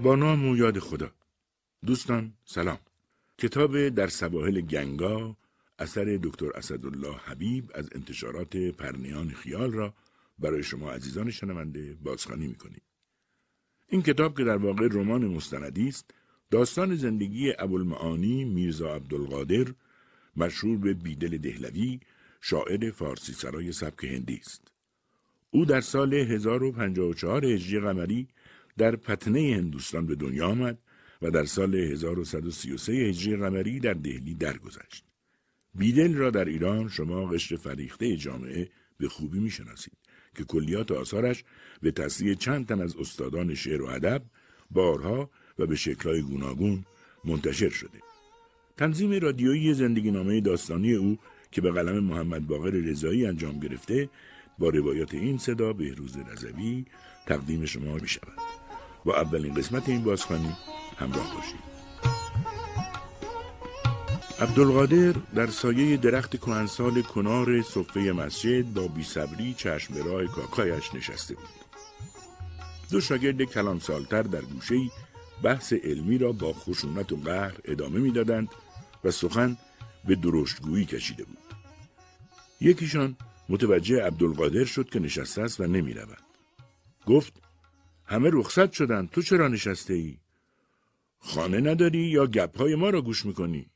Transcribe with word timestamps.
با 0.00 0.16
نام 0.16 0.48
و 0.48 0.56
یاد 0.56 0.78
خدا. 0.78 1.10
دوستان 1.86 2.32
سلام. 2.44 2.78
کتاب 3.38 3.88
در 3.88 4.06
سواحل 4.06 4.60
گنگا 4.60 5.36
اثر 5.78 6.18
دکتر 6.22 6.50
اسدالله 6.54 7.16
حبیب 7.16 7.70
از 7.74 7.88
انتشارات 7.94 8.56
پرنیان 8.56 9.28
خیال 9.28 9.72
را 9.72 9.94
برای 10.38 10.62
شما 10.62 10.90
عزیزان 10.92 11.30
شنونده 11.30 11.94
بازخوانی 12.02 12.46
می‌کنیم. 12.46 12.80
این 13.88 14.02
کتاب 14.02 14.36
که 14.36 14.44
در 14.44 14.56
واقع 14.56 14.88
رمان 14.90 15.24
مستندی 15.24 15.88
است 15.88 16.10
داستان 16.50 16.96
زندگی 16.96 17.52
ابوالمعانی 17.58 18.44
میرزا 18.44 18.94
عبدالقادر 18.94 19.66
مشهور 20.36 20.78
به 20.78 20.94
بیدل 20.94 21.38
دهلوی 21.38 22.00
شاعر 22.40 22.90
فارسی 22.90 23.32
سرای 23.32 23.72
سبک 23.72 24.04
هندی 24.04 24.36
است. 24.36 24.72
او 25.50 25.64
در 25.64 25.80
سال 25.80 26.14
1054 26.14 27.44
هجری 27.46 27.80
قمری 27.80 28.28
در 28.78 28.96
پتنه 28.96 29.54
هندوستان 29.56 30.06
به 30.06 30.14
دنیا 30.14 30.48
آمد 30.48 30.78
و 31.22 31.30
در 31.30 31.44
سال 31.44 31.74
1133 31.74 32.92
هجری 32.92 33.36
قمری 33.36 33.80
در 33.80 33.92
دهلی 33.92 34.34
درگذشت. 34.34 35.04
بیدل 35.74 36.14
را 36.14 36.30
در 36.30 36.44
ایران 36.44 36.88
شما 36.88 37.26
قشر 37.26 37.56
فریخته 37.56 38.16
جامعه 38.16 38.68
به 38.98 39.08
خوبی 39.08 39.38
می‌شناسید 39.38 39.96
که 40.36 40.44
کلیات 40.44 40.90
آثارش 40.90 41.44
به 41.82 41.90
تصریح 41.90 42.34
چند 42.34 42.66
تن 42.66 42.80
از 42.80 42.96
استادان 42.96 43.54
شعر 43.54 43.82
و 43.82 43.86
ادب 43.86 44.22
بارها 44.70 45.30
و 45.58 45.66
به 45.66 45.76
شکلهای 45.76 46.22
گوناگون 46.22 46.84
منتشر 47.24 47.70
شده. 47.70 48.00
تنظیم 48.76 49.12
رادیویی 49.12 49.74
زندگی 49.74 50.10
نامه 50.10 50.40
داستانی 50.40 50.94
او 50.94 51.18
که 51.50 51.60
به 51.60 51.72
قلم 51.72 52.04
محمد 52.04 52.46
باقر 52.46 52.70
رضایی 52.70 53.26
انجام 53.26 53.60
گرفته 53.60 54.08
با 54.58 54.68
روایات 54.68 55.14
این 55.14 55.38
صدا 55.38 55.72
بهروز 55.72 56.16
رضوی 56.16 56.84
تقدیم 57.26 57.64
شما 57.64 57.94
می 57.94 58.08
شود. 58.08 58.61
با 59.04 59.20
اولین 59.20 59.54
قسمت 59.54 59.88
این 59.88 60.04
بازخوانی 60.04 60.56
همراه 60.98 61.34
باشید. 61.34 61.72
عبدالقادر 64.40 65.12
در 65.34 65.46
سایه 65.46 65.96
درخت 65.96 66.36
کهنسال 66.36 67.02
کنار 67.02 67.62
صفه 67.62 68.00
مسجد 68.00 68.74
با 68.74 68.88
بیصبری 68.88 69.54
چشم 69.54 69.94
راه 69.94 70.24
کاکایش 70.24 70.94
نشسته 70.94 71.34
بود. 71.34 71.44
دو 72.90 73.00
شاگرد 73.00 73.42
کلان 73.42 73.78
سالتر 73.78 74.22
در 74.22 74.40
گوشه 74.40 74.74
بحث 75.42 75.72
علمی 75.72 76.18
را 76.18 76.32
با 76.32 76.52
خشونت 76.52 77.12
و 77.12 77.16
قهر 77.16 77.54
ادامه 77.64 77.98
می‌دادند 77.98 78.48
و 79.04 79.10
سخن 79.10 79.56
به 80.04 80.14
درشتگویی 80.14 80.84
کشیده 80.84 81.24
بود. 81.24 81.38
یکیشان 82.60 83.16
متوجه 83.48 84.02
عبدالقادر 84.02 84.64
شد 84.64 84.88
که 84.90 85.00
نشسته 85.00 85.42
است 85.42 85.60
و 85.60 85.66
نمی 85.66 85.92
رود. 85.92 86.22
گفت 87.06 87.41
همه 88.04 88.30
رخصت 88.32 88.72
شدند 88.72 89.10
تو 89.10 89.22
چرا 89.22 89.48
نشسته 89.48 89.94
ای؟ 89.94 90.18
خانه 91.18 91.60
نداری 91.60 91.98
یا 91.98 92.26
گپهای 92.26 92.74
ما 92.74 92.90
را 92.90 93.02
گوش 93.02 93.26
می‌کنی؟ 93.26 93.70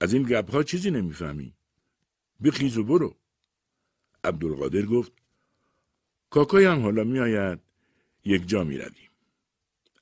از 0.00 0.12
این 0.12 0.22
گپها 0.22 0.62
چیزی 0.62 0.90
نمی‌فهمی. 0.90 1.54
بخیز 2.44 2.78
و 2.78 2.84
برو. 2.84 3.16
عبدالقادر 4.24 4.82
گفت 4.82 5.12
کاکایم 6.30 6.82
حالا 6.82 7.04
میآید 7.04 7.58
یک 8.24 8.48
جا 8.48 8.64
می 8.64 8.78
رویم. 8.78 9.10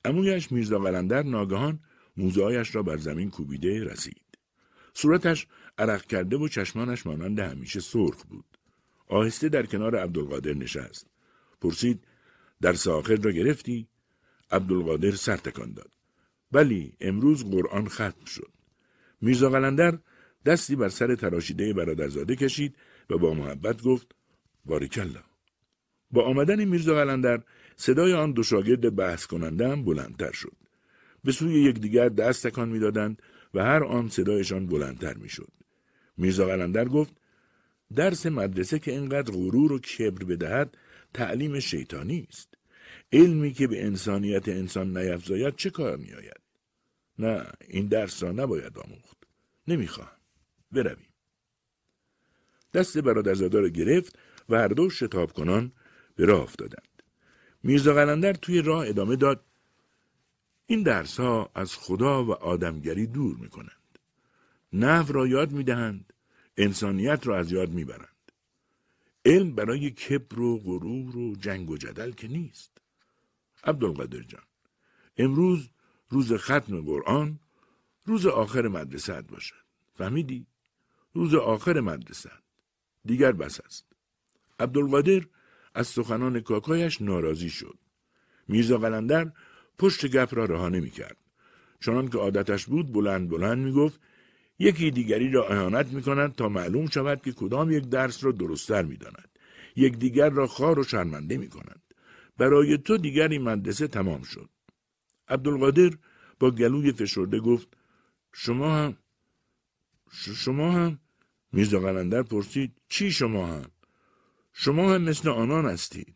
امویش 0.05 0.51
میرزا 0.51 0.79
قلندر 0.79 1.23
ناگهان 1.23 1.79
موزهایش 2.17 2.75
را 2.75 2.83
بر 2.83 2.97
زمین 2.97 3.29
کوبیده 3.29 3.83
رسید. 3.83 4.21
صورتش 4.93 5.47
عرق 5.77 6.05
کرده 6.05 6.37
و 6.37 6.47
چشمانش 6.47 7.05
مانند 7.05 7.39
همیشه 7.39 7.79
سرخ 7.79 8.23
بود. 8.23 8.57
آهسته 9.07 9.49
در 9.49 9.65
کنار 9.65 9.95
عبدالقادر 9.95 10.53
نشست. 10.53 11.07
پرسید 11.61 12.03
در 12.61 12.75
آخر 12.89 13.15
را 13.15 13.31
گرفتی؟ 13.31 13.87
عبدالقادر 14.51 15.11
سر 15.11 15.37
تکان 15.37 15.73
داد. 15.73 15.91
بلی 16.51 16.93
امروز 17.01 17.51
قرآن 17.51 17.87
ختم 17.87 18.25
شد. 18.25 18.51
میرزا 19.21 19.49
قلندر 19.49 19.99
دستی 20.45 20.75
بر 20.75 20.89
سر 20.89 21.15
تراشیده 21.15 21.73
برادرزاده 21.73 22.35
کشید 22.35 22.75
و 23.09 23.17
با 23.17 23.33
محبت 23.33 23.81
گفت 23.81 24.15
باریکلا. 24.65 25.23
با 26.11 26.25
آمدن 26.25 26.65
میرزا 26.65 26.95
قلندر 26.95 27.43
صدای 27.75 28.13
آن 28.13 28.31
دو 28.31 28.43
شاگرد 28.43 28.95
بحث 28.95 29.25
کننده 29.25 29.69
هم 29.69 29.85
بلندتر 29.85 30.31
شد. 30.31 30.53
به 31.23 31.31
سوی 31.31 31.63
یکدیگر 31.63 32.09
دست 32.09 32.47
تکان 32.47 32.69
می‌دادند 32.69 33.21
و 33.53 33.63
هر 33.63 33.83
آن 33.83 34.09
صدایشان 34.09 34.67
بلندتر 34.67 35.13
می‌شد. 35.13 35.51
میرزا 36.17 36.45
قلندر 36.45 36.85
گفت 36.85 37.13
درس 37.95 38.25
مدرسه 38.25 38.79
که 38.79 38.91
اینقدر 38.91 39.31
غرور 39.31 39.71
و 39.71 39.79
کبر 39.79 40.23
بدهد 40.23 40.77
تعلیم 41.13 41.59
شیطانی 41.59 42.27
است. 42.29 42.53
علمی 43.11 43.53
که 43.53 43.67
به 43.67 43.85
انسانیت 43.85 44.49
انسان 44.49 44.97
نیفزاید 44.97 45.55
چه 45.55 45.69
کار 45.69 45.97
میآید؟ 45.97 46.41
نه 47.19 47.45
این 47.67 47.87
درس 47.87 48.23
را 48.23 48.31
نباید 48.31 48.77
آموخت. 48.77 49.17
نمی‌خواهم. 49.67 50.17
برویم. 50.71 51.13
دست 52.73 52.97
برادرزاده 52.97 53.59
را 53.59 53.69
گرفت 53.69 54.19
و 54.49 54.55
هر 54.55 54.67
دو 54.67 54.89
شتاب 54.89 55.33
کنان 55.33 55.71
به 56.15 56.25
راه 56.25 56.41
افتادند. 56.41 57.03
میرزا 57.63 57.93
قلندر 57.93 58.33
توی 58.33 58.61
راه 58.61 58.87
ادامه 58.87 59.15
داد 59.15 59.45
این 60.65 60.83
درس 60.83 61.19
ها 61.19 61.51
از 61.55 61.75
خدا 61.75 62.25
و 62.25 62.31
آدمگری 62.31 63.07
دور 63.07 63.37
می 63.37 63.49
کنند. 63.49 63.99
را 65.11 65.27
یاد 65.27 65.51
می 65.51 65.63
دهند. 65.63 66.13
انسانیت 66.57 67.27
را 67.27 67.37
از 67.37 67.51
یاد 67.51 67.69
می 67.69 67.85
برند. 67.85 68.16
علم 69.27 69.55
برای 69.55 69.91
کبر 69.91 70.39
و 70.39 70.59
غرور 70.59 71.17
و 71.17 71.35
جنگ 71.35 71.69
و 71.69 71.77
جدل 71.77 72.11
که 72.11 72.27
نیست. 72.27 72.77
عبدالقادر 73.63 74.21
جان 74.21 74.43
امروز 75.17 75.69
روز 76.09 76.33
ختم 76.33 76.81
قرآن 76.81 77.39
روز 78.05 78.25
آخر 78.25 78.67
مدرسه 78.67 79.21
باشد. 79.21 79.55
فهمیدی؟ 79.93 80.47
روز 81.13 81.35
آخر 81.35 81.79
مدرسه 81.79 82.31
دیگر 83.05 83.31
بس 83.31 83.59
است. 83.65 83.85
عبدالقادر 84.59 85.21
از 85.73 85.87
سخنان 85.87 86.39
کاکایش 86.39 87.01
ناراضی 87.01 87.49
شد. 87.49 87.79
میرزا 88.47 88.77
قلندر 88.77 89.31
پشت 89.79 90.05
گپ 90.05 90.35
را 90.35 90.45
رها 90.45 90.69
نمی 90.69 90.89
کرد. 90.89 91.17
چنان 91.79 92.07
که 92.07 92.17
عادتش 92.17 92.65
بود 92.65 92.91
بلند 92.91 93.29
بلند 93.29 93.57
می 93.57 93.71
گفت 93.71 93.99
یکی 94.59 94.91
دیگری 94.91 95.31
را 95.31 95.47
اهانت 95.47 95.87
می 95.87 96.01
کند 96.01 96.35
تا 96.35 96.49
معلوم 96.49 96.87
شود 96.87 97.21
که 97.21 97.31
کدام 97.31 97.71
یک 97.71 97.83
درس 97.83 98.23
را 98.23 98.31
درستتر 98.31 98.83
می 98.83 98.97
داند. 98.97 99.29
یک 99.75 99.97
دیگر 99.97 100.29
را 100.29 100.47
خار 100.47 100.79
و 100.79 100.83
شرمنده 100.83 101.37
می 101.37 101.49
کند. 101.49 101.81
برای 102.37 102.77
تو 102.77 102.97
دیگر 102.97 103.27
این 103.27 103.41
مدرسه 103.41 103.87
تمام 103.87 104.21
شد. 104.21 104.49
عبدالقادر 105.27 105.91
با 106.39 106.51
گلوی 106.51 106.91
فشرده 106.91 107.39
گفت 107.39 107.77
شما 108.33 108.75
هم 108.75 108.97
شما 110.11 110.71
هم؟ 110.71 110.99
میرزا 111.51 111.79
قلندر 111.79 112.23
پرسید 112.23 112.81
چی 112.89 113.11
شما 113.11 113.47
هم؟ 113.47 113.71
شما 114.53 114.93
هم 114.93 115.01
مثل 115.01 115.29
آنان 115.29 115.65
هستید. 115.65 116.15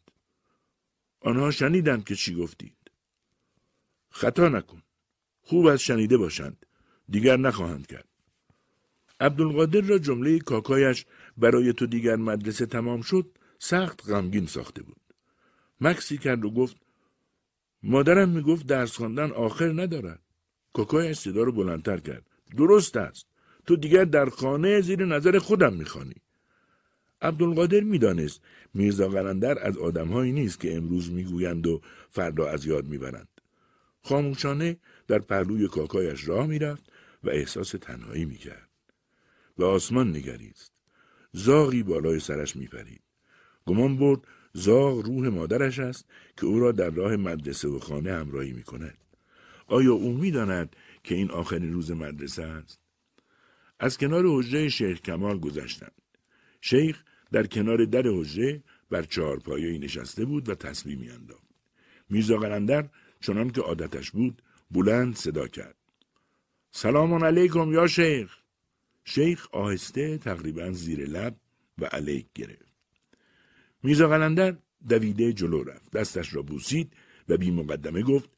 آنها 1.21 1.51
شنیدند 1.51 2.03
که 2.03 2.15
چی 2.15 2.35
گفتید. 2.35 2.77
خطا 4.09 4.49
نکن. 4.49 4.81
خوب 5.41 5.65
از 5.65 5.81
شنیده 5.81 6.17
باشند. 6.17 6.65
دیگر 7.09 7.37
نخواهند 7.37 7.87
کرد. 7.87 8.10
عبدالقادر 9.21 9.81
را 9.81 9.97
جمله 9.97 10.39
کاکایش 10.39 11.05
برای 11.37 11.73
تو 11.73 11.85
دیگر 11.85 12.15
مدرسه 12.15 12.65
تمام 12.65 13.01
شد 13.01 13.31
سخت 13.59 14.09
غمگین 14.09 14.45
ساخته 14.45 14.83
بود. 14.83 15.01
مکسی 15.81 16.17
کرد 16.17 16.45
و 16.45 16.51
گفت 16.51 16.75
مادرم 17.83 18.29
می‌گفت 18.29 18.67
درس 18.67 18.97
خواندن 18.97 19.31
آخر 19.31 19.81
ندارد. 19.81 20.19
کاکایش 20.73 21.17
صدا 21.17 21.43
رو 21.43 21.51
بلندتر 21.51 21.97
کرد. 21.97 22.25
درست 22.57 22.97
است. 22.97 23.25
تو 23.67 23.75
دیگر 23.75 24.03
در 24.05 24.29
خانه 24.29 24.81
زیر 24.81 25.05
نظر 25.05 25.39
خودم 25.39 25.73
می‌خوانی. 25.73 26.15
عبدالقادر 27.21 27.79
می‌دانست 27.79 28.41
میرزا 28.73 29.07
قلندر 29.07 29.67
از 29.67 29.77
آدمهایی 29.77 30.31
نیست 30.31 30.59
که 30.59 30.75
امروز 30.75 31.11
می‌گویند 31.11 31.67
و 31.67 31.81
فردا 32.09 32.49
از 32.49 32.65
یاد 32.65 32.87
می‌برند. 32.87 33.27
خاموشانه 34.03 34.77
در 35.07 35.19
پهلوی 35.19 35.67
کاکایش 35.67 36.27
راه 36.27 36.47
می‌رفت 36.47 36.83
و 37.23 37.29
احساس 37.29 37.71
تنهایی 37.71 38.25
می‌کرد. 38.25 38.70
به 39.57 39.65
آسمان 39.65 40.09
نگریست 40.09 40.71
زاغی 41.33 41.83
بالای 41.83 42.19
سرش 42.19 42.55
میپرید 42.55 43.01
گمان 43.65 43.97
برد 43.97 44.19
زاغ 44.53 45.05
روح 45.05 45.27
مادرش 45.27 45.79
است 45.79 46.05
که 46.37 46.45
او 46.45 46.59
را 46.59 46.71
در 46.71 46.89
راه 46.89 47.15
مدرسه 47.15 47.67
و 47.67 47.79
خانه 47.79 48.13
همراهی 48.13 48.53
می 48.53 48.63
کند. 48.63 48.97
آیا 49.67 49.93
او 49.93 50.13
می‌داند 50.13 50.75
که 51.03 51.15
این 51.15 51.31
آخرین 51.31 51.73
روز 51.73 51.91
مدرسه 51.91 52.43
است؟ 52.43 52.79
از 53.79 53.97
کنار 53.97 54.23
حجره 54.27 54.69
شیخ 54.69 55.01
کمال 55.01 55.39
گذشتند. 55.39 56.01
شیخ 56.61 57.03
در 57.31 57.47
کنار 57.47 57.85
در 57.85 58.03
حجره 58.07 58.63
بر 58.89 59.03
چهارپایه‌ای 59.03 59.79
نشسته 59.79 60.25
بود 60.25 60.49
و 60.49 60.55
تسبیح 60.55 60.97
میانداخت. 60.97 61.47
میرزا 62.09 62.37
قلندر 62.37 62.89
چنان 63.21 63.49
که 63.49 63.61
عادتش 63.61 64.11
بود 64.11 64.41
بلند 64.71 65.15
صدا 65.15 65.47
کرد. 65.47 65.75
سلام 66.71 67.23
علیکم 67.23 67.71
یا 67.71 67.87
شیخ. 67.87 68.40
شیخ 69.05 69.47
آهسته 69.51 70.17
تقریبا 70.17 70.71
زیر 70.71 71.05
لب 71.05 71.35
و 71.77 71.85
علیک 71.85 72.25
گرفت. 72.35 72.73
میرزا 73.83 74.07
قلندر 74.07 74.57
دویده 74.89 75.33
جلو 75.33 75.63
رفت. 75.63 75.91
دستش 75.91 76.33
را 76.35 76.41
بوسید 76.41 76.93
و 77.29 77.37
بی 77.37 77.51
مقدمه 77.51 78.01
گفت 78.01 78.29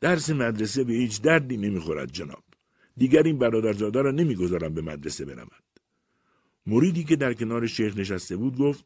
درس 0.00 0.30
مدرسه 0.30 0.84
به 0.84 0.92
هیچ 0.92 1.22
دردی 1.22 1.56
نمی‌خورد 1.56 2.12
جناب 2.12 2.44
دیگر 2.96 3.22
این 3.22 3.38
برادرزاده 3.38 4.02
را 4.02 4.10
نمی‌گذارم 4.10 4.74
به 4.74 4.82
مدرسه 4.82 5.24
برود 5.24 5.64
مریدی 6.66 7.04
که 7.04 7.16
در 7.16 7.34
کنار 7.34 7.66
شیخ 7.66 7.96
نشسته 7.96 8.36
بود 8.36 8.58
گفت 8.58 8.84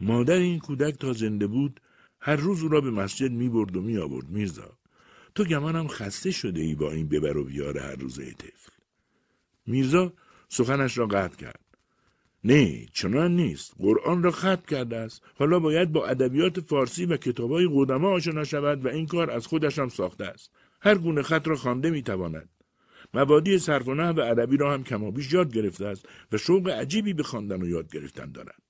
مادر 0.00 0.36
این 0.36 0.58
کودک 0.58 0.94
تا 0.94 1.12
زنده 1.12 1.46
بود 1.46 1.80
هر 2.20 2.36
روز 2.36 2.62
او 2.62 2.68
را 2.68 2.80
به 2.80 2.90
مسجد 2.90 3.30
می 3.30 3.48
برد 3.48 3.76
و 3.76 3.82
می 3.82 3.98
آورد 3.98 4.28
میرزا 4.28 4.78
تو 5.34 5.44
گمانم 5.44 5.88
خسته 5.88 6.30
شده 6.30 6.60
ای 6.60 6.74
با 6.74 6.92
این 6.92 7.08
ببر 7.08 7.36
و 7.36 7.44
بیار 7.44 7.78
هر 7.78 7.96
روزه 7.96 8.32
طفل 8.32 8.73
میرزا 9.66 10.12
سخنش 10.48 10.98
را 10.98 11.06
قطع 11.06 11.36
کرد. 11.36 11.60
نه 12.44 12.86
چنان 12.92 13.36
نیست. 13.36 13.74
قرآن 13.78 14.22
را 14.22 14.30
ختم 14.30 14.62
کرده 14.68 14.96
است. 14.96 15.22
حالا 15.34 15.58
باید 15.58 15.92
با 15.92 16.06
ادبیات 16.06 16.60
فارسی 16.60 17.06
و 17.06 17.16
کتابهای 17.16 17.68
قدما 17.72 18.08
آشنا 18.08 18.44
شود 18.44 18.84
و 18.84 18.88
این 18.88 19.06
کار 19.06 19.30
از 19.30 19.46
خودش 19.46 19.78
هم 19.78 19.88
ساخته 19.88 20.24
است. 20.24 20.50
هر 20.80 20.94
گونه 20.94 21.22
خط 21.22 21.48
را 21.48 21.56
خوانده 21.56 21.90
می‌تواند. 21.90 22.48
مبادی 23.14 23.58
صرف 23.58 23.88
و 23.88 23.92
و 23.92 24.20
عربی 24.20 24.56
را 24.56 24.72
هم 24.72 24.84
کمابیش 24.84 25.32
یاد 25.32 25.52
گرفته 25.52 25.86
است 25.86 26.08
و 26.32 26.38
شوق 26.38 26.68
عجیبی 26.68 27.12
به 27.12 27.22
خواندن 27.22 27.62
و 27.62 27.68
یاد 27.68 27.92
گرفتن 27.92 28.32
دارد. 28.32 28.62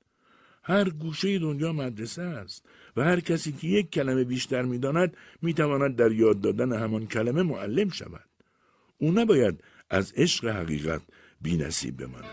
هر 0.63 0.91
گوشه 0.91 1.39
دنیا 1.39 1.73
مدرسه 1.73 2.23
است 2.23 2.67
و 2.97 3.05
هر 3.05 3.21
کسی 3.21 3.53
که 3.53 3.67
یک 3.67 3.91
کلمه 3.91 4.25
بیشتر 4.25 4.63
می‌داند 4.63 5.17
می‌تواند 5.43 5.97
در 5.97 6.13
یاد 6.13 6.41
دادن 6.41 6.73
همان 6.73 7.07
کلمه 7.07 7.43
معلم 7.43 7.89
شود. 7.89 8.29
او 8.99 9.13
نباید 9.13 9.61
از 9.91 10.13
عشق 10.17 10.49
حقیقت 10.49 11.03
بینصیب 11.41 11.97
بماند 11.97 12.25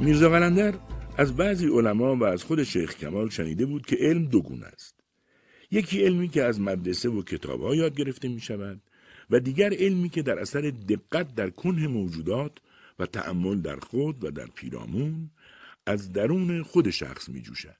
میرزا 0.00 0.28
قلندر 0.28 0.74
از 1.16 1.36
بعضی 1.36 1.66
علما 1.66 2.16
و 2.16 2.24
از 2.24 2.44
خود 2.44 2.62
شیخ 2.62 2.94
کمال 2.94 3.28
شنیده 3.28 3.66
بود 3.66 3.86
که 3.86 3.96
علم 4.00 4.24
دو 4.24 4.42
گونه 4.42 4.66
است 4.66 4.94
یکی 5.70 6.02
علمی 6.02 6.28
که 6.28 6.42
از 6.42 6.60
مدرسه 6.60 7.08
و 7.08 7.22
کتابها 7.22 7.74
یاد 7.74 7.96
گرفته 7.96 8.28
می 8.28 8.40
شود 8.40 8.80
و 9.30 9.40
دیگر 9.40 9.72
علمی 9.72 10.08
که 10.08 10.22
در 10.22 10.38
اثر 10.38 10.60
دقت 10.60 11.34
در 11.34 11.50
کنه 11.50 11.86
موجودات 11.88 12.52
و 12.98 13.06
تأمل 13.06 13.60
در 13.60 13.76
خود 13.76 14.24
و 14.24 14.30
در 14.30 14.46
پیرامون 14.46 15.30
از 15.86 16.12
درون 16.12 16.62
خود 16.62 16.90
شخص 16.90 17.28
می 17.28 17.42
جوشد. 17.42 17.76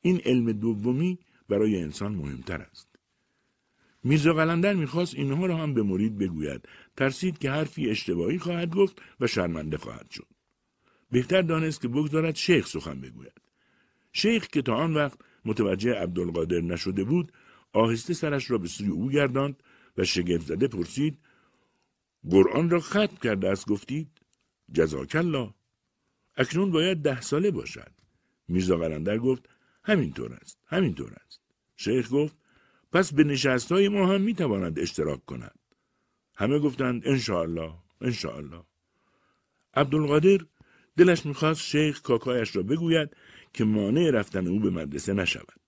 این 0.00 0.20
علم 0.24 0.52
دومی 0.52 1.18
برای 1.48 1.82
انسان 1.82 2.12
مهمتر 2.12 2.60
است. 2.60 2.88
میرزا 4.04 4.32
قلندر 4.32 4.74
می‌خواست 4.74 5.14
اینها 5.14 5.46
را 5.46 5.56
هم 5.56 5.74
به 5.74 5.82
مرید 5.82 6.18
بگوید 6.18 6.68
ترسید 6.98 7.38
که 7.38 7.50
حرفی 7.50 7.90
اشتباهی 7.90 8.38
خواهد 8.38 8.74
گفت 8.74 9.02
و 9.20 9.26
شرمنده 9.26 9.78
خواهد 9.78 10.10
شد. 10.10 10.26
بهتر 11.10 11.42
دانست 11.42 11.80
که 11.80 11.88
بگذارد 11.88 12.36
شیخ 12.36 12.66
سخن 12.66 13.00
بگوید. 13.00 13.40
شیخ 14.12 14.46
که 14.46 14.62
تا 14.62 14.74
آن 14.74 14.94
وقت 14.94 15.18
متوجه 15.44 15.94
عبدالقادر 15.94 16.60
نشده 16.60 17.04
بود 17.04 17.32
آهسته 17.72 18.14
سرش 18.14 18.50
را 18.50 18.58
به 18.58 18.68
سوی 18.68 18.88
او 18.88 19.10
گرداند 19.10 19.62
و 19.96 20.04
شگفت 20.04 20.46
زده 20.46 20.68
پرسید 20.68 21.18
قرآن 22.30 22.70
را 22.70 22.80
ختم 22.80 23.16
کرده 23.22 23.50
است 23.50 23.66
گفتید؟ 23.66 24.08
جزاک 24.72 25.16
الله. 25.16 25.54
اکنون 26.36 26.70
باید 26.70 27.02
ده 27.02 27.20
ساله 27.20 27.50
باشد. 27.50 27.92
میرزا 28.48 28.76
قلندر 28.76 29.18
گفت 29.18 29.48
همینطور 29.84 30.32
است 30.32 30.58
همینطور 30.66 31.12
است. 31.26 31.40
شیخ 31.76 32.08
گفت 32.12 32.36
پس 32.92 33.12
به 33.12 33.24
نشست 33.24 33.72
های 33.72 33.88
ما 33.88 34.06
هم 34.06 34.20
می‌تواند 34.20 34.78
اشتراک 34.78 35.24
کند. 35.24 35.57
همه 36.38 36.58
گفتند 36.58 37.02
انشاءالله 37.08 37.72
انشاءالله. 38.00 38.62
عبدالقادر 39.74 40.38
دلش 40.96 41.26
می‌خواست 41.26 41.60
شیخ 41.60 42.02
کاکایش 42.02 42.56
را 42.56 42.62
بگوید 42.62 43.10
که 43.52 43.64
مانع 43.64 44.10
رفتن 44.10 44.46
او 44.46 44.60
به 44.60 44.70
مدرسه 44.70 45.12
نشود. 45.12 45.60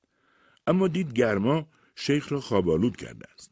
اما 0.66 0.88
دید 0.88 1.12
گرما 1.12 1.68
شیخ 1.94 2.32
را 2.32 2.40
خوابالود 2.40 2.96
کرده 2.96 3.26
است. 3.34 3.50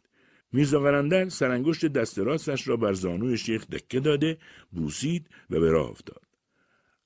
میرزا 0.52 0.80
قلندر 0.80 1.28
سرانگشت 1.28 1.86
دست 1.86 2.18
راستش 2.18 2.68
را 2.68 2.76
بر 2.76 2.92
زانوی 2.92 3.38
شیخ 3.38 3.66
دکه 3.66 4.00
داده 4.00 4.38
بوسید 4.70 5.28
و 5.50 5.60
به 5.60 5.70
راه 5.70 5.90
افتاد. 5.90 6.22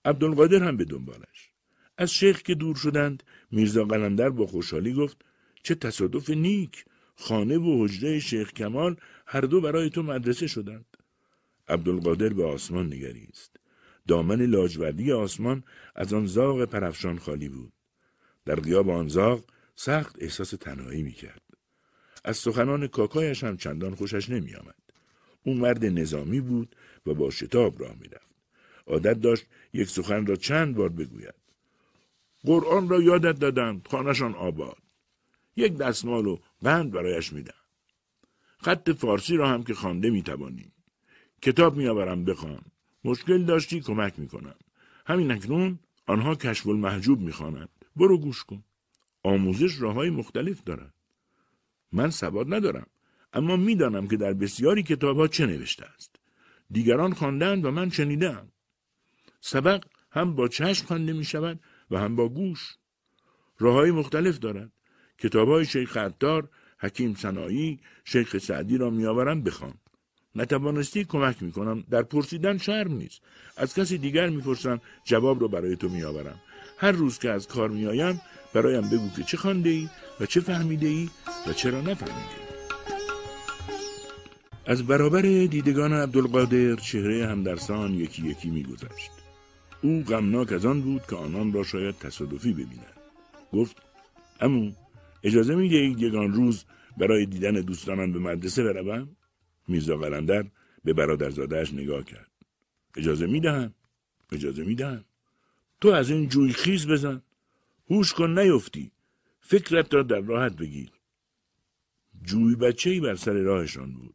عبدالقادر 0.04 0.62
هم 0.62 0.76
به 0.76 0.84
دنبالش. 0.84 1.50
از 1.98 2.12
شیخ 2.12 2.42
که 2.42 2.54
دور 2.54 2.76
شدند 2.76 3.22
میرزا 3.50 3.84
قلندر 3.84 4.30
با 4.30 4.46
خوشحالی 4.46 4.92
گفت 4.92 5.24
چه 5.62 5.74
تصادف 5.74 6.30
نیک! 6.30 6.84
خانه 7.16 7.58
و 7.58 7.84
حجره 7.84 8.20
شیخ 8.20 8.52
کمال 8.52 8.96
هر 9.32 9.40
دو 9.40 9.60
برای 9.60 9.90
تو 9.90 10.02
مدرسه 10.02 10.46
شدند. 10.46 10.96
عبدالقادر 11.68 12.28
به 12.28 12.44
آسمان 12.44 12.86
نگریست 12.86 13.56
دامن 14.08 14.42
لاجوردی 14.42 15.12
آسمان 15.12 15.64
از 15.94 16.12
آن 16.12 16.26
زاغ 16.26 16.64
پرفشان 16.64 17.18
خالی 17.18 17.48
بود. 17.48 17.72
در 18.44 18.60
غیاب 18.60 18.90
آن 18.90 19.08
زاغ 19.08 19.44
سخت 19.76 20.16
احساس 20.18 20.50
تنهایی 20.50 21.02
می‌کرد. 21.02 21.42
از 22.24 22.36
سخنان 22.36 22.86
کاکایش 22.86 23.44
هم 23.44 23.56
چندان 23.56 23.94
خوشش 23.94 24.30
نمیآمد. 24.30 24.82
او 25.44 25.54
مرد 25.54 25.84
نظامی 25.84 26.40
بود 26.40 26.76
و 27.06 27.14
با 27.14 27.30
شتاب 27.30 27.80
راه 27.80 27.94
می‌رفت. 28.00 28.34
عادت 28.86 29.20
داشت 29.20 29.46
یک 29.72 29.88
سخن 29.88 30.26
را 30.26 30.36
چند 30.36 30.74
بار 30.74 30.88
بگوید. 30.88 31.34
قرآن 32.44 32.88
را 32.88 33.02
یادت 33.02 33.38
دادند 33.38 33.88
خانهشان 33.90 34.34
آباد. 34.34 34.78
یک 35.56 35.76
دستمال 35.76 36.26
و 36.26 36.38
قند 36.62 36.90
برایش 36.90 37.32
میدم. 37.32 37.61
خط 38.62 38.90
فارسی 38.90 39.36
را 39.36 39.48
هم 39.48 39.62
که 39.62 39.74
خوانده 39.74 40.10
می‌توانی. 40.10 40.72
کتاب 41.42 41.76
میآورم 41.76 42.24
بخوان. 42.24 42.62
مشکل 43.04 43.44
داشتی 43.44 43.80
کمک 43.80 44.18
می‌کنم. 44.18 44.54
همین 45.06 45.30
اکنون 45.30 45.78
آنها 46.06 46.34
کشف 46.34 46.66
المحجوب 46.68 47.20
می‌خوانند. 47.20 47.68
برو 47.96 48.18
گوش 48.18 48.44
کن. 48.44 48.64
آموزش 49.22 49.80
راه 49.80 49.94
های 49.94 50.10
مختلف 50.10 50.64
دارد. 50.64 50.94
من 51.92 52.10
سواد 52.10 52.54
ندارم 52.54 52.86
اما 53.32 53.56
می‌دانم 53.56 54.08
که 54.08 54.16
در 54.16 54.32
بسیاری 54.32 54.82
کتاب 54.82 55.16
ها 55.16 55.28
چه 55.28 55.46
نوشته 55.46 55.86
است. 55.86 56.16
دیگران 56.70 57.12
خواندند 57.12 57.64
و 57.64 57.70
من 57.70 57.90
شنیدم 57.90 58.48
سبق 59.40 59.84
هم 60.10 60.34
با 60.34 60.48
چشم 60.48 60.86
خوانده 60.86 61.12
می 61.12 61.24
شود 61.24 61.60
و 61.90 61.98
هم 61.98 62.16
با 62.16 62.28
گوش. 62.28 62.76
راه 63.58 63.74
های 63.74 63.90
مختلف 63.90 64.38
دارد. 64.38 64.72
کتاب 65.18 65.48
های 65.48 65.64
شیخ 65.66 65.96
عطار 65.96 66.48
حکیم 66.82 67.14
سنایی 67.14 67.78
شیخ 68.04 68.38
سعدی 68.38 68.78
را 68.78 68.90
میآورم 68.90 69.42
بخوان. 69.42 69.74
نتوانستی 70.34 71.04
کمک 71.04 71.42
می‌کنم. 71.42 71.84
در 71.90 72.02
پرسیدن 72.02 72.58
شرم 72.58 72.92
نیست. 72.92 73.20
از 73.56 73.74
کسی 73.74 73.98
دیگر 73.98 74.28
می‌پرسم 74.28 74.80
جواب 75.04 75.40
رو 75.40 75.48
برای 75.48 75.76
تو 75.76 75.88
میآورم. 75.88 76.40
هر 76.78 76.92
روز 76.92 77.18
که 77.18 77.30
از 77.30 77.48
کار 77.48 77.68
میآیم 77.68 78.20
برایم 78.54 78.90
بگو 78.90 79.08
که 79.16 79.22
چه 79.22 79.36
خوانده 79.36 79.70
ای 79.70 79.88
و 80.20 80.26
چه 80.26 80.40
فهمیده 80.40 80.86
ای 80.86 81.10
و 81.46 81.52
چرا 81.52 81.80
نفهمیده 81.80 82.42
از 84.66 84.86
برابر 84.86 85.20
دیدگان 85.22 85.92
عبدالقادر 85.92 86.76
چهره 86.76 87.26
همدرسان 87.26 87.94
یکی 87.94 88.26
یکی 88.26 88.50
میگذشت. 88.50 89.10
او 89.82 90.02
غمناک 90.02 90.52
از 90.52 90.66
آن 90.66 90.82
بود 90.82 91.02
که 91.10 91.16
آنان 91.16 91.52
را 91.52 91.62
شاید 91.64 91.98
تصادفی 91.98 92.52
ببیند. 92.52 92.96
گفت 93.52 93.76
امو 94.40 94.72
اجازه 95.22 95.54
می 95.54 95.68
دهید 95.68 96.02
یگان 96.02 96.32
روز 96.32 96.64
برای 96.98 97.26
دیدن 97.26 97.52
دوستانم 97.52 98.12
به 98.12 98.18
مدرسه 98.18 98.64
بروم؟ 98.64 99.16
میرزا 99.68 99.96
قلندر 99.96 100.46
به 100.84 100.92
برادرزادهش 100.92 101.72
نگاه 101.72 102.04
کرد. 102.04 102.30
اجازه 102.96 103.26
می‌دهم 103.26 103.74
اجازه 104.32 104.64
می‌دهم. 104.64 105.04
تو 105.80 105.88
از 105.88 106.10
این 106.10 106.28
جوی 106.28 106.52
خیز 106.52 106.86
بزن. 106.86 107.22
هوش 107.90 108.12
کن 108.12 108.38
نیفتی. 108.38 108.90
فکرت 109.40 109.94
را 109.94 110.02
در 110.02 110.20
راحت 110.20 110.56
بگیر. 110.56 110.90
جوی 112.22 112.54
بچه 112.54 112.90
ای 112.90 113.00
بر 113.00 113.14
سر 113.14 113.32
راهشان 113.32 113.92
بود. 113.92 114.14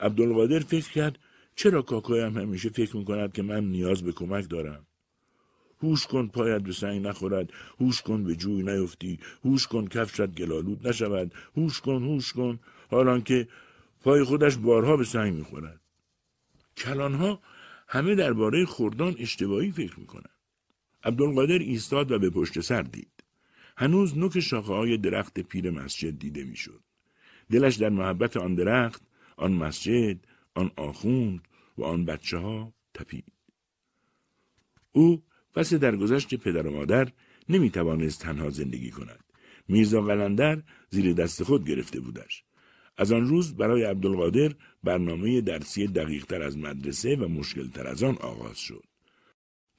عبدالقادر 0.00 0.58
فکر 0.58 0.92
کرد 0.92 1.18
چرا 1.56 1.82
کاکایم 1.82 2.38
همیشه 2.38 2.68
فکر 2.68 2.96
می‌کند 2.96 3.32
که 3.32 3.42
من 3.42 3.64
نیاز 3.64 4.02
به 4.02 4.12
کمک 4.12 4.50
دارم؟ 4.50 4.86
هوش 5.82 6.06
کن 6.06 6.26
پایت 6.26 6.62
به 6.62 6.72
سنگ 6.72 7.06
نخورد. 7.06 7.52
هوش 7.80 8.02
کن 8.02 8.24
به 8.24 8.36
جوی 8.36 8.62
نیفتی. 8.62 9.18
هوش 9.44 9.66
کن 9.66 9.86
کفشت 9.86 10.26
گلالود 10.26 10.88
نشود. 10.88 11.34
هوش 11.56 11.80
کن 11.80 12.02
هوش 12.02 12.32
کن. 12.32 12.60
حالان 12.90 13.22
که 13.22 13.48
پای 14.00 14.24
خودش 14.24 14.56
بارها 14.56 14.96
به 14.96 15.04
سنگ 15.04 15.34
می‌خورد. 15.34 15.80
کلانها 16.76 17.40
همه 17.88 18.14
درباره 18.14 18.64
خوردان 18.64 19.16
اشتباهی 19.18 19.70
فکر 19.70 20.00
می‌کنند. 20.00 20.30
عبدالقادر 21.04 21.58
ایستاد 21.58 22.12
و 22.12 22.18
به 22.18 22.30
پشت 22.30 22.60
سر 22.60 22.82
دید. 22.82 23.24
هنوز 23.76 24.18
نوک 24.18 24.40
شاخه 24.40 24.72
های 24.72 24.96
درخت 24.96 25.40
پیر 25.40 25.70
مسجد 25.70 26.18
دیده 26.18 26.44
می‌شد. 26.44 26.80
دلش 27.50 27.76
در 27.76 27.88
محبت 27.88 28.36
آن 28.36 28.54
درخت 28.54 29.02
آن 29.36 29.52
مسجد 29.52 30.16
آن 30.54 30.70
آخوند 30.76 31.40
و 31.78 31.84
آن 31.84 32.04
بچه 32.04 32.38
ها 32.38 32.72
تپید. 32.94 33.32
او 34.92 35.22
پس 35.56 35.74
درگذشت 35.74 36.34
پدر 36.34 36.66
و 36.66 36.70
مادر 36.70 37.08
نمی 37.48 37.70
توانست 37.70 38.20
تنها 38.20 38.50
زندگی 38.50 38.90
کند. 38.90 39.24
میرزا 39.68 40.02
قلندر 40.02 40.62
زیر 40.90 41.12
دست 41.12 41.42
خود 41.42 41.68
گرفته 41.68 42.00
بودش. 42.00 42.44
از 42.96 43.12
آن 43.12 43.26
روز 43.26 43.56
برای 43.56 43.82
عبدالقادر 43.82 44.52
برنامه 44.84 45.40
درسی 45.40 45.86
دقیقتر 45.86 46.42
از 46.42 46.58
مدرسه 46.58 47.16
و 47.16 47.28
مشکلتر 47.28 47.86
از 47.86 48.02
آن 48.02 48.16
آغاز 48.16 48.58
شد. 48.58 48.84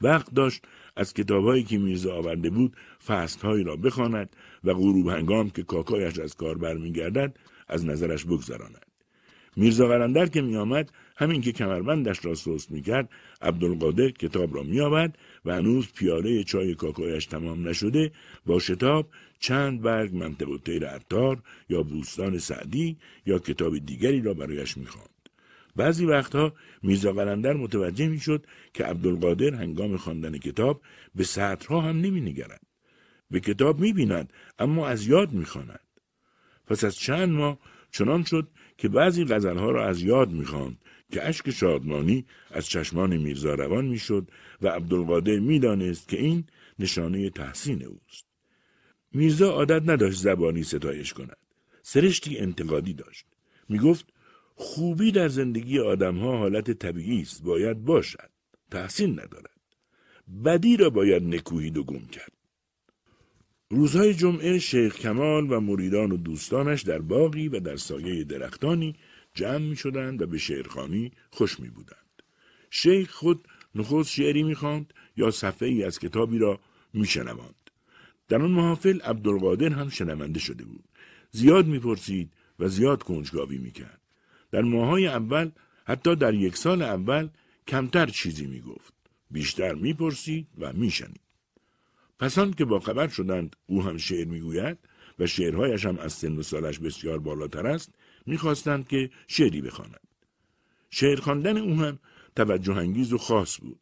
وقت 0.01 0.33
داشت 0.33 0.61
از 0.95 1.13
کتابهایی 1.13 1.63
که 1.63 1.77
میرزا 1.77 2.15
آورده 2.15 2.49
بود 2.49 2.75
فصلهایی 3.05 3.63
را 3.63 3.75
بخواند 3.75 4.35
و 4.63 4.73
غروب 4.73 5.07
هنگام 5.07 5.49
که 5.49 5.63
کاکایش 5.63 6.19
از 6.19 6.35
کار 6.35 6.57
برمیگردد 6.57 7.37
از 7.67 7.85
نظرش 7.85 8.25
بگذراند. 8.25 8.85
میرزا 9.55 9.87
قلندر 9.87 10.25
که 10.25 10.41
میآمد 10.41 10.91
همین 11.17 11.41
که 11.41 11.51
کمربندش 11.51 12.25
را 12.25 12.35
سست 12.35 12.71
می‌کرد 12.71 13.09
عبدالقادر 13.41 14.09
کتاب 14.09 14.55
را 14.55 14.63
میآورد 14.63 15.17
و 15.45 15.55
هنوز 15.55 15.93
پیاله 15.93 16.43
چای 16.43 16.75
کاکایش 16.75 17.25
تمام 17.25 17.67
نشده 17.67 18.11
با 18.45 18.59
شتاب 18.59 19.09
چند 19.39 19.81
برگ 19.81 20.15
منطق 20.15 20.47
تیر 20.65 20.87
عطار 20.87 21.41
یا 21.69 21.83
بوستان 21.83 22.37
سعدی 22.37 22.97
یا 23.25 23.39
کتاب 23.39 23.77
دیگری 23.77 24.21
را 24.21 24.33
برایش 24.33 24.77
می‌خواند. 24.77 25.09
بعضی 25.75 26.05
وقتها 26.05 26.53
میرزا 26.83 27.13
قلندر 27.13 27.53
متوجه 27.53 28.07
می‌شد 28.07 28.45
که 28.73 28.83
عبدالقادر 28.83 29.53
هنگام 29.53 29.97
خواندن 29.97 30.37
کتاب 30.37 30.81
به 31.15 31.23
سطرها 31.23 31.81
هم 31.81 31.97
نمینگرد. 31.97 32.61
به 33.31 33.39
کتاب 33.39 33.79
می‌بیند 33.79 34.33
اما 34.59 34.87
از 34.87 35.07
یاد 35.07 35.31
می‌خواند. 35.31 35.87
پس 36.67 36.83
از 36.83 36.95
چند 36.95 37.29
ماه 37.29 37.59
چنان 37.91 38.23
شد 38.23 38.47
که 38.77 38.89
بعضی 38.89 39.25
غزلها 39.25 39.71
را 39.71 39.87
از 39.87 40.01
یاد 40.01 40.31
می‌خواند 40.31 40.77
که 41.11 41.27
اشک 41.27 41.51
شادمانی 41.51 42.25
از 42.51 42.65
چشمان 42.65 43.17
میرزا 43.17 43.53
روان 43.53 43.85
می‌شد 43.85 44.27
و 44.61 44.67
عبدالقادر 44.67 45.39
می‌دانست 45.39 46.07
که 46.07 46.19
این 46.19 46.43
نشانه 46.79 47.29
تحسین 47.29 47.83
اوست. 47.85 48.25
میرزا 49.13 49.51
عادت 49.51 49.89
نداشت 49.89 50.19
زبانی 50.19 50.63
ستایش 50.63 51.13
کند. 51.13 51.37
سرشتی 51.81 52.37
انتقادی 52.37 52.93
داشت. 52.93 53.25
می‌گفت 53.69 54.13
خوبی 54.55 55.11
در 55.11 55.27
زندگی 55.27 55.79
آدمها 55.79 56.37
حالت 56.37 56.71
طبیعی 56.71 57.21
است 57.21 57.43
باید 57.43 57.85
باشد. 57.85 58.29
تحسین 58.71 59.11
ندارد. 59.11 59.57
بدی 60.45 60.77
را 60.77 60.89
باید 60.89 61.23
نکوهید 61.23 61.77
و 61.77 61.83
گم 61.83 62.05
کرد. 62.05 62.31
روزهای 63.69 64.13
جمعه 64.13 64.59
شیخ 64.59 64.99
کمال 64.99 65.51
و 65.51 65.59
مریدان 65.59 66.11
و 66.11 66.17
دوستانش 66.17 66.81
در 66.81 66.99
باقی 66.99 67.47
و 67.47 67.59
در 67.59 67.75
سایه 67.75 68.23
درختانی 68.23 68.95
جمع 69.37 69.57
می 69.57 69.75
شدند 69.75 70.21
و 70.21 70.27
به 70.27 70.37
شعرخانی 70.37 71.11
خوش 71.31 71.59
می 71.59 71.69
بودند. 71.69 72.23
شیخ 72.69 73.11
خود 73.11 73.47
نخست 73.75 74.09
شعری 74.09 74.43
می 74.43 74.55
خواند 74.55 74.93
یا 75.17 75.31
صفحه 75.31 75.67
ای 75.67 75.83
از 75.83 75.99
کتابی 75.99 76.37
را 76.37 76.59
می 76.93 77.05
شنواند. 77.05 77.69
در 78.27 78.41
آن 78.41 78.51
محافل 78.51 79.01
عبدالقادر 79.01 79.69
هم 79.69 79.89
شنونده 79.89 80.39
شده 80.39 80.65
بود. 80.65 80.83
زیاد 81.31 81.67
می‌پرسید 81.67 82.31
و 82.59 82.67
زیاد 82.67 83.03
کنجکاوی 83.03 83.57
می 83.57 83.71
کرد. 83.71 84.01
در 84.51 84.61
ماهای 84.61 85.07
اول 85.07 85.51
حتی 85.85 86.15
در 86.15 86.33
یک 86.33 86.57
سال 86.57 86.81
اول 86.81 87.29
کمتر 87.67 88.07
چیزی 88.07 88.45
می 88.45 88.61
گفت. 88.61 88.93
بیشتر 89.31 89.73
می‌پرسید 89.73 90.47
و 90.57 90.73
میشنید. 90.73 91.21
پسان 92.19 92.53
که 92.53 92.65
با 92.65 92.79
خبر 92.79 93.07
شدند 93.07 93.55
او 93.67 93.83
هم 93.83 93.97
شعر 93.97 94.25
می‌گوید 94.25 94.77
و 95.19 95.27
شعرهایش 95.27 95.85
هم 95.85 95.97
از 95.97 96.13
سن 96.13 96.35
و 96.37 96.43
سالش 96.43 96.79
بسیار 96.79 97.19
بالاتر 97.19 97.67
است 97.67 97.93
می‌خواستند 98.27 98.87
که 98.87 99.09
شعری 99.27 99.61
بخواند 99.61 100.07
شعر 100.89 101.19
خواندن 101.19 101.57
او 101.57 101.75
هم 101.75 101.99
توجه 102.35 102.75
انگیز 102.75 103.13
و 103.13 103.17
خاص 103.17 103.61
بود 103.61 103.79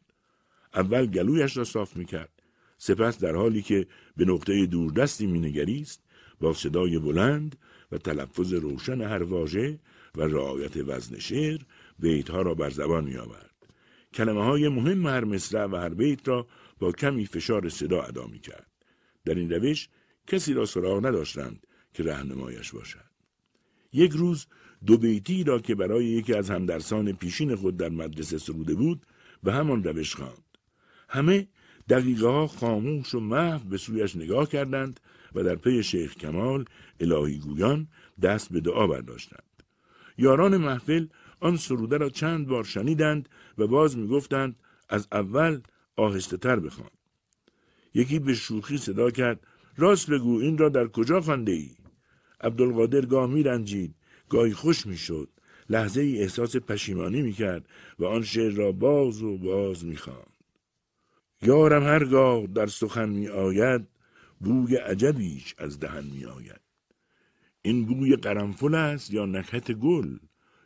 اول 0.74 1.06
گلویش 1.06 1.56
را 1.56 1.64
صاف 1.64 1.96
می‌کرد 1.96 2.42
سپس 2.78 3.18
در 3.18 3.34
حالی 3.34 3.62
که 3.62 3.86
به 4.16 4.24
نقطه 4.24 4.66
دوردستی 4.66 5.26
مینگریست 5.26 6.02
با 6.40 6.52
صدای 6.52 6.98
بلند 6.98 7.56
و 7.92 7.98
تلفظ 7.98 8.52
روشن 8.52 9.00
هر 9.00 9.22
واژه 9.22 9.78
و 10.14 10.22
رعایت 10.22 10.76
وزن 10.76 11.18
شعر 11.18 11.60
بیتها 11.98 12.42
را 12.42 12.54
بر 12.54 12.70
زبان 12.70 13.04
میآورد 13.04 13.56
کلمه 14.14 14.44
های 14.44 14.68
مهم 14.68 15.06
هر 15.06 15.24
مصرع 15.24 15.64
و 15.64 15.76
هر 15.76 15.88
بیت 15.88 16.28
را 16.28 16.46
با 16.78 16.92
کمی 16.92 17.26
فشار 17.26 17.68
صدا 17.68 18.02
ادا 18.02 18.26
می 18.26 18.38
کرد. 18.38 18.70
در 19.24 19.34
این 19.34 19.50
روش 19.50 19.88
کسی 20.26 20.54
را 20.54 20.66
سراغ 20.66 21.06
نداشتند 21.06 21.66
که 21.92 22.02
رهنمایش 22.02 22.72
باشد. 22.72 23.05
یک 23.92 24.12
روز 24.12 24.46
دو 24.86 24.98
بیتی 24.98 25.44
را 25.44 25.58
که 25.58 25.74
برای 25.74 26.04
یکی 26.04 26.34
از 26.34 26.50
همدرسان 26.50 27.12
پیشین 27.12 27.56
خود 27.56 27.76
در 27.76 27.88
مدرسه 27.88 28.38
سروده 28.38 28.74
بود 28.74 29.06
به 29.42 29.52
همان 29.52 29.84
روش 29.84 30.14
خواند. 30.14 30.58
همه 31.08 31.48
دقیقه 31.88 32.26
ها 32.26 32.46
خاموش 32.46 33.14
و 33.14 33.20
محو 33.20 33.68
به 33.68 33.76
سویش 33.76 34.16
نگاه 34.16 34.48
کردند 34.48 35.00
و 35.34 35.42
در 35.42 35.54
پی 35.54 35.82
شیخ 35.82 36.14
کمال 36.14 36.64
الهی 37.00 37.38
گویان 37.38 37.88
دست 38.22 38.52
به 38.52 38.60
دعا 38.60 38.86
برداشتند. 38.86 39.42
یاران 40.18 40.56
محفل 40.56 41.06
آن 41.40 41.56
سروده 41.56 41.96
را 41.96 42.08
چند 42.08 42.46
بار 42.46 42.64
شنیدند 42.64 43.28
و 43.58 43.66
باز 43.66 43.98
می‌گفتند 43.98 44.56
از 44.88 45.08
اول 45.12 45.60
آهسته 45.96 46.36
تر 46.36 46.60
بخوان. 46.60 46.90
یکی 47.94 48.18
به 48.18 48.34
شوخی 48.34 48.78
صدا 48.78 49.10
کرد 49.10 49.46
راست 49.76 50.10
بگو 50.10 50.38
این 50.38 50.58
را 50.58 50.68
در 50.68 50.86
کجا 50.86 51.20
خانده 51.20 51.52
ای؟ 51.52 51.75
عبدالقادر 52.40 53.06
گاه 53.06 53.30
می 53.30 53.42
رنجید، 53.42 53.94
گاهی 54.28 54.52
خوش 54.52 54.86
می 54.86 54.96
شد. 54.96 55.28
لحظه 55.70 56.00
ای 56.00 56.22
احساس 56.22 56.56
پشیمانی 56.56 57.22
می 57.22 57.32
کرد 57.32 57.68
و 57.98 58.04
آن 58.04 58.22
شعر 58.22 58.52
را 58.52 58.72
باز 58.72 59.22
و 59.22 59.38
باز 59.38 59.84
می 59.84 59.96
خواند. 59.96 60.36
یارم 61.42 61.82
هرگاه 61.82 62.46
در 62.46 62.66
سخن 62.66 63.08
می 63.08 63.28
آید 63.28 63.86
بوی 64.40 64.76
عجبیش 64.76 65.54
از 65.58 65.80
دهن 65.80 66.04
می 66.04 66.24
آید. 66.24 66.60
این 67.62 67.86
بوی 67.86 68.16
قرنفل 68.16 68.74
است 68.74 69.12
یا 69.12 69.26
نکهت 69.26 69.72
گل 69.72 70.18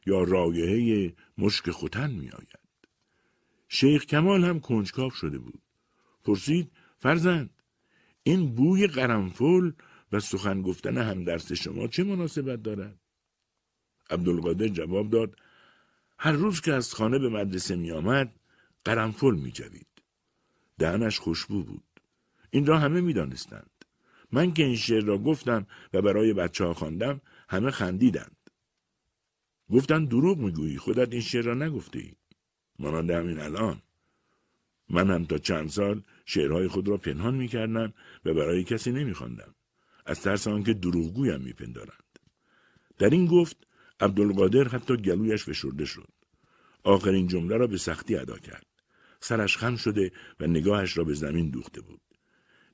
یا 0.07 0.23
رایحه 0.23 1.15
مشک 1.39 1.71
خوتن 1.71 2.11
می 2.11 2.31
آید. 2.31 2.61
شیخ 3.69 4.05
کمال 4.07 4.45
هم 4.45 4.61
کنجکاو 4.61 5.11
شده 5.11 5.39
بود. 5.39 5.63
پرسید 6.25 6.71
فرزند 6.99 7.51
این 8.23 8.55
بوی 8.55 8.87
قرنفل 8.87 9.71
و 10.13 10.21
سخن 10.21 10.63
گفتن 10.63 10.99
هم 10.99 11.25
درس 11.25 11.53
شما 11.53 11.87
چه 11.87 12.05
مناسبت 12.05 12.63
دارد؟ 12.63 12.99
عبدالقادر 14.11 14.69
جواب 14.69 15.11
داد 15.11 15.37
هر 16.19 16.33
روز 16.33 16.61
که 16.61 16.73
از 16.73 16.95
خانه 16.95 17.19
به 17.19 17.29
مدرسه 17.29 17.77
می 17.77 17.91
آمد 17.91 18.41
قرنفل 18.85 19.35
می 19.35 19.53
جوید. 19.53 19.87
دهنش 20.79 21.19
خوشبو 21.19 21.65
بود. 21.65 22.01
این 22.51 22.67
را 22.67 22.79
همه 22.79 23.01
می 23.01 23.13
دانستند. 23.13 23.71
من 24.33 24.53
که 24.53 24.65
این 24.65 24.77
شعر 24.77 25.05
را 25.05 25.19
گفتم 25.19 25.67
و 25.93 26.03
برای 26.03 26.33
بچه 26.33 26.65
ها 26.65 26.75
خواندم 26.75 27.21
همه 27.49 27.71
خندیدند. 27.71 28.37
گفتند 29.71 30.09
دروغ 30.09 30.39
می‌گویی 30.39 30.79
خودت 30.79 31.13
این 31.13 31.21
شعر 31.21 31.45
را 31.45 31.55
نگفته 31.55 31.99
ای. 31.99 32.13
مانند 32.79 33.11
همین 33.11 33.41
الان 33.41 33.83
من 34.91 35.11
هم 35.11 35.25
تا 35.25 35.39
چند 35.39 35.69
سال 35.69 36.03
شعرهای 36.25 36.69
خود 36.69 36.89
را 36.89 36.97
پنهان 36.97 37.35
می 37.35 37.49
کردم 37.49 37.93
و 38.25 38.35
برای 38.35 38.65
کسی 38.65 38.93
نمی 38.93 39.15
خوندم. 39.15 39.55
از 40.11 40.21
ترس 40.21 40.47
آنکه 40.47 40.75
دروغگویم 40.75 41.41
می 41.41 41.53
پندارند. 41.53 42.19
در 42.99 43.11
این 43.11 43.27
گفت 43.27 43.57
عبدالقادر 44.01 44.69
حتی 44.69 44.97
گلویش 44.97 45.45
فشرده 45.45 45.85
شد. 45.85 46.09
آخرین 46.85 47.27
جمله 47.27 47.57
را 47.57 47.67
به 47.67 47.77
سختی 47.77 48.17
ادا 48.17 48.39
کرد. 48.39 48.67
سرش 49.21 49.57
خم 49.57 49.77
شده 49.77 50.13
و 50.41 50.47
نگاهش 50.47 50.99
را 50.99 51.05
به 51.05 51.15
زمین 51.15 51.51
دوخته 51.51 51.81
بود. 51.81 52.01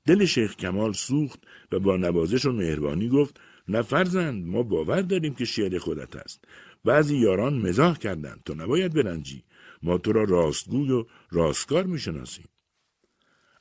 دل 0.07 0.25
شیخ 0.25 0.57
کمال 0.57 0.93
سوخت 0.93 1.41
و 1.73 1.81
با 1.81 1.97
نوازش 1.97 2.47
و 2.47 2.53
مهربانی 2.53 3.09
گفت 3.09 3.41
نه 3.69 3.83
فرزند 3.83 4.47
ما 4.47 4.63
باور 4.63 5.01
داریم 5.01 5.35
که 5.35 5.45
شعر 5.45 5.79
خودت 5.79 6.17
است. 6.17 6.45
بعضی 6.85 7.17
یاران 7.17 7.55
مزاح 7.59 7.99
کردند 7.99 8.43
تو 8.45 8.55
نباید 8.55 8.95
برنجی 8.95 9.45
ما 9.83 9.99
تو 9.99 10.13
را 10.13 10.25
راستگوی 10.25 10.91
و 10.91 11.05
راستکار 11.31 11.85
می‌شناسیم 11.85 12.49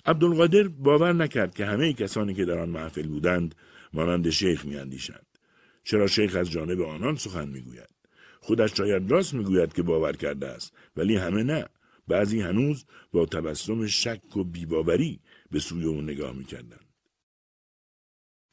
عبدالقادر 0.05 0.67
باور 0.67 1.13
نکرد 1.13 1.55
که 1.55 1.65
همه 1.65 1.93
کسانی 1.93 2.33
که 2.33 2.45
در 2.45 2.59
آن 2.59 2.69
محفل 2.69 3.07
بودند 3.07 3.55
مانند 3.93 4.29
شیخ 4.29 4.65
میاندیشند. 4.65 5.25
چرا 5.83 6.07
شیخ 6.07 6.35
از 6.35 6.51
جانب 6.51 6.81
آنان 6.81 7.15
سخن 7.15 7.49
می‌گوید؟ 7.49 7.89
خودش 8.41 8.77
شاید 8.77 9.11
راست 9.11 9.33
می‌گوید 9.33 9.73
که 9.73 9.83
باور 9.83 10.15
کرده 10.15 10.47
است 10.47 10.73
ولی 10.97 11.15
همه 11.15 11.43
نه. 11.43 11.65
بعضی 12.07 12.41
هنوز 12.41 12.85
با 13.11 13.25
تبسم 13.25 13.87
شک 13.87 14.37
و 14.37 14.43
بیباوری 14.43 15.19
به 15.51 15.59
سوی 15.59 15.85
او 15.85 16.01
نگاه 16.01 16.33
می‌کردند. 16.33 16.85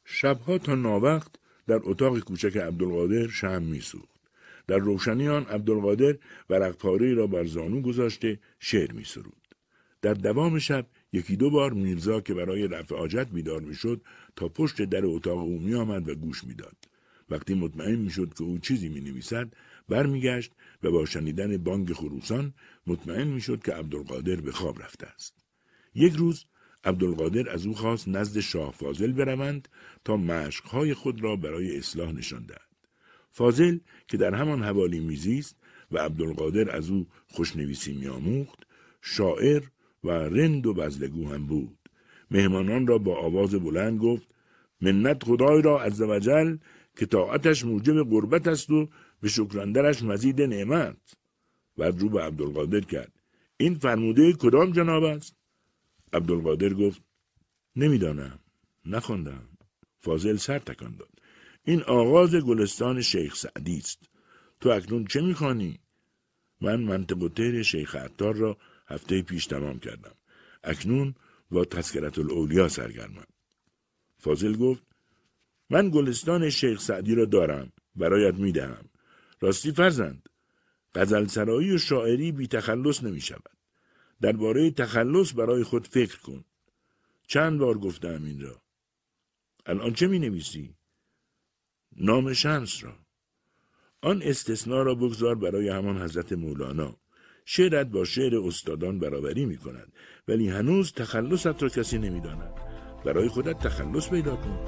شبها 0.05 0.59
تا 0.59 0.75
ناوقت 0.75 1.31
در 1.67 1.81
اتاق 1.83 2.19
کوچک 2.19 2.57
عبدالقادر 2.57 3.29
شم 3.29 3.63
میسوخت. 3.63 4.21
در 4.67 4.79
روشنی 4.79 5.29
آن 5.29 5.45
عبدالقادر 5.45 6.19
ورقپاره 6.51 7.15
را 7.15 7.27
بر 7.27 7.45
زانو 7.45 7.81
گذاشته 7.81 8.39
شعر 8.59 8.93
می 8.93 9.05
سرود. 9.05 9.55
در 10.03 10.15
دوام 10.15 10.59
شب 10.59 10.87
یکی 11.13 11.37
دو 11.37 11.51
بار 11.51 11.73
میرزا 11.73 12.21
که 12.21 12.35
برای 12.35 12.69
رفع 12.69 12.95
آجت 12.95 13.29
بیدار 13.29 13.61
می‌شد 13.61 14.01
تا 14.37 14.49
پشت 14.49 14.83
در 14.83 15.07
اتاق 15.07 15.39
او 15.39 15.59
می 15.59 15.75
آمد 15.75 16.09
و 16.09 16.15
گوش 16.15 16.45
می‌داد. 16.45 16.77
وقتی 17.31 17.55
مطمئن 17.55 17.97
می‌شد 17.97 18.35
که 18.39 18.45
او 18.45 18.59
چیزی 18.59 18.89
می 18.89 19.01
نویسد 19.01 19.53
برمیگشت 19.89 20.53
و 20.83 20.91
با 20.91 21.05
شنیدن 21.05 21.57
بانگ 21.57 21.93
خروسان 21.93 22.55
مطمئن 22.87 23.29
می‌شد 23.29 23.63
که 23.63 23.73
عبدالقادر 23.73 24.37
به 24.37 24.53
خواب 24.53 24.83
رفته 24.83 25.07
است. 25.07 25.35
یک 25.95 26.13
روز 26.13 26.45
عبدالقادر 26.85 27.51
از 27.51 27.67
او 27.67 27.75
خواست 27.75 28.09
نزد 28.09 28.41
شاه 28.41 28.73
فاضل 28.73 29.13
بروند 29.13 29.69
تا 30.05 30.17
مشقهای 30.17 30.95
خود 30.95 31.25
را 31.25 31.37
برای 31.37 31.79
اصلاح 31.79 32.13
نشان 32.13 32.47
دهد. 32.47 32.73
فاضل 33.31 33.79
که 34.09 34.17
در 34.17 34.35
همان 34.35 34.63
حوالی 34.63 35.01
میزیست 35.01 35.57
و 35.93 35.99
عبدالقادر 35.99 36.77
از 36.77 36.91
او 36.91 37.07
خوشنویسی 37.27 37.93
میآموخت 37.93 38.59
شاعر 39.03 39.63
و 40.05 40.11
رند 40.11 40.67
و 40.67 40.75
بزلگو 40.75 41.29
هم 41.29 41.47
بود. 41.47 41.79
مهمانان 42.31 42.87
را 42.87 42.99
با 42.99 43.19
آواز 43.19 43.55
بلند 43.55 44.01
گفت 44.01 44.27
منت 44.81 45.25
خدای 45.25 45.63
را 45.63 45.83
از 45.83 46.01
وجل 46.01 46.57
که 46.97 47.07
طاعتش 47.07 47.65
موجب 47.65 48.11
قربت 48.11 48.47
است 48.47 48.71
و 48.71 48.89
به 49.21 49.29
شکرندرش 49.29 50.03
مزید 50.03 50.43
نعمت. 50.43 50.97
بعد 51.77 52.01
رو 52.01 52.09
به 52.09 52.23
عبدالقادر 52.23 52.81
کرد. 52.81 53.13
این 53.57 53.75
فرموده 53.75 54.33
کدام 54.33 54.73
جناب 54.73 55.05
است؟ 55.05 55.37
عبدالقادر 56.13 56.75
گفت 56.75 57.03
نمی‌دانم. 57.77 58.39
نخوندم 58.87 59.49
فاضل 59.99 60.37
سر 60.37 60.59
تکان 60.59 60.97
داد. 60.97 61.11
این 61.65 61.83
آغاز 61.83 62.35
گلستان 62.35 63.01
شیخ 63.01 63.35
سعدی 63.37 63.77
است. 63.77 64.11
تو 64.61 64.69
اکنون 64.69 65.05
چه 65.05 65.21
می‌خوانی؟ 65.21 65.79
من 66.61 66.81
منطق 66.81 67.23
و 67.23 67.63
شیخ 67.63 67.95
عطار 67.95 68.35
را 68.35 68.57
هفته 68.93 69.23
پیش 69.23 69.47
تمام 69.47 69.79
کردم 69.79 70.15
اکنون 70.65 71.15
با 71.51 71.65
تذکرت 71.65 72.19
الاولیا 72.19 72.69
سرگرمم 72.69 73.27
فاضل 74.19 74.57
گفت 74.57 74.87
من 75.71 75.91
گلستان 75.91 76.51
شیخ 76.51 76.81
سعدی 76.81 77.15
را 77.15 77.25
دارم 77.25 77.73
برایت 77.95 78.35
می‌دهم 78.35 78.89
راستی 79.41 79.73
فرزند 79.73 80.29
غزل 80.95 81.27
سرایی 81.27 81.75
و 81.75 81.79
شاعری 81.79 82.33
بی 82.33 82.47
تخلص 82.47 83.05
نمی 83.05 83.21
شود. 83.21 83.57
درباره 84.21 84.71
تخلص 84.71 85.35
برای 85.35 85.63
خود 85.63 85.87
فکر 85.87 86.19
کن. 86.19 86.45
چند 87.27 87.59
بار 87.59 87.79
گفتم 87.79 88.25
این 88.25 88.41
را. 88.41 88.63
الان 89.67 89.93
چه 89.93 90.07
می 90.07 90.19
نویسی؟ 90.19 90.75
نام 91.97 92.33
شمس 92.33 92.85
را. 92.85 92.97
آن 94.03 94.23
استثناء 94.23 94.83
را 94.83 94.95
بگذار 94.95 95.35
برای 95.35 95.69
همان 95.69 96.03
حضرت 96.03 96.33
مولانا. 96.33 97.02
شعرت 97.45 97.87
با 97.87 98.05
شعر 98.05 98.37
استادان 98.37 98.99
برابری 98.99 99.47
می 99.47 99.57
کند 99.57 99.93
ولی 100.29 100.49
هنوز 100.49 100.93
تخلصت 100.93 101.63
را 101.63 101.69
کسی 101.69 101.99
نمی 101.99 102.21
داند. 102.21 102.53
برای 103.05 103.29
خودت 103.29 103.59
تخلص 103.59 104.11
پیدا 104.11 104.37
کن. 104.37 104.59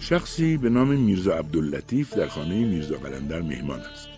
شخصی 0.00 0.56
به 0.56 0.70
نام 0.70 0.88
میرزا 0.88 1.34
عبداللطیف 1.34 2.14
در 2.14 2.28
خانه 2.28 2.64
میرزا 2.64 2.96
قلندر 2.96 3.42
مهمان 3.42 3.80
است. 3.80 4.08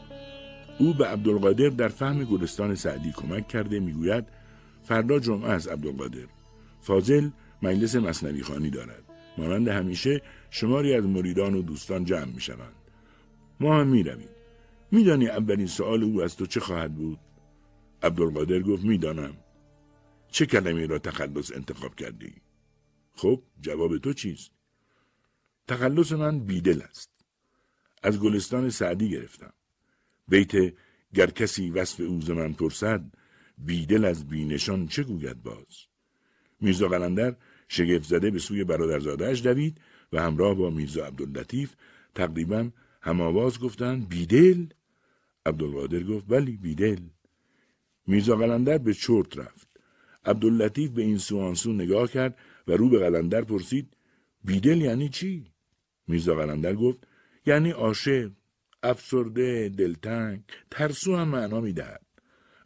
او 0.79 0.95
به 0.95 1.07
عبدالقادر 1.07 1.69
در 1.69 1.89
فهم 1.89 2.25
گلستان 2.25 2.75
سعدی 2.75 3.13
کمک 3.17 3.49
کرده 3.49 3.81
می‌گوید 3.81 4.25
فردا 4.83 5.19
جمعه 5.19 5.51
است 5.51 5.69
عبدالقادر. 5.69 6.27
فاضل 6.81 7.29
مجلس 7.63 7.97
مصنوی 7.97 8.43
خانی 8.43 8.71
دارد. 8.71 9.03
مانند 9.39 9.69
همیشه 9.69 10.23
شماری 10.51 10.95
از 10.95 11.07
مریدان 11.07 11.55
و 11.55 11.63
دوستان 11.63 12.05
جمع 12.05 12.33
می 12.35 12.41
شوند. 12.41 12.75
ما 13.61 13.81
هم 13.81 13.89
می 13.89 14.03
رویم. 14.03 14.29
میدانی 14.93 15.29
اولین 15.29 15.67
سوال 15.67 16.03
او 16.03 16.23
از 16.23 16.37
تو 16.37 16.47
چه 16.47 16.61
خواهد 16.61 16.95
بود؟ 16.95 17.19
عبدالقادر 18.03 18.63
گفت 18.63 18.85
می‌دانم. 18.85 19.37
چه 20.29 20.47
کلمه 20.47 20.87
را 20.87 20.99
تخلص 20.99 21.53
انتخاب 21.53 21.95
کردی؟ 21.95 22.35
خب 23.15 23.43
جواب 23.61 23.99
تو 23.99 24.13
چیست؟ 24.13 24.51
تخلص 25.69 26.13
من 26.13 26.39
بیدل 26.39 26.83
است. 26.83 27.11
از 28.03 28.21
گلستان 28.21 28.71
سعدی 28.71 29.11
گرفتم. 29.11 29.53
بیت 30.29 30.75
گر 31.15 31.31
کسی 31.31 31.71
وصف 31.71 32.01
اوز 32.01 32.31
من 32.31 32.53
پرسد 32.53 33.05
بیدل 33.59 34.05
از 34.05 34.29
بینشان 34.29 34.89
چه 34.89 35.03
گوید 35.03 35.43
باز 35.43 35.87
میرزا 36.61 36.89
قلندر 36.89 37.37
شگفت 37.69 38.09
زده 38.09 38.31
به 38.31 38.39
سوی 38.39 38.65
برادرزادهش 38.65 39.43
دوید 39.43 39.81
و 40.13 40.23
همراه 40.23 40.55
با 40.55 40.71
میرزا 40.71 41.07
عبداللطیف 41.07 41.75
تقریبا 42.15 42.71
هم 43.03 43.21
آواز 43.21 43.59
گفتند 43.61 44.09
بیدل 44.09 44.67
عبدالقادر 45.47 46.03
گفت 46.03 46.25
ولی 46.29 46.57
بیدل. 46.57 47.01
میرزا 48.07 48.37
قلندر 48.37 48.79
به 48.79 48.95
چرت 48.95 49.39
رفت. 49.39 49.69
عبداللطیف 50.25 50.91
به 50.91 51.03
این 51.03 51.19
سوانسو 51.19 51.73
نگاه 51.73 52.11
کرد 52.11 52.39
و 52.69 52.73
رو 52.73 52.89
به 52.89 52.99
قلندر 52.99 53.43
پرسید 53.43 53.97
بیدل 54.45 54.81
یعنی 54.81 55.09
چی؟ 55.09 55.47
میرزا 56.09 56.35
قلندر 56.35 56.75
گفت 56.75 56.99
یعنی 57.47 57.71
عاشق 57.71 58.31
افسرده 58.83 59.69
دلتنگ 59.69 60.43
ترسو 60.71 61.17
هم 61.17 61.29
معنا 61.29 61.61
می‌دهد. 61.61 62.07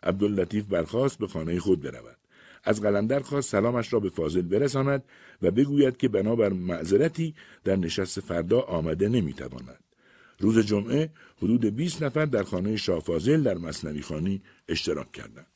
عبداللطیف 0.03 0.65
برخواست 0.65 1.19
به 1.19 1.27
خانه 1.27 1.59
خود 1.59 1.81
برود. 1.81 2.17
از 2.65 2.81
قلندر 2.81 3.21
خواست 3.21 3.51
سلامش 3.51 3.93
را 3.93 4.01
به 4.01 4.09
فاضل 4.09 4.43
برساند 4.43 5.05
و 5.43 5.51
بگوید 5.51 5.97
که 5.97 6.09
بنابر 6.09 6.53
معذرتی 6.53 7.35
در 7.65 7.77
نشست 7.77 8.21
فردا 8.21 8.61
آمده 8.61 9.09
نمی‌تواند. 9.09 9.86
روز 10.38 10.59
جمعه 10.59 11.11
حدود 11.37 11.66
20 11.66 12.03
نفر 12.03 12.25
در 12.25 12.42
خانه 12.42 12.77
شاه 12.77 13.01
فاضل 13.01 13.42
در 13.42 13.59
مصنوی 13.59 14.03
خانی 14.03 14.42
اشتراک 14.68 15.12
کردند 15.12 15.46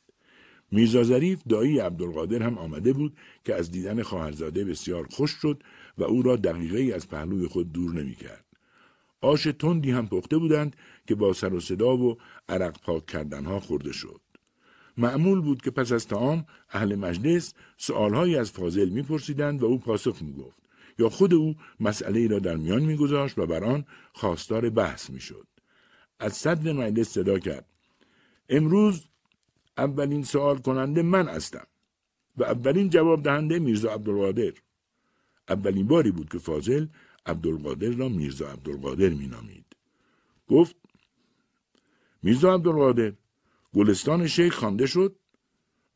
میرزا 0.71 1.03
ظریف 1.03 1.41
دایی 1.49 1.79
عبدالقادر 1.79 2.43
هم 2.43 2.57
آمده 2.57 2.93
بود 2.93 3.17
که 3.45 3.55
از 3.55 3.71
دیدن 3.71 4.03
خواهرزاده 4.03 4.65
بسیار 4.65 5.07
خوش 5.11 5.31
شد 5.31 5.63
و 5.97 6.03
او 6.03 6.21
را 6.21 6.35
دقیقه 6.35 6.95
از 6.95 7.07
پهلوی 7.07 7.47
خود 7.47 7.71
دور 7.71 7.93
نمی‌کرد. 7.93 8.45
آش 9.21 9.43
تندی 9.43 9.91
هم 9.91 10.07
پخته 10.07 10.37
بودند 10.37 10.75
که 11.07 11.15
با 11.15 11.33
سر 11.33 11.53
و 11.53 11.59
صدا 11.59 11.97
و 11.97 12.17
عرق 12.49 12.81
پاک 12.81 13.05
کردنها 13.05 13.59
خورده 13.59 13.91
شد. 13.91 14.21
معمول 14.97 15.41
بود 15.41 15.61
که 15.61 15.71
پس 15.71 15.91
از 15.91 16.07
تعام 16.07 16.45
اهل 16.69 16.95
مجلس 16.95 17.53
سؤالهایی 17.77 18.35
از 18.35 18.51
فاضل 18.51 18.89
میپرسیدند 18.89 19.63
و 19.63 19.65
او 19.65 19.79
پاسخ 19.79 20.21
می‌گفت 20.21 20.60
یا 20.99 21.09
خود 21.09 21.33
او 21.33 21.55
مسئله 21.79 22.27
را 22.27 22.39
در 22.39 22.55
میان 22.55 22.83
میگذاشت 22.83 23.37
و 23.37 23.45
بر 23.45 23.63
آن 23.63 23.85
خواستار 24.13 24.69
بحث 24.69 25.09
می‌شد. 25.09 25.47
از 26.19 26.33
صدر 26.33 26.73
مجلس 26.73 27.09
صدا 27.09 27.39
کرد. 27.39 27.65
امروز 28.49 29.03
اولین 29.77 30.23
سوال 30.23 30.57
کننده 30.57 31.01
من 31.01 31.27
هستم 31.27 31.67
و 32.37 32.43
اولین 32.43 32.89
جواب 32.89 33.23
دهنده 33.23 33.59
میرزا 33.59 33.93
عبدالقادر. 33.93 34.53
اولین 35.49 35.87
باری 35.87 36.11
بود 36.11 36.29
که 36.29 36.37
فاضل 36.37 36.87
عبدالقادر 37.25 37.89
را 37.89 38.09
میرزا 38.09 38.51
عبدالقادر 38.51 39.09
مینامید. 39.09 39.65
گفت 40.47 40.75
میرزا 42.23 42.53
عبدالقادر 42.53 43.13
گلستان 43.73 44.27
شیخ 44.27 44.55
خوانده 44.55 44.85
شد 44.85 45.15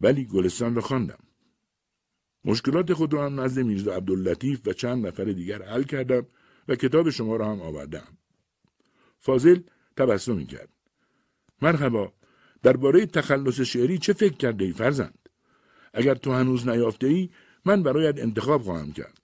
ولی 0.02 0.26
گلستان 0.26 0.76
را 0.76 0.82
خواندم. 0.82 1.25
مشکلات 2.46 2.94
خود 2.94 3.14
را 3.14 3.26
هم 3.26 3.40
نزد 3.40 3.62
میرزا 3.62 3.96
عبداللطیف 3.96 4.68
و 4.68 4.74
چند 4.74 5.08
نفر 5.08 5.24
دیگر 5.24 5.62
حل 5.62 5.84
کردم 5.84 6.26
و 6.68 6.76
کتاب 6.76 7.10
شما 7.10 7.36
را 7.36 7.52
هم 7.52 7.62
آوردم. 7.62 8.18
فاضل 9.20 9.60
تبسمی 9.98 10.46
کرد 10.46 10.70
مرحبا 11.62 12.14
درباره 12.64 13.06
تخلص 13.06 13.62
شعری 13.62 13.98
چه 13.98 14.14
فکر 14.14 14.34
کرده 14.34 14.66
ای 14.66 14.72
فرزند؟ 14.72 15.30
اگر 15.94 16.16
تو 16.16 16.32
هنوز 16.32 16.68
نیافته 16.68 17.08
ای 17.08 17.30
من 17.66 17.84
برایت 17.84 18.20
انتخاب 18.20 18.62
خواهم 18.62 18.92
کرد. 18.92 19.18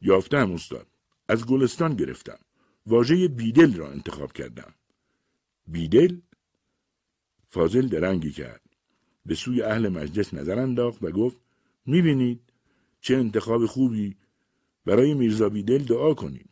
یافتم 0.00 0.52
استاد. 0.52 0.86
از 1.28 1.46
گلستان 1.46 1.94
گرفتم. 1.94 2.38
واژه 2.86 3.28
بیدل 3.28 3.74
را 3.74 3.90
انتخاب 3.90 4.32
کردم. 4.32 4.74
بیدل؟ 5.66 6.16
فاضل 7.48 7.88
درنگی 7.88 8.30
کرد. 8.30 8.60
به 9.26 9.34
سوی 9.34 9.62
اهل 9.62 9.88
مجلس 9.88 10.34
نظر 10.34 10.58
انداخت 10.58 11.02
و 11.02 11.10
گفت 11.10 11.41
می‌بینید 11.86 12.40
چه 13.00 13.16
انتخاب 13.16 13.66
خوبی 13.66 14.16
برای 14.86 15.14
میرزا 15.14 15.48
بیدل 15.48 15.78
دعا 15.78 16.14
کنید 16.14 16.50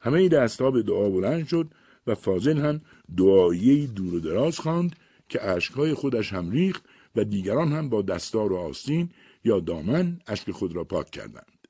همه 0.00 0.28
دستها 0.28 0.70
به 0.70 0.82
دعا 0.82 1.10
بلند 1.10 1.48
شد 1.48 1.70
و 2.06 2.14
فاضل 2.14 2.58
هم 2.58 2.80
دعایی 3.16 3.86
دور 3.86 4.14
و 4.14 4.20
دراز 4.20 4.58
خواند 4.58 4.96
که 5.28 5.48
اشکهای 5.48 5.94
خودش 5.94 6.32
هم 6.32 6.50
ریخت 6.50 6.84
و 7.16 7.24
دیگران 7.24 7.72
هم 7.72 7.88
با 7.88 8.02
دستار 8.02 8.52
و 8.52 8.56
آستین 8.56 9.10
یا 9.44 9.60
دامن 9.60 10.20
اشک 10.26 10.50
خود 10.50 10.76
را 10.76 10.84
پاک 10.84 11.10
کردند. 11.10 11.68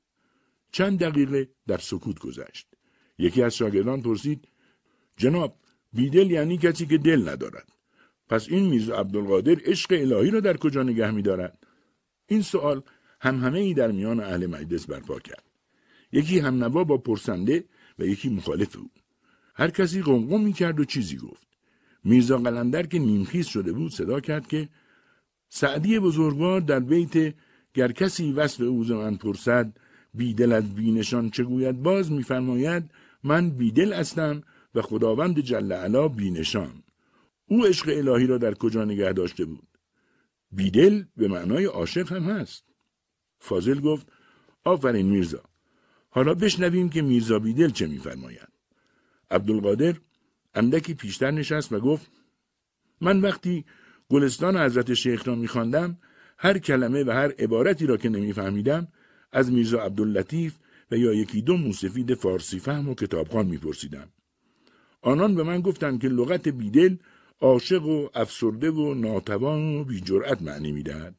چند 0.71 0.99
دقیقه 0.99 1.49
در 1.67 1.77
سکوت 1.77 2.19
گذشت. 2.19 2.67
یکی 3.17 3.43
از 3.43 3.55
شاگردان 3.55 4.01
پرسید 4.01 4.47
جناب 5.17 5.55
بیدل 5.93 6.31
یعنی 6.31 6.57
کسی 6.57 6.85
که 6.85 6.97
دل 6.97 7.29
ندارد. 7.29 7.67
پس 8.29 8.49
این 8.49 8.69
میرزا 8.69 8.95
عبدالقادر 8.95 9.57
عشق 9.65 9.91
الهی 9.91 10.31
را 10.31 10.39
در 10.39 10.57
کجا 10.57 10.83
نگه 10.83 11.11
می 11.11 11.21
دارد؟ 11.21 11.62
این 12.27 12.41
سوال 12.41 12.81
هم 13.21 13.39
همه 13.39 13.59
ای 13.59 13.73
در 13.73 13.91
میان 13.91 14.19
اهل 14.19 14.45
مجلس 14.45 14.85
برپا 14.85 15.19
کرد. 15.19 15.43
یکی 16.11 16.39
هم 16.39 16.63
نوا 16.63 16.83
با 16.83 16.97
پرسنده 16.97 17.63
و 17.99 18.05
یکی 18.05 18.29
مخالف 18.29 18.77
او. 18.77 18.89
هر 19.55 19.69
کسی 19.69 20.01
قمقم 20.01 20.41
می 20.41 20.53
کرد 20.53 20.79
و 20.79 20.85
چیزی 20.85 21.17
گفت. 21.17 21.47
میرزا 22.03 22.37
قلندر 22.37 22.85
که 22.85 22.99
نیمخیز 22.99 23.47
شده 23.47 23.73
بود 23.73 23.91
صدا 23.91 24.19
کرد 24.19 24.47
که 24.47 24.69
سعدی 25.49 25.99
بزرگوار 25.99 26.61
در 26.61 26.79
بیت 26.79 27.35
گر 27.73 27.91
کسی 27.91 28.31
وصف 28.31 28.61
اوز 28.61 28.91
من 28.91 29.15
پرسد 29.15 29.77
بیدل 30.13 30.51
از 30.51 30.75
بینشان 30.75 31.29
چه 31.29 31.43
گوید 31.43 31.83
باز 31.83 32.11
میفرماید 32.11 32.91
من 33.23 33.49
بیدل 33.49 33.93
هستم 33.93 34.41
و 34.75 34.81
خداوند 34.81 35.39
جل 35.39 35.71
علا 35.71 36.07
بینشان 36.07 36.83
او 37.47 37.65
عشق 37.65 37.89
الهی 37.89 38.27
را 38.27 38.37
در 38.37 38.53
کجا 38.53 38.85
نگه 38.85 39.13
داشته 39.13 39.45
بود 39.45 39.67
بیدل 40.55 41.03
به 41.17 41.27
معنای 41.27 41.65
عاشق 41.65 42.11
هم 42.11 42.23
هست. 42.23 42.63
فاضل 43.39 43.79
گفت 43.79 44.07
آفرین 44.63 45.05
میرزا. 45.05 45.43
حالا 46.09 46.33
بشنویم 46.33 46.89
که 46.89 47.01
میرزا 47.01 47.39
بیدل 47.39 47.69
چه 47.69 47.87
میفرماید. 47.87 48.47
عبدالقادر 49.31 49.95
اندکی 50.55 50.93
پیشتر 50.93 51.31
نشست 51.31 51.71
و 51.71 51.79
گفت 51.79 52.11
من 53.01 53.21
وقتی 53.21 53.65
گلستان 54.09 54.57
حضرت 54.57 54.93
شیخ 54.93 55.27
را 55.27 55.35
میخواندم 55.35 55.97
هر 56.37 56.57
کلمه 56.57 57.03
و 57.03 57.11
هر 57.11 57.31
عبارتی 57.39 57.85
را 57.85 57.97
که 57.97 58.09
نمیفهمیدم 58.09 58.87
از 59.31 59.51
میرزا 59.51 59.81
عبداللطیف 59.81 60.55
و 60.91 60.97
یا 60.97 61.13
یکی 61.13 61.41
دو 61.41 61.57
موسفید 61.57 62.13
فارسی 62.13 62.59
فهم 62.59 62.89
و 62.89 62.95
کتابخان 62.95 63.45
میپرسیدم. 63.45 64.09
آنان 65.01 65.35
به 65.35 65.43
من 65.43 65.61
گفتند 65.61 66.01
که 66.01 66.07
لغت 66.07 66.47
بیدل 66.47 66.95
عاشق 67.41 67.85
و 67.85 68.09
افسرده 68.13 68.71
و 68.71 68.93
ناتوان 68.93 69.75
و 69.75 69.83
بیجرأت 69.83 70.41
معنی 70.41 70.71
می‌دهد. 70.71 71.15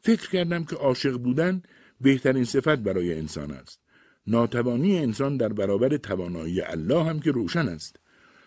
فکر 0.00 0.30
کردم 0.30 0.64
که 0.64 0.76
عاشق 0.76 1.16
بودن 1.16 1.62
بهترین 2.00 2.44
صفت 2.44 2.78
برای 2.78 3.14
انسان 3.14 3.50
است. 3.50 3.80
ناتوانی 4.26 4.98
انسان 4.98 5.36
در 5.36 5.48
برابر 5.48 5.96
توانایی 5.96 6.60
الله 6.60 7.04
هم 7.04 7.20
که 7.20 7.30
روشن 7.30 7.68
است. 7.68 7.96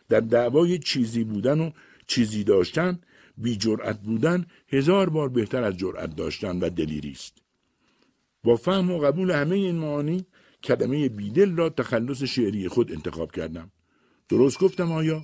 در 0.10 0.20
دعوای 0.20 0.80
چیزی 0.80 1.24
بودن 1.24 1.60
و 1.60 1.72
چیزی 2.08 2.43
داشتن 2.43 3.00
بی 3.38 3.56
جرأت 3.56 4.02
بودن 4.02 4.46
هزار 4.67 5.10
بار 5.10 5.30
بهتر 5.30 5.63
از 5.63 5.78
جرأت 5.78 6.15
داشتن 6.15 6.60
و 6.60 6.70
دلیری 6.70 7.12
است. 7.12 7.38
با 8.43 8.56
فهم 8.56 8.91
و 8.91 9.00
قبول 9.00 9.32
همه 9.32 9.56
این 9.56 9.76
معانی 9.76 10.26
کلمه 10.63 11.10
بیدل 11.10 11.56
را 11.56 11.70
تخلص 11.70 12.24
شعری 12.24 12.67
خود 12.67 12.91
انتخاب 12.91 13.32
کردم. 13.32 13.72
درست 14.30 14.60
گفتم 14.60 14.91
آیا؟ 14.91 15.22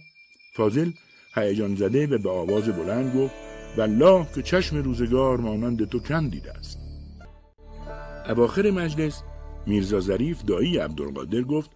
فاضل 0.56 0.91
هیجان 1.36 1.76
زده 1.76 2.08
و 2.08 2.17
به 2.17 2.30
آواز 2.30 2.69
بلند 2.69 3.15
گفت 3.15 3.36
والله 3.78 4.28
که 4.36 4.41
چشم 4.41 4.78
روزگار 4.78 5.38
مانند 5.38 5.89
تو 5.89 6.00
کم 6.00 6.30
دیده 6.30 6.52
است. 6.52 6.80
اواخر 8.30 8.72
مجلس 8.72 9.24
میرزا 9.67 10.00
ظریف 10.00 10.43
دایی 10.43 10.78
عبدالقادر 10.78 11.41
گفت 11.41 11.72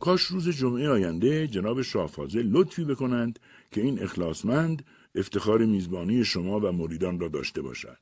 کاش 0.00 0.22
روز 0.22 0.48
جمعه 0.48 0.88
آینده 0.88 1.46
جناب 1.46 1.82
شاه 1.82 2.06
فاضل 2.06 2.46
لطفی 2.46 2.84
بکنند 2.84 3.38
که 3.70 3.80
این 3.80 4.02
اخلاصمند 4.02 4.84
افتخار 5.14 5.64
میزبانی 5.64 6.24
شما 6.24 6.60
و 6.60 6.72
مریدان 6.72 7.20
را 7.20 7.28
داشته 7.28 7.62
باشد. 7.62 7.98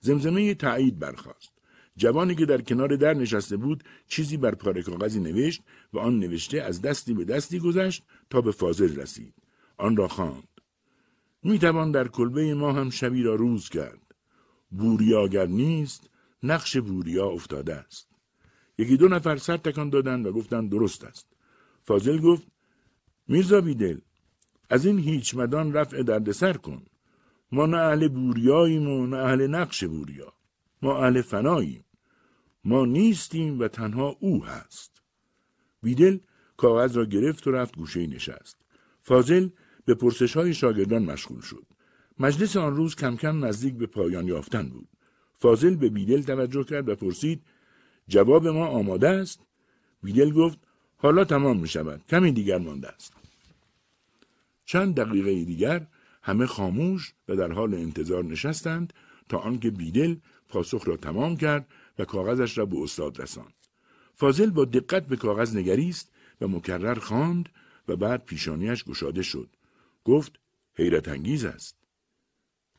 زمزمه 0.00 0.54
تایید 0.54 0.98
برخاست. 0.98 1.52
جوانی 1.96 2.34
که 2.34 2.46
در 2.46 2.60
کنار 2.60 2.96
در 2.96 3.14
نشسته 3.14 3.56
بود 3.56 3.84
چیزی 4.08 4.36
بر 4.36 4.54
پاره 4.54 4.82
کاغذی 4.82 5.20
نوشت 5.20 5.62
و 5.92 5.98
آن 5.98 6.18
نوشته 6.18 6.62
از 6.62 6.82
دستی 6.82 7.14
به 7.14 7.24
دستی 7.24 7.58
گذشت 7.58 8.02
تا 8.30 8.40
به 8.40 8.52
فاضل 8.52 8.96
رسید. 8.96 9.41
آن 9.76 9.96
را 9.96 10.08
خواند. 10.08 10.48
می 11.42 11.58
در 11.58 12.08
کلبه 12.08 12.54
ما 12.54 12.72
هم 12.72 12.90
شبی 12.90 13.22
را 13.22 13.34
روز 13.34 13.68
کرد. 13.68 14.14
بوریا 14.70 15.44
نیست 15.44 16.10
نقش 16.42 16.76
بوریا 16.76 17.26
افتاده 17.26 17.74
است. 17.74 18.08
یکی 18.78 18.96
دو 18.96 19.08
نفر 19.08 19.36
سر 19.36 19.56
تکان 19.56 19.90
دادند 19.90 20.26
و 20.26 20.32
گفتند 20.32 20.70
درست 20.70 21.04
است. 21.04 21.26
فاضل 21.82 22.20
گفت 22.20 22.46
میرزا 23.28 23.60
بیدل 23.60 23.98
از 24.70 24.86
این 24.86 24.98
هیچ 24.98 25.34
مدان 25.34 25.72
رفع 25.72 26.02
دردسر 26.02 26.52
کن. 26.52 26.84
ما 27.52 27.66
نه 27.66 27.76
اهل 27.76 28.08
بوریاییم 28.08 28.88
و 28.88 29.06
نه 29.06 29.16
اهل 29.16 29.46
نقش 29.46 29.84
بوریا. 29.84 30.32
ما 30.82 31.04
اهل 31.04 31.22
فناییم. 31.22 31.84
ما 32.64 32.84
نیستیم 32.84 33.60
و 33.60 33.68
تنها 33.68 34.16
او 34.20 34.44
هست. 34.44 35.02
بیدل 35.82 36.18
کاغذ 36.56 36.96
را 36.96 37.04
گرفت 37.04 37.46
و 37.46 37.50
رفت 37.50 37.76
گوشه 37.76 38.06
نشست. 38.06 38.58
فاضل 39.02 39.48
به 39.84 39.94
پرسش 39.94 40.36
های 40.36 40.54
شاگردان 40.54 41.02
مشغول 41.02 41.40
شد. 41.40 41.66
مجلس 42.18 42.56
آن 42.56 42.76
روز 42.76 42.96
کم 42.96 43.16
کم 43.16 43.44
نزدیک 43.44 43.74
به 43.74 43.86
پایان 43.86 44.26
یافتن 44.26 44.68
بود. 44.68 44.88
فاضل 45.38 45.74
به 45.74 45.88
بیدل 45.88 46.22
توجه 46.22 46.64
کرد 46.64 46.88
و 46.88 46.94
پرسید 46.94 47.42
جواب 48.08 48.48
ما 48.48 48.66
آماده 48.66 49.08
است؟ 49.08 49.40
بیدل 50.02 50.32
گفت 50.32 50.58
حالا 50.96 51.24
تمام 51.24 51.60
می 51.60 51.68
شود. 51.68 52.02
کمی 52.08 52.32
دیگر 52.32 52.58
مانده 52.58 52.88
است. 52.88 53.12
چند 54.64 54.94
دقیقه 54.94 55.44
دیگر 55.44 55.86
همه 56.22 56.46
خاموش 56.46 57.14
و 57.28 57.36
در 57.36 57.52
حال 57.52 57.74
انتظار 57.74 58.24
نشستند 58.24 58.92
تا 59.28 59.38
آنکه 59.38 59.70
بیدل 59.70 60.16
پاسخ 60.48 60.88
را 60.88 60.96
تمام 60.96 61.36
کرد 61.36 61.68
و 61.98 62.04
کاغذش 62.04 62.58
را 62.58 62.66
به 62.66 62.78
استاد 62.82 63.22
رساند. 63.22 63.54
فاضل 64.14 64.50
با 64.50 64.64
دقت 64.64 65.06
به 65.06 65.16
کاغذ 65.16 65.56
نگریست 65.56 66.12
و 66.40 66.48
مکرر 66.48 66.94
خواند 66.98 67.48
و 67.88 67.96
بعد 67.96 68.24
پیشانیش 68.24 68.84
گشاده 68.84 69.22
شد. 69.22 69.48
گفت 70.04 70.40
حیرت 70.74 71.08
انگیز 71.08 71.44
است. 71.44 71.76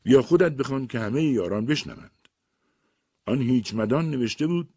بیا 0.02 0.22
خودت 0.22 0.52
بخوان 0.52 0.86
که 0.86 1.00
همه 1.00 1.22
یاران 1.22 1.66
بشنوند. 1.66 2.28
آن 3.26 3.40
هیچ 3.40 3.74
مدان 3.74 4.10
نوشته 4.10 4.46
بود 4.46 4.74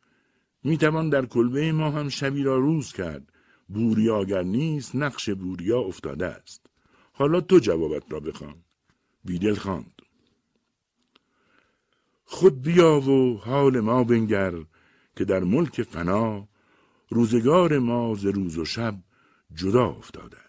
می 0.64 0.78
توان 0.78 1.10
در 1.10 1.26
کلبه 1.26 1.72
ما 1.72 1.92
هم 1.92 2.10
شبی 2.10 2.44
را 2.44 2.58
روز 2.58 2.94
کرد. 2.94 3.34
بوریا 3.70 4.20
اگر 4.22 4.44
نیست 4.44 4.96
نقش 4.96 5.30
بوریا 5.30 5.80
افتاده 5.80 6.26
است. 6.26 6.66
حالا 7.14 7.42
تو 7.42 7.60
جوابت 7.60 8.04
را 8.10 8.20
بخوان. 8.20 8.64
بیدل 9.24 9.56
خواند. 9.56 10.02
خود 12.26 12.62
بیا 12.62 13.00
و 13.00 13.38
حال 13.38 13.80
ما 13.80 14.04
بنگر 14.04 14.54
که 15.16 15.26
در 15.26 15.44
ملک 15.44 15.82
فنا 15.82 16.48
روزگار 17.10 17.80
ما 17.80 18.16
ز 18.16 18.26
روز 18.26 18.58
و 18.58 18.66
شب 18.66 18.96
جدا 19.56 19.86
افتاده. 19.86 20.47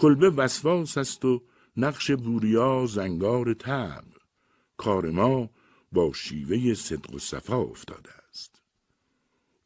کلبه 0.00 0.30
وسواس 0.30 0.98
است 0.98 1.24
و 1.24 1.42
نقش 1.76 2.10
بوریا 2.10 2.86
زنگار 2.86 3.54
تب 3.54 4.04
کار 4.76 5.10
ما 5.10 5.50
با 5.92 6.12
شیوه 6.12 6.74
صدق 6.74 7.14
و 7.14 7.18
صفا 7.18 7.56
افتاده 7.56 8.10
است. 8.28 8.62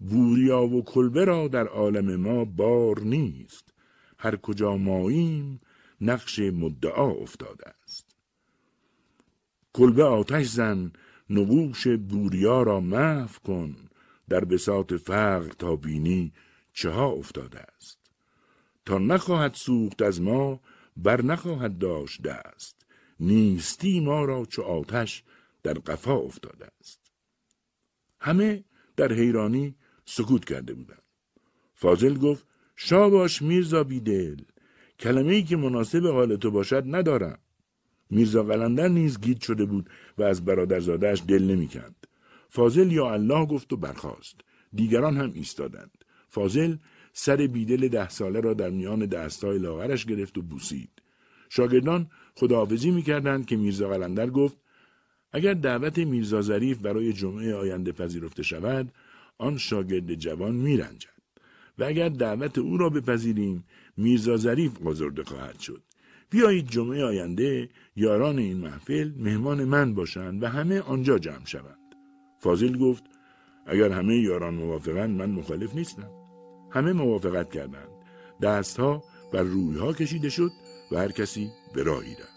بوریا 0.01 0.63
و 0.63 0.85
کلبه 0.85 1.25
را 1.25 1.49
در 1.49 1.67
عالم 1.67 2.17
ما 2.17 2.45
بار 2.45 3.01
نیست. 3.01 3.75
هر 4.19 4.37
کجا 4.37 4.77
ماییم 4.77 5.61
نقش 6.01 6.39
مدعا 6.39 7.11
افتاده 7.11 7.65
است. 7.85 8.17
کلبه 9.73 10.05
آتش 10.05 10.47
زن 10.47 10.93
نقوش 11.31 11.87
بوریا 11.87 12.63
را 12.63 12.81
محو 12.81 13.39
کن 13.45 13.77
در 14.29 14.45
بساط 14.45 14.93
فقر 14.95 15.49
تا 15.49 15.77
بینی 15.77 16.33
چه 16.73 16.91
ها 16.91 17.07
افتاده 17.07 17.61
است. 17.61 18.04
تا 18.87 18.99
نخواهد 18.99 19.55
سوخت 19.55 20.03
از 20.03 20.21
ما 20.21 20.61
بر 20.97 21.23
نخواهد 21.23 21.79
داشت 21.79 22.23
دست. 22.23 22.87
نیستی 23.21 24.01
ما 24.01 24.25
را 24.25 24.45
چو 24.45 24.63
آتش 24.63 25.23
در 25.63 25.73
قفا 25.73 26.15
افتاده 26.15 26.67
است. 26.81 27.13
همه 28.21 28.65
در 28.97 29.13
حیرانی 29.13 29.75
سکوت 30.05 30.45
کرده 30.45 30.75
بودند. 30.75 31.03
فاضل 31.75 32.15
گفت 32.15 32.47
شاباش 32.77 33.43
میرزا 33.43 33.85
بیدل 33.85 34.41
کلمه 35.01 35.33
ای 35.33 35.43
که 35.43 35.57
مناسب 35.57 36.07
حال 36.07 36.37
تو 36.37 36.51
باشد 36.51 36.83
ندارم. 36.87 37.39
میرزا 38.11 38.43
قلندر 38.43 38.89
نیز 38.89 39.21
گیت 39.21 39.43
شده 39.43 39.65
بود 39.65 39.91
و 40.19 40.23
از 40.23 40.45
برادرزادهش 40.45 41.23
دل 41.29 41.43
نمی‌کند. 41.43 42.07
فاضل 42.49 42.93
یا 42.93 43.13
الله 43.13 43.47
گفت 43.47 43.73
و 43.73 43.77
برخاست. 43.77 44.41
دیگران 44.73 45.17
هم 45.17 45.33
ایستادند. 45.35 46.05
فاضل 46.29 46.77
سر 47.17 47.37
بیدل 47.37 47.89
ده 47.89 48.09
ساله 48.09 48.41
را 48.41 48.55
در 48.55 48.71
میان 48.71 49.07
دستای 49.07 49.59
لاغرش 49.59 50.07
گرفت 50.07 50.39
و 50.39 50.43
بوسید. 50.43 50.91
شاگردان 51.49 52.11
خداحافظی 52.35 52.91
می‌کردند 52.91 53.47
که 53.47 53.57
میرزا 53.57 53.89
قلندر 53.89 54.31
گفت 54.31 54.57
اگر 55.33 55.55
دعوت 55.55 55.99
میرزا 55.99 56.41
ظریف 56.41 56.79
برای 56.79 57.13
جمعه 57.13 57.55
آینده 57.55 57.93
پذیرفته 57.93 58.43
شود 58.43 58.93
آن 59.39 59.59
شاگرد 59.59 60.15
جوان 60.15 60.55
میرنجد. 60.55 61.09
و 61.79 61.85
اگر 61.85 62.09
دعوت 62.09 62.59
او 62.59 62.77
را 62.77 62.89
بپذیریم 62.89 63.65
میرزا 63.97 64.37
ظریف 64.37 64.87
آزرده 64.87 65.25
خواهد 65.25 65.61
شد. 65.61 65.83
بیایید 66.31 66.69
جمعه 66.69 67.05
آینده 67.05 67.69
یاران 67.97 68.39
این 68.39 68.57
محفل 68.57 69.13
مهمان 69.17 69.65
من 69.65 69.95
باشند 69.95 70.43
و 70.43 70.47
همه 70.47 70.81
آنجا 70.81 71.19
جمع 71.19 71.47
شوند. 71.47 71.95
فاضل 72.41 72.79
گفت 72.79 73.05
اگر 73.67 73.93
همه 73.93 74.17
یاران 74.17 74.55
موافقند 74.55 75.11
من 75.11 75.31
مخالف 75.31 75.75
نیستم. 75.75 76.24
همه 76.75 76.93
موافقت 76.93 77.51
کردند 77.51 77.89
دستها 78.43 79.05
بر 79.33 79.43
رویها 79.43 79.93
کشیده 79.93 80.29
شد 80.31 80.51
و 80.93 80.97
هر 80.97 81.13
کسی 81.13 81.51
به 81.75 81.83
راهی 81.83 82.13
رفت 82.13 82.35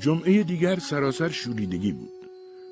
جمعه 0.00 0.42
دیگر 0.42 0.78
سراسر 0.78 1.28
شوریدگی 1.28 1.92
بود. 1.92 2.10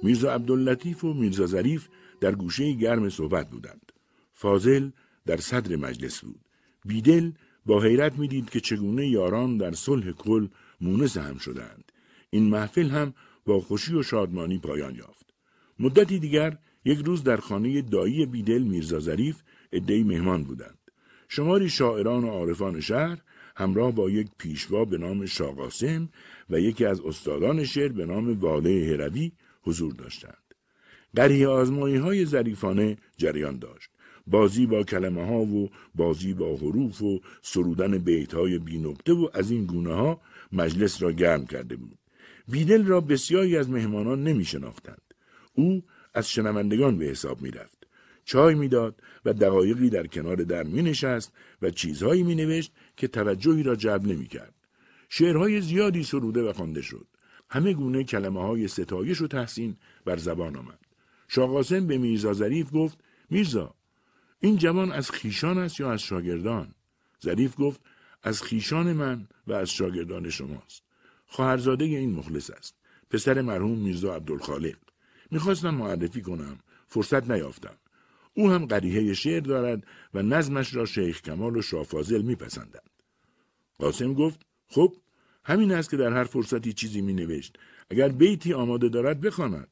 میرزا 0.02 0.32
عبداللطیف 0.32 1.04
و 1.04 1.14
میرزا 1.14 1.46
ظریف 1.46 1.88
در 2.20 2.34
گوشه 2.34 2.72
گرم 2.72 3.08
صحبت 3.08 3.50
بودند. 3.50 3.92
فاضل 4.32 4.90
در 5.26 5.36
صدر 5.36 5.76
مجلس 5.76 6.20
بود. 6.20 6.40
بیدل 6.84 7.32
با 7.66 7.82
حیرت 7.82 8.18
می‌دید 8.18 8.50
که 8.50 8.60
چگونه 8.60 9.08
یاران 9.08 9.56
در 9.56 9.72
صلح 9.72 10.12
کل 10.12 10.48
مونس 10.80 11.16
هم 11.16 11.38
شدند. 11.38 11.92
این 12.30 12.48
محفل 12.48 12.88
هم 12.88 13.14
با 13.46 13.60
خوشی 13.60 13.94
و 13.94 14.02
شادمانی 14.02 14.58
پایان 14.58 14.94
یافت. 14.94 15.34
مدتی 15.78 16.18
دیگر 16.18 16.58
یک 16.84 16.98
روز 16.98 17.22
در 17.22 17.36
خانه 17.36 17.82
دایی 17.82 18.26
بیدل 18.26 18.62
میرزا 18.62 18.98
ظریف 18.98 19.42
ادهی 19.76 20.02
مهمان 20.02 20.44
بودند. 20.44 20.78
شماری 21.28 21.68
شاعران 21.68 22.24
و 22.24 22.28
عارفان 22.28 22.80
شهر 22.80 23.18
همراه 23.56 23.92
با 23.92 24.10
یک 24.10 24.28
پیشوا 24.38 24.84
به 24.84 24.98
نام 24.98 25.26
شاقاسم 25.26 26.08
و 26.50 26.60
یکی 26.60 26.84
از 26.84 27.00
استادان 27.00 27.64
شعر 27.64 27.92
به 27.92 28.06
نام 28.06 28.40
واله 28.40 28.90
هروی 28.92 29.32
حضور 29.62 29.92
داشتند. 29.92 30.54
قریه 31.16 31.48
آزمایی 31.48 31.96
های 31.96 32.26
ظریفانه 32.26 32.96
جریان 33.16 33.58
داشت. 33.58 33.90
بازی 34.26 34.66
با 34.66 34.82
کلمه 34.82 35.26
ها 35.26 35.40
و 35.40 35.70
بازی 35.94 36.34
با 36.34 36.56
حروف 36.56 37.02
و 37.02 37.20
سرودن 37.42 37.98
بیت 37.98 38.34
های 38.34 38.58
بی 38.58 38.78
نقطه 38.78 39.12
و 39.12 39.28
از 39.34 39.50
این 39.50 39.66
گونه 39.66 39.94
ها 39.94 40.20
مجلس 40.52 41.02
را 41.02 41.12
گرم 41.12 41.46
کرده 41.46 41.76
بود. 41.76 41.98
بیدل 42.48 42.86
را 42.86 43.00
بسیاری 43.00 43.56
از 43.56 43.70
مهمانان 43.70 44.24
نمی 44.24 44.44
شناختند. 44.44 45.14
او 45.54 45.82
از 46.14 46.30
شنوندگان 46.30 46.98
به 46.98 47.04
حساب 47.04 47.42
می 47.42 47.50
رفت. 47.50 47.73
چای 48.24 48.54
می‌داد 48.54 49.02
و 49.24 49.32
دقایقی 49.32 49.90
در 49.90 50.06
کنار 50.06 50.36
در 50.36 50.62
می 50.62 50.82
نشست 50.82 51.32
و 51.62 51.70
چیزهایی 51.70 52.22
می 52.22 52.34
نوشت 52.34 52.72
که 52.96 53.08
توجهی 53.08 53.62
را 53.62 53.76
جلب 53.76 54.04
نمی 54.04 54.26
کرد. 54.26 54.54
شعرهای 55.08 55.60
زیادی 55.60 56.02
سروده 56.02 56.42
و 56.42 56.52
خوانده 56.52 56.82
شد. 56.82 57.06
همه 57.50 57.72
گونه 57.72 58.04
کلمه 58.04 58.40
های 58.40 58.68
ستایش 58.68 59.20
و 59.20 59.26
تحسین 59.26 59.76
بر 60.04 60.16
زبان 60.16 60.56
آمد. 60.56 60.78
شاقاسم 61.28 61.86
به 61.86 61.98
میرزا 61.98 62.32
ظریف 62.32 62.74
گفت 62.74 62.98
میرزا 63.30 63.74
این 64.40 64.56
جوان 64.56 64.92
از 64.92 65.10
خیشان 65.10 65.58
است 65.58 65.80
یا 65.80 65.92
از 65.92 66.02
شاگردان؟ 66.02 66.74
ظریف 67.24 67.54
گفت 67.58 67.80
از 68.22 68.42
خیشان 68.42 68.92
من 68.92 69.28
و 69.46 69.52
از 69.52 69.70
شاگردان 69.70 70.30
شماست. 70.30 70.82
خواهرزاده 71.26 71.84
این 71.84 72.14
مخلص 72.14 72.50
است. 72.50 72.74
پسر 73.10 73.42
مرحوم 73.42 73.78
میرزا 73.78 74.14
عبدالخالق. 74.14 74.76
می‌خواستم 75.30 75.74
معرفی 75.74 76.22
کنم. 76.22 76.58
فرصت 76.86 77.30
نیافتم. 77.30 77.76
او 78.34 78.50
هم 78.50 78.66
قریحه 78.66 79.14
شعر 79.14 79.40
دارد 79.40 79.86
و 80.14 80.22
نظمش 80.22 80.74
را 80.74 80.86
شیخ 80.86 81.22
کمال 81.22 81.56
و 81.56 81.62
شافازل 81.62 82.22
میپسندند. 82.22 82.90
قاسم 83.78 84.14
گفت 84.14 84.46
خب 84.68 84.96
همین 85.44 85.72
است 85.72 85.90
که 85.90 85.96
در 85.96 86.12
هر 86.12 86.24
فرصتی 86.24 86.72
چیزی 86.72 87.00
می 87.00 87.12
نوشت. 87.12 87.58
اگر 87.90 88.08
بیتی 88.08 88.52
آماده 88.52 88.88
دارد 88.88 89.20
بخواند. 89.20 89.68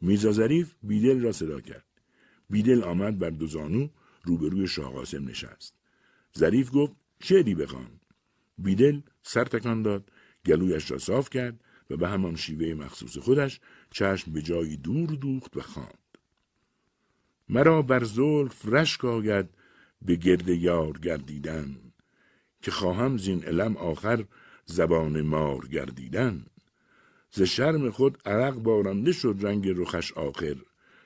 میرزا 0.00 0.32
ظریف 0.32 0.74
بیدل 0.82 1.20
را 1.20 1.32
صدا 1.32 1.60
کرد. 1.60 1.84
بیدل 2.50 2.82
آمد 2.84 3.18
بر 3.18 3.30
دو 3.30 3.46
زانو 3.46 3.88
روبروی 4.24 4.68
شاه 4.68 4.92
قاسم 4.92 5.28
نشست. 5.28 5.74
ظریف 6.38 6.70
گفت 6.74 6.92
شعری 7.22 7.54
بخوان. 7.54 7.90
بیدل 8.58 9.00
سر 9.22 9.44
تکان 9.44 9.82
داد 9.82 10.12
گلویش 10.46 10.90
را 10.90 10.98
صاف 10.98 11.30
کرد 11.30 11.60
و 11.90 11.96
به 11.96 12.08
همان 12.08 12.36
شیوه 12.36 12.74
مخصوص 12.74 13.18
خودش 13.18 13.60
چشم 13.90 14.32
به 14.32 14.42
جایی 14.42 14.76
دور 14.76 15.10
دوخت 15.10 15.56
و 15.56 15.60
خواند. 15.60 15.99
مرا 17.52 17.82
بر 17.82 18.04
زلف 18.04 18.66
رشک 18.66 19.04
آید 19.04 19.48
به 20.02 20.16
گرد 20.16 20.48
یار 20.48 20.98
گردیدن 20.98 21.76
که 22.62 22.70
خواهم 22.70 23.18
زین 23.18 23.44
علم 23.44 23.76
آخر 23.76 24.24
زبان 24.64 25.20
مار 25.20 25.68
گردیدن 25.68 26.46
ز 27.30 27.42
شرم 27.42 27.90
خود 27.90 28.18
عرق 28.24 28.54
بارنده 28.54 29.12
شد 29.12 29.36
رنگ 29.40 29.68
رخش 29.68 30.12
آخر 30.12 30.56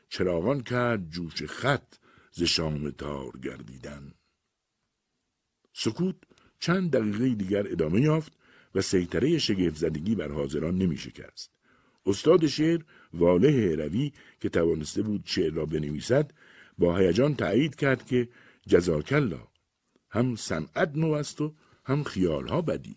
چراغان 0.09 0.61
کرد 0.61 1.11
جوش 1.11 1.43
خط 1.43 1.95
ز 2.33 2.43
شام 2.43 2.91
تار 2.91 3.33
گردیدن 3.43 4.13
سکوت 5.73 6.17
چند 6.61 6.91
دقیقه 6.91 7.35
دیگر 7.35 7.73
ادامه 7.73 8.01
یافت 8.01 8.33
و 8.75 8.81
سیطره 8.81 9.39
شگفت 9.39 9.77
زدگی 9.77 10.15
بر 10.15 10.33
حاضران 10.33 10.79
نمی 10.79 10.97
شکست. 10.97 11.51
استاد 12.07 12.47
شعر 12.47 12.81
واله 13.15 13.75
روی 13.75 14.13
که 14.41 14.49
توانسته 14.49 15.03
بود 15.03 15.23
شعر 15.25 15.53
را 15.53 15.67
بنویسد 15.67 16.33
با 16.79 16.97
هیجان 16.97 17.35
تایید 17.35 17.75
کرد 17.75 18.07
که 18.07 18.29
جزاکلا 18.67 19.49
هم 20.11 20.37
صنعت 20.37 20.91
نو 20.95 21.13
است 21.13 21.41
و 21.41 21.55
هم 21.85 22.03
خیالها 22.03 22.63
بدی. 22.63 22.97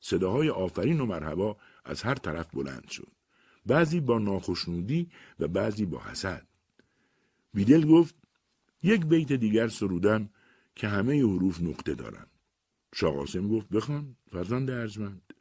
صداهای 0.00 0.50
آفرین 0.50 1.00
و 1.00 1.06
مرحبا 1.06 1.56
از 1.84 2.02
هر 2.02 2.14
طرف 2.14 2.54
بلند 2.54 2.88
شد. 2.88 3.12
بعضی 3.66 4.00
با 4.00 4.18
ناخشنودی 4.18 5.10
و 5.40 5.48
بعضی 5.48 5.86
با 5.86 6.02
حسد. 6.02 6.46
بیدل 7.54 7.86
گفت 7.86 8.14
یک 8.82 9.06
بیت 9.06 9.32
دیگر 9.32 9.68
سرودن 9.68 10.28
که 10.74 10.88
همه 10.88 11.22
حروف 11.22 11.60
نقطه 11.60 11.94
دارند 11.94 12.30
شاقاسم 12.94 13.48
گفت 13.48 13.68
بخوان 13.68 14.16
فرزند 14.32 14.70
ارجمند. 14.70 15.34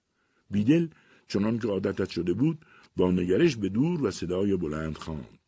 بیدل 0.51 0.87
چنان 1.27 1.59
که 1.59 1.67
عادتت 1.67 2.09
شده 2.09 2.33
بود 2.33 2.65
با 2.95 3.11
نگرش 3.11 3.55
به 3.55 3.69
دور 3.69 4.03
و 4.03 4.11
صدای 4.11 4.57
بلند 4.57 4.97
خواند. 4.97 5.39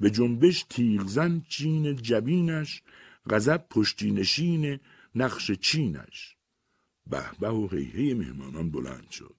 به 0.00 0.10
جنبش 0.10 0.62
تیغزن 0.62 1.42
چین 1.48 1.96
جبینش 1.96 2.82
غضب 3.30 3.68
پشتینشین 3.70 4.80
نقش 5.14 5.50
چینش. 5.50 6.36
به 7.06 7.24
به 7.40 7.48
و 7.48 7.68
هیهی 7.68 8.14
مهمانان 8.14 8.70
بلند 8.70 9.10
شد. 9.10 9.34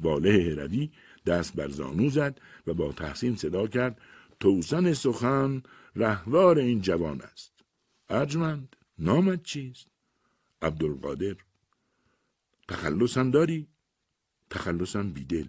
واله 0.00 0.50
هروی 0.50 0.90
دست 1.26 1.54
بر 1.54 1.68
زانو 1.68 2.10
زد 2.10 2.40
و 2.66 2.74
با 2.74 2.92
تحسین 2.92 3.36
صدا 3.36 3.66
کرد 3.66 4.00
توسن 4.40 4.92
سخن 4.92 5.62
رهوار 5.96 6.58
این 6.58 6.80
جوان 6.80 7.20
است. 7.20 7.52
ارجمند 8.08 8.76
نامت 8.98 9.42
چیست؟ 9.42 9.88
عبدالقادر. 10.62 11.36
تخلصم 12.68 13.30
داری 13.30 13.66
تخلصم 14.50 15.12
بیدل 15.12 15.46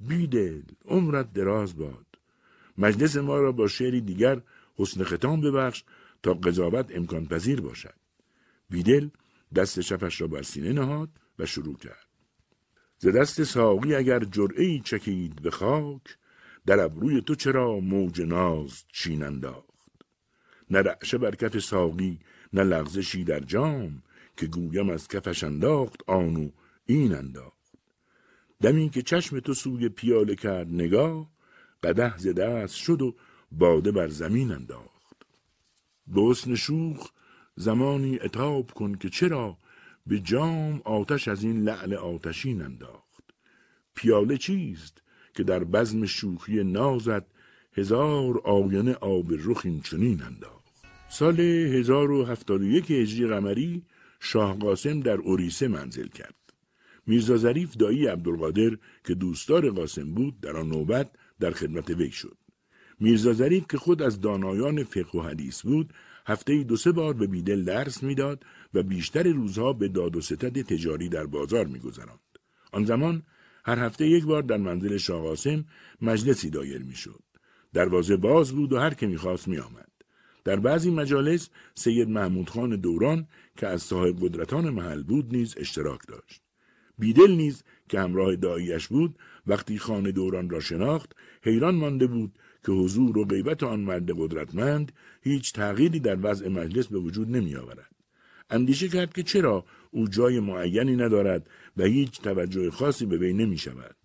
بیدل 0.00 0.62
عمرت 0.84 1.32
دراز 1.32 1.76
باد. 1.76 2.06
مجلس 2.78 3.16
ما 3.16 3.36
را 3.36 3.52
با 3.52 3.68
شعری 3.68 4.00
دیگر 4.00 4.42
حسن 4.76 5.04
ختام 5.04 5.40
ببخش 5.40 5.84
تا 6.22 6.34
قضاوت 6.34 6.96
امکان 6.96 7.26
پذیر 7.26 7.60
باشد. 7.60 7.94
بیدل 8.70 9.08
دست 9.54 9.80
شفش 9.80 10.20
را 10.20 10.26
بر 10.26 10.42
سینه 10.42 10.72
نهاد 10.72 11.08
و 11.38 11.46
شروع 11.46 11.76
کرد. 11.76 12.06
ز 12.98 13.08
دست 13.08 13.44
ساقی 13.44 13.94
اگر 13.94 14.24
جرعه 14.24 14.78
چکید 14.78 15.42
به 15.42 15.50
خاک 15.50 16.18
در 16.66 16.80
ابروی 16.80 17.20
تو 17.20 17.34
چرا 17.34 17.80
موج 17.80 18.20
ناز 18.22 18.84
چین 18.92 19.22
انداخت؟ 19.22 19.66
نه 20.70 20.78
رعشه 20.78 21.18
بر 21.18 21.34
کف 21.34 21.58
ساقی 21.58 22.20
نه 22.52 22.62
لغزشی 22.62 23.24
در 23.24 23.40
جام 23.40 24.02
که 24.36 24.46
گویم 24.46 24.90
از 24.90 25.08
کفش 25.08 25.44
انداخت 25.44 26.02
آنو 26.06 26.50
این 26.86 27.14
انداخت. 27.14 27.55
دمی 28.62 28.90
که 28.90 29.02
چشم 29.02 29.40
تو 29.40 29.54
سوی 29.54 29.88
پیاله 29.88 30.34
کرد 30.34 30.68
نگاه 30.68 31.30
قده 31.82 32.18
ز 32.18 32.28
دست 32.28 32.74
شد 32.74 33.02
و 33.02 33.14
باده 33.52 33.92
بر 33.92 34.08
زمین 34.08 34.52
انداخت. 34.52 34.96
به 36.06 36.34
شوخ 36.56 37.10
زمانی 37.56 38.18
اتاب 38.18 38.70
کن 38.70 38.94
که 38.94 39.08
چرا 39.10 39.58
به 40.06 40.20
جام 40.20 40.80
آتش 40.84 41.28
از 41.28 41.44
این 41.44 41.62
لعل 41.62 41.94
آتشین 41.94 42.62
انداخت. 42.62 43.24
پیاله 43.94 44.36
چیست 44.36 45.02
که 45.34 45.42
در 45.42 45.64
بزم 45.64 46.06
شوخی 46.06 46.64
نازد 46.64 47.26
هزار 47.72 48.38
آینه 48.38 48.94
آب 48.94 49.32
رخ 49.32 49.60
این 49.64 49.80
چنین 49.80 50.22
انداخت؟ 50.22 50.56
سال 51.08 51.40
1071 51.40 52.90
هجری 52.90 53.26
قمری 53.26 53.82
شاه 54.20 54.58
قاسم 54.58 55.00
در 55.00 55.16
اوریسه 55.16 55.68
منزل 55.68 56.08
کرد. 56.08 56.45
میرزا 57.06 57.36
ظریف 57.36 57.76
دایی 57.76 58.06
عبدالقادر 58.06 58.76
که 59.04 59.14
دوستدار 59.14 59.70
قاسم 59.70 60.14
بود 60.14 60.40
در 60.40 60.56
آن 60.56 60.68
نوبت 60.68 61.10
در 61.40 61.50
خدمت 61.50 61.90
وی 61.90 62.10
شد. 62.10 62.36
میرزا 63.00 63.32
ظریف 63.32 63.64
که 63.70 63.78
خود 63.78 64.02
از 64.02 64.20
دانایان 64.20 64.84
فقه 64.84 65.18
و 65.18 65.22
حدیث 65.22 65.62
بود 65.62 65.94
هفته 66.26 66.62
دو 66.62 66.76
سه 66.76 66.92
بار 66.92 67.14
به 67.14 67.26
بیدل 67.26 67.64
درس 67.64 68.02
می‌داد 68.02 68.44
و 68.74 68.82
بیشتر 68.82 69.22
روزها 69.22 69.72
به 69.72 69.88
داد 69.88 70.16
و 70.16 70.20
ستد 70.20 70.62
تجاری 70.62 71.08
در 71.08 71.26
بازار 71.26 71.66
میگذراند. 71.66 72.20
آن 72.72 72.84
زمان 72.84 73.22
هر 73.64 73.78
هفته 73.78 74.08
یک 74.08 74.24
بار 74.24 74.42
در 74.42 74.56
منزل 74.56 74.96
شاه 74.96 75.36
مجلسی 76.00 76.50
دایر 76.50 76.82
می‌شد. 76.82 77.22
دروازه 77.72 78.16
باز 78.16 78.52
بود 78.52 78.72
و 78.72 78.78
هر 78.78 78.94
که 78.94 79.06
می‌خواست 79.06 79.48
میآمد. 79.48 79.90
در 80.44 80.56
بعضی 80.56 80.90
مجالس 80.90 81.48
سید 81.74 82.08
محمود 82.08 82.50
خان 82.50 82.76
دوران 82.76 83.28
که 83.56 83.66
از 83.66 83.82
صاحب 83.82 84.16
قدرتان 84.20 84.70
محل 84.70 85.02
بود 85.02 85.36
نیز 85.36 85.54
اشتراک 85.58 86.00
داشت. 86.08 86.45
بیدل 86.98 87.30
نیز 87.30 87.62
که 87.88 88.00
همراه 88.00 88.36
داییش 88.36 88.88
بود 88.88 89.18
وقتی 89.46 89.78
خانه 89.78 90.12
دوران 90.12 90.50
را 90.50 90.60
شناخت 90.60 91.16
حیران 91.42 91.74
مانده 91.74 92.06
بود 92.06 92.38
که 92.66 92.72
حضور 92.72 93.18
و 93.18 93.24
غیبت 93.24 93.62
آن 93.62 93.80
مرد 93.80 94.10
قدرتمند 94.10 94.92
هیچ 95.22 95.52
تغییری 95.52 96.00
در 96.00 96.18
وضع 96.22 96.48
مجلس 96.48 96.86
به 96.86 96.98
وجود 96.98 97.36
نمی 97.36 97.56
آورد. 97.56 97.90
اندیشه 98.50 98.88
کرد 98.88 99.12
که 99.12 99.22
چرا 99.22 99.64
او 99.90 100.08
جای 100.08 100.40
معینی 100.40 100.96
ندارد 100.96 101.50
و 101.76 101.84
هیچ 101.84 102.20
توجه 102.20 102.70
خاصی 102.70 103.06
به 103.06 103.18
وی 103.18 103.32
نمی 103.32 103.58
شود. 103.58 103.96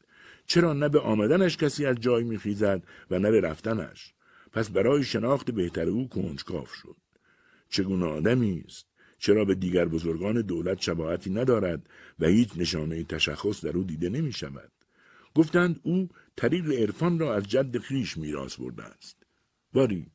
چرا 0.45 0.73
نه 0.73 0.89
به 0.89 0.99
آمدنش 0.99 1.57
کسی 1.57 1.85
از 1.85 1.95
جای 1.95 2.23
می 2.23 2.37
خیزد 2.37 2.83
و 3.11 3.19
نه 3.19 3.31
به 3.31 3.41
رفتنش. 3.41 4.13
پس 4.51 4.69
برای 4.69 5.03
شناخت 5.03 5.51
بهتر 5.51 5.87
او 5.87 6.09
کنجکاف 6.09 6.73
شد. 6.73 6.95
چگونه 7.69 8.05
آدمی 8.05 8.63
است؟ 8.67 8.90
چرا 9.21 9.45
به 9.45 9.55
دیگر 9.55 9.85
بزرگان 9.85 10.41
دولت 10.41 10.81
شباهتی 10.81 11.29
ندارد 11.29 11.89
و 12.19 12.25
هیچ 12.25 12.49
نشانه 12.55 13.03
تشخص 13.03 13.65
در 13.65 13.77
او 13.77 13.83
دیده 13.83 14.09
نمی 14.09 14.33
شود؟ 14.33 14.71
گفتند 15.35 15.79
او 15.83 16.09
طریق 16.35 16.71
عرفان 16.71 17.19
را 17.19 17.35
از 17.35 17.43
جد 17.43 17.77
خیش 17.77 18.17
میراث 18.17 18.55
برده 18.55 18.83
است. 18.83 19.17
باری 19.73 20.07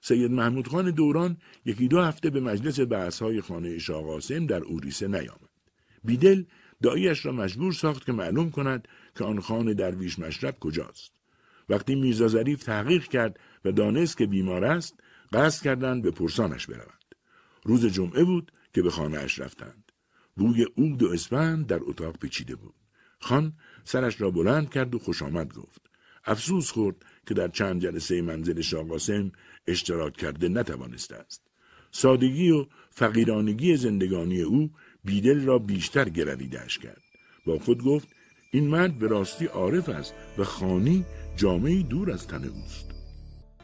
سید 0.00 0.30
محمود 0.30 0.68
خان 0.68 0.90
دوران 0.90 1.36
یکی 1.64 1.88
دو 1.88 2.00
هفته 2.00 2.30
به 2.30 2.40
مجلس 2.40 2.80
بحث 2.80 3.22
های 3.22 3.40
خانه 3.40 3.78
شاقاسم 3.78 4.46
در 4.46 4.62
اوریسه 4.62 5.08
نیامد. 5.08 5.50
بیدل 6.04 6.44
داییش 6.82 7.26
را 7.26 7.32
مجبور 7.32 7.72
ساخت 7.72 8.06
که 8.06 8.12
معلوم 8.12 8.50
کند 8.50 8.88
که 9.18 9.24
آن 9.24 9.40
خانه 9.40 9.74
درویش 9.74 10.18
مشرب 10.18 10.58
کجاست. 10.60 11.12
وقتی 11.68 11.94
میرزا 11.94 12.28
ظریف 12.28 12.62
تحقیق 12.62 13.04
کرد 13.04 13.40
و 13.64 13.72
دانست 13.72 14.18
که 14.18 14.26
بیمار 14.26 14.64
است 14.64 15.00
قصد 15.32 15.64
کردند 15.64 16.02
به 16.02 16.10
پرسانش 16.10 16.66
بروند. 16.66 17.01
روز 17.64 17.86
جمعه 17.86 18.24
بود 18.24 18.52
که 18.74 18.82
به 18.82 18.90
خانه 18.90 19.18
اش 19.18 19.38
رفتند 19.38 19.92
بوی 20.36 20.66
عود 20.76 21.02
و 21.02 21.12
اسفند 21.12 21.66
در 21.66 21.80
اتاق 21.82 22.18
پیچیده 22.18 22.56
بود 22.56 22.74
خان 23.20 23.52
سرش 23.84 24.20
را 24.20 24.30
بلند 24.30 24.70
کرد 24.70 24.94
و 24.94 24.98
خوش 24.98 25.22
آمد 25.22 25.54
گفت 25.54 25.92
افسوس 26.24 26.70
خورد 26.70 26.96
که 27.26 27.34
در 27.34 27.48
چند 27.48 27.82
جلسه 27.82 28.22
منزل 28.22 28.60
شاقاسم 28.60 29.32
اشتراک 29.66 30.16
کرده 30.16 30.48
نتوانسته 30.48 31.16
است. 31.16 31.42
سادگی 31.90 32.50
و 32.50 32.66
فقیرانگی 32.90 33.76
زندگانی 33.76 34.42
او 34.42 34.70
بیدل 35.04 35.44
را 35.44 35.58
بیشتر 35.58 36.08
گرویدهش 36.08 36.78
کرد. 36.78 37.02
با 37.46 37.58
خود 37.58 37.82
گفت 37.82 38.08
این 38.52 38.68
مرد 38.68 38.98
به 38.98 39.06
راستی 39.06 39.46
عارف 39.46 39.88
است 39.88 40.14
و 40.38 40.44
خانی 40.44 41.04
جامعی 41.36 41.82
دور 41.82 42.10
از 42.10 42.26
تن 42.26 42.44
اوست. 42.44 42.90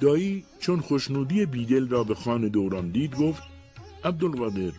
دایی 0.01 0.45
چون 0.59 0.81
خوشنودی 0.81 1.47
بیدل 1.47 1.89
را 1.89 2.05
به 2.05 2.15
خان 2.15 2.49
دوران 2.49 2.91
دید 2.91 3.17
گفت 3.17 3.43
عبدالقادر 4.05 4.73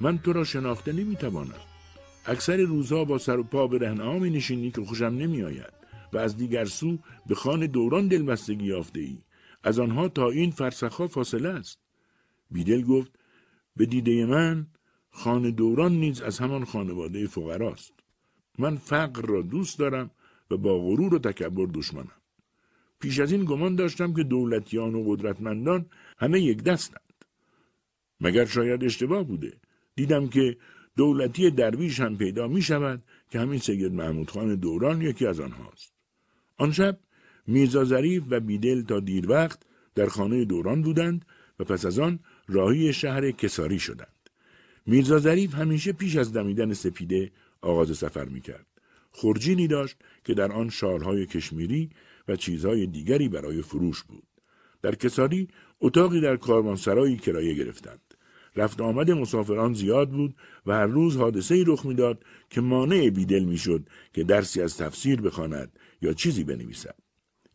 من 0.00 0.18
تو 0.18 0.32
را 0.32 0.44
شناخته 0.44 0.92
نمی‌توانم 0.92 1.60
اکثر 2.26 2.56
روزها 2.56 3.04
با 3.04 3.18
سر 3.18 3.38
و 3.38 3.42
پا 3.42 3.66
به 3.66 3.78
رهنها 3.78 4.18
می 4.18 4.30
نشینی 4.30 4.70
که 4.70 4.84
خوشم 4.84 5.04
نمی 5.04 5.42
آید 5.42 5.72
و 6.12 6.18
از 6.18 6.36
دیگر 6.36 6.64
سو 6.64 6.98
به 7.26 7.34
خان 7.34 7.66
دوران 7.66 8.08
دلبستگی 8.08 8.64
یافته 8.64 9.00
ای. 9.00 9.18
از 9.64 9.78
آنها 9.78 10.08
تا 10.08 10.30
این 10.30 10.50
فرسخها 10.50 11.06
فاصله 11.06 11.48
است. 11.48 11.78
بیدل 12.50 12.82
گفت 12.82 13.12
به 13.76 13.86
دیده 13.86 14.26
من 14.26 14.66
خان 15.10 15.50
دوران 15.50 15.92
نیز 15.92 16.20
از 16.20 16.38
همان 16.38 16.64
خانواده 16.64 17.26
فقراست. 17.26 17.92
من 18.58 18.76
فقر 18.76 19.22
را 19.22 19.42
دوست 19.42 19.78
دارم 19.78 20.10
و 20.50 20.56
با 20.56 20.78
غرور 20.78 21.14
و 21.14 21.18
تکبر 21.18 21.66
دشمنم. 21.74 22.12
پیش 23.00 23.20
از 23.20 23.32
این 23.32 23.44
گمان 23.44 23.76
داشتم 23.76 24.14
که 24.14 24.22
دولتیان 24.22 24.94
و 24.94 25.04
قدرتمندان 25.04 25.86
همه 26.18 26.40
یک 26.40 26.62
دستند. 26.62 27.11
مگر 28.22 28.44
شاید 28.44 28.84
اشتباه 28.84 29.24
بوده. 29.24 29.52
دیدم 29.94 30.28
که 30.28 30.56
دولتی 30.96 31.50
درویش 31.50 32.00
هم 32.00 32.16
پیدا 32.16 32.48
می 32.48 32.62
شود 32.62 33.02
که 33.30 33.40
همین 33.40 33.58
سید 33.58 33.92
محمود 33.92 34.30
خان 34.30 34.54
دوران 34.54 35.02
یکی 35.02 35.26
از 35.26 35.40
آنهاست. 35.40 35.92
آن 36.58 36.72
شب 36.72 36.98
میرزا 37.46 37.84
ظریف 37.84 38.22
و 38.30 38.40
بیدل 38.40 38.82
تا 38.82 39.00
دیر 39.00 39.30
وقت 39.30 39.62
در 39.94 40.06
خانه 40.06 40.44
دوران 40.44 40.82
بودند 40.82 41.24
و 41.58 41.64
پس 41.64 41.84
از 41.86 41.98
آن 41.98 42.18
راهی 42.48 42.92
شهر 42.92 43.30
کساری 43.30 43.78
شدند. 43.78 44.30
میرزا 44.86 45.18
ظریف 45.18 45.54
همیشه 45.54 45.92
پیش 45.92 46.16
از 46.16 46.32
دمیدن 46.32 46.72
سپیده 46.72 47.30
آغاز 47.60 47.98
سفر 47.98 48.24
می 48.24 48.40
کرد. 48.40 48.66
خورجینی 49.10 49.66
داشت 49.66 49.96
که 50.24 50.34
در 50.34 50.52
آن 50.52 50.70
شالهای 50.70 51.26
کشمیری 51.26 51.90
و 52.28 52.36
چیزهای 52.36 52.86
دیگری 52.86 53.28
برای 53.28 53.62
فروش 53.62 54.02
بود. 54.02 54.26
در 54.82 54.94
کساری 54.94 55.48
اتاقی 55.80 56.20
در 56.20 56.36
کاروانسرایی 56.36 57.16
کرایه 57.16 57.54
گرفتند. 57.54 58.11
رفت 58.56 58.80
آمد 58.80 59.10
مسافران 59.10 59.74
زیاد 59.74 60.10
بود 60.10 60.34
و 60.66 60.72
هر 60.72 60.86
روز 60.86 61.16
حادثه 61.16 61.54
ای 61.54 61.64
رخ 61.66 61.86
می‌داد 61.86 62.24
که 62.50 62.60
مانع 62.60 63.10
بیدل 63.10 63.44
می‌شد 63.44 63.88
که 64.12 64.24
درسی 64.24 64.62
از 64.62 64.76
تفسیر 64.76 65.20
بخواند 65.20 65.78
یا 66.02 66.12
چیزی 66.12 66.44
بنویسد. 66.44 66.94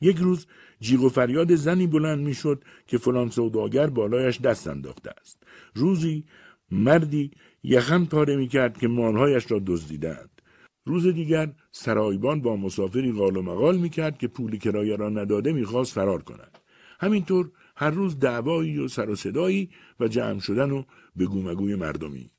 یک 0.01 0.17
روز 0.17 0.47
جیغ 0.79 1.03
و 1.03 1.09
فریاد 1.09 1.55
زنی 1.55 1.87
بلند 1.87 2.19
می‌شد 2.19 2.63
که 2.87 2.97
فلان 2.97 3.29
سوداگر 3.29 3.87
بالایش 3.87 4.41
دست 4.41 4.67
انداخته 4.67 5.09
است. 5.21 5.43
روزی 5.75 6.25
مردی 6.71 7.31
یخن 7.63 8.05
پاره 8.05 8.35
می‌کرد 8.35 8.77
که 8.77 8.87
مالهایش 8.87 9.51
را 9.51 9.61
دزدیدند. 9.65 10.41
روز 10.85 11.07
دیگر 11.07 11.53
سرایبان 11.71 12.41
با 12.41 12.55
مسافری 12.55 13.11
قال 13.11 13.37
و 13.37 13.41
مقال 13.41 13.77
می‌کرد 13.77 14.17
که 14.17 14.27
پول 14.27 14.57
کرایه 14.57 14.95
را 14.95 15.09
نداده 15.09 15.53
می‌خواست 15.53 15.93
فرار 15.93 16.23
کند. 16.23 16.57
همینطور 16.99 17.51
هر 17.79 17.89
روز 17.89 18.19
دعوایی 18.19 18.79
و 18.79 18.87
سر 18.87 19.09
و 19.09 19.15
صدایی 19.15 19.69
و 19.99 20.07
جمع 20.07 20.39
شدن 20.39 20.71
و 20.71 20.83
بگو 21.19 21.41
مگوی 21.41 21.75
مردمی. 21.75 22.29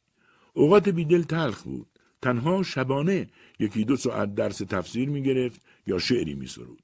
اوقات 0.53 0.89
بیدل 0.89 1.23
تلخ 1.23 1.63
بود. 1.63 1.87
تنها 2.23 2.63
شبانه 2.63 3.31
یکی 3.59 3.85
دو 3.85 3.97
ساعت 3.97 4.35
درس 4.35 4.59
تفسیر 4.59 5.09
می 5.09 5.23
گرفت 5.23 5.61
یا 5.87 5.99
شعری 5.99 6.35
می 6.35 6.47
سرود. 6.47 6.83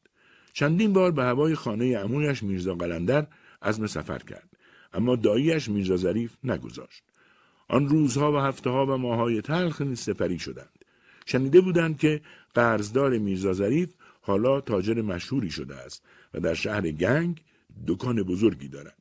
چندین 0.52 0.92
بار 0.92 1.10
به 1.10 1.24
هوای 1.24 1.54
خانه 1.54 1.98
عمویش 1.98 2.42
میرزا 2.42 2.74
قلندر 2.74 3.26
عزم 3.62 3.86
سفر 3.86 4.18
کرد. 4.18 4.48
اما 4.92 5.16
داییش 5.16 5.68
میرزا 5.68 5.96
ظریف 5.96 6.36
نگذاشت. 6.44 7.02
آن 7.68 7.88
روزها 7.88 8.32
و 8.32 8.36
هفته 8.36 8.70
ها 8.70 8.86
و 8.86 8.96
ماهای 8.96 9.42
تلخ 9.42 9.94
سپری 9.94 10.38
شدند. 10.38 10.84
شنیده 11.26 11.60
بودند 11.60 11.98
که 11.98 12.20
قرضدار 12.54 13.18
میرزا 13.18 13.52
ظریف 13.52 13.94
حالا 14.20 14.60
تاجر 14.60 15.02
مشهوری 15.02 15.50
شده 15.50 15.74
است 15.76 16.02
و 16.34 16.40
در 16.40 16.54
شهر 16.54 16.90
گنگ 16.90 17.42
دکان 17.86 18.22
بزرگی 18.22 18.68
دارد. 18.68 18.98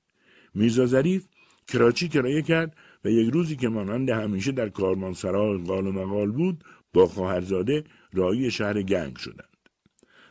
میرزا 0.53 0.85
ظریف 0.85 1.25
کراچی 1.67 2.09
کرایه 2.09 2.41
کرد 2.41 2.75
و 3.05 3.09
یک 3.09 3.33
روزی 3.33 3.55
که 3.55 3.69
مانند 3.69 4.09
همیشه 4.09 4.51
در 4.51 4.69
کارمانسرای 4.69 5.57
قال 5.57 5.87
و 5.87 5.91
مقال 5.91 6.31
بود 6.31 6.63
با 6.93 7.07
خواهرزاده 7.07 7.83
رایی 8.13 8.51
شهر 8.51 8.81
گنگ 8.81 9.17
شدند. 9.17 9.57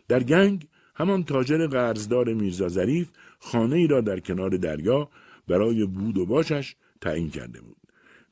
در 0.08 0.22
گنگ 0.22 0.66
همان 0.94 1.24
تاجر 1.24 1.66
قرضدار 1.66 2.34
میرزا 2.34 2.68
ظریف 2.68 3.08
خانه 3.38 3.76
ای 3.76 3.86
را 3.86 4.00
در 4.00 4.20
کنار 4.20 4.50
دریا 4.50 5.08
برای 5.48 5.86
بود 5.86 6.18
و 6.18 6.26
باشش 6.26 6.74
تعیین 7.00 7.30
کرده 7.30 7.60
بود. 7.60 7.76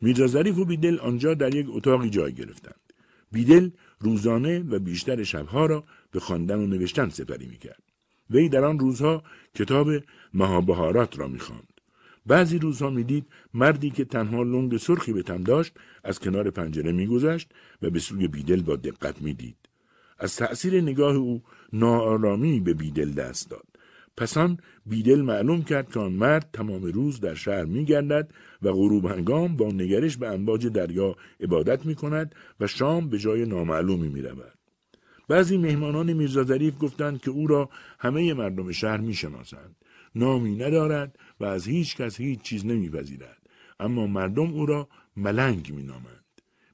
میرزا 0.01 0.27
ظریف 0.27 0.59
و 0.59 0.65
بیدل 0.65 0.99
آنجا 0.99 1.35
در 1.35 1.55
یک 1.55 1.67
اتاقی 1.69 2.11
جای 2.11 2.33
گرفتند. 2.33 2.81
بیدل 3.33 3.71
روزانه 3.99 4.59
و 4.59 4.79
بیشتر 4.79 5.23
شبها 5.23 5.67
را 5.67 5.85
به 6.11 6.21
خواندن 6.21 6.59
و 6.59 6.67
نوشتن 6.67 7.09
سپری 7.09 7.47
می‌کرد. 7.47 7.83
وی 8.31 8.49
در 8.49 8.65
آن 8.65 8.79
روزها 8.79 9.23
کتاب 9.55 9.89
مهابهارات 10.35 11.19
را 11.19 11.29
می‌خواند. 11.29 11.69
بعضی 12.27 12.59
روزها 12.59 12.91
می‌دید 12.91 13.27
مردی 13.55 13.91
که 13.91 14.05
تنها 14.05 14.43
لنگ 14.43 14.77
سرخی 14.77 15.13
به 15.13 15.23
تن 15.23 15.43
داشت 15.43 15.73
از 16.05 16.21
کنار 16.21 16.51
پنجره 16.51 16.93
میگذشت 16.93 17.51
و 17.83 17.91
به 17.91 17.99
سوی 17.99 18.29
بیدل 18.29 18.63
با 18.63 18.77
دقت 18.77 19.23
می‌دید. 19.23 19.57
از 20.19 20.37
تأثیر 20.37 20.81
نگاه 20.81 21.17
او 21.17 21.43
ناآرامی 21.73 22.61
به 22.61 22.75
بیدل 22.75 23.11
دست 23.13 23.51
داد. 23.51 23.67
پسان 24.17 24.59
بیدل 24.87 25.21
معلوم 25.21 25.63
کرد 25.63 25.93
که 25.93 26.01
آن 26.01 26.13
مرد 26.13 26.51
تمام 26.53 26.83
روز 26.83 27.21
در 27.21 27.35
شهر 27.35 27.65
میگردد 27.65 28.33
و 28.63 28.73
غروب 28.73 29.07
هنگام 29.07 29.57
با 29.57 29.67
نگرش 29.67 30.17
به 30.17 30.29
انباج 30.29 30.67
دریا 30.67 31.17
عبادت 31.41 31.87
می 31.87 31.95
کند 31.95 32.35
و 32.61 32.67
شام 32.67 33.09
به 33.09 33.19
جای 33.19 33.47
نامعلومی 33.47 34.09
می 34.09 34.23
رود. 34.23 34.60
بعضی 35.31 35.57
مهمانان 35.57 36.13
میرزا 36.13 36.45
ظریف 36.45 36.75
گفتند 36.81 37.21
که 37.21 37.31
او 37.31 37.47
را 37.47 37.71
همه 37.99 38.35
مردم 38.35 38.73
شهر 38.73 38.97
می‌شناسند. 38.97 39.77
نامی 40.15 40.57
ندارد 40.57 41.19
و 41.41 41.45
از 41.45 41.67
هیچ 41.67 41.97
کس 41.97 42.21
هیچ 42.21 42.43
چیز 42.43 42.67
نمیپذیرد. 42.67 43.43
اما 43.81 44.07
مردم 44.07 44.53
او 44.53 44.67
را 44.67 44.89
ملنگ 45.17 45.73
مینامند. 45.75 46.25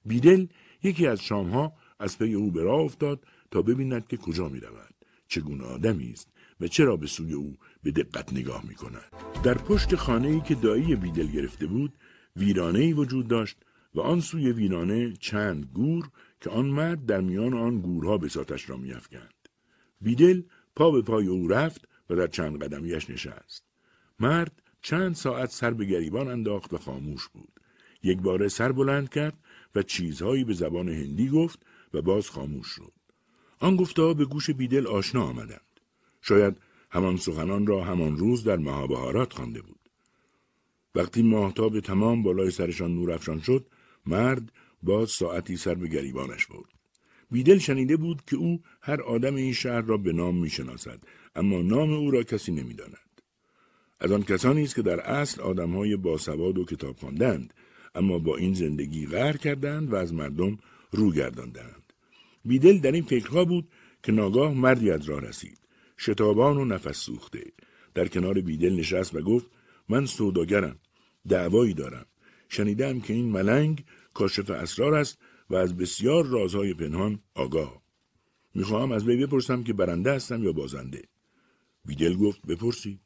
بیدل 0.05 0.47
یکی 0.83 1.07
از 1.07 1.21
شامها 1.21 1.73
از 2.01 2.19
پی 2.19 2.35
او 2.35 2.51
به 2.51 2.63
راه 2.63 2.81
افتاد 2.81 3.25
تا 3.51 3.63
ببیند 3.63 4.09
که 4.09 4.17
کجا 4.17 4.49
می 4.49 4.61
رود 4.61 4.95
چگونه 5.29 5.65
آدمی 5.65 6.11
است 6.11 6.29
و 6.61 6.69
چرا 6.69 6.97
به 6.97 7.07
سوی 7.07 7.33
او 7.33 7.57
به 7.83 7.91
دقت 7.91 8.33
نگاه 8.33 8.65
می 8.69 8.75
کند. 8.75 9.13
در 9.45 9.55
پشت 9.55 9.97
خانه 9.97 10.29
ای 10.29 10.41
که 10.41 10.55
دایی 10.55 10.97
بیدل 10.97 11.27
گرفته 11.27 11.67
بود 11.67 11.93
ویرانه 12.37 12.79
ای 12.79 12.93
وجود 12.93 13.29
داشت 13.29 13.57
و 13.95 14.01
آن 14.01 14.21
سوی 14.21 14.53
ویرانه 14.53 15.13
چند 15.13 15.65
گور 15.75 16.11
که 16.47 16.53
آن 16.53 16.67
مرد 16.67 17.07
در 17.07 17.21
میان 17.21 17.55
آن 17.55 17.81
گورها 17.81 18.19
بساتش 18.19 18.71
را 18.71 18.77
میافکند. 18.77 19.49
بیدل 20.01 20.43
پا 20.77 20.91
به 20.91 21.03
پای 21.03 21.27
او 21.27 21.49
رفت 21.49 21.89
و 22.11 22.17
در 22.17 22.27
چند 22.27 22.63
قدمیش 22.63 23.11
نشست. 23.11 23.65
مرد 24.21 24.63
چند 24.83 25.15
ساعت 25.15 25.51
سر 25.51 25.71
به 25.71 25.85
گریبان 25.85 26.29
انداخت 26.29 26.73
و 26.73 26.79
خاموش 26.79 27.29
بود. 27.29 27.61
یک 28.03 28.19
باره 28.19 28.49
سر 28.49 28.73
بلند 28.73 29.09
کرد 29.09 29.35
و 29.75 29.83
چیزهایی 29.83 30.45
به 30.45 30.55
زبان 30.55 30.89
هندی 30.89 31.29
گفت 31.29 31.59
و 31.95 32.03
باز 32.03 32.31
خاموش 32.31 32.67
شد. 32.67 32.93
آن 33.59 33.77
گفته 33.77 34.15
به 34.15 34.25
گوش 34.25 34.51
بیدل 34.51 34.87
آشنا 34.87 35.25
آمدند. 35.25 35.81
شاید 36.23 36.57
همان 36.91 37.17
سخنان 37.17 37.67
را 37.67 37.85
همان 37.85 38.17
روز 38.17 38.45
در 38.45 38.57
مهابهارات 38.57 39.33
خوانده 39.33 39.63
بود. 39.63 39.91
وقتی 40.95 41.23
ماهتاب 41.23 41.81
تمام 41.81 42.23
بالای 42.23 42.51
سرشان 42.51 42.95
نور 42.95 43.39
شد، 43.39 43.67
مرد 44.07 44.53
باز 44.83 45.11
ساعتی 45.11 45.57
سر 45.57 45.75
به 45.75 45.89
گریبانش 45.89 46.47
برد. 46.47 46.71
بیدل 47.31 47.59
شنیده 47.59 47.97
بود 47.97 48.23
که 48.27 48.37
او 48.37 48.63
هر 48.83 49.03
آدم 49.03 49.35
این 49.35 49.53
شهر 49.53 49.81
را 49.81 49.97
به 49.97 50.13
نام 50.13 50.37
می‌شناسد 50.37 51.01
اما 51.37 51.63
نام 51.63 51.93
او 51.93 52.11
را 52.11 52.23
کسی 52.23 52.53
نمی‌داند. 52.53 53.23
از 54.01 54.13
آن 54.13 54.23
کسانی 54.23 54.63
است 54.63 54.75
که 54.75 54.83
در 54.83 55.01
اصل 55.01 55.41
آدمهای 55.41 55.97
باسواد 55.97 56.59
و 56.59 56.65
کتاب 56.65 56.97
خواندند 56.97 57.55
اما 57.95 58.19
با 58.19 58.37
این 58.37 58.55
زندگی 58.55 59.07
غر 59.07 59.37
کردند 59.37 59.93
و 59.93 59.97
از 59.97 60.15
مردم 60.15 60.59
رو 60.91 61.13
گرداندند. 61.13 61.93
بیدل 62.45 62.79
در 62.79 62.93
این 62.93 63.03
فکرها 63.03 63.45
بود 63.45 63.69
که 64.03 64.13
ناگاه 64.13 64.55
مردی 64.55 64.91
از 64.91 65.09
راه 65.09 65.21
رسید. 65.21 65.59
شتابان 65.99 66.57
و 66.57 66.65
نفس 66.65 66.99
سوخته. 66.99 67.45
در 67.95 68.09
کنار 68.09 68.41
بیدل 68.41 68.75
نشست 68.75 69.15
و 69.15 69.21
گفت 69.21 69.51
من 69.89 70.07
سوداگرم. 70.07 70.79
دعوایی 71.29 71.75
دارم. 71.75 72.07
شنیدم 72.49 73.01
که 73.01 73.15
این 73.15 73.29
ملنگ 73.29 73.85
کاشف 74.17 74.51
اسرار 74.51 74.95
است 74.95 75.19
و 75.51 75.55
از 75.55 75.77
بسیار 75.77 76.27
رازهای 76.27 76.75
پنهان 76.75 77.23
آگاه. 77.35 77.83
می‌خواهم 78.55 78.93
از 78.93 79.05
وی 79.05 79.27
بپرسم 79.27 79.63
که 79.63 79.73
برنده 79.73 80.13
هستم 80.13 80.45
یا 80.45 80.53
بازنده. 80.53 81.03
بیدل 81.85 82.17
گفت 82.17 82.47
بپرسید. 82.47 83.01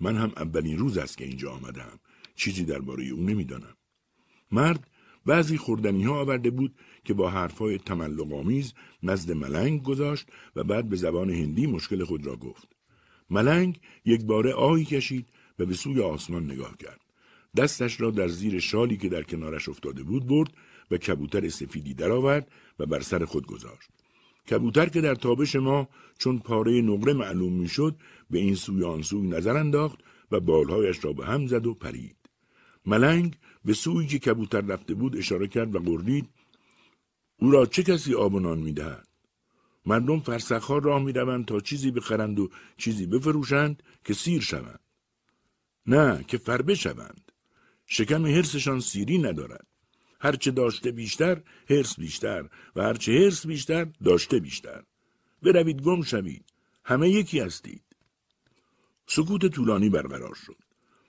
من 0.00 0.16
هم 0.16 0.32
اولین 0.36 0.78
روز 0.78 0.98
است 0.98 1.18
که 1.18 1.24
اینجا 1.24 1.52
آمدم. 1.52 2.00
چیزی 2.34 2.64
درباره 2.64 3.04
او 3.04 3.20
نمی‌دانم. 3.20 3.76
مرد 4.52 4.90
بعضی 5.26 5.56
خوردنی 5.56 6.04
ها 6.04 6.20
آورده 6.20 6.50
بود 6.50 6.74
که 7.04 7.14
با 7.14 7.30
حرفهای 7.30 7.78
تملق 7.78 8.32
آمیز 8.32 8.74
نزد 9.02 9.32
ملنگ 9.32 9.82
گذاشت 9.82 10.26
و 10.56 10.64
بعد 10.64 10.88
به 10.88 10.96
زبان 10.96 11.30
هندی 11.30 11.66
مشکل 11.66 12.04
خود 12.04 12.26
را 12.26 12.36
گفت. 12.36 12.68
ملنگ 13.30 13.80
یک 14.04 14.24
باره 14.24 14.52
آهی 14.52 14.84
کشید 14.84 15.26
و 15.58 15.66
به 15.66 15.74
سوی 15.74 16.00
آسمان 16.00 16.44
نگاه 16.44 16.76
کرد. 16.76 17.09
دستش 17.56 18.00
را 18.00 18.10
در 18.10 18.28
زیر 18.28 18.60
شالی 18.60 18.96
که 18.96 19.08
در 19.08 19.22
کنارش 19.22 19.68
افتاده 19.68 20.02
بود 20.02 20.26
برد 20.26 20.52
و 20.90 20.96
کبوتر 20.96 21.48
سفیدی 21.48 21.94
درآورد 21.94 22.50
و 22.78 22.86
بر 22.86 23.00
سر 23.00 23.24
خود 23.24 23.46
گذاشت. 23.46 23.90
کبوتر 24.50 24.88
که 24.88 25.00
در 25.00 25.14
تابش 25.14 25.56
ما 25.56 25.88
چون 26.18 26.38
پاره 26.38 26.80
نقره 26.80 27.12
معلوم 27.12 27.52
می‌شد 27.52 27.96
به 28.30 28.38
این 28.38 28.54
سوی 28.54 28.84
آن 28.84 29.02
سوی 29.02 29.28
نظر 29.28 29.56
انداخت 29.56 29.98
و 30.30 30.40
بالهایش 30.40 31.04
را 31.04 31.12
به 31.12 31.26
هم 31.26 31.46
زد 31.46 31.66
و 31.66 31.74
پرید. 31.74 32.16
ملنگ 32.86 33.36
به 33.64 33.72
سوی 33.72 34.06
که 34.06 34.18
کبوتر 34.18 34.60
رفته 34.60 34.94
بود 34.94 35.16
اشاره 35.16 35.48
کرد 35.48 35.74
و 35.74 35.78
قردید 35.78 36.28
او 37.38 37.50
را 37.50 37.66
چه 37.66 37.82
کسی 37.82 38.14
آب 38.14 38.34
و 38.34 38.40
نان 38.40 38.58
می‌دهد 38.58 39.08
مردم 39.86 40.20
فرسخها 40.20 40.78
راه 40.78 41.02
می‌روند 41.02 41.44
تا 41.44 41.60
چیزی 41.60 41.90
بخرند 41.90 42.38
و 42.38 42.50
چیزی 42.76 43.06
بفروشند 43.06 43.82
که 44.04 44.14
سیر 44.14 44.40
شوند 44.40 44.80
نه 45.86 46.24
که 46.28 46.38
فربه 46.38 46.74
شوند 46.74 47.29
شکم 47.92 48.26
حرسشان 48.26 48.80
سیری 48.80 49.18
ندارد. 49.18 49.66
هرچه 50.20 50.50
داشته 50.50 50.90
بیشتر 50.90 51.42
هرس 51.70 52.00
بیشتر 52.00 52.48
و 52.76 52.82
هرچه 52.82 53.12
هرس 53.12 53.46
بیشتر 53.46 53.86
داشته 54.04 54.38
بیشتر. 54.38 54.82
بروید 55.42 55.82
گم 55.82 56.02
شوید. 56.02 56.44
همه 56.84 57.08
یکی 57.08 57.40
هستید. 57.40 57.82
سکوت 59.06 59.46
طولانی 59.46 59.88
برقرار 59.88 60.34
شد. 60.34 60.56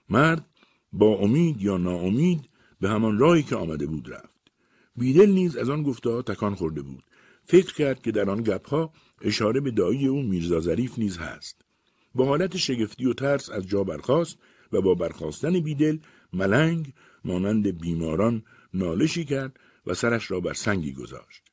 مرد 0.10 0.46
با 0.94 1.16
امید 1.16 1.62
یا 1.62 1.78
ناامید 1.78 2.50
به 2.80 2.90
همان 2.90 3.18
راهی 3.18 3.44
که 3.44 3.56
آمده 3.56 3.86
بود 3.86 4.14
رفت. 4.14 4.42
بیدل 4.96 5.30
نیز 5.30 5.56
از 5.58 5.70
آن 5.70 5.84
گفته 5.84 6.22
تکان 6.22 6.56
خورده 6.56 6.82
بود. 6.82 7.04
فکر 7.46 7.74
کرد 7.74 8.02
که 8.02 8.12
در 8.12 8.30
آن 8.30 8.44
گپها 8.44 8.94
اشاره 9.22 9.60
به 9.60 9.72
دایی 9.72 10.08
او 10.08 10.22
میرزا 10.22 10.60
ظریف 10.60 11.00
نیز 11.00 11.18
هست. 11.18 11.62
با 12.16 12.26
حالت 12.26 12.58
شگفتی 12.58 13.06
و 13.06 13.14
ترس 13.14 13.50
از 13.50 13.68
جا 13.68 13.84
برخاست 13.84 14.38
و 14.72 14.82
با 14.82 14.96
برخواستن 14.96 15.60
بیدل 15.60 15.98
ملنگ 16.34 16.94
مانند 17.26 17.82
بیماران 17.82 18.44
نالشی 18.74 19.26
کرد 19.26 19.60
و 19.88 19.94
سرش 19.94 20.32
را 20.32 20.40
بر 20.40 20.54
سنگی 20.54 20.94
گذاشت 20.94 21.44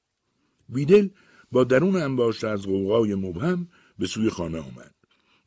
بیدل 0.68 1.09
با 1.53 1.64
درون 1.64 1.97
انباشته 1.97 2.49
از 2.49 2.66
غوغای 2.66 3.14
مبهم 3.14 3.68
به 3.99 4.07
سوی 4.07 4.31
خانه 4.31 4.59
آمد 4.59 4.95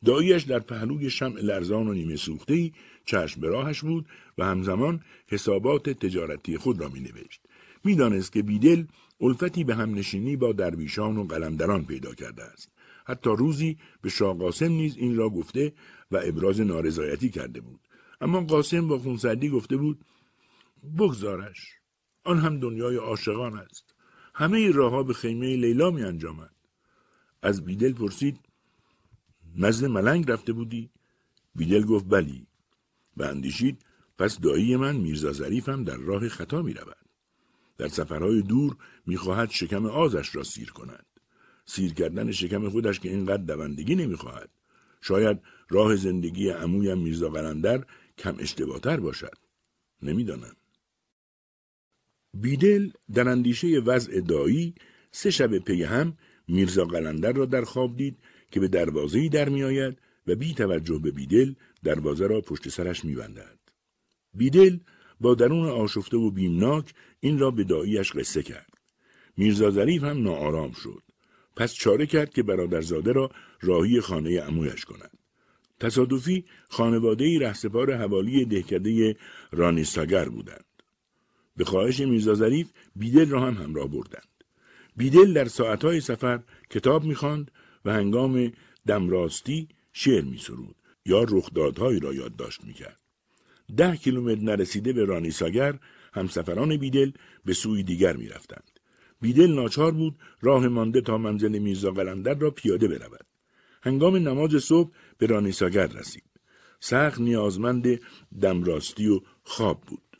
داییش 0.05 0.43
در 0.43 0.59
پهلوی 0.59 1.09
شمع 1.09 1.41
لرزان 1.41 1.87
و 1.87 1.93
نیمه 1.93 2.15
سوخته 2.15 2.71
چشم 3.05 3.41
به 3.41 3.47
راهش 3.47 3.81
بود 3.81 4.05
و 4.37 4.45
همزمان 4.45 5.03
حسابات 5.27 5.89
تجارتی 5.89 6.57
خود 6.57 6.81
را 6.81 6.89
می 6.89 6.99
نوشت. 6.99 7.41
می 7.83 7.95
دانست 7.95 8.31
که 8.31 8.41
بیدل 8.41 8.83
الفتی 9.21 9.63
به 9.63 9.75
هم 9.75 9.95
نشینی 9.95 10.35
با 10.35 10.51
درویشان 10.51 11.17
و 11.17 11.23
قلمدران 11.23 11.85
پیدا 11.85 12.13
کرده 12.13 12.43
است. 12.43 12.71
حتی 13.05 13.29
روزی 13.29 13.77
به 14.01 14.09
شاه 14.09 14.37
قاسم 14.37 14.71
نیز 14.71 14.97
این 14.97 15.15
را 15.15 15.29
گفته 15.29 15.73
و 16.11 16.19
ابراز 16.23 16.61
نارضایتی 16.61 17.29
کرده 17.29 17.61
بود. 17.61 17.79
اما 18.21 18.41
قاسم 18.41 18.87
با 18.87 18.99
خونسردی 18.99 19.49
گفته 19.49 19.77
بود 19.77 20.05
بگذارش. 20.97 21.73
آن 22.23 22.39
هم 22.39 22.59
دنیای 22.59 22.95
عاشقان 22.95 23.57
است. 23.57 23.95
همه 24.35 24.71
راهها 24.71 25.03
به 25.03 25.13
خیمه 25.13 25.55
لیلا 25.55 25.91
می 25.91 26.03
انجامد. 26.03 26.51
از 27.41 27.65
بیدل 27.65 27.93
پرسید 27.93 28.39
نزد 29.55 29.85
ملنگ 29.85 30.31
رفته 30.31 30.53
بودی؟ 30.53 30.89
بیدل 31.55 31.83
گفت 31.83 32.05
بلی 32.09 32.47
و 33.17 33.23
اندیشید 33.23 33.85
پس 34.17 34.39
دایی 34.39 34.75
من 34.75 34.95
میرزا 34.95 35.31
ظریفم 35.31 35.83
در 35.83 35.97
راه 35.97 36.29
خطا 36.29 36.61
می 36.61 36.73
رود. 36.73 36.97
در 37.77 37.87
سفرهای 37.87 38.41
دور 38.41 38.77
می‌خواهد 39.05 39.49
شکم 39.49 39.85
آزش 39.85 40.35
را 40.35 40.43
سیر 40.43 40.71
کند. 40.71 41.05
سیر 41.65 41.93
کردن 41.93 42.31
شکم 42.31 42.69
خودش 42.69 42.99
که 42.99 43.09
اینقدر 43.09 43.43
دوندگی 43.43 43.95
نمی‌خواهد. 43.95 44.49
شاید 45.01 45.41
راه 45.69 45.95
زندگی 45.95 46.49
عمویم 46.49 46.97
میرزا 46.97 47.29
قلندر 47.29 47.85
کم 48.21 48.35
اشتباهتر 48.39 48.99
باشد. 48.99 49.37
نمی‌دانم. 50.01 50.55
بیدل 52.33 52.89
در 53.13 53.29
اندیشه 53.29 53.67
وضع 53.79 54.21
دایی 54.21 54.75
سه 55.11 55.31
شب 55.31 55.57
پی 55.57 55.83
هم 55.83 56.17
میرزا 56.47 56.85
قلندر 56.85 57.31
را 57.31 57.45
در 57.45 57.63
خواب 57.63 57.97
دید 57.97 58.17
که 58.51 58.59
به 58.59 58.67
دروازه‌ای 58.67 59.29
در 59.29 59.49
میآید 59.49 59.97
و 60.27 60.35
بی 60.35 60.53
توجه 60.53 60.99
به 60.99 61.11
بیدل 61.11 61.53
دروازه 61.83 62.27
را 62.27 62.41
پشت 62.41 62.69
سرش 62.69 63.05
میبندد. 63.05 63.59
بیدل 64.33 64.77
با 65.21 65.35
درون 65.35 65.65
آشفته 65.69 66.17
و 66.17 66.31
بیمناک 66.31 66.93
این 67.19 67.39
را 67.39 67.51
به 67.51 67.63
داییش 67.63 68.11
قصه 68.11 68.43
کرد. 68.43 68.73
میرزا 69.37 69.71
ظریف 69.71 70.03
هم 70.03 70.23
ناآرام 70.23 70.71
شد. 70.71 71.03
پس 71.55 71.73
چاره 71.73 72.05
کرد 72.05 72.33
که 72.33 72.43
برادرزاده 72.43 73.11
را 73.11 73.31
راهی 73.61 74.01
خانه 74.01 74.41
امویش 74.47 74.85
کند. 74.85 75.17
تصادفی 75.81 76.45
خانواده 76.69 77.39
رهسپار 77.39 77.93
حوالی 77.93 78.45
دهکده 78.45 79.15
رانیساگر 79.51 80.29
بودند. 80.29 80.65
به 81.57 81.65
خواهش 81.65 81.99
میرزا 81.99 82.33
ظریف 82.33 82.71
بیدل 82.95 83.29
را 83.29 83.41
هم 83.41 83.53
همراه 83.53 83.87
بردند. 83.87 84.27
بیدل 84.97 85.33
در 85.33 85.45
ساعتهای 85.45 86.01
سفر 86.01 86.39
کتاب 86.69 87.03
می‌خواند 87.03 87.51
و 87.85 87.93
هنگام 87.93 88.51
دمراستی 88.87 89.67
شعر 89.93 90.23
میسرود 90.23 90.75
یا 91.05 91.23
رخدادهایی 91.23 91.99
را 91.99 92.13
یادداشت 92.13 92.63
می‌کرد. 92.63 93.01
ده 93.77 93.95
کیلومتر 93.95 94.41
نرسیده 94.41 94.93
به 94.93 95.05
رانیساگر 95.05 95.79
همسفران 96.13 96.77
بیدل 96.77 97.11
به 97.45 97.53
سوی 97.53 97.83
دیگر 97.83 98.15
می‌رفتند. 98.17 98.79
بیدل 99.21 99.51
ناچار 99.51 99.91
بود 99.91 100.15
راه 100.41 100.67
مانده 100.67 101.01
تا 101.01 101.17
منزل 101.17 101.57
میرزا 101.59 101.91
قلندر 101.91 102.33
را 102.33 102.51
پیاده 102.51 102.87
برود. 102.87 103.25
هنگام 103.83 104.15
نماز 104.15 104.63
صبح 104.63 104.91
به 105.21 105.27
رانیساگر 105.27 105.87
رسید. 105.87 106.23
سخت 106.79 107.19
نیازمند 107.21 107.99
دمراستی 108.41 109.07
و 109.07 109.21
خواب 109.43 109.81
بود. 109.81 110.17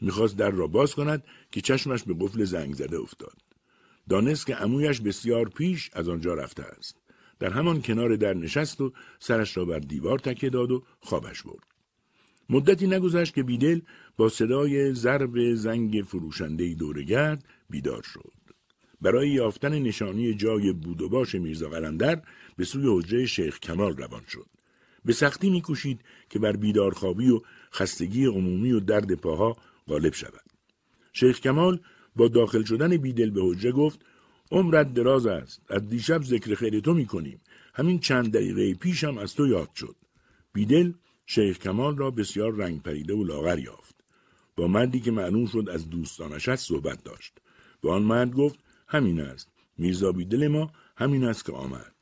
می‌خواست 0.00 0.36
در 0.36 0.50
را 0.50 0.66
باز 0.66 0.94
کند 0.94 1.24
که 1.50 1.60
چشمش 1.60 2.02
به 2.02 2.14
قفل 2.20 2.44
زنگ 2.44 2.74
زده 2.74 2.98
افتاد. 2.98 3.36
دانست 4.08 4.46
که 4.46 4.62
امویش 4.62 5.00
بسیار 5.00 5.48
پیش 5.48 5.90
از 5.92 6.08
آنجا 6.08 6.34
رفته 6.34 6.62
است. 6.62 6.96
در 7.38 7.50
همان 7.50 7.82
کنار 7.82 8.16
در 8.16 8.34
نشست 8.34 8.80
و 8.80 8.92
سرش 9.18 9.56
را 9.56 9.64
بر 9.64 9.78
دیوار 9.78 10.18
تکیه 10.18 10.50
داد 10.50 10.70
و 10.70 10.82
خوابش 11.00 11.42
برد. 11.42 11.66
مدتی 12.50 12.86
نگذشت 12.86 13.34
که 13.34 13.42
بیدل 13.42 13.80
با 14.16 14.28
صدای 14.28 14.94
ضرب 14.94 15.54
زنگ 15.54 16.04
فروشنده 16.06 16.74
دورگرد 16.74 17.44
بیدار 17.70 18.02
شد. 18.02 18.35
برای 19.02 19.28
یافتن 19.28 19.78
نشانی 19.78 20.34
جای 20.34 20.72
بود 20.72 21.02
و 21.02 21.08
باش 21.08 21.34
میرزا 21.34 21.68
قلندر 21.68 22.22
به 22.56 22.64
سوی 22.64 22.98
حجره 22.98 23.26
شیخ 23.26 23.60
کمال 23.60 23.96
روان 23.96 24.22
شد. 24.28 24.46
به 25.04 25.12
سختی 25.12 25.50
میکوشید 25.50 26.00
که 26.30 26.38
بر 26.38 26.52
بیدارخوابی 26.52 27.30
و 27.30 27.40
خستگی 27.72 28.26
عمومی 28.26 28.72
و 28.72 28.80
درد 28.80 29.14
پاها 29.14 29.56
غالب 29.88 30.14
شود. 30.14 30.44
شیخ 31.12 31.40
کمال 31.40 31.80
با 32.16 32.28
داخل 32.28 32.64
شدن 32.64 32.96
بیدل 32.96 33.30
به 33.30 33.40
حجره 33.44 33.72
گفت 33.72 34.00
عمرت 34.50 34.94
دراز 34.94 35.26
است. 35.26 35.62
از 35.68 35.88
دیشب 35.88 36.22
ذکر 36.22 36.54
خیر 36.54 36.80
تو 36.80 36.94
می‌کنیم. 36.94 37.40
همین 37.74 37.98
چند 37.98 38.32
دقیقه 38.32 38.74
پیشم 38.74 39.18
از 39.18 39.34
تو 39.34 39.46
یاد 39.46 39.70
شد. 39.74 39.96
بیدل 40.52 40.92
شیخ 41.26 41.58
کمال 41.58 41.96
را 41.96 42.10
بسیار 42.10 42.54
رنگ 42.54 42.82
پریده 42.82 43.14
و 43.14 43.24
لاغر 43.24 43.58
یافت. 43.58 43.94
با 44.56 44.68
مردی 44.68 45.00
که 45.00 45.10
معلوم 45.10 45.46
شد 45.46 45.68
از 45.68 45.90
دوستانش 45.90 46.48
است 46.48 46.68
صحبت 46.68 47.04
داشت. 47.04 47.38
به 47.82 47.90
آن 47.90 48.02
مرد 48.02 48.32
گفت 48.32 48.58
همین 48.88 49.20
است. 49.20 49.48
میرزا 49.78 50.12
بیدل 50.12 50.48
ما 50.48 50.70
همین 50.96 51.24
است 51.24 51.44
که 51.44 51.52
آمد. 51.52 51.94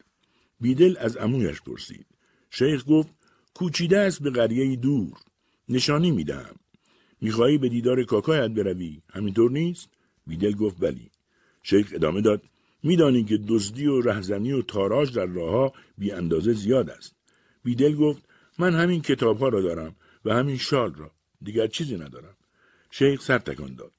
بیدل 0.61 0.97
از 0.99 1.17
امویش 1.17 1.63
پرسید. 1.63 2.07
شیخ 2.51 2.85
گفت 2.89 3.15
کوچیده 3.55 3.99
است 3.99 4.23
به 4.23 4.31
قریه 4.31 4.77
دور. 4.77 5.19
نشانی 5.69 6.11
می‌دهم. 6.11 6.57
می‌خواهی 7.21 7.59
به 7.59 7.69
دیدار 7.69 8.05
کاکایت 8.05 8.51
بروی؟ 8.51 9.03
همینطور 9.11 9.51
نیست؟ 9.51 9.89
بیدل 10.27 10.53
گفت 10.53 10.81
بلی 10.81 11.11
شیخ 11.63 11.91
ادامه 11.95 12.21
داد 12.21 12.43
میدانی 12.83 13.25
که 13.25 13.39
دزدی 13.49 13.87
و 13.87 14.01
رهزنی 14.01 14.53
و 14.53 14.63
تاراج 14.63 15.15
در 15.15 15.27
راهها 15.27 15.73
بی 15.99 16.13
اندازه 16.13 16.53
زیاد 16.53 16.91
است. 16.91 17.17
بیدل 17.65 17.95
گفت 17.95 18.23
من 18.59 18.75
همین 18.75 19.03
کتاب 19.03 19.39
ها 19.39 19.49
را 19.49 19.61
دارم 19.61 19.97
و 20.25 20.35
همین 20.35 20.57
شال 20.57 20.95
را. 20.95 21.11
دیگر 21.43 21.67
چیزی 21.67 21.97
ندارم. 21.97 22.37
شیخ 22.91 23.23
سر 23.23 23.39
تکان 23.39 23.75
داد. 23.75 23.93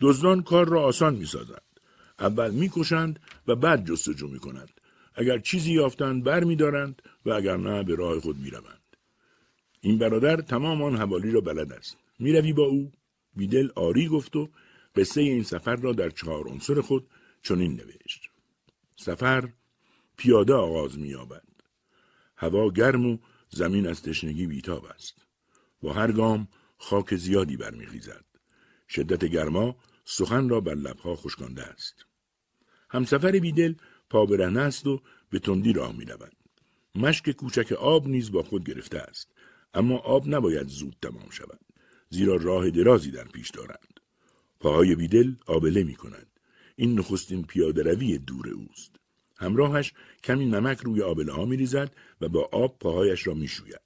دزدان 0.00 0.42
کار 0.42 0.68
را 0.68 0.82
آسان 0.82 1.14
می 1.14 1.26
سازند. 1.26 1.71
اول 2.22 2.50
می‌کشند 2.50 3.20
و 3.46 3.54
بعد 3.54 3.86
جستجو 3.86 4.28
می 4.28 4.38
کنند. 4.38 4.70
اگر 5.14 5.38
چیزی 5.38 5.72
یافتند 5.72 6.24
بر 6.24 6.44
می 6.44 6.56
دارند 6.56 7.02
و 7.26 7.30
اگر 7.30 7.56
نه 7.56 7.82
به 7.82 7.94
راه 7.94 8.20
خود 8.20 8.38
می 8.38 8.50
روند. 8.50 8.96
این 9.80 9.98
برادر 9.98 10.36
تمام 10.36 10.82
آن 10.82 10.96
حوالی 10.96 11.30
را 11.30 11.40
بلد 11.40 11.72
است. 11.72 11.96
می 12.18 12.32
روی 12.32 12.52
با 12.52 12.62
او؟ 12.62 12.92
بیدل 13.36 13.68
آری 13.76 14.08
گفت 14.08 14.36
و 14.36 14.48
قصه 14.94 15.20
این 15.20 15.42
سفر 15.42 15.76
را 15.76 15.92
در 15.92 16.10
چهار 16.10 16.48
عنصر 16.48 16.80
خود 16.80 17.10
چنین 17.42 17.72
نوشت. 17.72 18.22
سفر 18.96 19.48
پیاده 20.16 20.54
آغاز 20.54 20.98
می 20.98 21.08
یابد. 21.08 21.48
هوا 22.36 22.70
گرم 22.70 23.06
و 23.06 23.18
زمین 23.48 23.86
از 23.86 24.02
تشنگی 24.02 24.46
بیتاب 24.46 24.84
است. 24.84 25.14
با 25.82 25.92
هر 25.92 26.12
گام 26.12 26.48
خاک 26.78 27.16
زیادی 27.16 27.56
برمیخیزد. 27.56 28.24
شدت 28.88 29.24
گرما 29.24 29.76
سخن 30.04 30.48
را 30.48 30.60
بر 30.60 30.74
لبها 30.74 31.16
خشکانده 31.16 31.62
است. 31.62 32.06
همسفر 32.92 33.30
بیدل 33.30 33.74
پا 34.10 34.26
برهنه 34.26 34.60
است 34.60 34.86
و 34.86 35.00
به 35.30 35.38
تندی 35.38 35.72
راه 35.72 35.96
می 35.96 36.04
رود. 36.04 36.32
مشک 36.94 37.30
کوچک 37.30 37.72
آب 37.72 38.08
نیز 38.08 38.32
با 38.32 38.42
خود 38.42 38.64
گرفته 38.64 38.98
است. 38.98 39.28
اما 39.74 39.98
آب 39.98 40.28
نباید 40.28 40.68
زود 40.68 40.96
تمام 41.02 41.30
شود. 41.30 41.60
زیرا 42.10 42.36
راه 42.36 42.70
درازی 42.70 43.10
در 43.10 43.24
پیش 43.24 43.50
دارند. 43.50 44.00
پاهای 44.60 44.94
بیدل 44.94 45.32
آبله 45.46 45.82
می 45.82 45.94
کند. 45.94 46.26
این 46.76 46.98
نخستین 46.98 47.42
پیاده 47.42 47.82
روی 47.82 48.18
دور 48.18 48.48
اوست. 48.48 48.96
همراهش 49.36 49.92
کمی 50.24 50.46
نمک 50.46 50.78
روی 50.78 51.02
آبله 51.02 51.32
ها 51.32 51.44
می 51.44 51.56
ریزد 51.56 51.92
و 52.20 52.28
با 52.28 52.48
آب 52.52 52.78
پاهایش 52.78 53.26
را 53.26 53.34
می 53.34 53.48
شوید. 53.48 53.80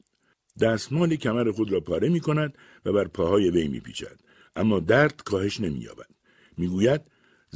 دستمال 0.61 1.17
کمر 1.17 1.51
خود 1.51 1.73
را 1.73 1.81
پاره 1.81 2.09
می 2.09 2.21
کند 2.21 2.59
و 2.85 2.93
بر 2.93 3.05
پاهای 3.05 3.51
وی 3.51 3.69
می 3.69 3.81
پیچد. 3.81 4.21
اما 4.57 4.81
درد 4.81 5.23
کاهش 5.23 5.61
نمی 5.61 5.79
یابد. 5.79 6.11
می 6.57 6.69
گوید 6.69 7.01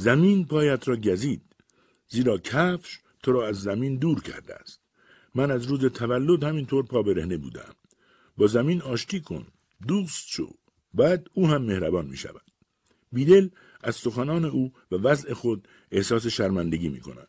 زمین 0.01 0.45
پایت 0.45 0.87
را 0.87 0.95
گزید. 0.95 1.41
زیرا 2.07 2.37
کفش 2.37 2.99
تو 3.23 3.31
را 3.31 3.47
از 3.47 3.61
زمین 3.61 3.97
دور 3.97 4.21
کرده 4.21 4.55
است. 4.55 4.81
من 5.35 5.51
از 5.51 5.65
روز 5.65 5.85
تولد 5.85 6.43
همینطور 6.43 6.85
پا 6.85 7.01
برهنه 7.03 7.37
بودم. 7.37 7.73
با 8.37 8.47
زمین 8.47 8.81
آشتی 8.81 9.21
کن. 9.21 9.47
دوست 9.87 10.27
شو. 10.27 10.49
بعد 10.93 11.27
او 11.33 11.47
هم 11.47 11.61
مهربان 11.61 12.05
می 12.05 12.17
شود. 12.17 12.51
بیدل 13.11 13.49
از 13.83 13.95
سخنان 13.95 14.45
او 14.45 14.73
و 14.91 14.95
وضع 14.95 15.33
خود 15.33 15.67
احساس 15.91 16.27
شرمندگی 16.27 16.89
می 16.89 16.99
کند. 16.99 17.27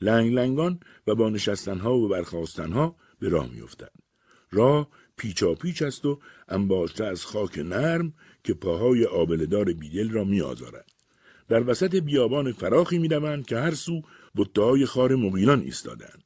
لنگ 0.00 0.32
لنگان 0.32 0.80
و 1.06 1.14
با 1.14 1.30
نشستنها 1.30 1.94
و 1.94 2.08
برخواستنها 2.08 2.96
به 3.18 3.28
راه 3.28 3.50
می 3.50 3.60
افتد. 3.60 3.92
راه 4.50 4.88
پیچا 5.16 5.54
پیچ 5.54 5.82
است 5.82 6.06
و 6.06 6.20
انباشته 6.48 7.04
از 7.04 7.24
خاک 7.24 7.58
نرم 7.58 8.14
که 8.44 8.54
پاهای 8.54 9.04
آبلدار 9.04 9.72
بیدل 9.72 10.10
را 10.10 10.24
می 10.24 10.40
آزارد. 10.40 10.97
در 11.48 11.70
وسط 11.70 11.94
بیابان 11.94 12.52
فراخی 12.52 12.98
می 12.98 13.08
روند 13.08 13.46
که 13.46 13.58
هر 13.58 13.74
سو 13.74 14.02
بطه 14.36 14.62
های 14.62 14.86
خار 14.86 15.14
مغیلان 15.14 15.60
ایستادند. 15.60 16.24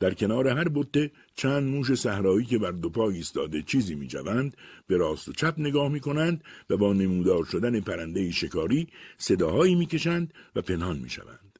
در 0.00 0.14
کنار 0.14 0.48
هر 0.48 0.68
بطه 0.68 1.10
چند 1.34 1.62
موش 1.62 1.94
صحرایی 1.94 2.46
که 2.46 2.58
بر 2.58 2.70
دو 2.70 2.90
پا 2.90 3.10
ایستاده 3.10 3.62
چیزی 3.62 3.94
می 3.94 4.06
جوند 4.06 4.56
به 4.86 4.96
راست 4.96 5.28
و 5.28 5.32
چپ 5.32 5.54
نگاه 5.58 5.88
می 5.88 6.00
کنند 6.00 6.44
و 6.70 6.76
با 6.76 6.92
نمودار 6.92 7.44
شدن 7.44 7.80
پرنده 7.80 8.30
شکاری 8.30 8.88
صداهایی 9.18 9.74
می 9.74 9.86
کشند 9.86 10.34
و 10.56 10.62
پنهان 10.62 10.98
می 10.98 11.10
شوند. 11.10 11.58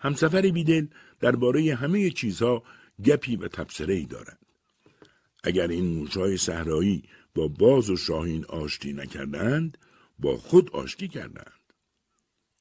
همسفر 0.00 0.40
بیدل 0.42 0.86
درباره 1.20 1.74
همه 1.74 2.10
چیزها 2.10 2.62
گپی 3.04 3.36
و 3.36 3.48
تبصره 3.48 3.94
ای 3.94 4.06
دارد. 4.06 4.38
اگر 5.44 5.68
این 5.68 5.84
موشهای 5.84 6.36
صحرایی 6.36 7.02
با 7.34 7.48
باز 7.48 7.90
و 7.90 7.96
شاهین 7.96 8.44
آشتی 8.44 8.92
نکردند 8.92 9.78
با 10.18 10.36
خود 10.36 10.70
آشتی 10.70 11.08
کردند. 11.08 11.57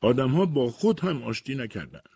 آدمها 0.01 0.45
با 0.45 0.69
خود 0.69 0.99
هم 0.99 1.23
آشتی 1.23 1.55
نکردند. 1.55 2.09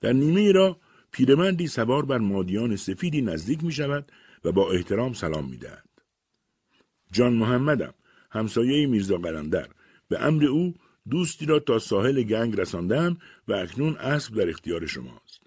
در 0.00 0.12
نیمه 0.12 0.52
را 0.52 0.80
پیرمردی 1.12 1.66
سوار 1.66 2.06
بر 2.06 2.18
مادیان 2.18 2.76
سفیدی 2.76 3.22
نزدیک 3.22 3.64
می 3.64 3.72
شود 3.72 4.12
و 4.44 4.52
با 4.52 4.70
احترام 4.70 5.12
سلام 5.12 5.48
می 5.50 5.56
دهد. 5.56 5.88
جان 7.12 7.32
محمدم 7.32 7.94
همسایه 8.30 8.86
میرزا 8.86 9.16
قلندر 9.16 9.68
به 10.08 10.26
امر 10.26 10.44
او 10.44 10.74
دوستی 11.10 11.46
را 11.46 11.58
تا 11.58 11.78
ساحل 11.78 12.22
گنگ 12.22 12.60
رساندم 12.60 13.16
و 13.48 13.52
اکنون 13.52 13.96
اسب 13.96 14.34
در 14.34 14.48
اختیار 14.48 14.86
شماست. 14.86 15.40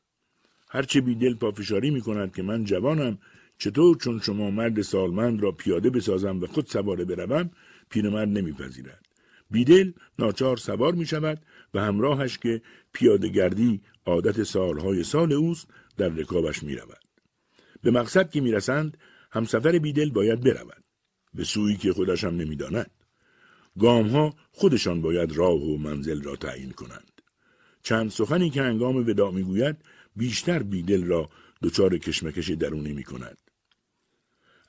هرچه 0.70 1.01
بیدل 1.01 1.36
پافشاری 1.36 1.89
می 1.89 2.01
کند 2.01 2.36
که 2.36 2.43
من 2.43 2.64
جوانم 2.64 3.18
چطور 3.58 3.97
چون 3.97 4.20
شما 4.20 4.51
مرد 4.51 4.82
سالمند 4.82 5.43
را 5.43 5.51
پیاده 5.51 5.89
بسازم 5.89 6.41
و 6.41 6.47
خود 6.47 6.68
سواره 6.68 7.06
بروم 7.06 7.49
پیرمرد 7.89 8.30
نمیپذیرد 8.30 9.03
بیدل 9.54 9.91
ناچار 10.20 10.58
سوار 10.58 10.93
می 10.93 11.06
شود 11.06 11.41
و 11.74 11.80
همراهش 11.80 12.38
که 12.38 12.62
پیاده 12.93 13.28
گردی 13.28 13.82
عادت 14.06 14.43
سالهای 14.43 15.04
سال 15.04 15.34
اوست 15.34 15.68
در 15.97 16.10
رکابش 16.10 16.64
می 16.64 16.76
رود. 16.76 17.04
به 17.82 17.91
مقصد 17.91 18.30
که 18.30 18.41
می 18.41 18.51
رسند 18.51 18.97
همسفر 19.32 19.80
بیدل 19.80 20.10
باید 20.10 20.41
برود. 20.41 20.84
به 21.34 21.43
سویی 21.43 21.78
که 21.78 21.93
خودش 21.93 22.24
هم 22.24 22.36
نمی 22.36 22.56
داند. 22.56 22.91
گام 23.80 24.08
ها 24.08 24.34
خودشان 24.51 25.01
باید 25.01 25.32
راه 25.32 25.62
و 25.62 25.78
منزل 25.78 26.22
را 26.22 26.36
تعیین 26.36 26.72
کنند. 26.72 27.22
چند 27.84 28.12
سخنی 28.12 28.49
که 28.49 28.62
انگام 28.62 28.95
ودا 28.95 29.32
می 29.32 29.43
گوید 29.43 29.78
بیشتر 30.16 30.64
بیدل 30.64 31.04
را 31.04 31.30
دچار 31.64 31.97
کشمکش 31.97 32.49
درونی 32.49 32.93
می 32.93 33.04
کند. 33.04 33.38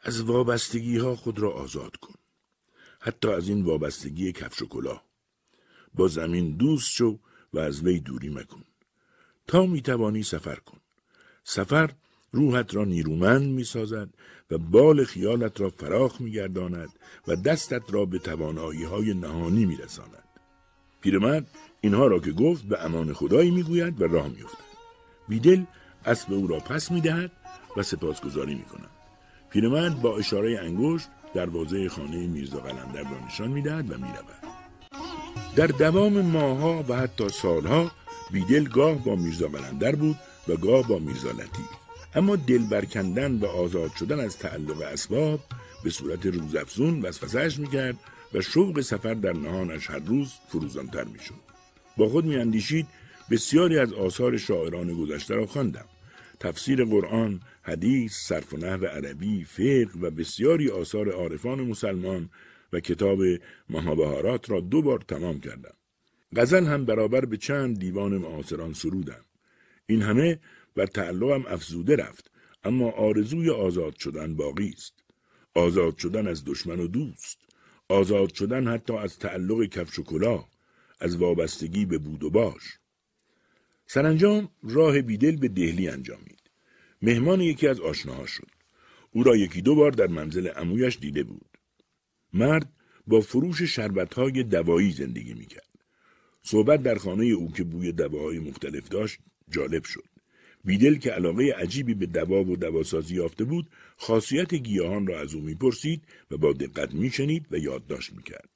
از 0.03 0.23
وابستگی 0.23 0.99
ها 0.99 1.17
خود 1.17 1.39
را 1.39 1.51
آزاد 1.51 1.97
کن. 1.97 2.15
حتی 3.05 3.29
از 3.29 3.49
این 3.49 3.65
وابستگی 3.65 4.33
کفش 4.33 4.63
و 4.63 4.67
کلاه. 4.67 5.05
با 5.95 6.09
زمین 6.09 6.57
دوست 6.57 6.91
شو 6.91 7.19
و 7.53 7.59
از 7.59 7.83
وی 7.83 8.01
دوری 8.01 8.29
مکن. 8.29 8.65
تا 9.47 9.67
می 9.67 9.83
توانی 9.83 10.23
سفر 10.23 10.55
کن. 10.55 10.79
سفر 11.43 11.91
روحت 12.33 12.75
را 12.75 12.85
نیرومند 12.85 13.43
می 13.43 13.65
سازد 13.65 14.09
و 14.51 14.59
بال 14.59 15.05
خیالت 15.05 15.61
را 15.61 15.71
فراخ 15.71 16.21
می 16.21 16.33
گرداند 16.33 16.89
و 17.29 17.37
دستت 17.37 17.83
را 17.95 18.05
به 18.05 18.19
توانایی 18.19 18.85
های 18.85 19.15
نهانی 19.15 19.67
می 19.67 19.77
رساند. 19.77 20.29
پیرمرد 21.01 21.51
اینها 21.81 22.07
را 22.07 22.19
که 22.19 22.33
گفت 22.33 22.65
به 22.65 22.85
امان 22.85 23.13
خدایی 23.13 23.51
می 23.51 23.63
گوید 23.63 24.01
و 24.01 24.05
راه 24.05 24.29
می 24.29 24.43
افتد. 24.43 24.65
بیدل 25.29 25.65
اسب 26.05 26.33
او 26.33 26.47
را 26.47 26.59
پس 26.59 26.91
می 26.91 27.01
دهد 27.01 27.33
و 27.77 27.83
سپاسگزاری 27.83 28.55
می 28.55 28.65
کند. 28.65 28.91
پیرمرد 29.51 30.01
با 30.01 30.19
اشاره 30.19 30.61
انگشت 30.61 31.09
دروازه 31.35 31.89
خانه 31.89 32.27
میرزا 32.27 32.61
قلندر 32.61 33.03
را 33.03 33.27
نشان 33.27 33.51
می‌دهد 33.51 33.93
و 33.93 33.95
می‌رود. 33.95 34.45
در 35.57 35.67
دوام 35.67 36.21
ماها 36.21 36.85
و 36.89 36.97
حتی 36.97 37.29
سالها 37.29 37.91
بیدل 38.31 38.65
گاه 38.65 39.05
با 39.05 39.17
میرزا 39.17 39.49
قلندر 39.49 39.95
بود 39.95 40.17
و 40.49 40.57
گاه 40.57 40.89
با 40.89 40.99
میرزا 40.99 41.31
لطیف. 41.31 41.71
اما 42.15 42.37
دل 42.37 42.59
برکندن 42.59 43.33
و 43.33 43.47
آزاد 43.47 43.91
شدن 43.99 44.21
از 44.21 44.39
تعلق 44.39 44.81
اسباب 44.81 45.41
به 45.85 45.91
صورت 45.91 46.27
روزافزون 46.27 47.03
وسوسهاش 47.03 47.59
می‌کرد 47.59 47.97
و 48.35 48.41
شوق 48.41 48.81
سفر 48.81 49.15
در 49.15 49.33
نهانش 49.33 49.91
هر 49.91 49.99
روز 49.99 50.33
فروزانتر 50.49 51.05
می‌شد. 51.05 51.45
با 51.97 52.09
خود 52.09 52.25
میاندیشید 52.25 52.87
بسیاری 53.31 53.79
از 53.79 53.93
آثار 53.93 54.37
شاعران 54.37 54.95
گذشته 54.95 55.35
را 55.35 55.47
خواندم. 55.47 55.85
تفسیر 56.41 56.85
قرآن 56.85 57.41
حدیث، 57.65 58.13
صرف 58.13 58.53
و 58.53 58.57
نحو 58.57 58.87
عربی، 58.87 59.45
فقه 59.45 59.99
و 60.01 60.11
بسیاری 60.11 60.71
آثار 60.71 61.11
عارفان 61.11 61.61
مسلمان 61.61 62.31
و 62.73 62.81
کتاب 62.81 63.19
مهابهارات 63.69 64.51
را 64.51 64.61
دو 64.61 64.83
بار 64.83 64.99
تمام 64.99 65.41
کردم. 65.41 65.75
غزل 66.37 66.65
هم 66.65 66.85
برابر 66.85 67.25
به 67.25 67.37
چند 67.37 67.79
دیوان 67.79 68.19
معاصران 68.19 68.73
سرودم. 68.73 69.25
این 69.87 70.03
همه 70.03 70.41
بر 70.75 70.87
تعلقم 70.87 71.45
افزوده 71.47 71.97
رفت 71.97 72.31
اما 72.65 72.91
آرزوی 72.91 73.51
آزاد 73.51 73.97
شدن 73.97 74.37
باقی 74.37 74.69
است. 74.69 74.95
آزاد 75.55 75.99
شدن 75.99 76.27
از 76.29 76.45
دشمن 76.45 76.81
و 76.81 76.87
دوست. 76.87 77.39
آزاد 77.89 78.35
شدن 78.35 78.69
حتی 78.69 78.97
از 78.97 79.19
تعلق 79.19 79.67
کفش 79.67 79.99
و 79.99 80.03
کلاه. 80.03 80.49
از 81.01 81.17
وابستگی 81.17 81.87
به 81.87 81.99
بود 81.99 82.25
و 82.25 82.31
باش. 82.31 82.79
سرانجام 83.87 84.49
راه 84.63 85.03
بیدل 85.03 85.37
به 85.37 85.49
دهلی 85.49 85.89
انجامید. 85.89 86.34
مهمان 87.05 87.41
یکی 87.41 87.69
از 87.69 87.81
آشناها 87.81 88.27
شد. 88.27 88.49
او 89.11 89.23
را 89.23 89.37
یکی 89.37 89.63
دو 89.63 89.75
بار 89.75 89.91
در 89.91 90.07
منزل 90.07 90.51
امویش 90.57 90.99
دیده 90.99 91.23
بود. 91.23 91.51
مرد 92.33 92.73
با 93.07 93.21
فروش 93.21 93.63
شربتهای 93.63 94.43
دوایی 94.43 94.93
زندگی 94.93 95.35
می‌کرد. 95.35 95.69
صحبت 96.43 96.83
در 96.83 96.95
خانه 96.95 97.25
او 97.25 97.53
که 97.53 97.65
بوی 97.65 97.93
دواهای 97.93 98.39
مختلف 98.39 98.89
داشت 98.89 99.19
جالب 99.51 99.85
شد. 99.85 100.09
بیدل 100.65 100.95
که 100.95 101.11
علاقه 101.11 101.55
عجیبی 101.59 101.95
به 101.95 102.07
دوا 102.07 102.45
و 102.45 102.57
دواسازی 102.57 103.15
یافته 103.15 103.45
بود 103.45 103.71
خاصیت 103.97 104.55
گیاهان 104.55 105.07
را 105.07 105.21
از 105.21 105.35
او 105.35 105.41
می‌پرسید 105.41 106.03
و 106.31 106.37
با 106.37 106.53
دقت 106.53 106.95
میشنید 106.95 107.47
و 107.51 107.59
یادداشت 107.59 108.13
می‌کرد 108.13 108.51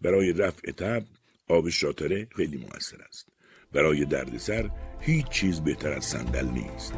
برای 0.00 0.32
رفع 0.32 0.70
تب 0.70 1.04
آب 1.48 1.68
شاتره 1.68 2.28
خیلی 2.36 2.56
موثر 2.56 3.02
است 3.08 3.28
برای 3.72 4.04
دردسر 4.04 4.70
هیچ 5.00 5.28
چیز 5.28 5.60
بهتر 5.60 5.92
از 5.92 6.04
صندل 6.04 6.46
نیست 6.46 6.94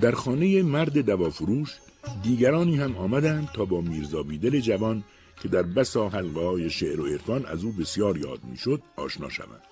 در 0.00 0.12
خانه 0.12 0.62
مرد 0.62 0.98
دوافروش 0.98 1.78
دیگرانی 2.22 2.76
هم 2.76 2.96
آمدند 2.96 3.48
تا 3.54 3.64
با 3.64 3.80
میرزا 3.80 4.22
بیدل 4.22 4.60
جوان 4.60 5.04
که 5.42 5.48
در 5.48 5.62
بسا 5.62 6.08
حلقه 6.08 6.40
های 6.40 6.70
شعر 6.70 7.00
و 7.00 7.06
عرفان 7.06 7.46
از 7.46 7.64
او 7.64 7.72
بسیار 7.72 8.18
یاد 8.18 8.44
می‌شد 8.44 8.82
آشنا 8.96 9.28
شوند. 9.28 9.62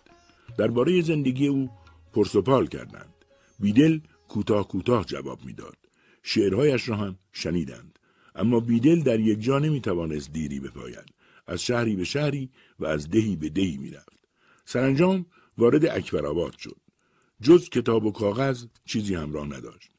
درباره 0.59 1.03
زندگی 1.03 1.47
او 1.47 1.71
پرسپال 2.13 2.67
کردند. 2.67 3.15
بیدل 3.61 4.01
کوتاه 4.29 4.69
کوتاه 4.69 5.05
جواب 5.05 5.45
می‌داد. 5.45 5.77
شعرهایش 6.23 6.89
را 6.89 6.97
هم 6.97 7.19
شنیدند. 7.33 7.99
اما 8.35 8.61
بیدل 8.61 9.03
در 9.03 9.21
یک 9.21 9.41
جا 9.41 9.59
نمی‌توانست 9.59 10.33
دیری 10.33 10.61
بپاید. 10.61 11.15
از 11.47 11.63
شهری 11.63 11.97
به 11.97 12.05
شهری 12.05 12.51
و 12.79 12.87
از 12.87 13.11
دهی 13.11 13.37
به 13.37 13.49
دهی 13.49 13.77
می‌رفت. 13.77 14.25
سرانجام 14.65 15.27
وارد 15.59 15.87
اکبرآباد 15.87 16.59
شد. 16.59 16.77
جز 17.43 17.69
کتاب 17.69 18.05
و 18.05 18.13
کاغذ 18.13 18.65
چیزی 18.85 19.15
همراه 19.15 19.47
نداشت. 19.47 19.92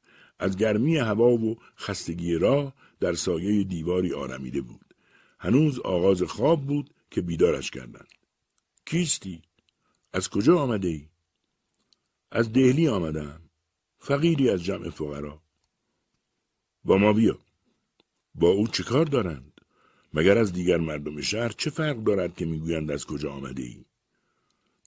از 0.44 0.58
گرمی 0.58 0.98
هوا 0.98 1.32
و 1.32 1.58
خستگی 1.78 2.36
راه 2.36 2.74
در 3.00 3.14
سایه 3.14 3.64
دیواری 3.64 4.14
آرمیده 4.14 4.62
بود 4.62 4.96
هنوز 5.40 5.80
آغاز 5.80 6.24
خواب 6.24 6.66
بود 6.66 6.90
که 7.12 7.22
بیدارش 7.22 7.72
کردند. 7.72 8.08
کیستی؟ 8.86 9.42
از 10.14 10.30
کجا 10.30 10.60
آمده 10.60 10.88
ای؟ 10.88 11.08
از 12.32 12.54
دهلی 12.54 12.88
آمدم. 12.88 13.42
فقیری 14.00 14.50
از 14.50 14.64
جمع 14.64 14.90
فقرا. 14.90 15.42
با 16.86 16.98
ما 16.98 17.14
بیا. 17.14 17.40
با 18.36 18.50
او 18.50 18.68
چه 18.68 18.84
کار 18.84 19.06
دارند؟ 19.06 19.62
مگر 20.14 20.38
از 20.38 20.54
دیگر 20.54 20.78
مردم 20.78 21.22
شهر 21.22 21.50
چه 21.50 21.70
فرق 21.70 22.04
دارد 22.04 22.36
که 22.36 22.46
می‌گویند 22.46 22.92
از 22.92 23.06
کجا 23.06 23.32
آمده 23.32 23.64
ای؟ 23.64 23.86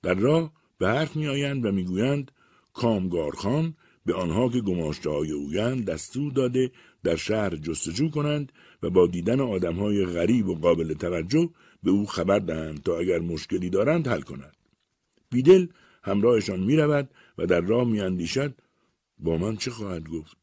در 0.03 0.15
راه 0.15 0.53
به 0.79 0.89
حرف 0.89 1.17
میآیند 1.17 1.65
و 1.65 1.73
می‌گویند 1.73 2.31
کامگارخان 2.73 3.75
به 4.07 4.15
آنها 4.15 4.49
که 4.49 4.61
گماشته 4.61 5.11
های 5.11 5.31
اویند 5.31 5.85
دستور 5.85 6.33
داده 6.33 6.71
در 7.05 7.17
شهر 7.17 7.57
جستجو 7.57 8.11
کنند 8.11 8.53
و 8.83 8.91
با 8.91 9.07
دیدن 9.07 9.41
آدم 9.41 9.75
های 9.75 10.07
غریب 10.07 10.49
و 10.49 10.55
قابل 10.55 10.95
توجه 10.95 11.51
به 11.83 11.91
او 11.91 12.07
خبر 12.07 12.39
دهند 12.39 12.83
تا 12.83 12.99
اگر 12.99 13.19
مشکلی 13.19 13.71
دارند 13.71 14.09
حل 14.09 14.21
کند. 14.21 14.57
بیدل 15.31 15.67
همراهشان 16.03 16.61
می 16.61 16.77
رود 16.77 17.11
و 17.39 17.47
در 17.47 17.61
راه 17.61 17.85
می 17.85 18.01
اندیشد 18.01 18.55
با 19.19 19.39
من 19.39 19.57
چه 19.57 19.71
خواهد 19.71 20.09
گفت؟ 20.09 20.37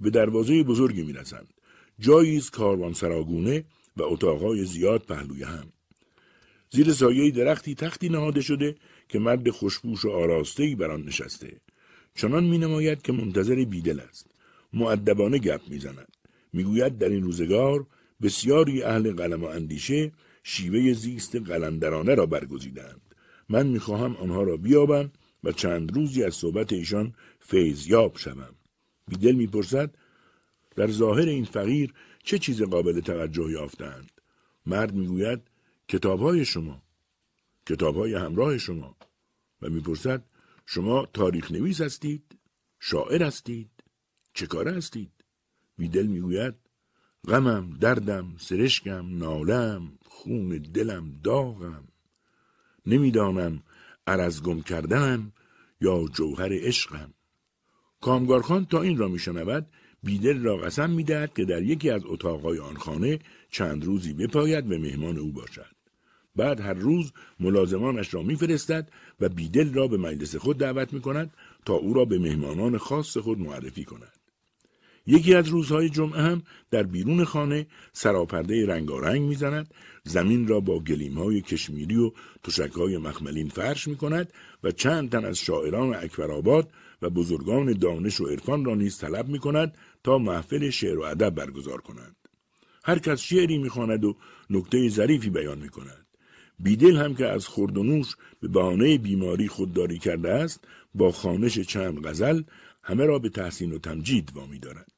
به 0.00 0.10
دروازه 0.10 0.62
بزرگی 0.62 1.02
می 1.02 1.12
رسند. 1.12 1.54
جایی 1.98 2.40
کاروان 2.52 2.92
سراگونه 2.92 3.64
و 3.96 4.02
اتاقهای 4.02 4.64
زیاد 4.64 5.02
پهلوی 5.02 5.42
هم. 5.42 5.72
زیر 6.70 6.92
سایه 6.92 7.30
درختی 7.30 7.74
تختی 7.74 8.08
نهاده 8.08 8.40
شده 8.40 8.76
که 9.08 9.18
مرد 9.18 9.50
خوشبوش 9.50 10.04
و 10.04 10.10
آراستهی 10.10 10.74
بر 10.74 10.90
آن 10.90 11.02
نشسته. 11.02 11.60
چنان 12.14 12.44
می 12.44 12.58
نماید 12.58 13.02
که 13.02 13.12
منتظر 13.12 13.64
بیدل 13.64 14.00
است. 14.00 14.26
معدبانه 14.72 15.38
گپ 15.38 15.60
می‌زند. 15.68 16.16
می‌گوید 16.52 16.98
در 16.98 17.08
این 17.08 17.22
روزگار 17.22 17.86
بسیاری 18.22 18.82
اهل 18.82 19.12
قلم 19.12 19.44
و 19.44 19.46
اندیشه 19.46 20.12
شیوه 20.42 20.92
زیست 20.92 21.36
قلندرانه 21.36 22.14
را 22.14 22.26
برگزیدند. 22.26 23.14
من 23.48 23.66
می‌خواهم 23.66 24.16
آنها 24.16 24.42
را 24.42 24.56
بیابم 24.56 25.10
و 25.44 25.52
چند 25.52 25.96
روزی 25.96 26.24
از 26.24 26.34
صحبت 26.34 26.72
ایشان 26.72 27.14
فیضیاب 27.40 28.18
شوم. 28.18 28.54
بیدل 29.08 29.32
می‌پرسد 29.32 29.94
در 30.76 30.90
ظاهر 30.90 31.28
این 31.28 31.44
فقیر 31.44 31.94
چه 32.24 32.38
چیز 32.38 32.62
قابل 32.62 33.00
توجه 33.00 33.50
یافتند 33.50 34.10
مرد 34.66 34.94
می‌گوید 34.94 35.40
کتابهای 35.88 36.44
شما 36.44 36.82
کتابهای 37.66 38.14
همراه 38.14 38.58
شما 38.58 38.96
و 39.62 39.68
می‌پرسد 39.68 40.24
شما 40.66 41.06
تاریخ 41.06 41.52
نویس 41.52 41.80
هستید 41.80 42.38
شاعر 42.80 43.22
هستید 43.22 43.70
چه 44.34 44.46
کاره 44.46 44.72
هستید 44.72 45.12
بیدل 45.78 46.06
می‌گوید 46.06 46.54
غمم 47.28 47.70
دردم 47.80 48.34
سرشکم 48.38 49.18
نالم 49.18 49.98
خون 50.04 50.48
دلم 50.48 51.20
داغم. 51.24 51.88
نمی‌دانم 52.86 53.62
عرض 54.06 54.42
گم 54.42 54.62
کردنم 54.62 55.32
یا 55.80 56.04
جوهر 56.12 56.52
عشقم. 56.52 57.14
کامگارخان 58.00 58.64
تا 58.64 58.82
این 58.82 58.98
را 58.98 59.08
میشنود 59.08 59.66
بیدل 60.02 60.42
را 60.42 60.56
قسم 60.56 60.90
می‌دهد 60.90 61.34
که 61.34 61.44
در 61.44 61.62
یکی 61.62 61.90
از 61.90 62.02
اتاقهای 62.04 62.58
آن 62.58 62.76
خانه 62.76 63.18
چند 63.50 63.84
روزی 63.84 64.12
بپاید 64.12 64.72
و 64.72 64.78
مهمان 64.78 65.18
او 65.18 65.32
باشد. 65.32 65.81
بعد 66.36 66.60
هر 66.60 66.74
روز 66.74 67.12
ملازمانش 67.40 68.14
را 68.14 68.22
میفرستد 68.22 68.88
و 69.20 69.28
بیدل 69.28 69.74
را 69.74 69.88
به 69.88 69.96
مجلس 69.96 70.36
خود 70.36 70.58
دعوت 70.58 70.92
می 70.92 71.00
کند 71.00 71.34
تا 71.64 71.74
او 71.74 71.94
را 71.94 72.04
به 72.04 72.18
مهمانان 72.18 72.78
خاص 72.78 73.16
خود 73.16 73.38
معرفی 73.38 73.84
کند. 73.84 74.12
یکی 75.06 75.34
از 75.34 75.48
روزهای 75.48 75.88
جمعه 75.88 76.22
هم 76.22 76.42
در 76.70 76.82
بیرون 76.82 77.24
خانه 77.24 77.66
سراپرده 77.92 78.66
رنگارنگ 78.66 79.22
می‌زند 79.22 79.74
زمین 80.04 80.48
را 80.48 80.60
با 80.60 80.80
گلیم 80.80 81.18
های 81.18 81.40
کشمیری 81.40 81.96
و 81.96 82.12
تشک 82.44 82.72
های 82.72 82.98
مخملین 82.98 83.48
فرش 83.48 83.88
می 83.88 83.96
کند 83.96 84.32
و 84.62 84.70
چند 84.70 85.10
تن 85.10 85.24
از 85.24 85.38
شاعران 85.38 85.94
اکبرآباد 85.94 86.70
و 87.02 87.10
بزرگان 87.10 87.72
دانش 87.72 88.20
و 88.20 88.26
عرفان 88.26 88.64
را 88.64 88.74
نیز 88.74 88.98
طلب 88.98 89.28
می 89.28 89.38
کند 89.38 89.76
تا 90.04 90.18
محفل 90.18 90.70
شعر 90.70 90.98
و 90.98 91.02
ادب 91.02 91.30
برگزار 91.30 91.80
کنند. 91.80 92.16
هر 92.84 92.98
کس 92.98 93.20
شعری 93.20 93.58
می‌خواند 93.58 94.04
و 94.04 94.16
نکته 94.50 94.88
ظریفی 94.88 95.30
بیان 95.30 95.58
می 95.58 95.68
کند. 95.68 96.01
بیدل 96.62 96.96
هم 96.96 97.14
که 97.14 97.26
از 97.26 97.46
خورد 97.46 97.78
و 97.78 97.82
نوش 97.82 98.16
به 98.40 98.48
بهانه 98.48 98.98
بیماری 98.98 99.48
خودداری 99.48 99.98
کرده 99.98 100.30
است 100.30 100.64
با 100.94 101.12
خانش 101.12 101.58
چند 101.58 102.06
غزل 102.06 102.42
همه 102.82 103.04
را 103.04 103.18
به 103.18 103.28
تحسین 103.28 103.72
و 103.72 103.78
تمجید 103.78 104.30
وامی 104.34 104.58
دارد. 104.58 104.88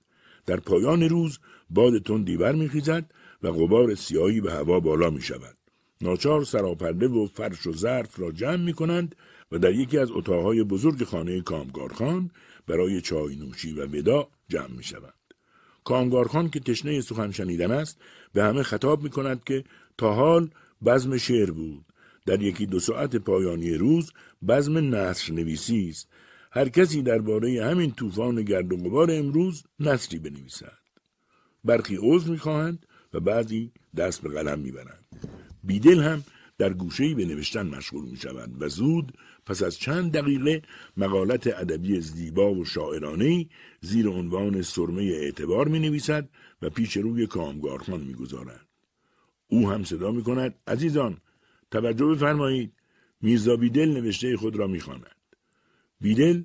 در 0.47 0.57
پایان 0.57 1.03
روز 1.03 1.39
باد 1.71 1.99
تندی 1.99 2.37
برمیخیزد 2.37 3.11
و 3.43 3.53
غبار 3.53 3.95
سیاهی 3.95 4.41
به 4.41 4.53
هوا 4.53 4.81
بالا 4.81 5.11
می 5.11 5.23
شود. 5.23 5.57
ناچار 6.01 6.45
سراپرده 6.45 7.09
و 7.09 7.27
فرش 7.27 7.67
و 7.67 7.73
ظرف 7.73 8.21
را 8.21 8.33
جمع 8.33 8.57
می 8.65 8.73
کنند 8.73 9.17
و 9.53 9.59
در 9.59 9.73
یکی 9.73 9.99
از 9.99 10.11
اتاقهای 10.11 10.63
بزرگ 10.63 11.05
خانه 11.05 11.41
کامگارخان 11.41 12.31
برای 12.67 13.01
چای 13.01 13.37
نوشی 13.37 13.73
و 13.73 13.87
ودا 13.87 14.29
جمع 14.49 14.71
می 14.77 14.83
شوند. 14.83 15.15
کامگارخان 15.85 16.51
که 16.51 16.61
تشنه 16.61 17.01
سخن 17.01 17.31
شنیدن 17.31 17.71
است 17.71 17.99
به 18.33 18.45
همه 18.45 18.63
خطاب 18.63 19.03
می 19.03 19.11
کند 19.11 19.45
که 19.45 19.65
تا 19.99 20.15
حال 20.15 20.51
بزم 20.87 21.17
شعر 21.17 21.51
بود. 21.51 21.85
در 22.27 22.43
یکی 22.43 22.67
دو 22.67 22.81
ساعت 22.81 23.17
پایانی 23.17 23.75
روز 23.75 24.13
بزم 24.49 24.95
نصر 24.95 25.33
نویسی 25.33 25.89
است. 25.89 26.09
هر 26.53 26.69
کسی 26.69 27.03
درباره 27.03 27.65
همین 27.65 27.93
طوفان 27.93 28.43
گرد 28.43 28.73
و 28.73 28.77
غبار 28.77 29.11
امروز 29.11 29.65
نصری 29.81 30.19
بنویسد. 30.19 30.79
برخی 31.65 31.99
عذر 32.03 32.31
می‌خواهند 32.31 32.87
و 33.15 33.21
بعضی 33.21 33.73
دست 33.97 34.23
به 34.23 34.29
قلم 34.29 34.59
می‌برند. 34.59 35.05
بیدل 35.65 36.03
هم 36.03 36.25
در 36.59 36.73
گوشهای 36.73 37.15
به 37.15 37.25
نوشتن 37.25 37.67
مشغول 37.67 38.05
می 38.05 38.17
شود 38.17 38.63
و 38.63 38.69
زود 38.69 39.13
پس 39.47 39.63
از 39.63 39.79
چند 39.79 40.13
دقیقه 40.13 40.63
مقالت 40.97 41.47
ادبی 41.47 42.01
زیبا 42.01 42.55
و 42.55 42.65
شاعرانه 42.65 43.47
زیر 43.81 44.09
عنوان 44.09 44.63
سرمه 44.63 45.03
اعتبار 45.03 45.69
می 45.69 45.79
نویسد 45.79 46.29
و 46.63 46.71
پیش 46.71 46.97
روی 46.97 47.27
کامگارخان 47.27 48.01
می 48.01 48.15
گذارد. 48.15 48.67
او 49.55 49.71
هم 49.71 49.85
صدا 49.85 50.11
می 50.11 50.23
کند 50.23 50.55
عزیزان 50.67 51.19
توجه 51.71 52.07
بفرمایید 52.07 52.73
میرزا 53.23 53.57
بیدل 53.57 53.89
نوشته 53.89 54.37
خود 54.37 54.57
را 54.57 54.67
می‌خواند 54.67 55.17
بیدل 56.01 56.43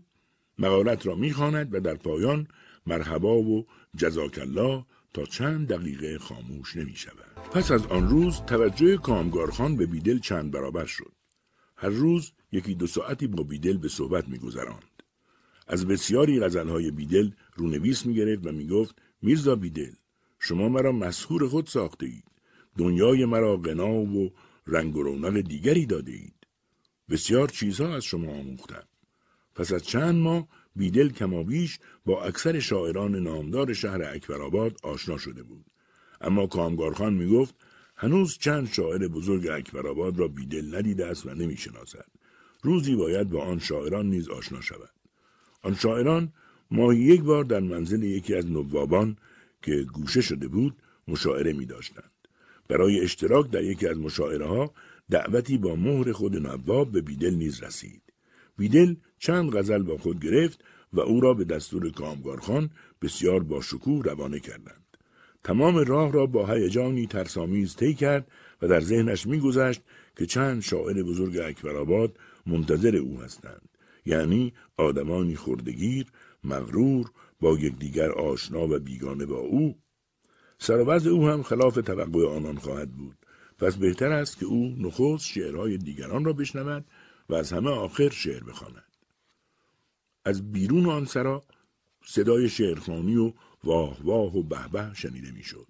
مقالت 0.60 1.06
را 1.08 1.16
می‌خواند 1.16 1.74
و 1.74 1.80
در 1.80 1.96
پایان 1.96 2.48
مرحبا 2.86 3.38
و 3.38 3.66
جزاک 3.98 4.40
الله 4.40 4.86
تا 5.14 5.26
چند 5.26 5.68
دقیقه 5.68 6.18
خاموش 6.20 6.76
نمی 6.76 6.96
شود. 6.96 7.36
پس 7.54 7.72
از 7.72 7.86
آن 7.86 8.10
روز 8.10 8.42
توجه 8.42 8.98
کامگارخان 8.98 9.76
به 9.76 9.86
بیدل 9.86 10.20
چند 10.20 10.52
برابر 10.52 10.86
شد. 10.86 11.12
هر 11.76 11.90
روز 11.90 12.32
یکی 12.52 12.76
دو 12.76 12.88
ساعتی 12.88 13.28
با 13.28 13.44
بیدل 13.44 13.78
به 13.78 13.88
صحبت 13.88 14.28
میگذراند. 14.28 15.04
از 15.68 15.88
بسیاری 15.88 16.40
غزلهای 16.40 16.92
بیدل 16.92 17.32
رونویس 17.56 18.06
می‌گرفت 18.06 18.48
و 18.48 18.52
می‌گفت 18.52 18.96
میرزا 19.22 19.56
بیدل 19.56 19.92
شما 20.40 20.70
مرا 20.70 20.92
مسهور 20.92 21.48
خود 21.48 21.68
ساخته 21.68 22.06
اید. 22.06 22.24
دنیای 22.80 23.26
مرا 23.26 23.58
غنا 23.58 23.94
و 23.94 24.32
رنگ 24.68 24.96
و 24.96 25.04
رونق 25.04 25.42
دیگری 25.42 25.86
داده 25.86 26.12
اید. 26.12 26.36
بسیار 27.10 27.48
چیزها 27.48 27.96
از 27.96 28.04
شما 28.04 28.32
آموختم. 28.32 28.84
پس 29.56 29.74
از 29.74 29.84
چند 29.84 30.16
ماه 30.16 30.48
بیدل 30.76 31.10
کمابیش 31.10 31.80
با 32.06 32.24
اکثر 32.24 32.60
شاعران 32.60 33.16
نامدار 33.16 33.74
شهر 33.74 34.04
اکبرآباد 34.04 34.78
آشنا 34.84 35.18
شده 35.18 35.44
بود. 35.44 35.66
اما 36.22 36.48
کامگارخان 36.48 37.14
می 37.14 37.28
گفت 37.28 37.56
هنوز 37.96 38.38
چند 38.38 38.68
شاعر 38.68 39.08
بزرگ 39.08 39.48
اکبرآباد 39.48 40.20
را 40.20 40.28
بیدل 40.28 40.76
ندیده 40.76 41.06
است 41.06 41.26
و 41.26 41.30
نمی‌شناسد. 41.30 42.06
روزی 42.64 42.96
باید 42.96 43.30
با 43.30 43.44
آن 43.44 43.60
شاعران 43.60 44.10
نیز 44.10 44.30
آشنا 44.30 44.62
شود. 44.62 44.94
آن 45.62 45.76
شاعران 45.76 46.34
ماهی 46.72 47.00
یک 47.00 47.22
بار 47.22 47.44
در 47.44 47.60
منزل 47.60 48.04
یکی 48.04 48.36
از 48.36 48.46
نوابان 48.52 49.18
که 49.62 49.86
گوشه 49.94 50.22
شده 50.22 50.48
بود 50.48 50.78
مشاعره 51.08 51.54
می 51.54 51.66
داشتند. 51.66 52.12
برای 52.70 53.00
اشتراک 53.00 53.50
در 53.50 53.64
یکی 53.64 53.88
از 53.88 53.98
مشاعره 53.98 54.46
ها 54.48 54.74
دعوتی 55.10 55.58
با 55.58 55.76
مهر 55.76 56.12
خود 56.12 56.36
نواب 56.36 56.92
به 56.92 57.02
بیدل 57.02 57.34
نیز 57.34 57.64
رسید. 57.64 58.02
بیدل 58.58 58.96
چند 59.20 59.56
غزل 59.56 59.84
با 59.84 59.98
خود 59.98 60.20
گرفت 60.20 60.64
و 60.94 61.00
او 61.00 61.20
را 61.22 61.34
به 61.34 61.44
دستور 61.44 61.92
کامگارخان 61.92 62.70
بسیار 63.02 63.44
با 63.44 63.62
شکوه 63.62 64.04
روانه 64.04 64.40
کردند. 64.40 64.98
تمام 65.44 65.78
راه 65.78 66.12
را 66.12 66.26
با 66.26 66.46
هیجانی 66.46 67.08
ترسامیز 67.08 67.76
طی 67.76 67.94
کرد 67.94 68.28
و 68.62 68.68
در 68.68 68.82
ذهنش 68.82 69.28
میگذشت 69.28 69.82
که 70.18 70.26
چند 70.26 70.62
شاعر 70.62 71.04
بزرگ 71.04 71.38
اکبرآباد 71.38 72.18
منتظر 72.46 72.96
او 72.96 73.22
هستند 73.22 73.70
یعنی 74.06 74.54
آدمانی 74.78 75.36
خردگیر 75.36 76.06
مغرور 76.44 77.12
با 77.40 77.58
یکدیگر 77.58 78.12
آشنا 78.12 78.68
و 78.68 78.80
بیگانه 78.80 79.26
با 79.26 79.38
او 79.38 79.76
سر 80.60 81.10
او 81.10 81.28
هم 81.28 81.44
خلاف 81.44 81.76
توقع 81.76 82.28
آنان 82.28 82.58
خواهد 82.58 82.92
بود 82.92 83.18
پس 83.58 83.76
بهتر 83.76 84.12
است 84.12 84.40
که 84.40 84.46
او 84.46 84.76
نخست 84.78 85.26
شعرهای 85.26 85.78
دیگران 85.78 86.26
را 86.26 86.34
بشنود 86.34 86.86
و 87.30 87.36
از 87.36 87.54
همه 87.54 87.70
آخر 87.70 88.10
شعر 88.10 88.44
بخواند 88.44 88.84
از 90.26 90.52
بیرون 90.52 90.86
آن 90.86 91.06
سرا 91.06 91.44
صدای 92.06 92.50
شعرخانی 92.50 93.16
و 93.16 93.34
واه 93.64 93.98
واه 94.04 94.38
و 94.38 94.44
به 94.44 94.68
به 94.68 94.94
شنیده 94.94 95.32
می‌شد. 95.32 95.68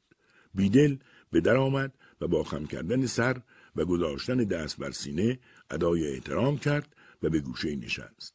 بیدل 0.54 0.98
به 1.32 1.42
در 1.42 1.58
آمد 1.58 1.94
و 2.22 2.28
با 2.28 2.44
خم 2.44 2.66
کردن 2.66 3.06
سر 3.06 3.42
و 3.76 3.82
و 3.82 3.86
گذاشتن 3.86 4.38
دست 4.38 4.78
بر 4.78 4.92
سینه 4.92 5.40
ادای 5.72 6.08
احترام 6.08 6.58
کرد 6.58 6.96
و 7.24 7.30
به 7.30 7.40
گوشه 7.40 7.76
نشست. 7.76 8.34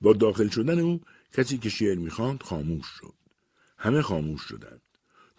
با 0.00 0.12
داخل 0.12 0.48
شدن 0.48 0.78
او 0.78 1.00
کسی 1.32 1.58
که 1.58 1.68
شعر 1.68 1.98
می‌خواند 1.98 2.42
خاموش 2.42 2.86
شد. 2.86 3.14
همه 3.78 4.02
خاموش 4.02 4.42
شدند. 4.42 4.82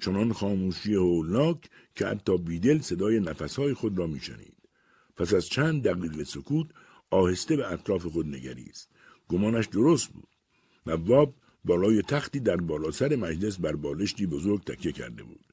چنان 0.02 0.34
خاموشی 0.34 0.94
هولناک 0.94 1.58
که 1.96 2.06
حتی 2.06 2.38
بیدل 2.38 2.80
صدای 2.80 3.20
نفسهای 3.20 3.74
خود 3.74 3.98
را 3.98 4.08
میشنید. 4.08 4.58
پس 5.16 5.34
از 5.34 5.48
چند 5.48 5.84
دقیقه 5.84 6.24
سکوت 6.24 6.68
آهسته 7.10 7.56
به 7.56 7.72
اطراف 7.72 8.06
خود 8.06 8.28
نگریست. 8.28 8.90
گمانش 9.28 9.66
درست 9.66 10.10
بود. 10.10 10.28
نواب 10.88 11.36
بالای 11.66 12.02
تختی 12.02 12.40
در 12.40 12.56
بالا 12.56 12.92
سر 12.92 13.16
مجلس 13.16 13.58
بر 13.58 13.76
بالشتی 13.76 14.26
بزرگ 14.26 14.64
تکیه 14.64 14.92
کرده 14.92 15.24
بود. 15.24 15.46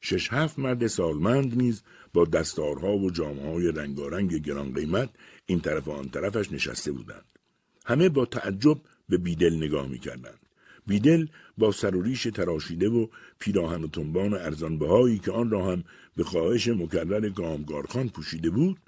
شش 0.00 0.32
هفت 0.32 0.58
مرد 0.58 0.86
سالمند 0.86 1.56
نیز 1.56 1.82
با 2.12 2.24
دستارها 2.24 2.96
و 2.96 3.10
جامعه 3.10 3.52
های 3.52 3.72
رنگارنگ 3.72 4.34
گران 4.34 4.74
قیمت 4.74 5.10
این 5.46 5.60
طرف 5.60 5.88
و 5.88 5.90
آن 5.90 6.08
طرفش 6.08 6.52
نشسته 6.52 6.92
بودند. 6.92 7.24
همه 7.86 8.08
با 8.08 8.26
تعجب 8.26 8.78
به 9.08 9.18
بیدل 9.18 9.56
نگاه 9.56 9.86
می 9.88 9.98
کردند. 9.98 10.39
بیدل 10.90 11.26
با 11.58 11.72
سر 11.72 11.96
و 11.96 12.02
ریش 12.02 12.22
تراشیده 12.22 12.88
و 12.88 13.06
پیراهن 13.38 13.84
و 13.84 13.88
تنبان 13.88 14.34
ارزانبهایی 14.34 15.18
که 15.18 15.32
آن 15.32 15.50
را 15.50 15.72
هم 15.72 15.84
به 16.16 16.24
خواهش 16.24 16.68
مکرر 16.68 17.28
گامگارخان 17.28 18.08
پوشیده 18.08 18.50
بود 18.50 18.78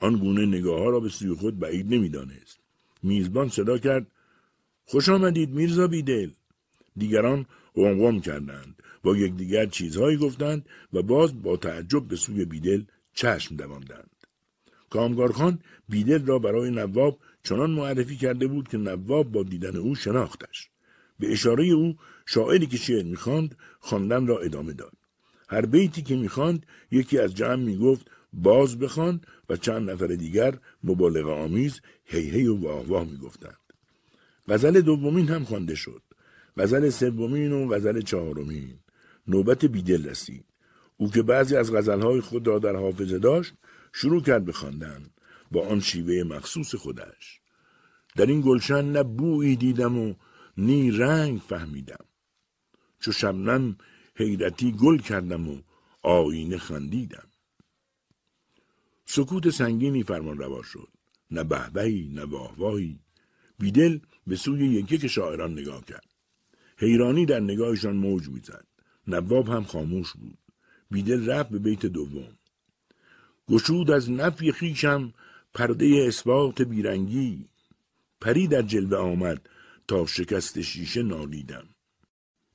آن 0.00 0.16
گونه 0.16 0.46
نگاه 0.46 0.78
ها 0.80 0.90
را 0.90 1.00
به 1.00 1.08
سوی 1.08 1.34
خود 1.34 1.58
بعید 1.58 1.94
نمی‌دانست. 1.94 2.58
میزبان 3.02 3.48
صدا 3.48 3.78
کرد 3.78 4.06
خوش 4.84 5.08
آمدید 5.08 5.50
میرزا 5.50 5.86
بیدل. 5.86 6.30
دیگران 6.96 7.46
قمقم 7.74 8.20
کردند 8.20 8.82
با 9.02 9.16
یکدیگر 9.16 9.66
چیزهایی 9.66 10.16
گفتند 10.16 10.66
و 10.92 11.02
باز 11.02 11.42
با 11.42 11.56
تعجب 11.56 12.08
به 12.08 12.16
سوی 12.16 12.44
بیدل 12.44 12.82
چشم 13.14 13.56
دواندند. 13.56 14.10
کامگارخان 14.90 15.58
بیدل 15.88 16.26
را 16.26 16.38
برای 16.38 16.70
نواب 16.70 17.18
چنان 17.42 17.70
معرفی 17.70 18.16
کرده 18.16 18.46
بود 18.46 18.68
که 18.68 18.78
نواب 18.78 19.32
با 19.32 19.42
دیدن 19.42 19.76
او 19.76 19.94
شناختش. 19.94 20.70
به 21.18 21.32
اشاره 21.32 21.64
او 21.64 21.96
شاعری 22.26 22.66
که 22.66 22.76
شعر 22.76 23.04
می‌خواند 23.04 23.56
خواندن 23.80 24.26
را 24.26 24.38
ادامه 24.38 24.72
داد. 24.72 24.92
هر 25.48 25.66
بیتی 25.66 26.02
که 26.02 26.16
می‌خواند 26.16 26.66
یکی 26.90 27.18
از 27.18 27.34
جمع 27.34 27.62
می‌گفت 27.62 28.10
باز 28.32 28.78
بخوان 28.78 29.20
و 29.48 29.56
چند 29.56 29.90
نفر 29.90 30.06
دیگر 30.06 30.58
مبالغه 30.84 31.30
آمیز 31.30 31.80
هی 32.04 32.30
هی 32.30 32.46
و 32.46 32.66
واه 32.66 33.04
می‌گفتند. 33.04 33.58
غزل 34.48 34.80
دومین 34.80 35.28
هم 35.28 35.44
خوانده 35.44 35.74
شد. 35.74 36.02
غزل 36.56 36.90
سومین 36.90 37.52
و 37.52 37.74
غزل 37.74 38.00
چهارمین. 38.00 38.78
نوبت 39.28 39.64
بیدل 39.64 40.08
رسید. 40.08 40.44
او 40.96 41.10
که 41.10 41.22
بعضی 41.22 41.56
از 41.56 41.72
غزلهای 41.72 42.20
خود 42.20 42.46
را 42.46 42.58
در 42.58 42.76
حافظه 42.76 43.18
داشت 43.18 43.54
شروع 43.92 44.22
کرد 44.22 44.44
به 44.44 44.52
خواندن 44.52 45.10
با 45.50 45.66
آن 45.66 45.80
شیوه 45.80 46.22
مخصوص 46.22 46.74
خودش. 46.74 47.40
در 48.16 48.26
این 48.26 48.40
گلشن 48.40 48.84
نه 48.92 49.02
بویی 49.02 49.56
دیدم 49.56 49.98
و 49.98 50.14
نی 50.58 50.90
رنگ 50.90 51.40
فهمیدم. 51.40 52.04
چو 53.00 53.12
شبنم 53.12 53.76
حیرتی 54.14 54.72
گل 54.72 54.98
کردم 54.98 55.48
و 55.48 55.62
آینه 56.02 56.58
خندیدم. 56.58 57.28
سکوت 59.04 59.50
سنگینی 59.50 60.02
فرمان 60.02 60.38
روا 60.38 60.62
شد. 60.62 60.88
نه 61.30 61.44
بهبهی 61.44 62.10
نه 62.14 62.24
واهواهی 62.24 62.98
بیدل 63.58 63.98
به 64.26 64.36
سوی 64.36 64.66
یکی 64.66 64.98
که 64.98 65.08
شاعران 65.08 65.52
نگاه 65.52 65.84
کرد. 65.84 66.06
حیرانی 66.76 67.26
در 67.26 67.40
نگاهشان 67.40 67.96
موج 67.96 68.28
می‌زد. 68.28 68.66
نواب 69.06 69.48
هم 69.48 69.64
خاموش 69.64 70.12
بود. 70.12 70.38
بیدل 70.90 71.30
رفت 71.30 71.50
به 71.50 71.58
بیت 71.58 71.86
دوم. 71.86 72.38
گشود 73.48 73.90
از 73.90 74.10
نفی 74.10 74.52
خیشم 74.52 75.12
پرده 75.54 76.04
اثبات 76.08 76.62
بیرنگی. 76.62 77.48
پری 78.20 78.46
در 78.46 78.62
جلوه 78.62 78.98
آمد. 78.98 79.48
تا 79.88 80.06
شکست 80.06 80.60
شیشه 80.60 81.02
نالیدم. 81.02 81.68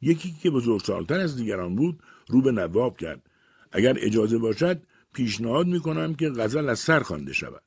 یکی 0.01 0.31
که 0.41 0.49
بزرگسالتر 0.49 1.19
از 1.19 1.37
دیگران 1.37 1.75
بود 1.75 2.03
رو 2.27 2.41
به 2.41 2.51
نواب 2.51 2.97
کرد. 2.97 3.29
اگر 3.71 3.97
اجازه 3.99 4.37
باشد 4.37 4.83
پیشنهاد 5.13 5.67
می‌کنم 5.67 6.15
که 6.15 6.29
غزل 6.29 6.69
از 6.69 6.79
سر 6.79 6.99
خوانده 6.99 7.33
شود. 7.33 7.63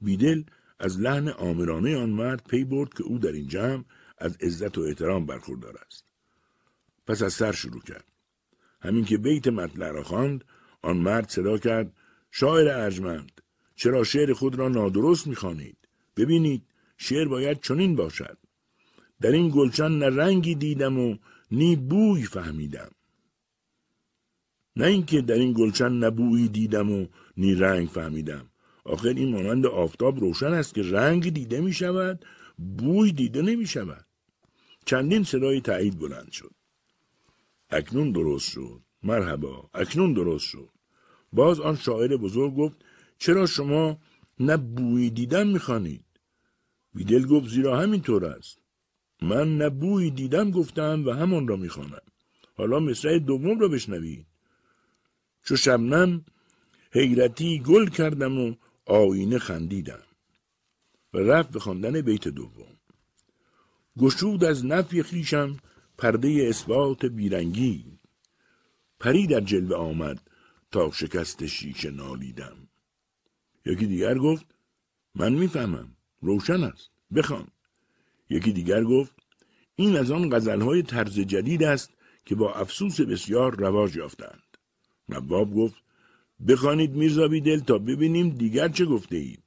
بیدل 0.00 0.42
از 0.78 1.00
لحن 1.00 1.28
آمرانه 1.28 1.96
آن 1.96 2.10
مرد 2.10 2.46
پی 2.48 2.64
برد 2.64 2.94
که 2.94 3.02
او 3.02 3.18
در 3.18 3.32
این 3.32 3.48
جمع 3.48 3.84
از 4.18 4.36
عزت 4.36 4.78
و 4.78 4.80
احترام 4.80 5.26
برخوردار 5.26 5.78
است. 5.86 6.04
پس 7.06 7.22
از 7.22 7.32
سر 7.32 7.52
شروع 7.52 7.82
کرد. 7.82 8.04
همین 8.82 9.04
که 9.04 9.18
بیت 9.18 9.48
مطلع 9.48 9.90
را 9.90 10.02
خواند 10.02 10.44
آن 10.82 10.96
مرد 10.96 11.28
صدا 11.28 11.58
کرد 11.58 11.92
شاعر 12.30 12.68
ارجمند 12.68 13.40
چرا 13.74 14.04
شعر 14.04 14.32
خود 14.32 14.54
را 14.54 14.68
نادرست 14.68 15.26
می‌خوانید؟ 15.26 15.76
ببینید 16.16 16.62
شعر 16.96 17.28
باید 17.28 17.60
چنین 17.60 17.96
باشد. 17.96 18.38
در 19.20 19.32
این 19.32 19.48
گلچن 19.48 19.92
نه 19.92 20.06
رنگی 20.06 20.54
دیدم 20.54 20.98
و 20.98 21.16
نی 21.50 21.76
بوی 21.76 22.22
فهمیدم. 22.22 22.90
نه 24.76 24.86
اینکه 24.86 25.20
در 25.20 25.34
این 25.34 25.52
گلچن 25.52 25.92
نبویی 25.92 26.48
دیدم 26.48 26.92
و 26.92 27.06
نی 27.36 27.54
رنگ 27.54 27.88
فهمیدم. 27.88 28.50
آخر 28.84 29.08
این 29.08 29.32
مانند 29.32 29.66
آفتاب 29.66 30.20
روشن 30.20 30.52
است 30.52 30.74
که 30.74 30.82
رنگ 30.82 31.32
دیده 31.32 31.60
می 31.60 31.72
شود 31.72 32.24
بوی 32.58 33.12
دیده 33.12 33.42
نمی 33.42 33.66
شود. 33.66 34.06
چندین 34.84 35.24
صدای 35.24 35.60
تایید 35.60 35.98
بلند 35.98 36.32
شد. 36.32 36.54
اکنون 37.70 38.12
درست 38.12 38.50
شد. 38.50 38.80
مرحبا 39.02 39.70
اکنون 39.74 40.12
درست 40.12 40.44
شد. 40.44 40.70
باز 41.32 41.60
آن 41.60 41.76
شاعر 41.76 42.16
بزرگ 42.16 42.54
گفت 42.54 42.84
چرا 43.18 43.46
شما 43.46 43.98
نه 44.40 44.56
بوی 44.56 45.10
دیدن 45.10 45.46
می‌خوانید 45.46 46.04
بیدل 46.94 47.26
گفت 47.26 47.48
زیرا 47.48 47.80
همینطور 47.80 48.24
است. 48.24 48.59
من 49.22 49.58
نه 49.58 49.68
بوی 49.68 50.10
دیدم 50.10 50.50
گفتم 50.50 51.06
و 51.06 51.10
همان 51.10 51.48
را 51.48 51.56
می‌خوانم. 51.56 52.02
حالا 52.56 52.80
مصرع 52.80 53.18
دوم 53.18 53.60
را 53.60 53.68
بشنوید. 53.68 54.26
چو 55.44 55.56
شبنم 55.56 56.24
حیرتی 56.92 57.58
گل 57.58 57.88
کردم 57.88 58.38
و 58.38 58.54
آینه 58.86 59.38
خندیدم 59.38 60.02
و 61.14 61.18
رفت 61.18 61.50
به 61.50 61.60
خواندن 61.60 62.00
بیت 62.00 62.28
دوم. 62.28 62.76
گشود 63.98 64.44
از 64.44 64.66
نفی 64.66 65.02
خیشم 65.02 65.56
پرده 65.98 66.46
اثبات 66.48 67.04
بیرنگی. 67.06 67.98
پری 69.00 69.26
در 69.26 69.40
جلوه 69.40 69.76
آمد 69.76 70.30
تا 70.70 70.90
شکست 70.90 71.46
شیشه 71.46 71.90
نالیدم. 71.90 72.68
یکی 73.66 73.86
دیگر 73.86 74.18
گفت 74.18 74.46
من 75.14 75.32
می‌فهمم 75.32 75.96
روشن 76.20 76.64
است 76.64 76.90
بخوان. 77.14 77.48
یکی 78.30 78.52
دیگر 78.52 78.84
گفت 78.84 79.12
این 79.76 79.96
از 79.96 80.10
آن 80.10 80.36
غزلهای 80.36 80.82
طرز 80.82 81.20
جدید 81.20 81.62
است 81.62 81.90
که 82.24 82.34
با 82.34 82.54
افسوس 82.54 83.00
بسیار 83.00 83.56
رواج 83.56 83.96
یافتند 83.96 84.42
نواب 85.08 85.54
گفت 85.54 85.82
بخوانید 86.48 86.90
میرزا 86.90 87.28
دل 87.28 87.60
تا 87.60 87.78
ببینیم 87.78 88.30
دیگر 88.30 88.68
چه 88.68 88.84
گفته 88.84 89.16
اید. 89.16 89.42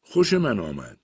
خوش 0.00 0.32
من 0.32 0.60
آمد. 0.60 0.98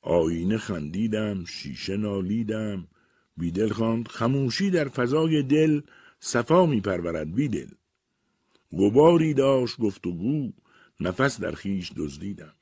آینه 0.00 0.58
خندیدم، 0.58 1.44
شیشه 1.44 1.96
نالیدم، 1.96 2.88
بیدل 3.36 3.68
خواند 3.68 4.08
خموشی 4.08 4.70
در 4.70 4.88
فضای 4.88 5.42
دل 5.42 5.80
صفا 6.20 6.66
می 6.66 6.80
پرورد 6.80 7.34
بیدل. 7.34 7.68
گباری 8.78 9.34
داشت 9.34 9.78
گفتگو 9.78 10.52
نفس 11.00 11.40
در 11.40 11.52
خیش 11.52 11.92
دزدیدم. 11.96 12.54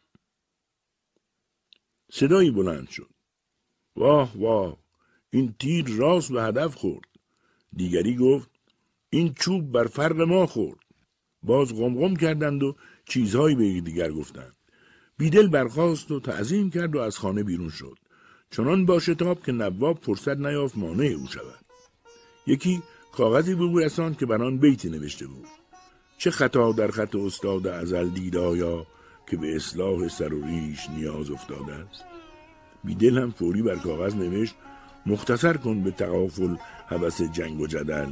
صدایی 2.11 2.51
بلند 2.51 2.88
شد. 2.88 3.11
واه 3.97 4.32
واه 4.36 4.76
این 5.30 5.55
تیر 5.59 5.86
راست 5.88 6.32
به 6.32 6.43
هدف 6.43 6.74
خورد. 6.74 7.09
دیگری 7.76 8.16
گفت 8.16 8.51
این 9.11 9.34
چوب 9.34 9.72
بر 9.72 9.86
فرق 9.86 10.20
ما 10.20 10.47
خورد. 10.47 10.78
باز 11.43 11.74
غمغم 11.74 12.16
کردند 12.16 12.62
و 12.62 12.76
چیزهایی 13.05 13.55
به 13.57 13.80
دیگر 13.80 14.12
گفتند. 14.12 14.57
بیدل 15.18 15.49
برخاست 15.49 16.11
و 16.11 16.20
تعظیم 16.20 16.70
کرد 16.70 16.97
و 16.97 17.01
از 17.01 17.18
خانه 17.18 17.43
بیرون 17.43 17.70
شد. 17.70 17.99
چنان 18.51 18.86
با 18.86 18.99
شتاب 18.99 19.43
که 19.45 19.53
نواب 19.53 19.99
فرصت 20.03 20.36
نیافت 20.36 20.78
مانع 20.78 21.07
او 21.07 21.26
شود. 21.26 21.64
یکی 22.47 22.82
کاغذی 23.12 23.55
به 23.55 23.84
رساند 23.84 24.18
که 24.18 24.26
بر 24.26 24.43
آن 24.43 24.59
بیتی 24.59 24.91
نوشته 24.91 25.26
بود. 25.26 25.47
چه 26.18 26.30
خطا 26.30 26.72
در 26.72 26.91
خط 26.91 27.14
استاد 27.14 27.66
ازل 27.66 28.09
دید 28.09 28.36
آیا 28.36 28.86
که 29.30 29.36
به 29.36 29.57
اصلاح 29.57 30.09
سر 30.09 30.34
و 30.34 30.47
ریش 30.47 30.91
نیاز 30.91 31.30
افتاده 31.30 31.72
است. 31.72 32.10
بیدل 32.85 33.18
هم 33.18 33.31
فوری 33.31 33.62
بر 33.62 33.76
کاغذ 33.76 34.14
نوشت 34.14 34.55
مختصر 35.07 35.57
کن 35.57 35.83
به 35.83 35.91
تقافل 35.91 36.57
حوث 36.87 37.22
جنگ 37.22 37.61
و 37.61 37.66
جدل. 37.66 38.09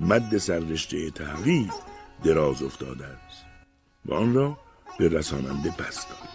مد 0.00 0.38
سررشته 0.38 1.10
تحقیق 1.10 1.70
دراز 2.24 2.62
افتاده 2.62 3.04
است 3.06 3.44
و 4.06 4.14
آن 4.14 4.34
را 4.34 4.58
به 4.98 5.08
رساننده 5.08 5.70
پس 5.70 6.06
داد. 6.08 6.28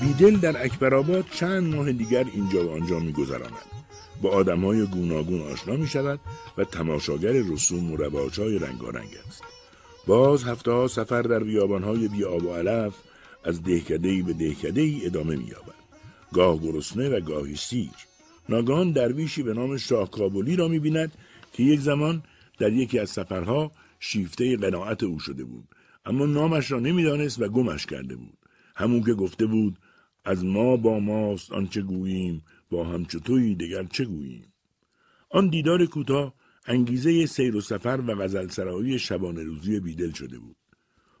بیدل 0.00 0.36
در 0.36 0.64
اکبرآباد 0.64 1.24
چند 1.30 1.74
ماه 1.74 1.92
دیگر 1.92 2.24
اینجا 2.34 2.68
و 2.68 2.72
آنجا 2.72 2.98
میگذراند. 2.98 3.76
با 4.22 4.30
آدمهای 4.30 4.86
گوناگون 4.86 5.42
آشنا 5.52 5.76
می 5.76 5.86
شود 5.86 6.20
و 6.58 6.64
تماشاگر 6.64 7.32
رسوم 7.32 7.92
و 7.92 7.96
رواج 7.96 8.40
های 8.40 8.58
رنگارنگ 8.58 9.10
است. 9.28 9.42
باز 10.06 10.44
هفته 10.44 10.70
ها 10.70 10.88
سفر 10.88 11.22
در 11.22 11.42
بیابان 11.44 11.82
های 11.82 12.08
بی 12.08 12.24
آب 12.24 12.44
و 12.44 12.52
علف 12.52 12.94
از 13.44 13.62
دهکده 13.62 14.22
به 14.22 14.32
دهکده 14.32 15.00
ادامه 15.02 15.36
مییابد. 15.36 15.75
گاه 16.36 16.58
گرسنه 16.58 17.08
و 17.08 17.20
گاهی 17.20 17.56
سیر. 17.56 17.90
ناگهان 18.48 18.92
درویشی 18.92 19.42
به 19.42 19.54
نام 19.54 19.76
شاه 19.76 20.10
کابلی 20.10 20.56
را 20.56 20.68
می‌بیند 20.68 21.12
که 21.52 21.62
یک 21.62 21.80
زمان 21.80 22.22
در 22.58 22.72
یکی 22.72 22.98
از 22.98 23.10
سفرها 23.10 23.72
شیفته 24.00 24.56
قناعت 24.56 25.02
او 25.02 25.18
شده 25.18 25.44
بود. 25.44 25.68
اما 26.04 26.26
نامش 26.26 26.70
را 26.70 26.80
نمی‌دانست 26.80 27.42
و 27.42 27.48
گمش 27.48 27.86
کرده 27.86 28.16
بود. 28.16 28.38
همون 28.76 29.02
که 29.02 29.14
گفته 29.14 29.46
بود 29.46 29.78
از 30.24 30.44
ما 30.44 30.76
با 30.76 30.98
ماست 30.98 31.52
آنچه 31.52 31.82
گوییم 31.82 32.44
با 32.70 32.84
همچو 32.84 33.20
تویی 33.20 33.54
دگر 33.54 33.84
چه 33.84 34.04
گوییم. 34.04 34.52
آن 35.30 35.48
دیدار 35.48 35.86
کوتاه 35.86 36.34
انگیزه 36.66 37.26
سیر 37.26 37.56
و 37.56 37.60
سفر 37.60 38.00
و 38.06 38.14
غزل 38.14 38.48
سرایی 38.48 38.98
شبانه 38.98 39.42
روزی 39.42 39.80
بیدل 39.80 40.12
شده 40.12 40.38
بود. 40.38 40.56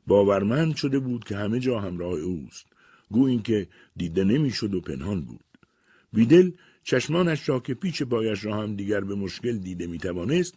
باورمند 0.06 0.76
شده 0.76 0.98
بود 0.98 1.24
که 1.24 1.36
همه 1.36 1.60
جا 1.60 1.80
همراه 1.80 2.12
اوست. 2.12 2.66
گو 3.10 3.40
که 3.42 3.68
دیده 3.96 4.24
نمی‌شد 4.24 4.74
و 4.74 4.80
پنهان 4.80 5.20
بود. 5.24 5.44
بیدل 6.12 6.50
چشمانش 6.82 7.48
را 7.48 7.60
که 7.60 7.74
پیچ 7.74 8.02
پایش 8.02 8.44
را 8.44 8.62
هم 8.62 8.76
دیگر 8.76 9.00
به 9.00 9.14
مشکل 9.14 9.58
دیده 9.58 9.86
می‌توانست 9.86 10.54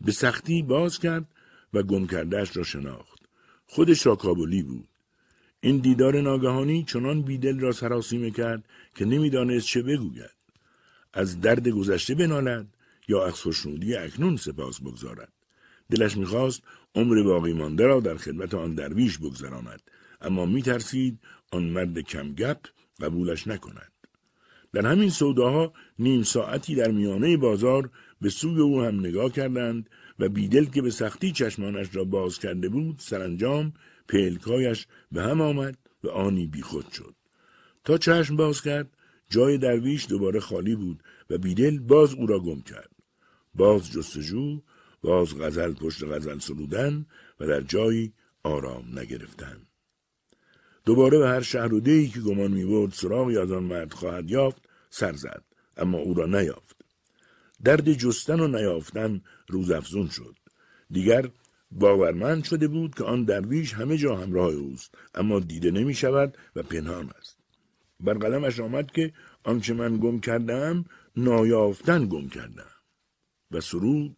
به 0.00 0.12
سختی 0.12 0.62
باز 0.62 0.98
کرد 0.98 1.28
و 1.74 1.82
گم 1.82 2.06
کردهش 2.06 2.56
را 2.56 2.62
شناخت. 2.62 3.20
خودش 3.66 4.06
را 4.06 4.16
کابلی 4.16 4.62
بود. 4.62 4.88
این 5.60 5.78
دیدار 5.78 6.20
ناگهانی 6.20 6.84
چنان 6.84 7.22
بیدل 7.22 7.60
را 7.60 7.72
سراسیمه 7.72 8.30
کرد 8.30 8.64
که 8.94 9.04
نمی‌دانست 9.04 9.66
چه 9.66 9.82
بگوید. 9.82 10.36
از 11.12 11.40
درد 11.40 11.68
گذشته 11.68 12.14
بنالد 12.14 12.66
یا 13.08 13.26
از 13.26 13.32
خوشنودی 13.32 13.94
اکنون 13.94 14.36
سپاس 14.36 14.80
بگذارد. 14.80 15.32
دلش 15.90 16.16
می‌خواست 16.16 16.62
عمر 16.94 17.22
باقی 17.22 17.52
مانده 17.52 17.86
را 17.86 18.00
در 18.00 18.16
خدمت 18.16 18.54
آن 18.54 18.74
درویش 18.74 19.18
بگذراند 19.18 19.82
اما 20.20 20.46
میترسید 20.46 21.18
آن 21.52 21.64
مرد 21.64 21.98
کمگپ 21.98 22.58
قبولش 23.00 23.46
نکند. 23.46 23.92
در 24.72 24.86
همین 24.86 25.10
سوداها 25.10 25.72
نیم 25.98 26.22
ساعتی 26.22 26.74
در 26.74 26.90
میانه 26.90 27.36
بازار 27.36 27.90
به 28.20 28.30
سوی 28.30 28.60
او 28.60 28.82
هم 28.82 29.00
نگاه 29.00 29.32
کردند 29.32 29.90
و 30.18 30.28
بیدل 30.28 30.64
که 30.64 30.82
به 30.82 30.90
سختی 30.90 31.32
چشمانش 31.32 31.96
را 31.96 32.04
باز 32.04 32.38
کرده 32.38 32.68
بود 32.68 32.98
سرانجام 32.98 33.72
پلکایش 34.08 34.86
به 35.12 35.22
هم 35.22 35.40
آمد 35.40 35.78
و 36.04 36.08
آنی 36.08 36.46
بیخود 36.46 36.92
شد. 36.92 37.14
تا 37.84 37.98
چشم 37.98 38.36
باز 38.36 38.62
کرد 38.62 38.96
جای 39.30 39.58
درویش 39.58 40.06
دوباره 40.08 40.40
خالی 40.40 40.76
بود 40.76 41.02
و 41.30 41.38
بیدل 41.38 41.78
باز 41.78 42.14
او 42.14 42.26
را 42.26 42.40
گم 42.40 42.60
کرد. 42.60 42.90
باز 43.54 43.92
جستجو 43.92 44.60
باز 45.02 45.38
غزل 45.38 45.72
پشت 45.72 46.04
غزل 46.04 46.38
سرودن 46.38 47.06
و 47.40 47.46
در 47.46 47.60
جایی 47.60 48.12
آرام 48.42 48.98
نگرفتن. 48.98 49.66
دوباره 50.86 51.18
به 51.18 51.28
هر 51.28 51.40
شهر 51.40 51.74
و 51.74 51.80
دیهی 51.80 52.08
که 52.08 52.20
گمان 52.20 52.50
می‌برد 52.50 52.92
سراغی 52.92 53.38
از 53.38 53.52
آن 53.52 53.62
مرد 53.62 53.92
خواهد 53.92 54.30
یافت 54.30 54.62
سر 54.90 55.12
زد 55.12 55.44
اما 55.76 55.98
او 55.98 56.14
را 56.14 56.26
نیافت. 56.26 56.76
درد 57.64 57.92
جستن 57.92 58.40
و 58.40 58.48
نیافتن 58.48 59.20
روزافزون 59.48 60.08
شد. 60.08 60.36
دیگر 60.90 61.28
باورمند 61.70 62.44
شده 62.44 62.68
بود 62.68 62.94
که 62.94 63.04
آن 63.04 63.24
درویش 63.24 63.74
همه 63.74 63.96
جا 63.96 64.16
همراه 64.16 64.52
اوست 64.52 64.94
اما 65.14 65.40
دیده 65.40 65.70
نمی 65.70 65.94
شود 65.94 66.38
و 66.56 66.62
پنهان 66.62 67.10
است. 67.18 67.38
بر 68.00 68.14
قلمش 68.14 68.60
آمد 68.60 68.90
که 68.90 69.12
آنچه 69.44 69.74
من 69.74 69.96
گم 69.96 70.20
کردم 70.20 70.84
نایافتن 71.16 72.08
گم 72.08 72.28
کردم 72.28 72.70
و 73.50 73.60
سرود 73.60 74.16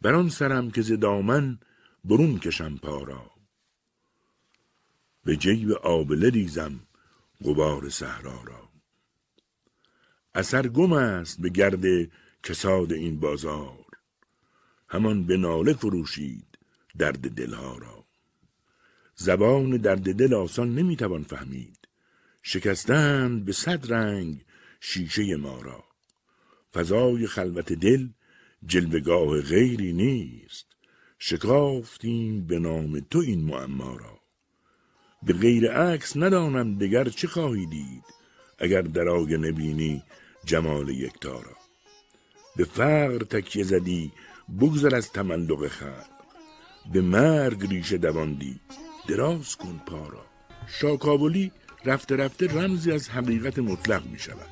بر 0.00 0.14
آن 0.14 0.28
سرم 0.28 0.70
که 0.70 0.82
ز 0.82 0.92
دامن 0.92 1.58
برون 2.04 2.38
کشم 2.38 2.76
پارا 2.76 3.37
به 5.28 5.36
جیب 5.36 5.72
آبله 5.72 6.30
ریزم 6.30 6.80
غبار 7.44 7.88
صحرا 7.88 8.42
را. 8.42 8.68
اثر 10.34 10.68
گم 10.68 10.92
است 10.92 11.40
به 11.40 11.48
گرد 11.48 12.10
کساد 12.42 12.92
این 12.92 13.20
بازار 13.20 13.86
همان 14.88 15.26
به 15.26 15.36
ناله 15.36 15.72
فروشید 15.72 16.58
درد 16.98 17.34
دلها 17.34 17.78
را. 17.78 18.04
زبان 19.14 19.76
درد 19.76 20.12
دل 20.12 20.34
آسان 20.34 20.74
نمی‌توان 20.74 21.22
فهمید 21.22 21.88
شکستند 22.42 23.44
به 23.44 23.52
صد 23.52 23.92
رنگ 23.92 24.44
شیشه 24.80 25.36
ما 25.36 25.60
را. 25.60 25.84
فضای 26.74 27.26
خلوت 27.26 27.72
دل 27.72 28.08
جلوگاه 28.66 29.40
غیری 29.40 29.92
نیست 29.92 30.66
شکافتیم 31.18 32.46
به 32.46 32.58
نام 32.58 33.00
تو 33.00 33.18
این 33.18 33.44
معما 33.44 33.96
را. 33.96 34.17
به 35.22 35.32
غیر 35.32 35.72
عکس 35.72 36.16
ندانم 36.16 36.78
دگر 36.78 37.08
چه 37.08 37.28
خواهی 37.28 37.66
دید 37.66 38.04
اگر 38.58 38.82
در 38.82 39.08
آگه 39.08 39.36
نبینی 39.36 40.02
جمال 40.44 40.88
یکتا 40.88 41.40
را. 41.40 41.56
به 42.56 42.64
فقر 42.64 43.18
تکیه 43.18 43.64
زدی 43.64 44.12
بگذر 44.60 44.94
از 44.94 45.12
تملق 45.12 45.68
خلق. 45.68 46.18
به 46.92 47.00
مرگ 47.00 47.66
ریشه 47.66 47.98
دواندی 47.98 48.60
دراز 49.08 49.56
کن 49.56 49.80
پارا 49.86 50.26
شاکابلی 50.66 51.52
رفته 51.84 52.16
رفته 52.16 52.46
رمزی 52.46 52.92
از 52.92 53.08
حقیقت 53.08 53.58
مطلق 53.58 54.06
می 54.06 54.18
شود 54.18 54.46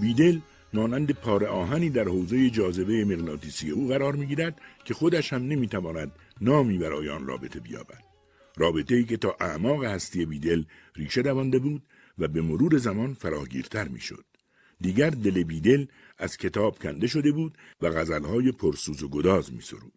بیدل 0.00 0.38
مانند 0.72 1.12
پاره 1.12 1.46
آهنی 1.46 1.90
در 1.90 2.04
حوزه 2.04 2.50
جاذبه 2.50 3.04
مغناطیسی 3.04 3.70
او 3.70 3.88
قرار 3.88 4.16
می‌گیرد 4.16 4.60
که 4.84 4.94
خودش 4.94 5.32
هم 5.32 5.42
نمی‌تواند 5.42 6.12
نامی 6.40 6.78
برای 6.78 7.08
آن 7.08 7.26
رابطه 7.26 7.60
بیابد. 7.60 8.11
رابطه 8.56 8.94
ای 8.94 9.04
که 9.04 9.16
تا 9.16 9.36
اعماق 9.40 9.84
هستی 9.84 10.26
بیدل 10.26 10.62
ریشه 10.96 11.22
دوانده 11.22 11.58
بود 11.58 11.82
و 12.18 12.28
به 12.28 12.42
مرور 12.42 12.78
زمان 12.78 13.14
فراگیرتر 13.14 13.88
می‌شد. 13.88 14.24
دیگر 14.80 15.10
دل 15.10 15.42
بیدل 15.42 15.86
از 16.18 16.36
کتاب 16.36 16.78
کنده 16.78 17.06
شده 17.06 17.32
بود 17.32 17.58
و 17.80 17.90
غزلهای 17.90 18.52
پرسوز 18.52 19.02
و 19.02 19.08
گداز 19.08 19.52
میسرود. 19.52 19.92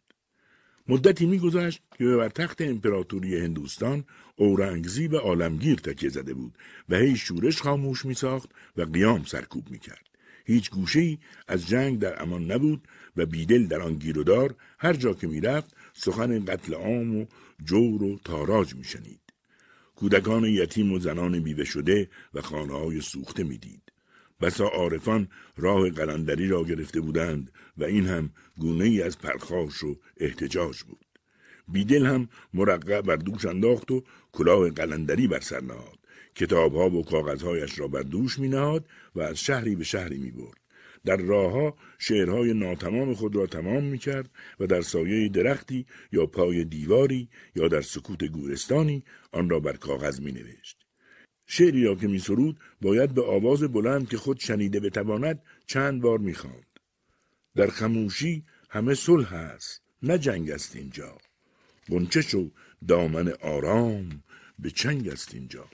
مدتی 0.88 1.26
میگذشت 1.26 1.82
که 1.98 2.06
بر 2.06 2.30
تخت 2.30 2.62
امپراتوری 2.62 3.38
هندوستان 3.38 4.04
اورنگزیب 4.36 5.16
عالمگیر 5.16 5.76
تکیه 5.76 6.10
زده 6.10 6.34
بود 6.34 6.58
و 6.90 6.96
هی 6.96 7.16
شورش 7.16 7.62
خاموش 7.62 8.06
میساخت 8.06 8.50
و 8.78 8.82
قیام 8.82 9.24
سرکوب 9.24 9.70
می‌کرد. 9.70 10.06
هیچ 10.46 10.72
گوشه 10.72 11.18
از 11.48 11.68
جنگ 11.68 12.00
در 12.00 12.22
امان 12.22 12.52
نبود 12.52 12.88
و 13.16 13.26
بیدل 13.26 13.66
در 13.68 13.82
آن 13.82 13.96
گیرودار 13.96 14.56
هر 14.80 14.94
جا 14.94 15.14
که 15.14 15.28
می‌رفت 15.28 15.76
سخن 15.98 16.46
قتل 16.46 16.74
عام 16.74 17.16
و 17.16 17.26
جور 17.64 18.04
و 18.04 18.20
تاراج 18.26 18.76
میشنید. 18.76 19.20
کودکان 19.96 20.46
یتیم 20.46 20.94
و 20.94 21.00
زنان 21.00 21.40
بیوه 21.40 21.64
شده 21.64 22.10
و 22.34 22.42
خانه 22.42 22.74
های 22.74 23.02
سوخته 23.02 23.44
می‌دید. 23.44 23.82
بسا 24.42 24.68
عارفان 24.68 25.28
راه 25.58 25.90
قلندری 25.90 26.48
را 26.48 26.64
گرفته 26.64 27.02
بودند 27.02 27.52
و 27.78 27.84
این 27.84 28.08
هم 28.08 28.30
گونه 28.58 28.84
ای 28.84 29.02
از 29.02 29.20
پرخاش 29.20 29.84
و 29.84 30.00
احتجاج 30.18 30.84
بود. 30.84 31.06
بیدل 31.68 32.06
هم 32.06 32.30
مرقع 32.54 33.02
بر 33.02 33.16
دوش 33.16 33.46
انداخت 33.46 33.92
و 33.92 34.04
کلاه 34.32 34.70
قلندری 34.70 35.28
بر 35.28 35.40
سر 35.40 35.62
نهاد. 35.62 36.00
کتابها 36.36 36.90
و 36.90 37.04
کاغذهایش 37.04 37.80
را 37.80 37.88
بر 37.88 38.02
دوش 38.02 38.40
می 38.40 38.48
نهاد 38.48 38.86
و 39.16 39.22
از 39.22 39.38
شهری 39.40 39.76
به 39.76 39.84
شهری 39.84 40.18
می 40.18 40.32
برد. 40.32 40.65
در 41.06 41.18
راهها 41.18 41.78
شعرهای 42.00 42.54
ناتمام 42.54 43.14
خود 43.14 43.36
را 43.36 43.48
تمام 43.48 43.84
می 43.84 43.98
کرد 43.98 44.30
و 44.60 44.68
در 44.68 44.82
سایه 44.82 45.30
درختی 45.30 45.86
یا 46.12 46.26
پای 46.26 46.64
دیواری 46.64 47.30
یا 47.56 47.68
در 47.68 47.82
سکوت 47.82 48.24
گورستانی 48.24 49.04
آن 49.32 49.50
را 49.50 49.60
بر 49.60 49.74
کاغذ 49.78 50.20
می 50.20 50.32
نوشت. 50.32 50.78
شعری 51.48 51.84
را 51.84 51.96
که 51.96 52.08
می 52.08 52.20
سرود 52.20 52.60
باید 52.82 53.14
به 53.14 53.26
آواز 53.26 53.64
بلند 53.64 54.10
که 54.10 54.18
خود 54.18 54.40
شنیده 54.40 54.80
بتواند 54.80 55.42
چند 55.68 56.02
بار 56.02 56.20
می 56.20 56.34
خواند. 56.34 56.80
در 57.56 57.68
خموشی 57.68 58.44
همه 58.70 58.94
صلح 58.94 59.34
است 59.34 59.82
نه 60.04 60.18
جنگ 60.18 60.52
است 60.52 60.76
اینجا 60.76 61.18
گنچه 61.90 62.22
شو 62.22 62.52
دامن 62.88 63.34
آرام 63.42 64.24
به 64.60 64.72
چنگ 64.72 65.10
است 65.10 65.34
اینجا 65.34 65.66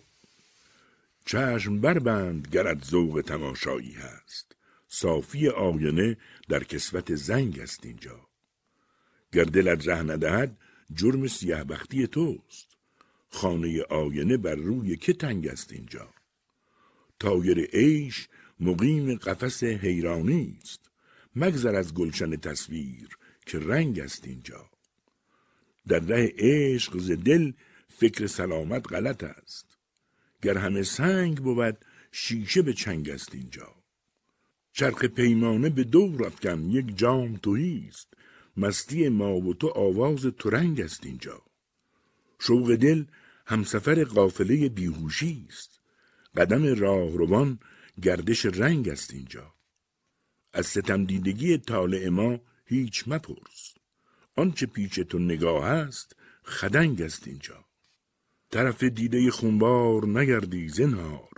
چشم 1.26 1.82
بربند 1.82 2.48
گرد 2.48 2.84
ذوق 2.84 3.24
تماشایی 3.28 3.94
هست 3.94 4.56
صافی 4.94 5.48
آینه 5.48 6.18
در 6.50 6.64
کسوت 6.64 7.16
زنگ 7.16 7.60
است 7.60 7.86
اینجا. 7.86 8.28
گر 9.32 9.44
دلت 9.44 9.88
ره 9.88 10.02
ندهد 10.02 10.58
جرم 10.94 11.28
سیه 11.28 11.64
بختی 11.64 12.08
توست. 12.08 12.68
خانه 13.30 13.82
آینه 13.82 14.38
بر 14.38 14.56
روی 14.56 14.98
که 14.98 15.14
تنگ 15.14 15.48
است 15.48 15.72
اینجا. 15.74 16.14
تایر 17.20 17.60
عیش 17.60 18.28
مقیم 18.60 19.16
قفس 19.16 19.64
حیرانی 19.64 20.58
است. 20.62 20.92
مگذر 21.36 21.76
از 21.76 21.94
گلشن 21.94 22.36
تصویر 22.36 23.18
که 23.46 23.60
رنگ 23.60 24.00
است 24.00 24.28
اینجا. 24.28 24.70
در 25.88 26.00
ره 26.00 26.34
عشق 26.38 26.98
ز 26.98 27.12
دل 27.12 27.52
فکر 27.90 28.28
سلامت 28.28 28.94
غلط 28.94 29.24
است. 29.24 29.78
گر 30.42 30.58
همه 30.58 30.84
سنگ 30.84 31.38
بود 31.38 31.78
شیشه 32.12 32.62
به 32.62 32.74
چنگ 32.74 33.10
است 33.10 33.36
اینجا. 33.36 33.81
چرخ 34.74 35.06
پیمانه 35.06 35.70
به 35.70 35.84
دور 35.84 36.26
افکن 36.26 36.70
یک 36.70 36.98
جام 36.98 37.36
تویی 37.36 37.86
است. 37.90 38.14
مستی 38.58 39.10
ما 39.10 39.36
و 39.36 39.54
تو 39.54 39.68
آواز 39.68 40.26
ترنگ 40.40 40.82
است 40.82 41.06
اینجا. 41.06 41.42
شوق 42.40 42.76
دل 42.76 43.06
همسفر 43.46 44.04
قافله 44.04 44.70
بیهوشی 44.70 45.46
است. 45.50 45.80
قدم 46.38 46.76
راهروان 46.76 47.60
گردش 48.02 48.46
رنگ 48.46 48.90
است 48.90 49.14
اینجا. 49.14 49.54
از 50.54 50.66
ستم 50.66 51.06
دیدگی 51.06 51.58
طالع 51.58 52.10
ما 52.10 52.40
هیچ 52.66 53.04
مپرس. 53.08 53.74
آنچه 54.36 54.66
پیچ 54.66 55.00
تو 55.00 55.20
نگاه 55.20 55.66
است 55.66 56.16
خدنگ 56.44 57.02
است 57.02 57.28
اینجا. 57.28 57.66
طرف 58.52 58.84
دیده 58.84 59.32
خونبار 59.32 60.06
نگردی 60.08 60.70
زنهار. 60.70 61.30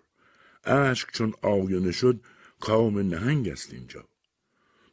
اشک 0.64 1.12
چون 1.14 1.34
آینه 1.42 1.92
شد 1.92 2.22
کام 2.64 3.00
نهنگ 3.00 3.50
است 3.50 3.74
اینجا. 3.74 4.06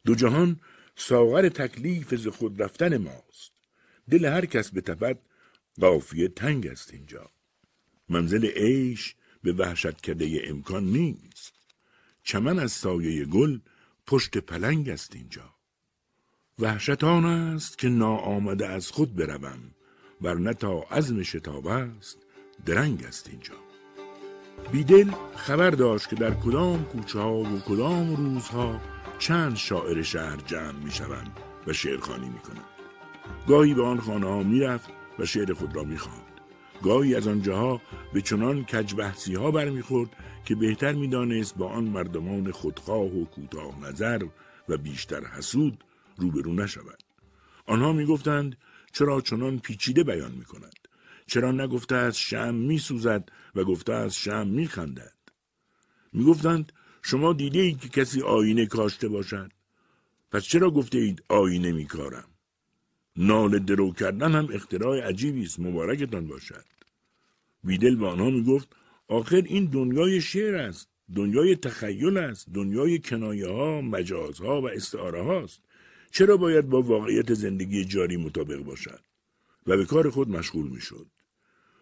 دو 0.05 0.15
جهان 0.15 0.59
ساغر 0.95 1.49
تکلیف 1.49 2.15
ز 2.15 2.27
خود 2.27 2.61
رفتن 2.61 2.97
ماست. 2.97 3.51
دل 4.09 4.25
هر 4.25 4.45
کس 4.45 4.71
به 4.71 4.81
تبد 4.81 5.19
قافیه 5.81 6.27
تنگ 6.27 6.67
است 6.67 6.93
اینجا. 6.93 7.29
منزل 8.09 8.45
عیش 8.45 9.15
به 9.43 9.53
وحشت 9.53 10.01
کده 10.01 10.41
امکان 10.43 10.83
نیست. 10.83 11.53
چمن 12.23 12.59
از 12.59 12.71
سایه 12.71 13.25
گل 13.25 13.59
پشت 14.07 14.37
پلنگ 14.37 14.89
است 14.89 15.15
اینجا. 15.15 15.55
وحشت 16.59 17.03
آن 17.03 17.25
است 17.25 17.77
که 17.77 17.89
ناآمده 17.89 18.67
از 18.67 18.91
خود 18.91 19.15
بروم 19.15 19.61
ورنه 20.21 20.53
تا 20.53 20.79
عزم 20.81 21.23
شتاب 21.23 21.67
است 21.67 22.17
درنگ 22.65 23.03
است 23.03 23.27
اینجا. 23.29 23.70
بیدل 24.71 25.11
خبر 25.35 25.69
داشت 25.69 26.09
که 26.09 26.15
در 26.15 26.33
کدام 26.33 26.85
کوچه 26.85 27.19
ها 27.19 27.33
و 27.33 27.59
کدام 27.59 28.15
روزها 28.15 28.81
چند 29.19 29.55
شاعر 29.55 30.01
شهر 30.01 30.35
جمع 30.35 30.83
می 30.83 30.91
شوند 30.91 31.39
و 31.67 31.73
شعرخانی 31.73 32.29
می 32.29 32.39
کنند. 32.39 32.65
گاهی 33.47 33.73
به 33.73 33.83
آن 33.83 33.99
خانه 33.99 34.27
ها 34.27 34.43
می 34.43 34.59
رفت 34.59 34.89
و 35.19 35.25
شعر 35.25 35.53
خود 35.53 35.75
را 35.75 35.83
می 35.83 35.97
خواند. 35.97 36.31
گاهی 36.83 37.15
از 37.15 37.27
آنجاها 37.27 37.81
به 38.13 38.21
چنان 38.21 38.65
کجبحثی 38.65 39.35
ها 39.35 39.51
برمیخورد 39.51 40.09
که 40.45 40.55
بهتر 40.55 40.93
می‌دانست 40.93 41.57
با 41.57 41.69
آن 41.69 41.83
مردمان 41.83 42.51
خودخواه 42.51 43.05
و 43.05 43.25
کوتاه 43.25 43.79
نظر 43.81 44.23
و 44.69 44.77
بیشتر 44.77 45.25
حسود 45.25 45.83
روبرو 46.17 46.53
نشود. 46.53 47.03
آنها 47.67 47.93
می‌گفتند 47.93 48.57
چرا 48.91 49.21
چنان 49.21 49.59
پیچیده 49.59 50.03
بیان 50.03 50.31
می 50.31 50.45
کند؟ 50.45 50.80
چرا 51.31 51.51
نگفته 51.51 51.95
از 51.95 52.17
شم 52.17 52.55
می 52.55 52.77
سوزد 52.77 53.29
و 53.55 53.63
گفته 53.63 53.93
از 53.93 54.15
شم 54.15 54.47
می 54.47 54.67
خندد؟ 54.67 55.15
می 56.13 56.23
گفتند 56.23 56.73
شما 57.01 57.33
دیده 57.33 57.59
اید 57.59 57.79
که 57.79 57.89
کسی 57.89 58.21
آینه 58.21 58.65
کاشته 58.65 59.07
باشد؟ 59.07 59.51
پس 60.31 60.43
چرا 60.43 60.71
گفته 60.71 60.97
اید 60.97 61.23
آینه 61.29 61.71
می 61.71 61.85
کارم؟ 61.85 62.27
نال 63.15 63.59
درو 63.59 63.93
کردن 63.93 64.31
هم 64.31 64.47
اختراع 64.53 64.99
عجیبی 64.99 65.43
است 65.43 65.59
مبارکتان 65.59 66.27
باشد. 66.27 66.65
بیدل 67.63 67.95
به 67.95 68.07
آنها 68.07 68.29
می 68.29 68.43
گفت 68.43 68.75
آخر 69.07 69.43
این 69.45 69.65
دنیای 69.65 70.21
شعر 70.21 70.55
است 70.55 70.89
دنیای 71.15 71.55
تخیل 71.55 72.17
است 72.17 72.49
دنیای 72.53 72.99
کنایه 72.99 73.47
ها 73.47 73.81
مجازها 73.81 74.61
و 74.61 74.69
استعاره 74.69 75.23
هاست 75.23 75.61
چرا 76.11 76.37
باید 76.37 76.69
با 76.69 76.81
واقعیت 76.81 77.33
زندگی 77.33 77.85
جاری 77.85 78.17
مطابق 78.17 78.59
باشد 78.59 79.01
و 79.67 79.77
به 79.77 79.85
کار 79.85 80.09
خود 80.09 80.29
مشغول 80.29 80.67
می 80.67 80.81
شد. 80.81 81.07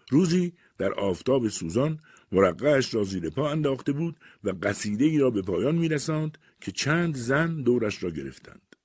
روزی 0.10 0.54
در 0.78 0.94
آفتاب 0.94 1.48
سوزان 1.48 2.00
مرقعش 2.32 2.94
را 2.94 3.04
زیر 3.04 3.30
پا 3.30 3.50
انداخته 3.50 3.92
بود 3.92 4.16
و 4.44 4.54
قصیده 4.64 5.06
ای 5.06 5.18
را 5.18 5.30
به 5.30 5.42
پایان 5.42 5.76
می 5.76 5.90
رساند 5.90 6.38
که 6.62 6.72
چند 6.72 7.16
زن 7.16 7.62
دورش 7.62 8.04
را 8.04 8.10
گرفتند. 8.10 8.76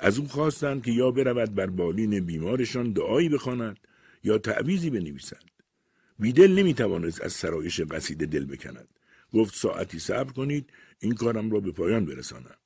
از 0.00 0.18
او 0.18 0.28
خواستند 0.28 0.84
که 0.84 0.92
یا 0.92 1.10
برود 1.10 1.54
بر 1.54 1.66
بالین 1.66 2.20
بیمارشان 2.20 2.92
دعایی 2.92 3.28
بخواند 3.28 3.78
یا 4.24 4.38
تعویزی 4.38 4.90
بنویسد. 4.90 5.42
بیدل 6.18 6.52
نمی 6.52 6.74
توانست 6.74 7.22
از 7.22 7.32
سرایش 7.32 7.80
قصیده 7.80 8.26
دل 8.26 8.44
بکند. 8.44 8.88
گفت 9.32 9.54
ساعتی 9.54 9.98
صبر 9.98 10.32
کنید 10.32 10.70
این 10.98 11.14
کارم 11.14 11.50
را 11.50 11.60
به 11.60 11.72
پایان 11.72 12.04
برسانم. 12.06 12.56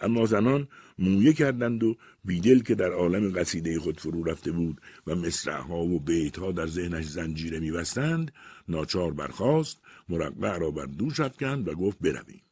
اما 0.00 0.26
زنان 0.26 0.68
مویه 0.98 1.32
کردند 1.32 1.84
و 1.84 1.96
بیدل 2.24 2.58
که 2.58 2.74
در 2.74 2.92
عالم 2.92 3.32
قصیده 3.32 3.80
خود 3.80 4.00
فرو 4.00 4.24
رفته 4.24 4.52
بود 4.52 4.80
و 5.06 5.14
مصرعها 5.14 5.78
و 5.78 6.00
بیتها 6.00 6.52
در 6.52 6.66
ذهنش 6.66 7.04
زنجیره 7.04 7.60
میبستند 7.60 8.32
ناچار 8.68 9.12
برخاست 9.12 9.80
مرقع 10.08 10.58
را 10.58 10.70
بر 10.70 10.86
دوش 10.86 11.20
افکند 11.20 11.68
و 11.68 11.74
گفت 11.74 11.98
برویم. 11.98 12.42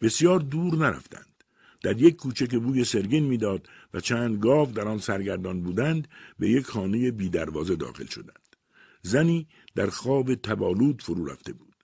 بسیار 0.00 0.40
دور 0.40 0.74
نرفتند. 0.74 1.44
در 1.82 2.02
یک 2.02 2.16
کوچه 2.16 2.46
که 2.46 2.58
بوی 2.58 2.84
سرگین 2.84 3.24
می‌داد 3.24 3.68
و 3.94 4.00
چند 4.00 4.38
گاو 4.38 4.72
در 4.72 4.88
آن 4.88 4.98
سرگردان 4.98 5.62
بودند 5.62 6.08
به 6.38 6.50
یک 6.50 6.66
خانه 6.66 7.10
بی 7.10 7.28
دروازه 7.28 7.76
داخل 7.76 8.06
شدند. 8.06 8.56
زنی 9.02 9.48
در 9.74 9.86
خواب 9.86 10.34
تبالود 10.34 11.02
فرو 11.02 11.24
رفته 11.26 11.52
بود. 11.52 11.74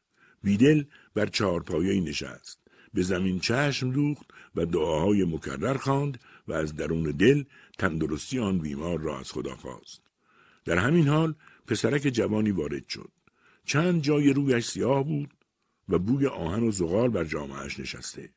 بیدل 0.42 0.84
بر 1.14 1.26
چهارپایه 1.26 2.00
نشست. 2.00 2.63
به 2.94 3.02
زمین 3.02 3.40
چشم 3.40 3.90
دوخت 3.90 4.26
و 4.54 4.66
دعاهای 4.66 5.24
مکرر 5.24 5.76
خواند 5.76 6.20
و 6.48 6.52
از 6.52 6.76
درون 6.76 7.02
دل 7.02 7.44
تندرستی 7.78 8.38
آن 8.38 8.58
بیمار 8.58 9.00
را 9.00 9.18
از 9.18 9.32
خدا 9.32 9.56
خواست. 9.56 10.02
در 10.64 10.78
همین 10.78 11.08
حال 11.08 11.34
پسرک 11.66 12.02
جوانی 12.02 12.50
وارد 12.50 12.88
شد. 12.88 13.10
چند 13.64 14.02
جای 14.02 14.32
رویش 14.32 14.64
سیاه 14.64 15.04
بود 15.04 15.34
و 15.88 15.98
بوی 15.98 16.26
آهن 16.26 16.62
و 16.62 16.70
زغال 16.70 17.08
بر 17.08 17.24
جامعش 17.24 17.80
نشسته. 17.80 18.30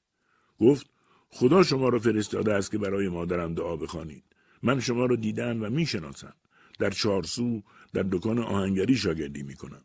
گفت 0.59 0.89
خدا 1.29 1.63
شما 1.63 1.89
را 1.89 1.99
فرستاده 1.99 2.53
است 2.53 2.71
که 2.71 2.77
برای 2.77 3.09
مادرم 3.09 3.53
دعا 3.53 3.75
بخوانید. 3.75 4.23
من 4.63 4.79
شما 4.79 5.05
را 5.05 5.15
دیدم 5.15 5.63
و 5.63 5.69
می‌شناسم. 5.69 6.33
در 6.79 6.89
چارسو 6.89 7.63
در 7.93 8.03
دکان 8.03 8.39
آهنگری 8.39 8.95
شاگردی 8.95 9.43
می‌کنم. 9.43 9.81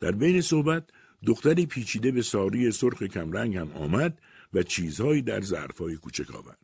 در 0.00 0.12
بین 0.12 0.40
صحبت 0.40 0.84
دختری 1.26 1.66
پیچیده 1.66 2.10
به 2.10 2.22
ساری 2.22 2.70
سرخ 2.70 3.02
کمرنگ 3.02 3.56
هم 3.56 3.72
آمد 3.72 4.18
و 4.54 4.62
چیزهایی 4.62 5.22
در 5.22 5.40
ظرفهای 5.40 5.96
کوچک 5.96 6.34
آورد. 6.34 6.58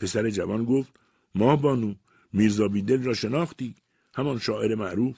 پسر 0.00 0.30
جوان 0.30 0.64
گفت 0.64 0.92
ما 1.34 1.56
بانو 1.56 1.94
میرزا 2.32 2.68
بیدل 2.68 3.02
را 3.02 3.14
شناختی؟ 3.14 3.74
همان 4.14 4.38
شاعر 4.38 4.74
معروف. 4.74 5.16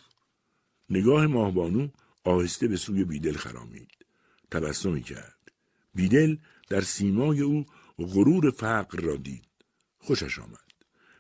نگاه 0.91 1.27
ماهبانو 1.27 1.89
آهسته 2.25 2.69
به 2.69 2.77
سوی 2.77 3.05
بیدل 3.05 3.33
خرامید. 3.33 3.89
تبسمی 4.51 5.03
کرد 5.03 5.53
بیدل 5.95 6.37
در 6.69 6.81
سیمای 6.81 7.41
او 7.41 7.67
غرور 7.99 8.51
فقر 8.51 9.01
را 9.01 9.17
دید. 9.17 9.49
خوشش 9.99 10.39
آمد. 10.39 10.59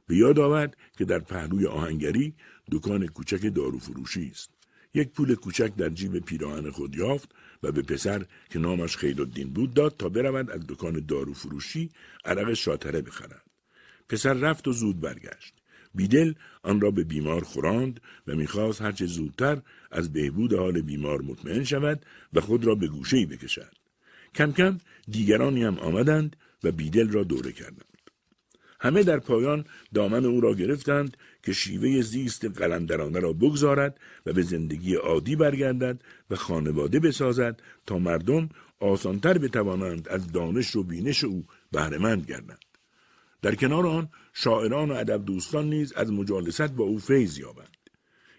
به 0.06 0.16
یاد 0.16 0.38
آورد 0.38 0.76
که 0.98 1.04
در 1.04 1.18
پهلوی 1.18 1.66
آهنگری 1.66 2.34
دکان 2.72 3.06
کوچک 3.06 3.54
دارو 3.54 3.78
فروشی 3.78 4.26
است. 4.26 4.53
یک 4.94 5.08
پول 5.08 5.34
کوچک 5.34 5.76
در 5.76 5.88
جیب 5.88 6.18
پیراهن 6.18 6.70
خود 6.70 6.96
یافت 6.96 7.28
و 7.62 7.72
به 7.72 7.82
پسر 7.82 8.24
که 8.50 8.58
نامش 8.58 8.96
خیرالدین 8.96 9.52
بود 9.52 9.74
داد 9.74 9.96
تا 9.96 10.08
برود 10.08 10.50
از 10.50 10.60
دکان 10.68 11.06
دارو 11.06 11.34
فروشی 11.34 11.90
عرق 12.24 12.52
شاتره 12.54 13.00
بخرد. 13.00 13.42
پسر 14.08 14.34
رفت 14.34 14.68
و 14.68 14.72
زود 14.72 15.00
برگشت. 15.00 15.54
بیدل 15.94 16.34
آن 16.62 16.80
را 16.80 16.90
به 16.90 17.04
بیمار 17.04 17.44
خوراند 17.44 18.00
و 18.26 18.36
می‌خواست 18.36 18.82
هرچه 18.82 19.06
زودتر 19.06 19.62
از 19.90 20.12
بهبود 20.12 20.52
حال 20.52 20.80
بیمار 20.80 21.22
مطمئن 21.22 21.64
شود 21.64 22.06
و 22.32 22.40
خود 22.40 22.64
را 22.64 22.74
به 22.74 22.88
گوشه 22.88 23.26
بکشد. 23.26 23.72
کم 24.34 24.52
کم 24.52 24.78
دیگرانی 25.08 25.64
هم 25.64 25.78
آمدند 25.78 26.36
و 26.64 26.72
بیدل 26.72 27.08
را 27.08 27.24
دوره 27.24 27.52
کردند. 27.52 27.93
همه 28.84 29.02
در 29.02 29.18
پایان 29.18 29.64
دامن 29.94 30.24
او 30.24 30.40
را 30.40 30.54
گرفتند 30.54 31.16
که 31.42 31.52
شیوه 31.52 32.00
زیست 32.00 32.44
قلندرانه 32.44 33.18
را 33.18 33.32
بگذارد 33.32 34.00
و 34.26 34.32
به 34.32 34.42
زندگی 34.42 34.94
عادی 34.94 35.36
برگردد 35.36 36.00
و 36.30 36.36
خانواده 36.36 37.00
بسازد 37.00 37.62
تا 37.86 37.98
مردم 37.98 38.48
آسانتر 38.80 39.38
بتوانند 39.38 40.08
از 40.08 40.32
دانش 40.32 40.76
و 40.76 40.82
بینش 40.82 41.24
او 41.24 41.46
بهرهمند 41.72 42.26
گردند. 42.26 42.64
در 43.42 43.54
کنار 43.54 43.86
آن 43.86 44.08
شاعران 44.32 44.90
و 44.90 44.94
ادب 44.94 45.24
دوستان 45.24 45.70
نیز 45.70 45.92
از 45.92 46.12
مجالست 46.12 46.72
با 46.72 46.84
او 46.84 46.98
فیض 46.98 47.38
یابند. 47.38 47.76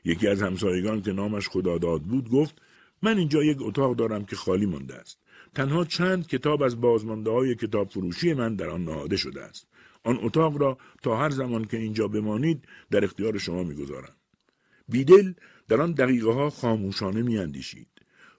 یکی 0.05 0.27
از 0.27 0.41
همسایگان 0.41 1.01
که 1.01 1.11
نامش 1.11 1.47
خداداد 1.47 2.01
بود 2.01 2.29
گفت 2.29 2.61
من 3.01 3.17
اینجا 3.17 3.43
یک 3.43 3.57
اتاق 3.61 3.95
دارم 3.95 4.25
که 4.25 4.35
خالی 4.35 4.65
مانده 4.65 4.95
است. 4.95 5.19
تنها 5.55 5.85
چند 5.85 6.27
کتاب 6.27 6.63
از 6.63 6.81
بازمانده 6.81 7.31
های 7.31 7.55
کتاب 7.55 7.89
فروشی 7.89 8.33
من 8.33 8.55
در 8.55 8.69
آن 8.69 8.83
نهاده 8.83 9.17
شده 9.17 9.41
است. 9.41 9.67
آن 10.05 10.19
اتاق 10.21 10.57
را 10.57 10.77
تا 11.03 11.17
هر 11.17 11.29
زمان 11.29 11.65
که 11.65 11.77
اینجا 11.77 12.07
بمانید 12.07 12.65
در 12.91 13.03
اختیار 13.03 13.37
شما 13.37 13.63
می‌گذارم. 13.63 14.15
بیدل 14.89 15.33
در 15.67 15.81
آن 15.81 15.91
دقیقه 15.91 16.31
ها 16.33 16.49
خاموشانه 16.49 17.21
میاندیشید. 17.21 17.87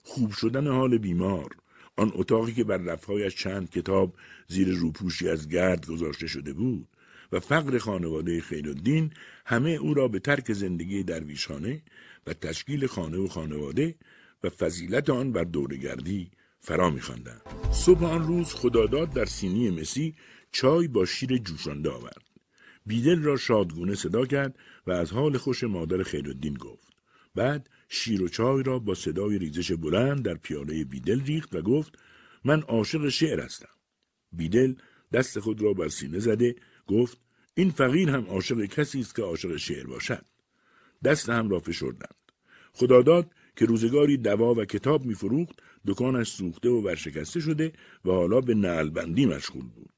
خوب 0.03 0.31
شدن 0.31 0.67
حال 0.67 0.97
بیمار 0.97 1.49
آن 1.97 2.11
اتاقی 2.15 2.53
که 2.53 2.63
بر 2.63 2.77
رفهایش 2.77 3.35
چند 3.35 3.69
کتاب 3.69 4.13
زیر 4.47 4.67
روپوشی 4.67 5.29
از 5.29 5.49
گرد 5.49 5.85
گذاشته 5.85 6.27
شده 6.27 6.53
بود 6.53 6.87
و 7.31 7.39
فقر 7.39 7.77
خانواده 7.77 8.41
خیرالدین 8.41 9.11
همه 9.45 9.69
او 9.69 9.93
را 9.93 10.07
به 10.07 10.19
ترک 10.19 10.53
زندگی 10.53 11.03
درویشانه 11.03 11.81
و 12.27 12.33
تشکیل 12.33 12.87
خانه 12.87 13.17
و 13.17 13.27
خانواده 13.27 13.95
و 14.43 14.49
فضیلت 14.49 15.09
آن 15.09 15.31
بر 15.31 15.43
دورگردی 15.43 16.31
فرا 16.59 16.89
میخواندند. 16.89 17.41
صبح 17.71 18.03
آن 18.03 18.27
روز 18.27 18.53
خداداد 18.53 19.13
در 19.13 19.25
سینی 19.25 19.69
مسی 19.69 20.15
چای 20.51 20.87
با 20.87 21.05
شیر 21.05 21.37
جوشانده 21.37 21.89
آورد. 21.89 22.23
بیدل 22.85 23.23
را 23.23 23.37
شادگونه 23.37 23.95
صدا 23.95 24.25
کرد 24.25 24.59
و 24.87 24.91
از 24.91 25.11
حال 25.11 25.37
خوش 25.37 25.63
مادر 25.63 26.03
خیرالدین 26.03 26.53
گفت. 26.53 26.87
بعد 27.35 27.69
شیر 27.89 28.23
و 28.23 28.27
چای 28.27 28.63
را 28.63 28.79
با 28.79 28.95
صدای 28.95 29.37
ریزش 29.37 29.71
بلند 29.71 30.25
در 30.25 30.33
پیاله 30.33 30.83
بیدل 30.83 31.25
ریخت 31.25 31.55
و 31.55 31.61
گفت 31.61 31.99
من 32.45 32.61
عاشق 32.61 33.09
شعر 33.09 33.39
هستم. 33.39 33.69
بیدل 34.31 34.75
دست 35.13 35.39
خود 35.39 35.61
را 35.61 35.73
بر 35.73 35.87
سینه 35.87 36.19
زده 36.19 36.55
گفت 36.87 37.17
این 37.53 37.71
فقیر 37.71 38.09
هم 38.09 38.25
عاشق 38.25 38.65
کسی 38.65 38.99
است 38.99 39.15
که 39.15 39.21
عاشق 39.21 39.57
شعر 39.57 39.87
باشد. 39.87 40.25
دست 41.03 41.29
هم 41.29 41.49
را 41.49 41.59
فشردند. 41.59 42.15
خداداد 42.73 43.31
که 43.55 43.65
روزگاری 43.65 44.17
دوا 44.17 44.53
و 44.53 44.65
کتاب 44.65 45.05
میفروخت 45.05 45.59
دکانش 45.87 46.31
سوخته 46.31 46.69
و 46.69 46.81
ورشکسته 46.81 47.39
شده 47.39 47.73
و 48.05 48.11
حالا 48.11 48.41
به 48.41 48.53
نعلبندی 48.53 49.25
مشغول 49.25 49.65
بود. 49.65 49.96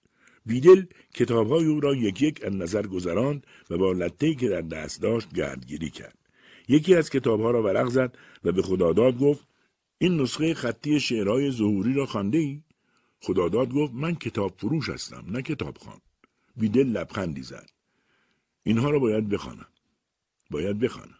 بیدل 0.50 0.86
کتابهای 1.14 1.66
او 1.66 1.80
را 1.80 1.96
یک 1.96 2.22
یک 2.22 2.44
از 2.44 2.54
نظر 2.54 2.88
گذراند 2.88 3.48
و 3.70 3.78
با 3.78 3.92
لطهی 3.92 4.36
که 4.36 4.50
در 4.50 4.62
دست 4.62 5.02
داشت 5.02 5.34
گردگیری 5.34 5.90
کرد. 5.90 6.18
یکی 6.68 6.96
از 6.96 7.10
کتابها 7.10 7.52
را 7.52 7.64
ورق 7.64 7.90
زد 7.90 8.18
و 8.44 8.52
به 8.52 8.62
خداداد 8.62 9.18
گفت 9.18 9.48
این 9.98 10.22
نسخه 10.22 10.54
خطی 10.54 11.00
شعرهای 11.00 11.52
ظهوری 11.52 11.94
را 11.94 12.06
خانده 12.06 12.38
ای؟ 12.38 12.62
خداداد 13.20 13.74
گفت 13.74 13.94
من 13.94 14.16
کتاب 14.16 14.54
فروش 14.58 14.90
هستم 14.90 15.26
نه 15.28 15.42
کتاب 15.42 15.78
خان. 15.78 16.02
بیدل 16.56 16.88
لبخندی 16.88 17.44
زد. 17.44 17.70
اینها 18.64 18.90
را 18.90 19.00
باید 19.00 19.30
بخوانم. 19.30 19.68
باید 20.52 20.80
بخوانم. 20.80 21.20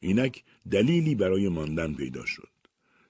اینک 0.00 0.44
دلیلی 0.70 1.14
برای 1.14 1.48
ماندن 1.48 1.94
پیدا 1.94 2.24
شد. 2.24 2.48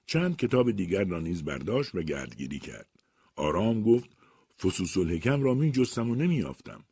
چند 0.05 0.37
کتاب 0.37 0.71
دیگر 0.71 1.03
را 1.03 1.19
نیز 1.19 1.43
برداشت 1.43 1.95
و 1.95 2.01
گردگیری 2.01 2.59
کرد. 2.59 2.87
آرام 3.35 3.83
گفت 3.83 4.20
فسوس 4.63 4.97
الحکم 4.97 5.43
را 5.43 5.53
می 5.53 5.71
جستم 5.71 6.09
و 6.09 6.15
نمی 6.15 6.43
آفتم. 6.43 6.83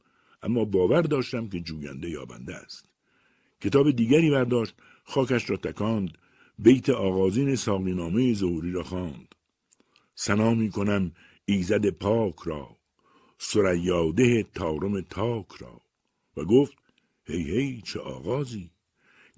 اما 0.43 0.65
باور 0.65 1.01
داشتم 1.01 1.49
که 1.49 1.59
جوینده 1.59 2.09
یابنده 2.09 2.55
است. 2.55 2.85
کتاب 3.61 3.91
دیگری 3.91 4.29
برداشت 4.29 4.75
خاکش 5.03 5.49
را 5.49 5.57
تکاند 5.57 6.17
بیت 6.59 6.89
آغازین 6.89 7.55
ساقینامه 7.55 8.33
ظهوری 8.33 8.71
را 8.71 8.83
خواند. 8.83 9.35
سنا 10.15 10.53
می 10.53 10.69
کنم 10.69 11.11
ایزد 11.45 11.89
پاک 11.89 12.35
را 12.45 12.77
سریاده 13.37 14.43
تارم 14.43 15.01
تاک 15.01 15.47
را 15.59 15.81
و 16.37 16.45
گفت 16.45 16.77
هی 17.25 17.43
هی 17.43 17.81
چه 17.81 17.99
آغازی 17.99 18.71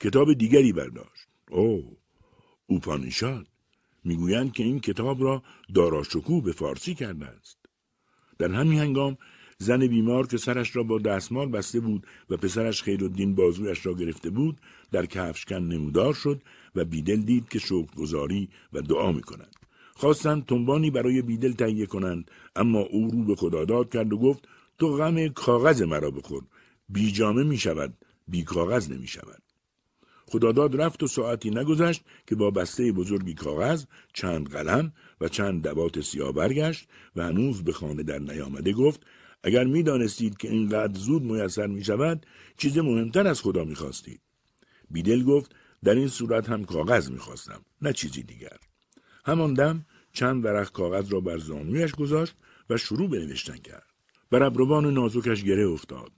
کتاب 0.02 0.34
دیگری 0.34 0.74
برداشت 0.74 1.28
او 1.50 1.98
اوپانیشاد 2.68 3.48
می‌گویند 4.04 4.54
که 4.54 4.64
این 4.64 4.80
کتاب 4.80 5.24
را 5.24 5.44
داراشکو 5.76 6.42
به 6.42 6.52
فارسی 6.52 6.94
کرده 6.96 7.26
است 7.26 7.61
در 8.42 8.52
همین 8.52 8.80
هنگام 8.80 9.18
زن 9.58 9.88
بیمار 9.88 10.28
که 10.28 10.38
سرش 10.38 10.76
را 10.76 10.84
با 10.84 11.00
دستمال 11.00 11.50
بسته 11.50 11.80
بود 11.80 12.08
و 12.30 12.38
پسرش 12.38 12.84
خیرالدین 12.84 13.36
بازویش 13.36 13.86
را 13.86 13.94
گرفته 13.94 14.30
بود 14.30 14.58
در 14.92 15.06
کفشکن 15.06 15.56
نمودار 15.56 16.14
شد 16.14 16.42
و 16.76 16.86
بیدل 16.86 17.22
دید 17.22 17.50
که 17.50 17.60
شکر 17.60 17.96
گذاری 17.98 18.50
و 18.74 18.82
دعا 18.82 19.12
می 19.12 19.22
کند. 19.22 19.56
خواستند 19.96 20.46
تنبانی 20.46 20.92
برای 20.92 21.22
بیدل 21.22 21.52
تهیه 21.52 21.86
کنند 21.86 22.32
اما 22.56 22.80
او 22.80 23.10
رو 23.12 23.24
به 23.24 23.36
خداداد 23.36 23.94
کرد 23.94 24.14
و 24.14 24.18
گفت 24.18 24.48
تو 24.80 24.98
غم 24.98 25.28
کاغذ 25.28 25.82
مرا 25.82 26.12
بخور 26.12 26.44
بیجامه 26.90 27.44
می 27.44 27.58
شود 27.58 27.94
بی 28.28 28.44
کاغذ 28.44 28.92
نمی 28.92 29.08
شود 29.08 29.42
خداداد 30.32 30.82
رفت 30.82 31.04
و 31.04 31.08
ساعتی 31.08 31.50
نگذشت 31.50 32.02
که 32.28 32.36
با 32.36 32.52
بسته 32.52 32.92
بزرگی 32.92 33.34
کاغذ 33.34 33.86
چند 34.14 34.50
قلم 34.50 34.94
و 35.22 35.28
چند 35.28 35.64
دوات 35.64 36.02
سیاه 36.02 36.32
برگشت 36.32 36.88
و 37.16 37.24
هنوز 37.24 37.64
به 37.64 37.72
خانه 37.72 38.04
در 38.04 38.20
نیامده 38.20 38.74
گفت 38.74 39.02
اگر 39.44 39.64
می 39.64 39.84
دانستید 39.84 40.38
که 40.38 40.50
اینقدر 40.50 41.00
زود 41.00 41.24
میسر 41.24 41.68
می 41.68 41.84
شود 41.84 42.26
چیز 42.58 42.78
مهمتر 42.78 43.28
از 43.28 43.42
خدا 43.42 43.64
می 43.64 43.76
خواستید. 43.76 44.22
بیدل 44.92 45.24
گفت 45.24 45.56
در 45.84 45.96
این 45.96 46.08
صورت 46.08 46.50
هم 46.50 46.66
کاغذ 46.66 47.10
می 47.10 47.20
خواستم 47.20 47.62
نه 47.82 47.94
چیزی 47.94 48.24
دیگر. 48.24 48.58
همان 49.26 49.54
دم 49.54 49.86
چند 50.14 50.46
ورق 50.46 50.72
کاغذ 50.72 51.14
را 51.14 51.20
بر 51.20 51.38
زانویش 51.38 51.92
گذاشت 51.92 52.36
و 52.70 52.78
شروع 52.78 53.10
به 53.10 53.20
نوشتن 53.20 53.58
کرد. 53.58 53.86
بر 54.32 54.44
ابروان 54.44 54.94
نازکش 54.94 55.44
گره 55.44 55.68
افتاد. 55.68 56.12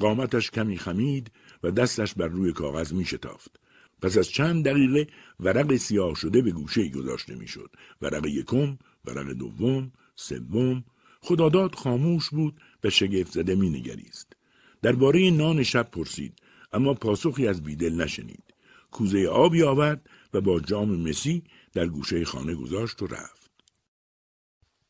قامتش 0.00 0.50
کمی 0.50 0.78
خمید 0.78 1.30
و 1.64 1.70
دستش 1.70 2.14
بر 2.14 2.28
روی 2.28 2.52
کاغذ 2.52 2.92
می 2.92 3.04
شتافت. 3.04 3.60
پس 4.02 4.18
از 4.18 4.28
چند 4.28 4.64
دقیقه 4.64 5.06
ورق 5.40 5.76
سیاه 5.76 6.14
شده 6.14 6.42
به 6.42 6.50
گوشه 6.50 6.88
گذاشته 6.88 7.34
می 7.34 7.48
شد. 7.48 7.70
ورق 8.02 8.26
یکم، 8.26 8.78
ورق 9.04 9.32
دوم، 9.32 9.92
سوم، 10.16 10.84
خداداد 11.20 11.74
خاموش 11.74 12.30
بود 12.30 12.60
و 12.84 12.90
شگفت 12.90 13.32
زده 13.32 13.54
می 13.54 13.70
نگریست. 13.70 14.32
درباره 14.82 15.30
نان 15.30 15.62
شب 15.62 15.90
پرسید 15.90 16.38
اما 16.72 16.94
پاسخی 16.94 17.46
از 17.46 17.62
بیدل 17.62 17.94
نشنید. 17.94 18.44
کوزه 18.90 19.26
آبی 19.26 19.62
آورد 19.62 20.08
و 20.34 20.40
با 20.40 20.60
جام 20.60 21.08
مسی 21.08 21.42
در 21.72 21.86
گوشه 21.86 22.24
خانه 22.24 22.54
گذاشت 22.54 23.02
و 23.02 23.06
رفت. 23.06 23.50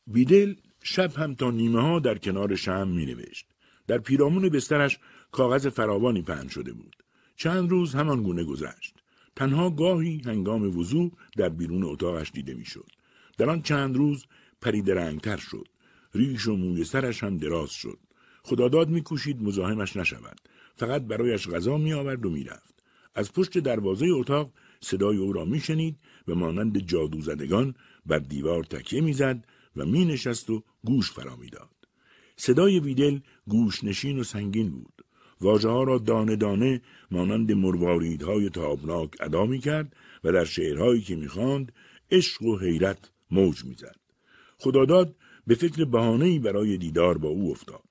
بیدل 0.07 0.55
شب 0.83 1.15
هم 1.15 1.35
تا 1.35 1.51
نیمه 1.51 1.81
ها 1.81 1.99
در 1.99 2.17
کنار 2.17 2.55
شم 2.55 2.87
می 2.87 3.05
نوشت. 3.05 3.45
در 3.87 3.97
پیرامون 3.97 4.49
بسترش 4.49 4.99
کاغذ 5.31 5.67
فراوانی 5.67 6.21
پهن 6.21 6.47
شده 6.47 6.73
بود. 6.73 6.95
چند 7.35 7.69
روز 7.69 7.95
همان 7.95 8.23
گونه 8.23 8.43
گذشت. 8.43 8.95
تنها 9.35 9.69
گاهی 9.69 10.21
هنگام 10.25 10.77
وضوع 10.77 11.11
در 11.37 11.49
بیرون 11.49 11.83
اتاقش 11.83 12.31
دیده 12.31 12.53
می‌شد. 12.53 12.91
در 13.37 13.49
آن 13.49 13.61
چند 13.61 13.97
روز 13.97 14.25
پرید 14.61 14.91
رنگتر 14.91 15.37
شد. 15.37 15.67
ریش 16.13 16.47
و 16.47 16.55
موی 16.55 16.83
سرش 16.83 17.23
هم 17.23 17.37
دراز 17.37 17.71
شد. 17.71 17.99
خداداد 18.43 18.89
میکوشید 18.89 19.41
مزاحمش 19.41 19.95
نشود. 19.95 20.41
فقط 20.75 21.01
برایش 21.01 21.47
غذا 21.47 21.77
می 21.77 21.93
آورد 21.93 22.25
و 22.25 22.29
می‌رفت. 22.29 22.83
از 23.15 23.33
پشت 23.33 23.57
دروازه 23.57 24.05
اتاق 24.05 24.51
صدای 24.81 25.17
او 25.17 25.33
را 25.33 25.45
میشنید 25.45 25.97
و 26.27 26.35
مانند 26.35 26.77
جادو 26.77 27.21
زدگان 27.21 27.75
بر 28.05 28.19
دیوار 28.19 28.63
تکیه 28.63 29.01
می‌زد 29.01 29.45
و 29.75 29.85
می 29.85 30.05
نشست 30.05 30.49
و 30.49 30.63
گوش 30.83 31.11
فرا 31.11 31.35
می‌داد. 31.35 31.69
صدای 32.37 32.79
ویدل 32.79 33.19
گوش 33.47 33.83
نشین 33.83 34.19
و 34.19 34.23
سنگین 34.23 34.71
بود. 34.71 34.94
واجه 35.41 35.69
ها 35.69 35.83
را 35.83 35.97
دانه 35.97 36.35
دانه 36.35 36.81
مانند 37.11 37.51
مرواریدهای 37.51 38.49
تابناک 38.49 39.09
ادا 39.19 39.45
می 39.45 39.59
کرد 39.59 39.95
و 40.23 40.31
در 40.31 40.45
شعرهایی 40.45 41.01
که 41.01 41.15
می‌خواند 41.15 41.71
عشق 42.11 42.41
و 42.41 42.57
حیرت 42.57 43.09
موج 43.31 43.65
می‌زد. 43.65 43.95
خداداد 44.57 45.15
به 45.47 45.55
فکر 45.55 45.85
بهانه‌ای 45.85 46.39
برای 46.39 46.77
دیدار 46.77 47.17
با 47.17 47.29
او 47.29 47.51
افتاد. 47.51 47.83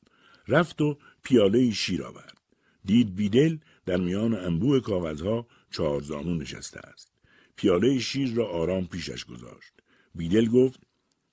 رفت 0.48 0.80
و 0.80 0.98
پیاله 1.22 1.70
شیر 1.70 2.02
آورد. 2.02 2.38
دید 2.84 3.14
بیدل 3.14 3.58
در 3.86 3.96
میان 3.96 4.34
انبوه 4.34 4.80
کاغذها 4.80 5.46
چهارزانو 5.70 6.34
نشسته 6.34 6.80
است. 6.80 7.12
پیاله 7.56 7.98
شیر 7.98 8.34
را 8.34 8.46
آرام 8.48 8.86
پیشش 8.86 9.24
گذاشت. 9.24 9.72
بیدل 10.14 10.48
گفت 10.48 10.80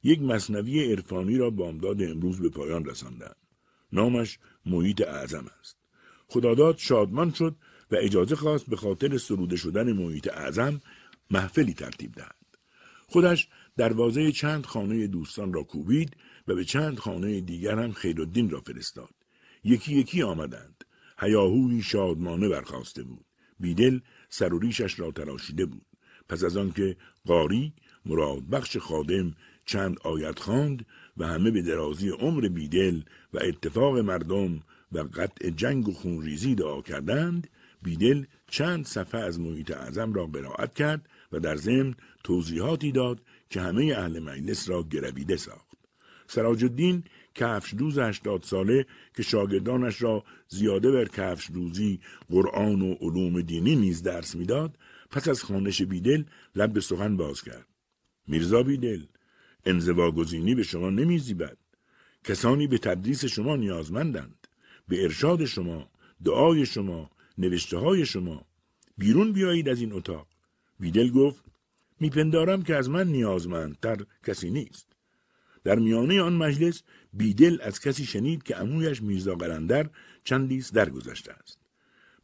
یک 0.04 0.22
مصنوی 0.22 0.92
عرفانی 0.92 1.38
را 1.38 1.50
بامداد 1.50 2.04
امروز 2.04 2.40
به 2.40 2.50
پایان 2.50 2.86
رساندند. 2.86 3.36
نامش 3.92 4.40
محیط 4.66 5.02
اعظم 5.02 5.46
است. 5.60 5.81
خداداد 6.32 6.78
شادمان 6.78 7.34
شد 7.34 7.56
و 7.92 7.96
اجازه 8.00 8.36
خواست 8.36 8.70
به 8.70 8.76
خاطر 8.76 9.18
سروده 9.18 9.56
شدن 9.56 9.94
محیط 9.94 10.28
اعظم 10.28 10.82
محفلی 11.32 11.74
ترتیب 11.74 12.12
دهد. 12.12 12.36
خودش 13.08 13.48
دروازه 13.78 14.32
چند 14.32 14.66
خانه 14.66 15.08
دوستان 15.08 15.54
را 15.54 15.64
کوبید 15.64 16.18
و 16.48 16.56
به 16.56 16.66
چند 16.66 17.00
خانه 17.00 17.42
دیگر 17.42 17.80
هم 17.80 17.92
خیرالدین 17.92 18.50
را 18.50 18.62
فرستاد. 18.62 19.14
یکی 19.64 19.96
یکی 19.96 20.22
آمدند. 20.22 20.84
هیاهوی 21.20 21.82
شادمانه 21.82 22.50
برخواسته 22.50 23.04
بود. 23.04 23.26
بیدل 23.60 24.00
سر 24.30 24.54
و 24.54 24.60
ریشش 24.60 25.00
را 25.00 25.12
تراشیده 25.12 25.66
بود. 25.66 25.86
پس 26.30 26.44
از 26.44 26.58
آنکه 26.58 26.98
قاری 27.26 27.74
مراد 28.06 28.44
بخش 28.44 28.78
خادم 28.78 29.36
چند 29.66 30.00
آیت 30.04 30.40
خواند 30.40 30.86
و 31.18 31.28
همه 31.28 31.52
به 31.52 31.62
درازی 31.62 32.10
عمر 32.10 32.48
بیدل 32.48 33.02
و 33.34 33.40
اتفاق 33.42 33.98
مردم 33.98 34.60
و 34.92 35.00
قطع 35.00 35.50
جنگ 35.50 35.88
و 35.90 35.92
خونریزی 35.92 36.56
دعا 36.56 36.82
کردند 36.82 37.48
بیدل 37.82 38.26
چند 38.48 38.86
صفحه 38.86 39.22
از 39.22 39.40
محیط 39.40 39.72
اعظم 39.72 40.14
را 40.14 40.26
قرائت 40.26 40.74
کرد 40.74 41.10
و 41.32 41.40
در 41.40 41.56
ضمن 41.56 41.96
توضیحاتی 42.24 42.92
داد 42.92 43.22
که 43.50 43.62
همه 43.62 43.94
اهل 43.98 44.20
مجلس 44.20 44.70
را 44.70 44.84
گرویده 44.84 45.38
ساخت. 45.38 45.72
سراج 46.28 46.64
الدین 46.64 47.04
کفش 47.36 47.74
دوز 47.74 48.00
هشتاد 48.00 48.44
ساله 48.44 48.86
که 49.16 49.24
شاگردانش 49.24 50.02
را 50.02 50.24
زیاده 50.48 50.92
بر 50.92 51.06
کفش 51.06 51.52
دوزی 51.52 52.00
قرآن 52.30 52.82
و 52.82 52.94
علوم 52.94 53.42
دینی 53.42 53.76
نیز 53.76 54.04
درس 54.04 54.36
می‌داد 54.36 54.78
پس 55.10 55.28
از 55.28 55.44
خانش 55.44 55.82
بیدل 55.82 56.24
لب 56.56 56.74
به 56.74 56.82
سخن 56.82 57.18
باز 57.18 57.42
کرد. 57.42 57.68
میرزا 58.28 58.64
بیدل 58.64 59.04
انزواگزینی 59.66 60.56
به 60.56 60.64
شما 60.64 60.90
نمیزیبد. 60.90 61.58
کسانی 62.24 62.68
به 62.68 62.78
تدریس 62.78 63.26
شما 63.26 63.56
نیازمندند. 63.56 64.41
به 64.92 65.04
ارشاد 65.04 65.46
شما 65.46 65.90
دعای 66.26 66.66
شما 66.66 67.10
نوشته 67.38 67.78
های 67.78 68.06
شما. 68.06 68.46
بیرون 68.98 69.34
بیایید 69.34 69.70
از 69.70 69.80
این 69.80 69.94
اتاق. 69.94 70.28
بیدل 70.80 71.10
گفت 71.10 71.44
میپندارم 72.00 72.62
که 72.62 72.76
از 72.76 72.90
من 72.90 73.08
نیازمندتر 73.08 73.98
کسی 74.28 74.50
نیست. 74.50 74.88
در 75.64 75.80
میانه 75.80 76.22
آن 76.22 76.34
مجلس 76.34 76.84
بیدل 77.14 77.58
از 77.62 77.80
کسی 77.80 78.06
شنید 78.06 78.44
که 78.44 78.58
امویش 78.58 79.02
میرزا 79.02 79.36
قلندر 79.36 79.90
چندیست 80.24 80.74
درگذشته 80.74 81.32
است. 81.34 81.58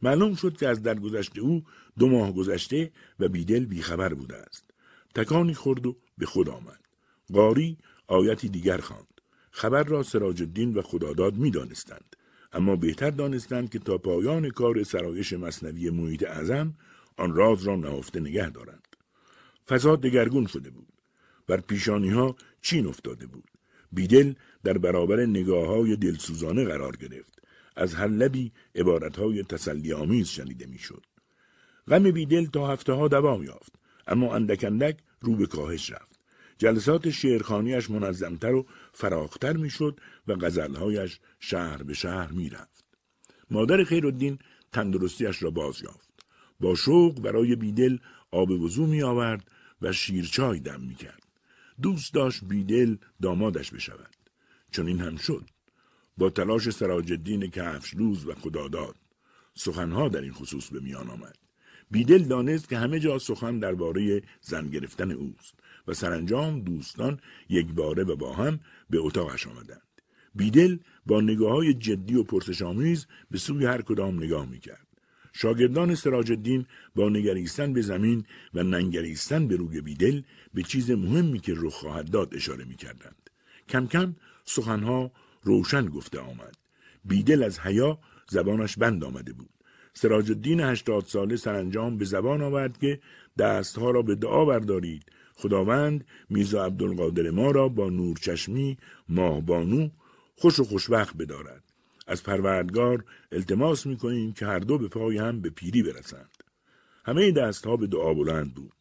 معلوم 0.02 0.34
شد 0.34 0.56
که 0.56 0.68
از 0.68 0.82
درگذشته 0.82 1.40
او 1.40 1.64
دو 1.98 2.08
ماه 2.08 2.32
گذشته 2.32 2.92
و 3.18 3.28
بیدل 3.28 3.64
بیخبر 3.64 4.14
بوده 4.14 4.36
است. 4.36 4.70
تکانی 5.14 5.54
خورد 5.54 5.86
و 5.86 5.96
به 6.18 6.26
خود 6.26 6.48
آمد. 6.48 6.80
قاری 7.32 7.78
آیتی 8.06 8.48
دیگر 8.48 8.78
خواند. 8.78 9.20
خبر 9.50 9.82
را 9.82 10.02
سراج 10.02 10.42
الدین 10.42 10.74
و 10.74 10.82
خداداد 10.82 11.36
می 11.36 11.50
دانستند. 11.50 12.16
اما 12.52 12.76
بهتر 12.76 13.10
دانستند 13.10 13.70
که 13.70 13.78
تا 13.78 13.98
پایان 13.98 14.50
کار 14.50 14.82
سرایش 14.82 15.32
مصنوی 15.32 15.90
محیط 15.90 16.22
اعظم 16.22 16.74
آن 17.16 17.34
راز 17.34 17.62
را 17.62 17.76
نهفته 17.76 18.20
نگه 18.20 18.50
دارند. 18.50 18.88
فضا 19.68 19.96
دگرگون 19.96 20.46
شده 20.46 20.70
بود. 20.70 20.88
بر 21.46 21.60
پیشانی 21.60 22.10
ها 22.10 22.36
چین 22.62 22.86
افتاده 22.86 23.26
بود. 23.26 23.44
بیدل 23.92 24.34
در 24.64 24.78
برابر 24.78 25.26
نگاه 25.26 25.66
های 25.66 25.96
دلسوزانه 25.96 26.64
قرار 26.64 26.96
گرفت. 26.96 27.38
از 27.76 27.94
هر 27.94 28.08
لبی 28.08 28.52
عبارت 28.74 29.16
های 29.16 29.42
تسلی 29.42 29.92
آمیز 29.92 30.28
شنیده 30.28 30.66
می‌شد. 30.66 31.02
غم 31.88 32.10
بیدل 32.10 32.46
تا 32.46 32.68
هفته 32.68 32.92
ها 32.92 33.08
دوام 33.08 33.42
یافت. 33.42 33.72
اما 34.06 34.34
اندک 34.34 34.64
اندک 34.64 34.96
رو 35.20 35.36
به 35.36 35.46
کاهش 35.46 35.90
رفت. 35.90 36.07
جلسات 36.58 37.10
شعرخانیش 37.10 37.90
منظمتر 37.90 38.54
و 38.54 38.66
فراختر 38.92 39.56
می‌شد 39.56 40.00
و 40.26 40.34
غزلهایش 40.34 41.20
شهر 41.40 41.82
به 41.82 41.94
شهر 41.94 42.32
می‌رفت. 42.32 42.84
مادر 43.50 43.84
خیرالدین 43.84 44.38
تندرستیش 44.72 45.42
را 45.42 45.50
باز 45.50 45.82
یافت. 45.82 46.08
با 46.60 46.74
شوق 46.74 47.20
برای 47.20 47.56
بیدل 47.56 47.98
آب 48.30 48.50
وضو 48.50 48.86
می 48.86 49.02
آورد 49.02 49.50
و 49.82 49.92
شیرچای 49.92 50.60
دم 50.60 50.80
می 50.80 50.94
کرد. 50.94 51.22
دوست 51.82 52.14
داشت 52.14 52.44
بیدل 52.44 52.96
دامادش 53.22 53.70
بشود. 53.70 54.16
چون 54.70 54.86
این 54.86 55.00
هم 55.00 55.16
شد. 55.16 55.44
با 56.18 56.30
تلاش 56.30 56.70
سراج 56.70 57.12
الدین 57.12 57.50
کفشلوز 57.50 58.26
و 58.26 58.34
خداداد 58.34 58.96
سخنها 59.54 60.08
در 60.08 60.20
این 60.20 60.32
خصوص 60.32 60.68
به 60.68 60.80
میان 60.80 61.10
آمد. 61.10 61.38
بیدل 61.90 62.22
دانست 62.22 62.68
که 62.68 62.78
همه 62.78 63.00
جا 63.00 63.18
سخن 63.18 63.58
درباره 63.58 64.22
زن 64.40 64.68
گرفتن 64.68 65.10
اوست 65.10 65.54
و 65.88 65.94
سرانجام 65.94 66.60
دوستان 66.60 67.20
یک 67.48 67.72
باره 67.72 68.04
و 68.04 68.16
با 68.16 68.32
هم 68.32 68.60
به 68.90 68.98
اتاقش 68.98 69.46
آمدند. 69.46 69.82
بیدل 70.34 70.78
با 71.06 71.20
نگاه 71.20 71.52
های 71.52 71.74
جدی 71.74 72.14
و 72.14 72.22
پرسشآمیز 72.22 73.06
به 73.30 73.38
سوی 73.38 73.66
هر 73.66 73.82
کدام 73.82 74.16
نگاه 74.16 74.46
می‌کرد. 74.46 74.86
شاگردان 75.32 75.94
سراج 75.94 76.30
الدین 76.30 76.66
با 76.94 77.08
نگریستن 77.08 77.72
به 77.72 77.82
زمین 77.82 78.24
و 78.54 78.62
ننگریستن 78.62 79.48
به 79.48 79.56
روی 79.56 79.80
بیدل 79.80 80.22
به 80.54 80.62
چیز 80.62 80.90
مهمی 80.90 81.38
که 81.38 81.54
رخ 81.56 81.74
خواهد 81.74 82.10
داد 82.10 82.34
اشاره 82.34 82.64
می‌کردند. 82.64 83.30
کم 83.68 83.86
کم 83.86 84.16
سخنها 84.44 85.12
روشن 85.42 85.86
گفته 85.86 86.20
آمد. 86.20 86.56
بیدل 87.04 87.42
از 87.42 87.60
حیا 87.60 87.98
زبانش 88.30 88.76
بند 88.78 89.04
آمده 89.04 89.32
بود. 89.32 89.50
سراج 89.94 90.30
الدین 90.30 90.60
هشتاد 90.60 91.04
ساله 91.04 91.36
سرانجام 91.36 91.98
به 91.98 92.04
زبان 92.04 92.42
آورد 92.42 92.78
که 92.78 93.00
دستها 93.38 93.90
را 93.90 94.02
به 94.02 94.14
دعا 94.14 94.44
بردارید 94.44 95.04
خداوند 95.40 96.04
میزا 96.30 96.64
عبدالقادر 96.64 97.30
ما 97.30 97.50
را 97.50 97.68
با 97.68 97.90
نورچشمی 97.90 98.78
ماهبانو 99.08 99.88
خوش 100.36 100.60
و 100.60 100.64
خوشبخت 100.64 101.16
بدارد. 101.16 101.62
از 102.06 102.22
پروردگار 102.22 103.04
التماس 103.32 103.86
می‌کنیم 103.86 104.32
که 104.32 104.46
هر 104.46 104.58
دو 104.58 104.78
به 104.78 104.88
پای 104.88 105.18
هم 105.18 105.40
به 105.40 105.50
پیری 105.50 105.82
برسند. 105.82 106.30
همه 107.04 107.30
دستها 107.30 107.76
به 107.76 107.86
دعا 107.86 108.14
بلند 108.14 108.54
بود. 108.54 108.72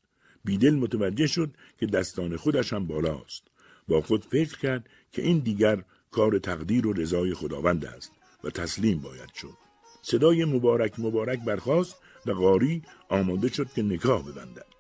بیدل 0.46 0.76
متوجه 0.76 1.28
شد 1.28 1.54
که 1.80 1.86
دستان 1.86 2.38
خودش 2.38 2.74
هم 2.74 2.88
بالاست. 2.88 3.44
با 3.88 4.02
خود 4.02 4.26
فکر 4.26 4.58
کرد 4.58 4.90
که 5.12 5.22
این 5.22 5.40
دیگر 5.40 5.84
کار 6.12 6.40
تقدیر 6.40 6.88
و 6.88 6.94
رضای 6.94 7.34
خداوند 7.34 7.86
است 7.86 8.12
و 8.44 8.50
تسلیم 8.50 9.00
باید 9.00 9.34
شد. 9.34 9.58
صدای 10.02 10.46
مبارک 10.46 11.00
مبارک 11.00 11.46
برخاست 11.46 11.96
و 12.26 12.32
قاری 12.32 12.82
آماده 13.10 13.48
شد 13.48 13.74
که 13.76 13.82
نکاح 13.82 14.32
ببندد. 14.32 14.77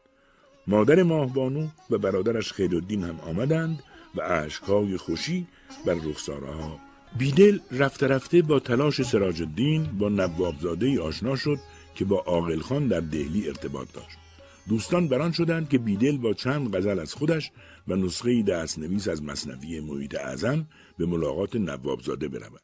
مادر 0.68 1.04
ماهبانو 1.04 1.68
و 1.90 1.98
برادرش 1.98 2.54
خیرالدین 2.54 3.04
هم 3.04 3.20
آمدند 3.20 3.84
و 4.16 4.22
عشقهای 4.22 4.98
خوشی 4.98 5.48
بر 5.86 5.94
رخسارها 5.94 6.80
بیدل 7.18 7.60
رفته 7.72 8.08
رفته 8.08 8.42
با 8.42 8.60
تلاش 8.60 9.02
سراج 9.02 9.42
الدین 9.42 9.84
با 9.84 10.10
نوابزاده 10.10 11.02
آشنا 11.02 11.36
شد 11.36 11.60
که 11.96 12.06
با 12.06 12.20
عاقل 12.20 12.60
خان 12.60 12.88
در 12.88 13.00
دهلی 13.00 13.48
ارتباط 13.48 13.88
داشت. 13.94 14.18
دوستان 14.70 15.08
بران 15.08 15.32
شدند 15.32 15.70
که 15.70 15.78
بیدل 15.78 16.18
با 16.18 16.34
چند 16.34 16.76
غزل 16.76 17.00
از 17.00 17.14
خودش 17.14 17.52
و 17.88 17.96
نسخه 17.96 18.44
دست 18.44 18.80
نویس 18.80 19.08
از 19.08 19.24
مصنوی 19.24 19.80
محیط 19.80 20.16
اعظم 20.16 20.68
به 20.98 21.06
ملاقات 21.06 21.56
نوابزاده 21.56 22.28
برود. 22.28 22.62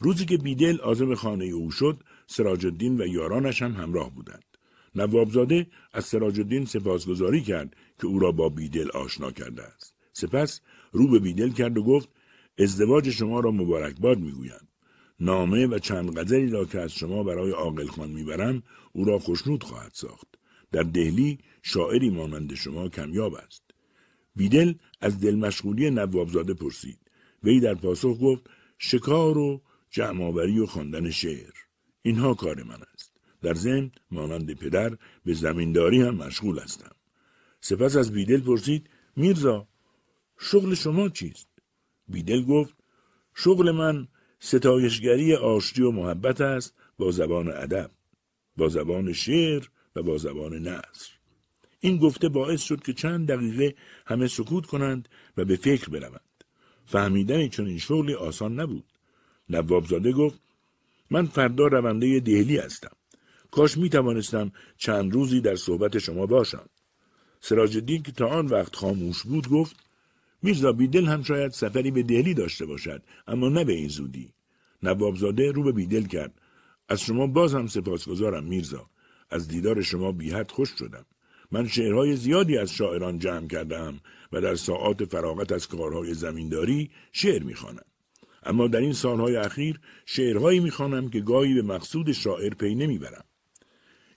روزی 0.00 0.24
که 0.24 0.36
بیدل 0.36 0.80
آزم 0.80 1.14
خانه 1.14 1.44
او 1.44 1.70
شد، 1.70 2.00
سراج 2.26 2.66
الدین 2.66 3.00
و 3.00 3.06
یارانش 3.06 3.62
هم 3.62 3.72
همراه 3.72 4.10
بودند. 4.10 4.55
نوابزاده 4.96 5.66
از 5.92 6.04
سراج 6.04 6.40
الدین 6.40 6.64
سپاسگزاری 6.64 7.40
کرد 7.40 7.76
که 8.00 8.06
او 8.06 8.18
را 8.18 8.32
با 8.32 8.48
بیدل 8.48 8.90
آشنا 8.90 9.30
کرده 9.30 9.62
است. 9.62 9.94
سپس 10.12 10.60
رو 10.92 11.08
به 11.08 11.18
بیدل 11.18 11.50
کرد 11.50 11.78
و 11.78 11.82
گفت 11.82 12.08
ازدواج 12.58 13.10
شما 13.10 13.40
را 13.40 13.50
مبارکباد 13.50 14.18
می‌گویم. 14.18 14.68
نامه 15.20 15.66
و 15.66 15.78
چند 15.78 16.18
غزلی 16.18 16.50
را 16.50 16.64
که 16.64 16.80
از 16.80 16.92
شما 16.92 17.22
برای 17.22 17.50
عاقل 17.50 17.86
خان 17.86 18.10
می‌برم 18.10 18.62
او 18.92 19.04
را 19.04 19.18
خوشنود 19.18 19.64
خواهد 19.64 19.92
ساخت. 19.94 20.28
در 20.72 20.82
دهلی 20.82 21.38
شاعری 21.62 22.10
مانند 22.10 22.54
شما 22.54 22.88
کمیاب 22.88 23.34
است. 23.34 23.62
بیدل 24.36 24.74
از 25.00 25.20
دل 25.20 25.34
مشغولی 25.34 25.90
نوابزاده 25.90 26.54
پرسید. 26.54 26.98
وی 27.42 27.60
در 27.60 27.74
پاسخ 27.74 28.18
گفت 28.22 28.50
شکار 28.78 29.38
و 29.38 29.62
جمعآوری 29.90 30.58
و 30.58 30.66
خواندن 30.66 31.10
شعر. 31.10 31.52
اینها 32.02 32.34
کار 32.34 32.62
من 32.62 32.78
است. 32.94 32.95
در 33.46 33.54
ضمن 33.54 33.90
مانند 34.10 34.54
پدر 34.54 34.96
به 35.24 35.34
زمینداری 35.34 36.02
هم 36.02 36.14
مشغول 36.14 36.58
هستم. 36.58 36.94
سپس 37.60 37.96
از 37.96 38.12
بیدل 38.12 38.40
پرسید 38.40 38.90
میرزا 39.16 39.68
شغل 40.38 40.74
شما 40.74 41.08
چیست؟ 41.08 41.48
بیدل 42.08 42.42
گفت 42.44 42.74
شغل 43.34 43.70
من 43.70 44.08
ستایشگری 44.38 45.34
آشتی 45.34 45.82
و 45.82 45.90
محبت 45.90 46.40
است 46.40 46.74
با 46.98 47.10
زبان 47.10 47.48
ادب 47.48 47.90
با 48.56 48.68
زبان 48.68 49.12
شعر 49.12 49.64
و 49.96 50.02
با 50.02 50.18
زبان 50.18 50.54
نصر 50.54 51.10
این 51.80 51.96
گفته 51.98 52.28
باعث 52.28 52.62
شد 52.62 52.82
که 52.82 52.92
چند 52.92 53.28
دقیقه 53.32 53.74
همه 54.06 54.26
سکوت 54.26 54.66
کنند 54.66 55.08
و 55.36 55.44
به 55.44 55.56
فکر 55.56 55.88
بروند 55.88 56.44
فهمیدن 56.86 57.48
چون 57.48 57.66
این 57.66 57.78
شغلی 57.78 58.14
آسان 58.14 58.60
نبود 58.60 58.84
نوابزاده 59.48 60.12
گفت 60.12 60.40
من 61.10 61.26
فردا 61.26 61.66
رونده 61.66 62.20
دهلی 62.20 62.56
هستم 62.56 62.96
کاش 63.50 63.76
می 63.76 63.88
توانستم 63.88 64.52
چند 64.76 65.12
روزی 65.12 65.40
در 65.40 65.56
صحبت 65.56 65.98
شما 65.98 66.26
باشم. 66.26 66.68
سراج 67.40 67.76
الدین 67.76 68.02
که 68.02 68.12
تا 68.12 68.26
آن 68.26 68.46
وقت 68.46 68.76
خاموش 68.76 69.22
بود 69.22 69.48
گفت 69.48 69.76
میرزا 70.42 70.72
بیدل 70.72 71.04
هم 71.04 71.22
شاید 71.22 71.52
سفری 71.52 71.90
به 71.90 72.02
دهلی 72.02 72.34
داشته 72.34 72.66
باشد 72.66 73.02
اما 73.26 73.48
نه 73.48 73.64
به 73.64 73.72
این 73.72 73.88
زودی. 73.88 74.32
نوابزاده 74.82 75.52
رو 75.52 75.62
به 75.62 75.72
بیدل 75.72 76.04
کرد. 76.06 76.40
از 76.88 77.00
شما 77.00 77.26
باز 77.26 77.54
هم 77.54 77.66
سپاسگزارم 77.66 78.44
میرزا. 78.44 78.90
از 79.30 79.48
دیدار 79.48 79.82
شما 79.82 80.12
بیحد 80.12 80.50
خوش 80.50 80.68
شدم. 80.78 81.06
من 81.50 81.68
شعرهای 81.68 82.16
زیادی 82.16 82.58
از 82.58 82.70
شاعران 82.70 83.18
جمع 83.18 83.46
کردم 83.46 84.00
و 84.32 84.40
در 84.40 84.54
ساعات 84.54 85.04
فراغت 85.04 85.52
از 85.52 85.68
کارهای 85.68 86.14
زمینداری 86.14 86.90
شعر 87.12 87.42
می‌خوانم. 87.42 87.84
اما 88.42 88.68
در 88.68 88.80
این 88.80 88.92
سالهای 88.92 89.36
اخیر 89.36 89.80
شعرهایی 90.06 90.60
می‌خوانم 90.60 91.08
که 91.08 91.20
گاهی 91.20 91.54
به 91.54 91.62
مقصود 91.62 92.12
شاعر 92.12 92.54
پی 92.54 92.74
نمی‌برم. 92.74 93.24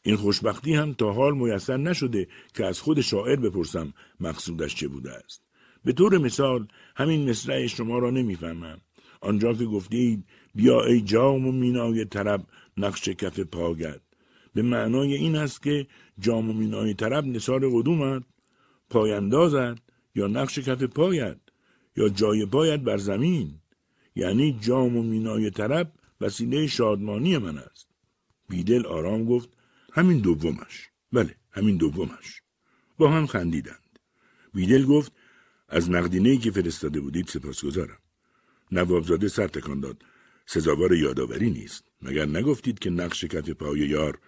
این 0.01 0.15
خوشبختی 0.15 0.73
هم 0.73 0.93
تا 0.93 1.13
حال 1.13 1.37
میسر 1.37 1.77
نشده 1.77 2.27
که 2.53 2.65
از 2.65 2.81
خود 2.81 3.01
شاعر 3.01 3.35
بپرسم 3.35 3.93
مقصودش 4.19 4.75
چه 4.75 4.87
بوده 4.87 5.11
است. 5.11 5.43
به 5.85 5.93
طور 5.93 6.17
مثال 6.17 6.67
همین 6.95 7.29
مصرع 7.29 7.67
شما 7.67 7.99
را 7.99 8.09
نمی‌فهمم. 8.09 8.81
آنجا 9.21 9.53
که 9.53 9.65
گفتید 9.65 10.25
بیا 10.55 10.83
ای 10.83 11.01
جام 11.01 11.47
و 11.47 11.51
مینای 11.51 12.05
طرب 12.05 12.45
نقش 12.77 13.09
کف 13.09 13.39
پاگد 13.39 14.01
به 14.53 14.61
معنای 14.61 15.15
این 15.15 15.35
است 15.35 15.63
که 15.63 15.87
جام 16.19 16.49
و 16.49 16.53
مینای 16.53 16.93
طرب 16.93 17.25
نصار 17.25 17.69
قدومد 17.69 18.23
پایندازد 18.89 19.79
یا 20.15 20.27
نقش 20.27 20.59
کف 20.59 20.83
پاید 20.83 21.37
یا 21.97 22.09
جای 22.09 22.45
پاید 22.45 22.83
بر 22.83 22.97
زمین. 22.97 23.53
یعنی 24.15 24.57
جام 24.61 24.97
و 24.97 25.03
مینای 25.03 25.49
طرب 25.49 25.91
وسیله 26.21 26.67
شادمانی 26.67 27.37
من 27.37 27.57
است. 27.57 27.89
بیدل 28.49 28.85
آرام 28.85 29.25
گفت 29.25 29.49
همین 29.93 30.19
دومش. 30.19 30.89
بله 31.11 31.35
همین 31.51 31.77
دومش. 31.77 32.41
با 32.97 33.11
هم 33.11 33.27
خندیدند. 33.27 33.99
بیدل 34.53 34.85
گفت 34.85 35.11
از 35.69 35.89
نقدینه 35.91 36.37
که 36.37 36.51
فرستاده 36.51 36.99
بودید 36.99 37.27
سپاسگزارم. 37.27 37.99
نوابزاده 38.71 39.27
سر 39.27 39.47
تکان 39.47 39.79
داد. 39.79 40.03
سزاوار 40.45 40.93
یادآوری 40.93 41.49
نیست. 41.49 41.83
مگر 42.01 42.25
نگفتید 42.25 42.79
که 42.79 42.89
نقش 42.89 43.25
کف 43.25 43.49
پای 43.49 43.79
یار 43.79 44.19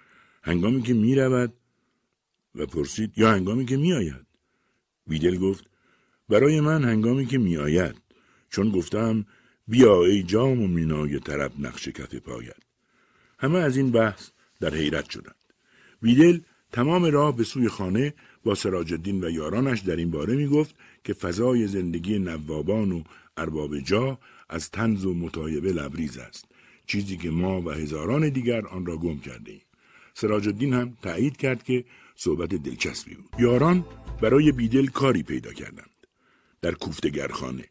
هنگامی 0.43 0.81
که 0.81 0.93
می 0.93 1.15
رود 1.15 1.53
و 2.55 2.65
پرسید 2.65 3.17
یا 3.17 3.31
هنگامی 3.31 3.65
که 3.65 3.77
می 3.77 3.93
آید 3.93 4.25
بیدل 5.07 5.37
گفت 5.37 5.69
برای 6.29 6.61
من 6.61 6.83
هنگامی 6.83 7.25
که 7.25 7.37
می 7.37 7.57
آید 7.57 7.95
چون 8.49 8.71
گفتم 8.71 9.25
بیا 9.67 10.05
ای 10.05 10.23
جام 10.23 10.61
و 10.61 10.67
مینای 10.67 11.19
طرب 11.19 11.51
نقش 11.59 11.87
کف 11.87 12.15
پاید 12.15 12.65
همه 13.39 13.59
از 13.59 13.77
این 13.77 13.91
بحث 13.91 14.29
در 14.59 14.75
حیرت 14.75 15.09
شدند. 15.09 15.40
بیدل 16.01 16.39
تمام 16.71 17.05
راه 17.05 17.35
به 17.35 17.43
سوی 17.43 17.67
خانه 17.67 18.13
با 18.43 18.55
سراج 18.55 18.93
الدین 18.93 19.23
و 19.23 19.29
یارانش 19.29 19.79
در 19.79 19.95
این 19.95 20.11
باره 20.11 20.35
می 20.35 20.47
گفت 20.47 20.75
که 21.03 21.13
فضای 21.13 21.67
زندگی 21.67 22.19
نوابان 22.19 22.91
و 22.91 23.03
ارباب 23.37 23.79
جا 23.79 24.19
از 24.49 24.71
تنز 24.71 25.05
و 25.05 25.13
مطایبه 25.13 25.73
لبریز 25.73 26.17
است 26.17 26.45
چیزی 26.85 27.17
که 27.17 27.29
ما 27.29 27.61
و 27.61 27.71
هزاران 27.71 28.29
دیگر 28.29 28.67
آن 28.67 28.85
را 28.85 28.97
گم 28.97 29.19
کرده 29.19 29.51
ایم. 29.51 29.61
سراج 30.13 30.47
الدین 30.47 30.73
هم 30.73 30.97
تایید 31.01 31.37
کرد 31.37 31.63
که 31.63 31.85
صحبت 32.15 32.49
دلچسبی 32.49 33.15
بود. 33.15 33.29
یاران 33.39 33.85
برای 34.21 34.51
بیدل 34.51 34.87
کاری 34.87 35.23
پیدا 35.23 35.53
کردند. 35.53 36.07
در 36.61 36.71
کوفتگرخانه. 36.71 37.65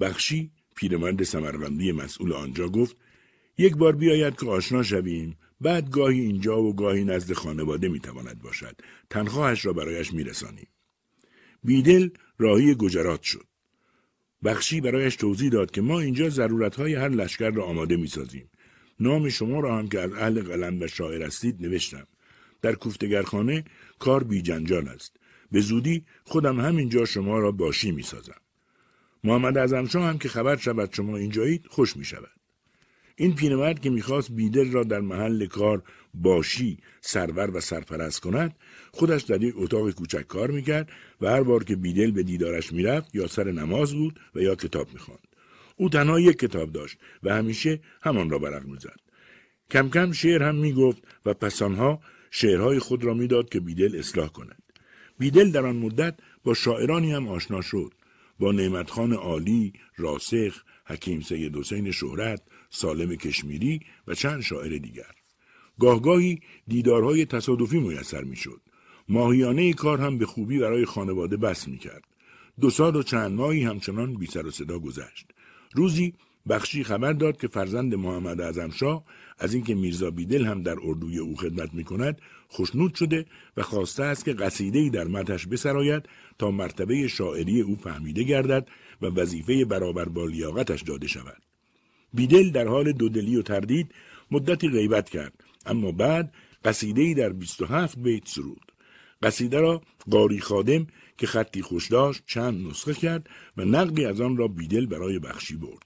بخشی 0.00 0.50
پیرمرد 0.74 1.22
سمرقندی 1.22 1.92
مسئول 1.92 2.32
آنجا 2.32 2.68
گفت 2.68 2.96
یک 3.58 3.76
بار 3.76 3.96
بیاید 3.96 4.36
که 4.36 4.46
آشنا 4.46 4.82
شویم 4.82 5.36
بعد 5.62 5.90
گاهی 5.90 6.20
اینجا 6.20 6.62
و 6.62 6.76
گاهی 6.76 7.04
نزد 7.04 7.32
خانواده 7.32 7.88
می‌تواند 7.88 8.42
باشد. 8.42 8.80
تنخواهش 9.10 9.66
را 9.66 9.72
برایش 9.72 10.12
میرسانیم. 10.12 10.68
بیدل 11.64 12.08
راهی 12.38 12.74
گجرات 12.74 13.22
شد. 13.22 13.46
بخشی 14.44 14.80
برایش 14.80 15.16
توضیح 15.16 15.50
داد 15.50 15.70
که 15.70 15.80
ما 15.80 16.00
اینجا 16.00 16.28
ضرورتهای 16.28 16.94
هر 16.94 17.08
لشکر 17.08 17.50
را 17.50 17.64
آماده 17.64 17.96
می‌سازیم. 17.96 18.50
نام 19.00 19.28
شما 19.28 19.60
را 19.60 19.78
هم 19.78 19.88
که 19.88 20.00
از 20.00 20.12
اهل 20.12 20.42
قلم 20.42 20.80
و 20.80 20.86
شاعر 20.86 21.22
هستید 21.22 21.62
نوشتم. 21.62 22.06
در 22.62 22.74
کوفتگرخانه 22.74 23.64
کار 23.98 24.24
بی 24.24 24.42
جنجال 24.42 24.88
است. 24.88 25.16
به 25.52 25.60
زودی 25.60 26.04
خودم 26.24 26.60
همینجا 26.60 27.04
شما 27.04 27.38
را 27.38 27.52
باشی 27.52 27.92
می‌سازم. 27.92 28.40
محمد 29.24 29.58
اعظمشاه 29.58 30.04
هم 30.04 30.18
که 30.18 30.28
خبر 30.28 30.56
شود 30.56 30.92
شما 30.92 31.16
اینجایید 31.16 31.66
خوش 31.66 31.96
می 31.96 32.04
شود. 32.04 32.41
این 33.16 33.34
پیرمرد 33.34 33.80
که 33.80 33.90
می‌خواست 33.90 34.32
بیدل 34.32 34.72
را 34.72 34.84
در 34.84 35.00
محل 35.00 35.46
کار 35.46 35.82
باشی 36.14 36.78
سرور 37.00 37.56
و 37.56 37.60
سرپرست 37.60 38.20
کند 38.20 38.56
خودش 38.90 39.22
در 39.22 39.42
یک 39.42 39.54
اتاق 39.56 39.90
کوچک 39.90 40.26
کار 40.26 40.50
می‌کرد 40.50 40.90
و 41.20 41.26
هر 41.26 41.42
بار 41.42 41.64
که 41.64 41.76
بیدل 41.76 42.10
به 42.10 42.22
دیدارش 42.22 42.72
می‌رفت 42.72 43.14
یا 43.14 43.26
سر 43.26 43.52
نماز 43.52 43.94
بود 43.94 44.20
و 44.34 44.40
یا 44.40 44.54
کتاب 44.54 44.92
می‌خواند. 44.92 45.26
او 45.76 45.88
تنها 45.88 46.20
یک 46.20 46.38
کتاب 46.38 46.72
داشت 46.72 46.98
و 47.22 47.34
همیشه 47.34 47.80
همان 48.02 48.30
را 48.30 48.38
برق 48.38 48.64
می‌زد. 48.64 49.00
کم 49.70 49.88
کم 49.88 50.12
شعر 50.12 50.42
هم 50.42 50.54
می‌گفت 50.54 51.02
و 51.26 51.34
پسانها 51.34 52.00
شعرهای 52.30 52.78
خود 52.78 53.04
را 53.04 53.14
می‌داد 53.14 53.48
که 53.48 53.60
بیدل 53.60 53.98
اصلاح 53.98 54.28
کند. 54.28 54.62
بیدل 55.18 55.50
در 55.50 55.66
آن 55.66 55.76
مدت 55.76 56.14
با 56.44 56.54
شاعرانی 56.54 57.12
هم 57.12 57.28
آشنا 57.28 57.60
شد 57.60 57.94
با 58.38 58.52
نعمتخان 58.52 59.12
عالی، 59.12 59.72
راسخ، 59.96 60.64
حکیم 60.86 61.20
سید 61.20 61.56
حسین 61.56 61.90
شهرت، 61.90 62.42
سالم 62.72 63.16
کشمیری 63.16 63.80
و 64.06 64.14
چند 64.14 64.40
شاعر 64.40 64.78
دیگر. 64.78 65.12
گاهگاهی 65.80 66.40
دیدارهای 66.68 67.26
تصادفی 67.26 67.80
میسر 67.80 68.24
می‌شد. 68.24 68.60
ماهیانه 69.08 69.72
کار 69.72 70.00
هم 70.00 70.18
به 70.18 70.26
خوبی 70.26 70.58
برای 70.58 70.84
خانواده 70.84 71.36
بس 71.36 71.68
می‌کرد. 71.68 72.04
دو 72.60 72.70
سال 72.70 72.96
و 72.96 73.02
چند 73.02 73.32
ماهی 73.32 73.64
همچنان 73.64 74.14
بی 74.14 74.26
سر 74.26 74.46
و 74.46 74.50
صدا 74.50 74.78
گذشت. 74.78 75.26
روزی 75.74 76.14
بخشی 76.48 76.84
خبر 76.84 77.12
داد 77.12 77.36
که 77.36 77.48
فرزند 77.48 77.94
محمد 77.94 78.40
اعظمشاه 78.40 79.04
از 79.38 79.54
اینکه 79.54 79.74
میرزا 79.74 80.10
بیدل 80.10 80.44
هم 80.44 80.62
در 80.62 80.76
اردوی 80.82 81.18
او 81.18 81.36
خدمت 81.36 81.74
می 81.74 81.84
کند 81.84 82.20
خوشنود 82.48 82.94
شده 82.94 83.26
و 83.56 83.62
خواسته 83.62 84.04
است 84.04 84.24
که 84.24 84.32
قصیده 84.32 84.88
در 84.88 85.04
متش 85.04 85.46
بسراید 85.46 86.08
تا 86.38 86.50
مرتبه 86.50 87.08
شاعری 87.08 87.60
او 87.60 87.76
فهمیده 87.76 88.22
گردد 88.22 88.68
و 89.02 89.06
وظیفه 89.06 89.64
برابر 89.64 90.08
با 90.08 90.26
لیاقتش 90.26 90.82
داده 90.82 91.06
شود. 91.06 91.42
بیدل 92.14 92.50
در 92.50 92.68
حال 92.68 92.92
دودلی 92.92 93.36
و 93.36 93.42
تردید 93.42 93.94
مدتی 94.30 94.68
غیبت 94.68 95.10
کرد 95.10 95.44
اما 95.66 95.92
بعد 95.92 96.34
قصیده 96.64 97.14
در 97.14 97.28
27 97.28 97.98
بیت 97.98 98.28
سرود. 98.28 98.72
قصیده 99.22 99.60
را 99.60 99.82
قاری 100.10 100.40
خادم 100.40 100.86
که 101.18 101.26
خطی 101.26 101.62
خوش 101.62 101.88
داشت 101.88 102.22
چند 102.26 102.66
نسخه 102.66 102.94
کرد 102.94 103.28
و 103.56 103.64
نقلی 103.64 104.04
از 104.04 104.20
آن 104.20 104.36
را 104.36 104.48
بیدل 104.48 104.86
برای 104.86 105.18
بخشی 105.18 105.56
برد. 105.56 105.82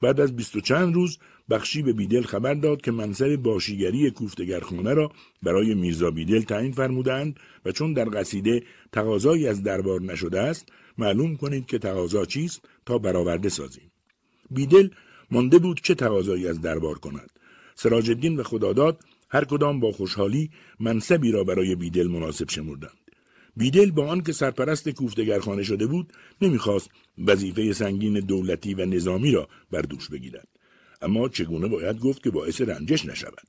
بعد 0.00 0.20
از 0.20 0.36
بیست 0.36 0.56
و 0.56 0.60
چند 0.60 0.94
روز 0.94 1.18
بخشی 1.50 1.82
به 1.82 1.92
بیدل 1.92 2.22
خبر 2.22 2.54
داد 2.54 2.80
که 2.80 2.90
منصب 2.90 3.36
باشیگری 3.36 4.10
کوفتگرخانه 4.10 4.94
را 4.94 5.12
برای 5.42 5.74
میرزا 5.74 6.10
بیدل 6.10 6.40
تعیین 6.40 6.72
فرمودند 6.72 7.40
و 7.64 7.72
چون 7.72 7.92
در 7.92 8.04
قصیده 8.04 8.62
تقاضایی 8.92 9.48
از 9.48 9.62
دربار 9.62 10.00
نشده 10.00 10.40
است 10.40 10.68
معلوم 10.98 11.36
کنید 11.36 11.66
که 11.66 11.78
تقاضا 11.78 12.24
چیست 12.24 12.60
تا 12.86 12.98
برآورده 12.98 13.48
سازیم 13.48 13.90
بیدل 14.50 14.88
مانده 15.30 15.58
بود 15.58 15.80
چه 15.82 15.94
تقاضایی 15.94 16.48
از 16.48 16.60
دربار 16.60 16.98
کند. 16.98 17.30
سراج 17.74 18.10
الدین 18.10 18.36
و 18.36 18.42
خداداد 18.42 19.00
هر 19.30 19.44
کدام 19.44 19.80
با 19.80 19.92
خوشحالی 19.92 20.50
منصبی 20.80 21.32
را 21.32 21.44
برای 21.44 21.74
بیدل 21.74 22.06
مناسب 22.06 22.50
شمردند. 22.50 22.90
بیدل 23.56 23.90
با 23.90 24.06
آنکه 24.06 24.32
سرپرست 24.32 24.88
کوفتگرخانه 24.88 25.62
شده 25.62 25.86
بود 25.86 26.12
نمی‌خواست 26.42 26.90
وظیفه 27.26 27.72
سنگین 27.72 28.20
دولتی 28.20 28.74
و 28.74 28.84
نظامی 28.84 29.32
را 29.32 29.48
بر 29.70 29.80
دوش 29.80 30.08
بگیرد. 30.08 30.48
اما 31.02 31.28
چگونه 31.28 31.68
باید 31.68 31.98
گفت 31.98 32.22
که 32.22 32.30
باعث 32.30 32.60
رنجش 32.60 33.06
نشود. 33.06 33.46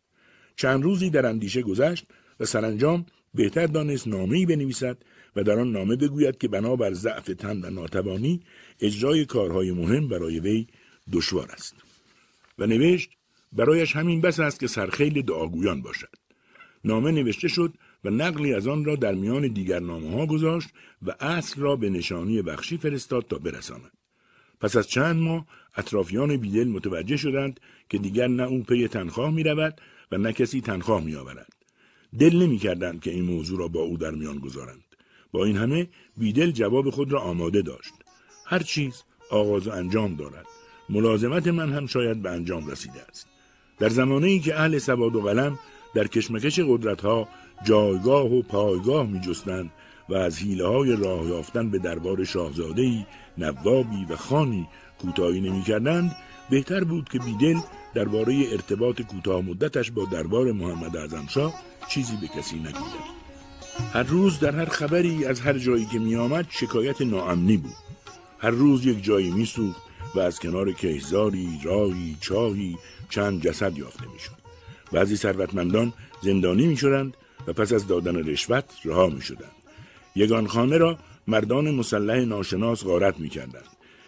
چند 0.55 0.83
روزی 0.83 1.09
در 1.09 1.25
اندیشه 1.25 1.61
گذشت 1.61 2.05
و 2.39 2.45
سرانجام 2.45 3.05
بهتر 3.33 3.67
دانست 3.67 4.07
نامه‌ای 4.07 4.45
بنویسد 4.45 4.97
و 5.35 5.43
در 5.43 5.59
آن 5.59 5.71
نامه 5.71 5.95
بگوید 5.95 6.37
که 6.37 6.47
بنابر 6.47 6.93
ضعف 6.93 7.25
تن 7.25 7.65
و 7.65 7.69
ناتوانی 7.69 8.41
اجرای 8.79 9.25
کارهای 9.25 9.71
مهم 9.71 10.07
برای 10.07 10.39
وی 10.39 10.67
دشوار 11.11 11.51
است 11.51 11.75
و 12.57 12.67
نوشت 12.67 13.09
برایش 13.53 13.95
همین 13.95 14.21
بس 14.21 14.39
است 14.39 14.59
که 14.59 14.67
سرخیل 14.67 15.21
دعاگویان 15.21 15.81
باشد 15.81 16.09
نامه 16.85 17.11
نوشته 17.11 17.47
شد 17.47 17.73
و 18.03 18.09
نقلی 18.09 18.53
از 18.53 18.67
آن 18.67 18.85
را 18.85 18.95
در 18.95 19.13
میان 19.13 19.47
دیگر 19.47 19.79
نامه 19.79 20.11
ها 20.11 20.25
گذاشت 20.25 20.69
و 21.01 21.15
اصل 21.19 21.61
را 21.61 21.75
به 21.75 21.89
نشانی 21.89 22.41
بخشی 22.41 22.77
فرستاد 22.77 23.27
تا 23.27 23.37
برساند. 23.37 23.91
پس 24.59 24.75
از 24.75 24.87
چند 24.87 25.15
ماه 25.15 25.45
اطرافیان 25.75 26.37
بیدل 26.37 26.67
متوجه 26.67 27.17
شدند 27.17 27.59
که 27.89 27.97
دیگر 27.97 28.27
نه 28.27 28.43
او 28.43 28.63
پی 28.63 28.87
تنخواه 28.87 29.31
می 29.31 29.43
رود 29.43 29.81
و 30.11 30.17
نه 30.17 30.33
کسی 30.33 30.61
تنخواه 30.61 31.03
می 31.03 31.15
آورد. 31.15 31.53
دل 32.19 32.35
نمی 32.35 32.57
کردند 32.57 33.01
که 33.01 33.11
این 33.11 33.25
موضوع 33.25 33.59
را 33.59 33.67
با 33.67 33.79
او 33.79 33.97
در 33.97 34.11
میان 34.11 34.39
گذارند. 34.39 34.83
با 35.31 35.45
این 35.45 35.57
همه 35.57 35.87
بیدل 36.17 36.51
جواب 36.51 36.89
خود 36.89 37.11
را 37.11 37.21
آماده 37.21 37.61
داشت. 37.61 37.93
هر 38.45 38.59
چیز 38.59 39.03
آغاز 39.31 39.67
و 39.67 39.71
انجام 39.71 40.15
دارد. 40.15 40.45
ملازمت 40.89 41.47
من 41.47 41.73
هم 41.73 41.85
شاید 41.85 42.21
به 42.21 42.29
انجام 42.29 42.67
رسیده 42.67 43.01
است. 43.09 43.27
در 43.79 43.89
زمانه 43.89 44.27
ای 44.27 44.39
که 44.39 44.59
اهل 44.59 44.77
سواد 44.77 45.15
و 45.15 45.21
قلم 45.21 45.59
در 45.95 46.07
کشمکش 46.07 46.59
قدرت 46.59 47.01
ها 47.01 47.27
جایگاه 47.63 48.33
و 48.33 48.41
پایگاه 48.41 49.07
می 49.07 49.19
جستند 49.19 49.71
و 50.09 50.15
از 50.15 50.39
حیله 50.39 50.67
های 50.67 50.95
راه 50.95 51.25
یافتن 51.25 51.69
به 51.69 51.79
دربار 51.79 52.23
شاهزادهی، 52.23 53.05
نوابی 53.37 54.05
و 54.09 54.15
خانی 54.15 54.67
کوتاهی 55.01 55.41
نمی 55.41 55.61
کردند، 55.61 56.15
بهتر 56.49 56.83
بود 56.83 57.09
که 57.09 57.19
بیدل 57.19 57.59
درباره 57.93 58.45
ارتباط 58.51 59.01
کوتاه 59.01 59.41
مدتش 59.41 59.91
با 59.91 60.05
دربار 60.05 60.51
محمد 60.51 60.97
اعظمشاه 60.97 61.53
چیزی 61.89 62.17
به 62.21 62.27
کسی 62.27 62.55
نگوید. 62.55 63.17
هر 63.93 64.03
روز 64.03 64.39
در 64.39 64.55
هر 64.55 64.65
خبری 64.65 65.25
از 65.25 65.39
هر 65.39 65.57
جایی 65.57 65.85
که 65.85 65.99
می 65.99 66.15
آمد 66.15 66.45
شکایت 66.49 67.01
ناامنی 67.01 67.57
بود. 67.57 67.75
هر 68.39 68.49
روز 68.49 68.85
یک 68.85 69.03
جایی 69.03 69.31
می 69.31 69.45
سوخت 69.45 69.86
و 70.17 70.19
از 70.19 70.39
کنار 70.39 70.71
کهزاری، 70.71 71.59
راهی، 71.63 72.17
چاهی 72.21 72.77
چند 73.09 73.47
جسد 73.47 73.77
یافته 73.77 74.03
می 74.13 74.19
شد. 74.19 74.31
بعضی 74.91 75.15
ثروتمندان 75.17 75.93
زندانی 76.21 76.67
می 76.67 76.77
شدند 76.77 77.17
و 77.47 77.53
پس 77.53 77.73
از 77.73 77.87
دادن 77.87 78.15
رشوت 78.15 78.65
رها 78.85 79.07
می 79.07 79.21
شدند. 79.21 79.51
یگان 80.15 80.47
خانه 80.47 80.77
را 80.77 80.97
مردان 81.27 81.71
مسلح 81.71 82.19
ناشناس 82.19 82.83
غارت 82.83 83.19
می 83.19 83.29
کردند. 83.29 83.67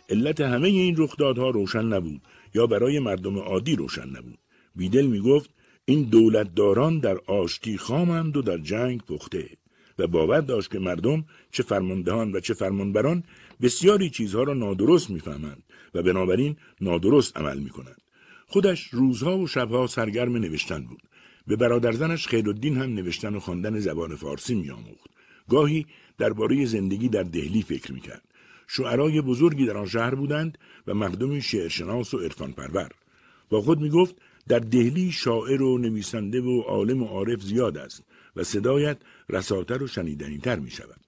علت 0.09 0.41
همه 0.41 0.67
این 0.67 0.95
رخدادها 0.97 1.49
روشن 1.49 1.85
نبود 1.85 2.21
یا 2.55 2.67
برای 2.67 2.99
مردم 2.99 3.39
عادی 3.39 3.75
روشن 3.75 4.09
نبود. 4.09 4.39
بیدل 4.75 5.05
می 5.05 5.19
گفت 5.19 5.49
این 5.85 6.03
دولتداران 6.03 6.99
در 6.99 7.17
آشتی 7.27 7.77
خامند 7.77 8.37
و 8.37 8.41
در 8.41 8.57
جنگ 8.57 9.01
پخته 9.01 9.49
و 9.99 10.07
باور 10.07 10.41
داشت 10.41 10.71
که 10.71 10.79
مردم 10.79 11.25
چه 11.51 11.63
فرماندهان 11.63 12.31
و 12.31 12.39
چه 12.39 12.53
فرمانبران 12.53 13.23
بسیاری 13.61 14.09
چیزها 14.09 14.43
را 14.43 14.53
نادرست 14.53 15.09
می‌فهمند 15.09 15.63
و 15.93 16.03
بنابراین 16.03 16.55
نادرست 16.81 17.37
عمل 17.37 17.59
می 17.59 17.69
کنند. 17.69 18.01
خودش 18.47 18.87
روزها 18.87 19.37
و 19.37 19.47
شبها 19.47 19.87
سرگرم 19.87 20.37
نوشتن 20.37 20.81
بود. 20.81 21.01
به 21.47 21.55
برادرزنش 21.55 22.27
خیرالدین 22.27 22.77
هم 22.77 22.93
نوشتن 22.93 23.35
و 23.35 23.39
خواندن 23.39 23.79
زبان 23.79 24.15
فارسی 24.15 24.55
میآموخت. 24.55 25.09
گاهی 25.49 25.85
درباره 26.17 26.65
زندگی 26.65 27.09
در 27.09 27.23
دهلی 27.23 27.61
فکر 27.61 27.91
می‌کرد. 27.91 28.21
شعرای 28.67 29.21
بزرگی 29.21 29.65
در 29.65 29.77
آن 29.77 29.87
شهر 29.87 30.15
بودند 30.15 30.57
و 30.87 30.93
مردمی 30.93 31.41
شعرشناس 31.41 32.13
و 32.13 32.19
عرفان 32.19 32.51
پرور. 32.51 32.89
با 33.49 33.61
خود 33.61 33.81
می‌گفت 33.81 34.15
در 34.47 34.59
دهلی 34.59 35.11
شاعر 35.11 35.61
و 35.61 35.77
نویسنده 35.77 36.41
و 36.41 36.61
عالم 36.61 37.03
و 37.03 37.05
عارف 37.05 37.41
زیاد 37.41 37.77
است 37.77 38.03
و 38.35 38.43
صدایت 38.43 38.97
رساتر 39.29 39.83
و 39.83 39.87
شنیدنیتر 39.87 40.59
می 40.59 40.71
شود. 40.71 40.99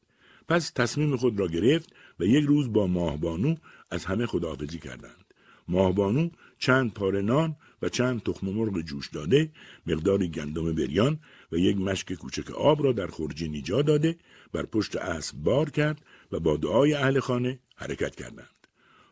پس 0.47 0.71
تصمیم 0.75 1.15
خود 1.15 1.39
را 1.39 1.47
گرفت 1.47 1.93
و 2.19 2.23
یک 2.23 2.45
روز 2.45 2.73
با 2.73 2.87
ماهبانو 2.87 3.55
از 3.91 4.05
همه 4.05 4.25
خداحافظی 4.25 4.79
کردند. 4.79 5.25
ماهبانو 5.67 6.29
چند 6.57 6.93
پاره 6.93 7.21
نان 7.21 7.55
و 7.81 7.89
چند 7.89 8.23
تخم 8.23 8.47
مرغ 8.47 8.81
جوش 8.81 9.09
داده 9.09 9.51
مقداری 9.87 10.29
گندم 10.29 10.75
بریان 10.75 11.19
و 11.51 11.57
یک 11.57 11.77
مشک 11.77 12.13
کوچک 12.13 12.51
آب 12.51 12.83
را 12.83 12.91
در 12.91 13.07
خورجینی 13.07 13.61
جا 13.61 13.81
داده 13.81 14.17
بر 14.51 14.65
پشت 14.65 14.95
اسب 14.95 15.35
بار 15.37 15.69
کرد 15.69 16.01
و 16.31 16.39
با 16.39 16.57
دعای 16.57 16.93
اهل 16.93 17.19
خانه 17.19 17.59
حرکت 17.75 18.15
کردند. 18.15 18.67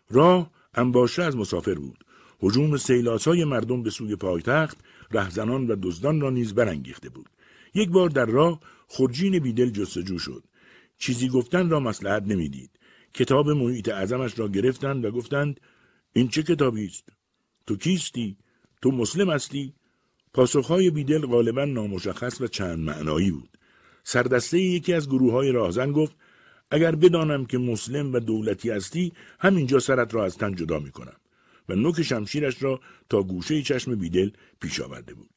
راه 0.10 0.52
انباشته 0.74 1.24
از 1.24 1.38
مسافر 1.38 1.74
بود. 1.74 2.06
هجوم 2.44 2.78
های 3.26 3.46
مردم 3.46 3.84
به 3.84 3.90
سوی 3.90 4.16
پایتخت 4.16 4.78
رهزنان 5.12 5.68
و 5.68 5.76
دزدان 5.82 6.22
را 6.22 6.30
نیز 6.30 6.54
برانگیخته 6.54 7.10
بود. 7.10 7.30
یک 7.74 7.90
بار 7.90 8.10
در 8.10 8.26
راه 8.26 8.60
خورجین 8.88 9.40
بیدل 9.40 9.70
جستجو 9.70 10.20
شد. 10.20 10.44
چیزی 10.98 11.30
گفتن 11.30 11.70
را 11.70 11.80
مسلحت 11.80 12.24
نمی‌دید. 12.24 12.79
کتاب 13.14 13.50
محیط 13.50 13.90
اعظمش 13.90 14.40
را 14.40 14.48
گرفتند 14.48 15.06
و 15.06 15.12
گفتند 15.12 15.60
این 16.14 16.28
چه 16.28 16.44
کتابی 16.44 16.86
است 16.86 17.10
تو 17.68 17.76
کیستی 17.76 18.38
تو 18.82 18.92
مسلم 18.92 19.30
هستی 19.30 19.74
پاسخهای 20.34 20.90
بیدل 20.90 21.26
غالبا 21.26 21.66
نامشخص 21.66 22.42
و 22.42 22.48
چند 22.48 22.80
معنایی 22.80 23.32
بود 23.32 23.58
سردسته 24.04 24.60
یکی 24.60 24.94
از 24.94 25.10
گروه 25.10 25.34
های 25.34 25.52
راهزن 25.52 25.92
گفت 25.92 26.16
اگر 26.72 26.96
بدانم 26.96 27.46
که 27.46 27.58
مسلم 27.58 28.14
و 28.14 28.20
دولتی 28.20 28.70
هستی 28.70 29.14
همینجا 29.40 29.80
سرت 29.80 30.14
را 30.14 30.26
از 30.26 30.38
تن 30.38 30.56
جدا 30.56 30.80
می 30.80 30.92
کنم 30.92 31.16
و 31.70 31.76
نوک 31.76 32.02
شمشیرش 32.02 32.64
را 32.64 32.80
تا 33.10 33.24
گوشه 33.24 33.62
چشم 33.62 33.96
بیدل 33.96 34.30
پیش 34.62 34.82
آورده 34.82 35.14
بود. 35.14 35.30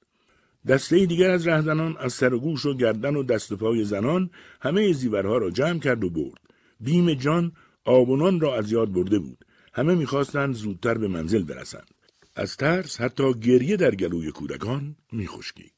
دسته 0.68 1.06
دیگر 1.06 1.30
از 1.30 1.48
رهزنان 1.48 1.96
از 1.96 2.12
سر 2.12 2.34
و 2.34 2.40
گوش 2.40 2.66
و 2.66 2.74
گردن 2.74 3.16
و 3.16 3.22
دست 3.22 3.52
و 3.52 3.56
پای 3.56 3.84
زنان 3.84 4.30
همه 4.60 4.92
زیورها 4.92 5.38
را 5.38 5.50
جمع 5.50 5.78
کرد 5.78 6.04
و 6.04 6.10
برد. 6.10 6.40
بیم 6.80 7.14
جان 7.14 7.52
آبونان 7.84 8.40
را 8.40 8.56
از 8.56 8.72
یاد 8.72 8.92
برده 8.92 9.18
بود. 9.18 9.44
همه 9.72 9.94
می‌خواستند 9.94 10.54
زودتر 10.54 10.98
به 10.98 11.08
منزل 11.08 11.42
برسند. 11.42 11.94
از 12.34 12.56
ترس 12.56 13.00
حتی 13.00 13.34
گریه 13.34 13.76
در 13.76 13.94
گلوی 13.94 14.30
کودکان 14.30 14.96
میخشکید. 15.12 15.72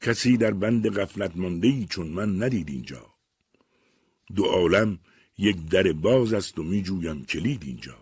کسی 0.00 0.36
در 0.36 0.50
بند 0.50 0.88
غفلت 0.88 1.36
مانده 1.36 1.84
چون 1.84 2.06
من 2.06 2.42
ندید 2.42 2.68
اینجا. 2.68 3.06
دو 4.34 4.44
عالم 4.44 4.98
یک 5.38 5.68
در 5.68 5.92
باز 5.92 6.32
است 6.32 6.58
و 6.58 6.62
می 6.62 6.82
جویم 6.82 7.24
کلید 7.24 7.62
اینجا. 7.62 7.98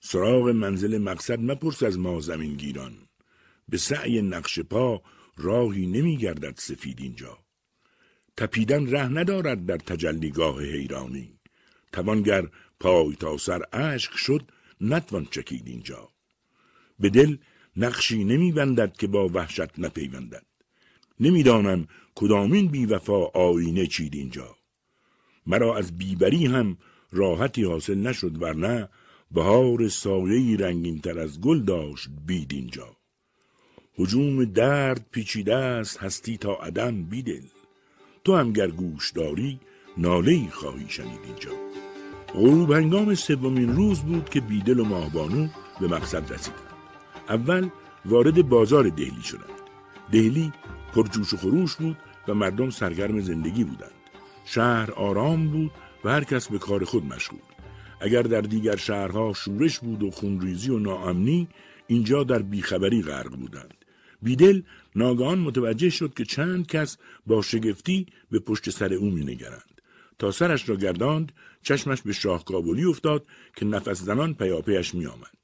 سراغ 0.00 0.48
منزل 0.48 0.98
مقصد 0.98 1.40
مپرس 1.40 1.82
از 1.82 1.98
ما 1.98 2.20
زمین 2.20 2.54
گیران. 2.54 2.94
به 3.68 3.78
سعی 3.78 4.22
نقش 4.22 4.58
پا 4.58 5.02
راهی 5.36 5.86
نمی 5.86 6.16
گردد 6.16 6.54
سفید 6.58 7.00
اینجا. 7.00 7.38
تپیدن 8.36 8.86
ره 8.86 9.08
ندارد 9.08 9.66
در 9.66 9.76
تجلیگاه 9.76 10.62
حیرانی. 10.62 11.35
توانگر 11.96 12.48
پای 12.80 13.14
تا 13.14 13.36
سر 13.36 13.62
عشق 13.72 14.12
شد 14.12 14.42
نتوان 14.80 15.24
چکید 15.30 15.66
اینجا. 15.66 16.08
به 17.00 17.10
دل 17.10 17.36
نقشی 17.76 18.24
نمی 18.24 18.52
بندد 18.52 18.96
که 18.96 19.06
با 19.06 19.28
وحشت 19.28 19.78
نپیوندد. 19.78 20.46
نمی‌دانم 21.20 21.86
کدامین 22.14 22.68
بی 22.68 22.86
وفا 22.86 23.24
آینه 23.24 23.86
چید 23.86 24.14
اینجا. 24.14 24.56
مرا 25.46 25.76
از 25.76 25.98
بیبری 25.98 26.46
هم 26.46 26.78
راحتی 27.12 27.64
حاصل 27.64 27.98
نشد 27.98 28.42
ورنه 28.42 28.88
بهار 29.30 29.88
سایه 29.88 30.56
رنگین 30.56 31.00
تر 31.00 31.18
از 31.18 31.40
گل 31.40 31.60
داشت 31.60 32.08
بید 32.26 32.52
اینجا 32.52 32.96
حجوم 33.98 34.44
درد 34.44 35.06
پیچیده 35.10 35.54
است 35.56 35.98
هستی 35.98 36.36
تا 36.36 36.54
عدم 36.54 37.02
بیدل 37.02 37.42
تو 38.24 38.36
هم 38.36 38.52
گوش 38.52 39.10
داری 39.10 39.60
ناله 39.98 40.50
خواهی 40.50 40.86
شنید 40.88 41.20
اینجا 41.24 41.50
غروب 42.36 42.72
هنگام 42.72 43.14
سومین 43.14 43.76
روز 43.76 44.00
بود 44.00 44.28
که 44.28 44.40
بیدل 44.40 44.80
و 44.80 44.84
ماهبانو 44.84 45.48
به 45.80 45.88
مقصد 45.88 46.32
رسیدند. 46.32 46.60
اول 47.28 47.68
وارد 48.04 48.48
بازار 48.48 48.88
دهلی 48.88 49.22
شدند. 49.22 49.60
دهلی 50.12 50.52
پرجوش 50.94 51.32
و 51.32 51.36
خروش 51.36 51.76
بود 51.76 51.96
و 52.28 52.34
مردم 52.34 52.70
سرگرم 52.70 53.20
زندگی 53.20 53.64
بودند. 53.64 53.90
شهر 54.44 54.90
آرام 54.92 55.48
بود 55.48 55.70
و 56.04 56.10
هر 56.10 56.24
کس 56.24 56.48
به 56.48 56.58
کار 56.58 56.84
خود 56.84 57.04
مشغول. 57.04 57.40
اگر 58.00 58.22
در 58.22 58.40
دیگر 58.40 58.76
شهرها 58.76 59.32
شورش 59.32 59.78
بود 59.78 60.02
و 60.02 60.10
خونریزی 60.10 60.70
و 60.70 60.78
ناامنی 60.78 61.48
اینجا 61.86 62.24
در 62.24 62.42
بیخبری 62.42 63.02
غرق 63.02 63.36
بودند. 63.36 63.74
بیدل 64.22 64.62
ناگهان 64.96 65.38
متوجه 65.38 65.90
شد 65.90 66.14
که 66.14 66.24
چند 66.24 66.66
کس 66.66 66.98
با 67.26 67.42
شگفتی 67.42 68.06
به 68.30 68.38
پشت 68.38 68.70
سر 68.70 68.92
او 68.92 69.10
مینگرند. 69.10 69.75
تا 70.18 70.30
سرش 70.30 70.68
را 70.68 70.76
گرداند 70.76 71.32
چشمش 71.62 72.02
به 72.02 72.12
شاه 72.12 72.44
کابلی 72.44 72.84
افتاد 72.84 73.26
که 73.56 73.64
نفس 73.64 74.02
زنان 74.02 74.34
پیاپیش 74.34 74.94
می 74.94 75.06
آمد. 75.06 75.36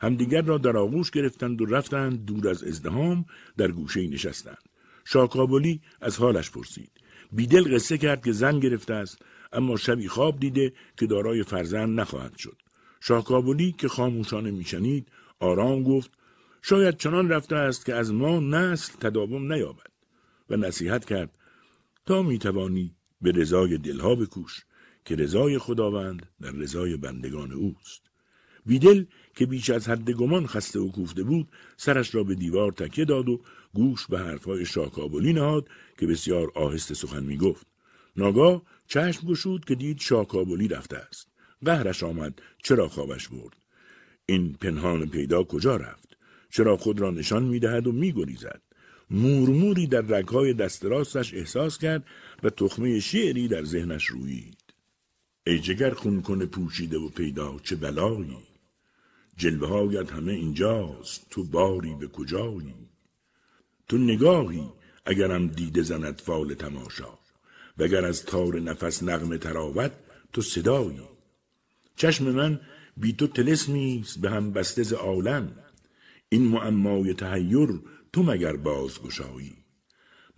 همدیگر 0.00 0.42
را 0.42 0.58
در 0.58 0.76
آغوش 0.76 1.10
گرفتند 1.10 1.62
و 1.62 1.66
رفتند 1.66 2.24
دور 2.24 2.48
از 2.48 2.64
ازدهام 2.64 3.24
در 3.56 3.70
گوشه 3.70 4.06
نشستند. 4.06 4.62
شاه 5.04 5.28
کابلی 5.28 5.80
از 6.00 6.18
حالش 6.18 6.50
پرسید. 6.50 6.90
بیدل 7.32 7.74
قصه 7.74 7.98
کرد 7.98 8.24
که 8.24 8.32
زن 8.32 8.60
گرفته 8.60 8.94
است 8.94 9.22
اما 9.52 9.76
شبی 9.76 10.08
خواب 10.08 10.40
دیده 10.40 10.72
که 10.96 11.06
دارای 11.06 11.42
فرزند 11.42 12.00
نخواهد 12.00 12.36
شد 12.36 12.56
شاکابولی 13.00 13.72
که 13.72 13.88
خاموشانه 13.88 14.50
میشنید 14.50 15.08
آرام 15.40 15.82
گفت 15.82 16.10
شاید 16.62 16.96
چنان 16.96 17.28
رفته 17.28 17.56
است 17.56 17.86
که 17.86 17.94
از 17.94 18.12
ما 18.12 18.40
نسل 18.40 18.92
تداوم 19.00 19.52
نیابد 19.52 19.90
و 20.50 20.56
نصیحت 20.56 21.04
کرد 21.04 21.30
تا 22.06 22.22
می‌توانی 22.22 22.96
به 23.22 23.32
رضای 23.32 23.78
دلها 23.78 24.14
بکوش 24.14 24.64
که 25.04 25.16
رضای 25.16 25.58
خداوند 25.58 26.28
در 26.40 26.50
رضای 26.50 26.96
بندگان 26.96 27.52
اوست 27.52 28.02
بیدل 28.66 29.04
که 29.34 29.46
بیش 29.46 29.70
از 29.70 29.88
حد 29.88 30.10
گمان 30.10 30.46
خسته 30.46 30.80
و 30.80 30.90
کوفته 30.90 31.22
بود 31.22 31.48
سرش 31.76 32.14
را 32.14 32.24
به 32.24 32.34
دیوار 32.34 32.72
تکیه 32.72 33.04
داد 33.04 33.28
و 33.28 33.40
گوش 33.74 34.06
به 34.06 34.18
حرفهای 34.18 34.66
شاکابولی 34.66 35.32
نهاد 35.32 35.68
که 35.98 36.06
بسیار 36.06 36.52
آهسته 36.54 36.94
سخن 36.94 37.22
می 37.22 37.36
گفت. 37.36 37.66
ناگاه 38.16 38.62
چشم 38.86 39.26
گشود 39.26 39.64
که 39.64 39.74
دید 39.74 39.98
شاکابولی 39.98 40.68
رفته 40.68 40.96
است. 40.96 41.28
قهرش 41.64 42.02
آمد 42.02 42.42
چرا 42.62 42.88
خوابش 42.88 43.28
برد. 43.28 43.56
این 44.26 44.52
پنهان 44.52 45.08
پیدا 45.08 45.44
کجا 45.44 45.76
رفت؟ 45.76 46.16
چرا 46.50 46.76
خود 46.76 47.00
را 47.00 47.10
نشان 47.10 47.42
می 47.42 47.58
دهد 47.58 47.86
و 47.86 47.92
می 47.92 48.12
گریزد؟ 48.12 48.62
مورموری 49.10 49.86
در 49.86 50.00
رگهای 50.00 50.54
دست 50.54 50.84
راستش 50.84 51.34
احساس 51.34 51.78
کرد 51.78 52.04
و 52.42 52.50
تخمه 52.50 53.00
شعری 53.00 53.48
در 53.48 53.64
ذهنش 53.64 54.06
رویید. 54.06 54.60
ای 55.46 55.58
جگر 55.58 55.90
خون 55.90 56.22
کنه 56.22 56.46
پوشیده 56.46 56.98
و 56.98 57.08
پیدا 57.08 57.58
چه 57.62 57.76
بلایی؟ 57.76 58.36
جلوه 59.36 59.68
هایت 59.68 60.12
همه 60.12 60.32
اینجاست 60.32 61.26
تو 61.30 61.44
باری 61.44 61.94
به 61.94 62.08
کجایی؟ 62.08 62.74
تو 63.88 63.98
نگاهی 63.98 64.68
اگرم 65.06 65.46
دیده 65.46 65.82
زند 65.82 66.20
فال 66.20 66.54
تماشا 66.54 67.18
وگر 67.78 68.04
از 68.04 68.24
تار 68.24 68.60
نفس 68.60 69.02
نغمه 69.02 69.38
تراوت 69.38 69.92
تو 70.32 70.42
صدایی؟ 70.42 71.00
چشم 71.96 72.24
من 72.24 72.60
بی 72.96 73.12
تو 73.12 73.26
تلسمی 73.26 74.04
به 74.20 74.30
هم 74.30 74.52
بسته 74.52 74.82
ز 74.82 74.92
عالم. 74.92 75.52
این 76.28 76.42
معمای 76.42 77.14
تحیر 77.14 77.80
تو 78.12 78.22
مگر 78.22 78.56
بازگشایی. 78.56 79.56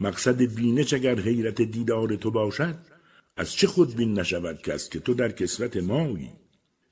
مقصد 0.00 0.42
بینش 0.42 0.94
اگر 0.94 1.20
حیرت 1.20 1.62
دیدار 1.62 2.16
تو 2.16 2.30
باشد 2.30 2.74
از 3.36 3.52
چه 3.52 3.66
خود 3.66 3.96
بین 3.96 4.18
نشود 4.18 4.62
کس 4.62 4.88
که 4.88 5.00
تو 5.00 5.14
در 5.14 5.32
کسوت 5.32 5.76
مایی؟ 5.76 6.30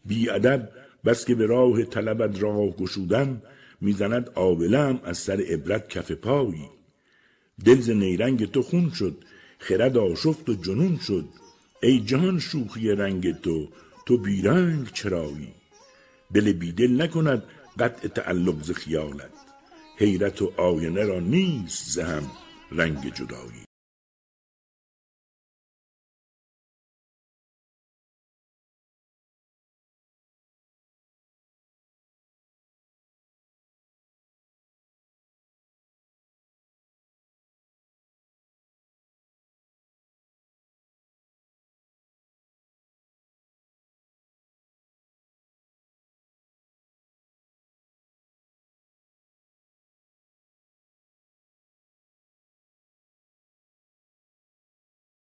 بی 0.04 0.30
ادب 0.30 0.68
بس 1.04 1.24
که 1.24 1.34
به 1.34 1.46
راه 1.46 1.82
طلبت 1.82 2.42
راه 2.42 2.70
گشودم 2.70 3.42
می‌زند 3.80 4.30
آبلم 4.34 5.00
از 5.04 5.18
سر 5.18 5.40
عبرت 5.40 5.88
کف 5.88 6.12
پایی. 6.12 6.68
دل 7.64 7.80
ز 7.80 7.90
نیرنگ 7.90 8.50
تو 8.50 8.62
خون 8.62 8.90
شد 8.90 9.24
خرد 9.58 9.96
آشفت 9.96 10.48
و 10.48 10.54
جنون 10.54 10.98
شد. 10.98 11.28
ای 11.82 12.00
جهان 12.00 12.38
شوخی 12.38 12.88
رنگ 12.88 13.40
تو 13.40 13.68
تو 14.06 14.18
بیرنگ 14.18 14.92
چرایی. 14.92 15.54
دل 16.34 16.52
بیدل 16.52 17.02
نکند 17.02 17.42
قطع 17.78 18.08
تعلق 18.08 18.62
ز 18.62 18.70
خیالت. 18.70 19.39
حیرت 20.00 20.42
و 20.42 20.52
آینه 20.56 21.04
را 21.04 21.20
نیست 21.20 21.90
زهم 21.90 22.30
رنگ 22.72 23.14
جدایی. 23.14 23.69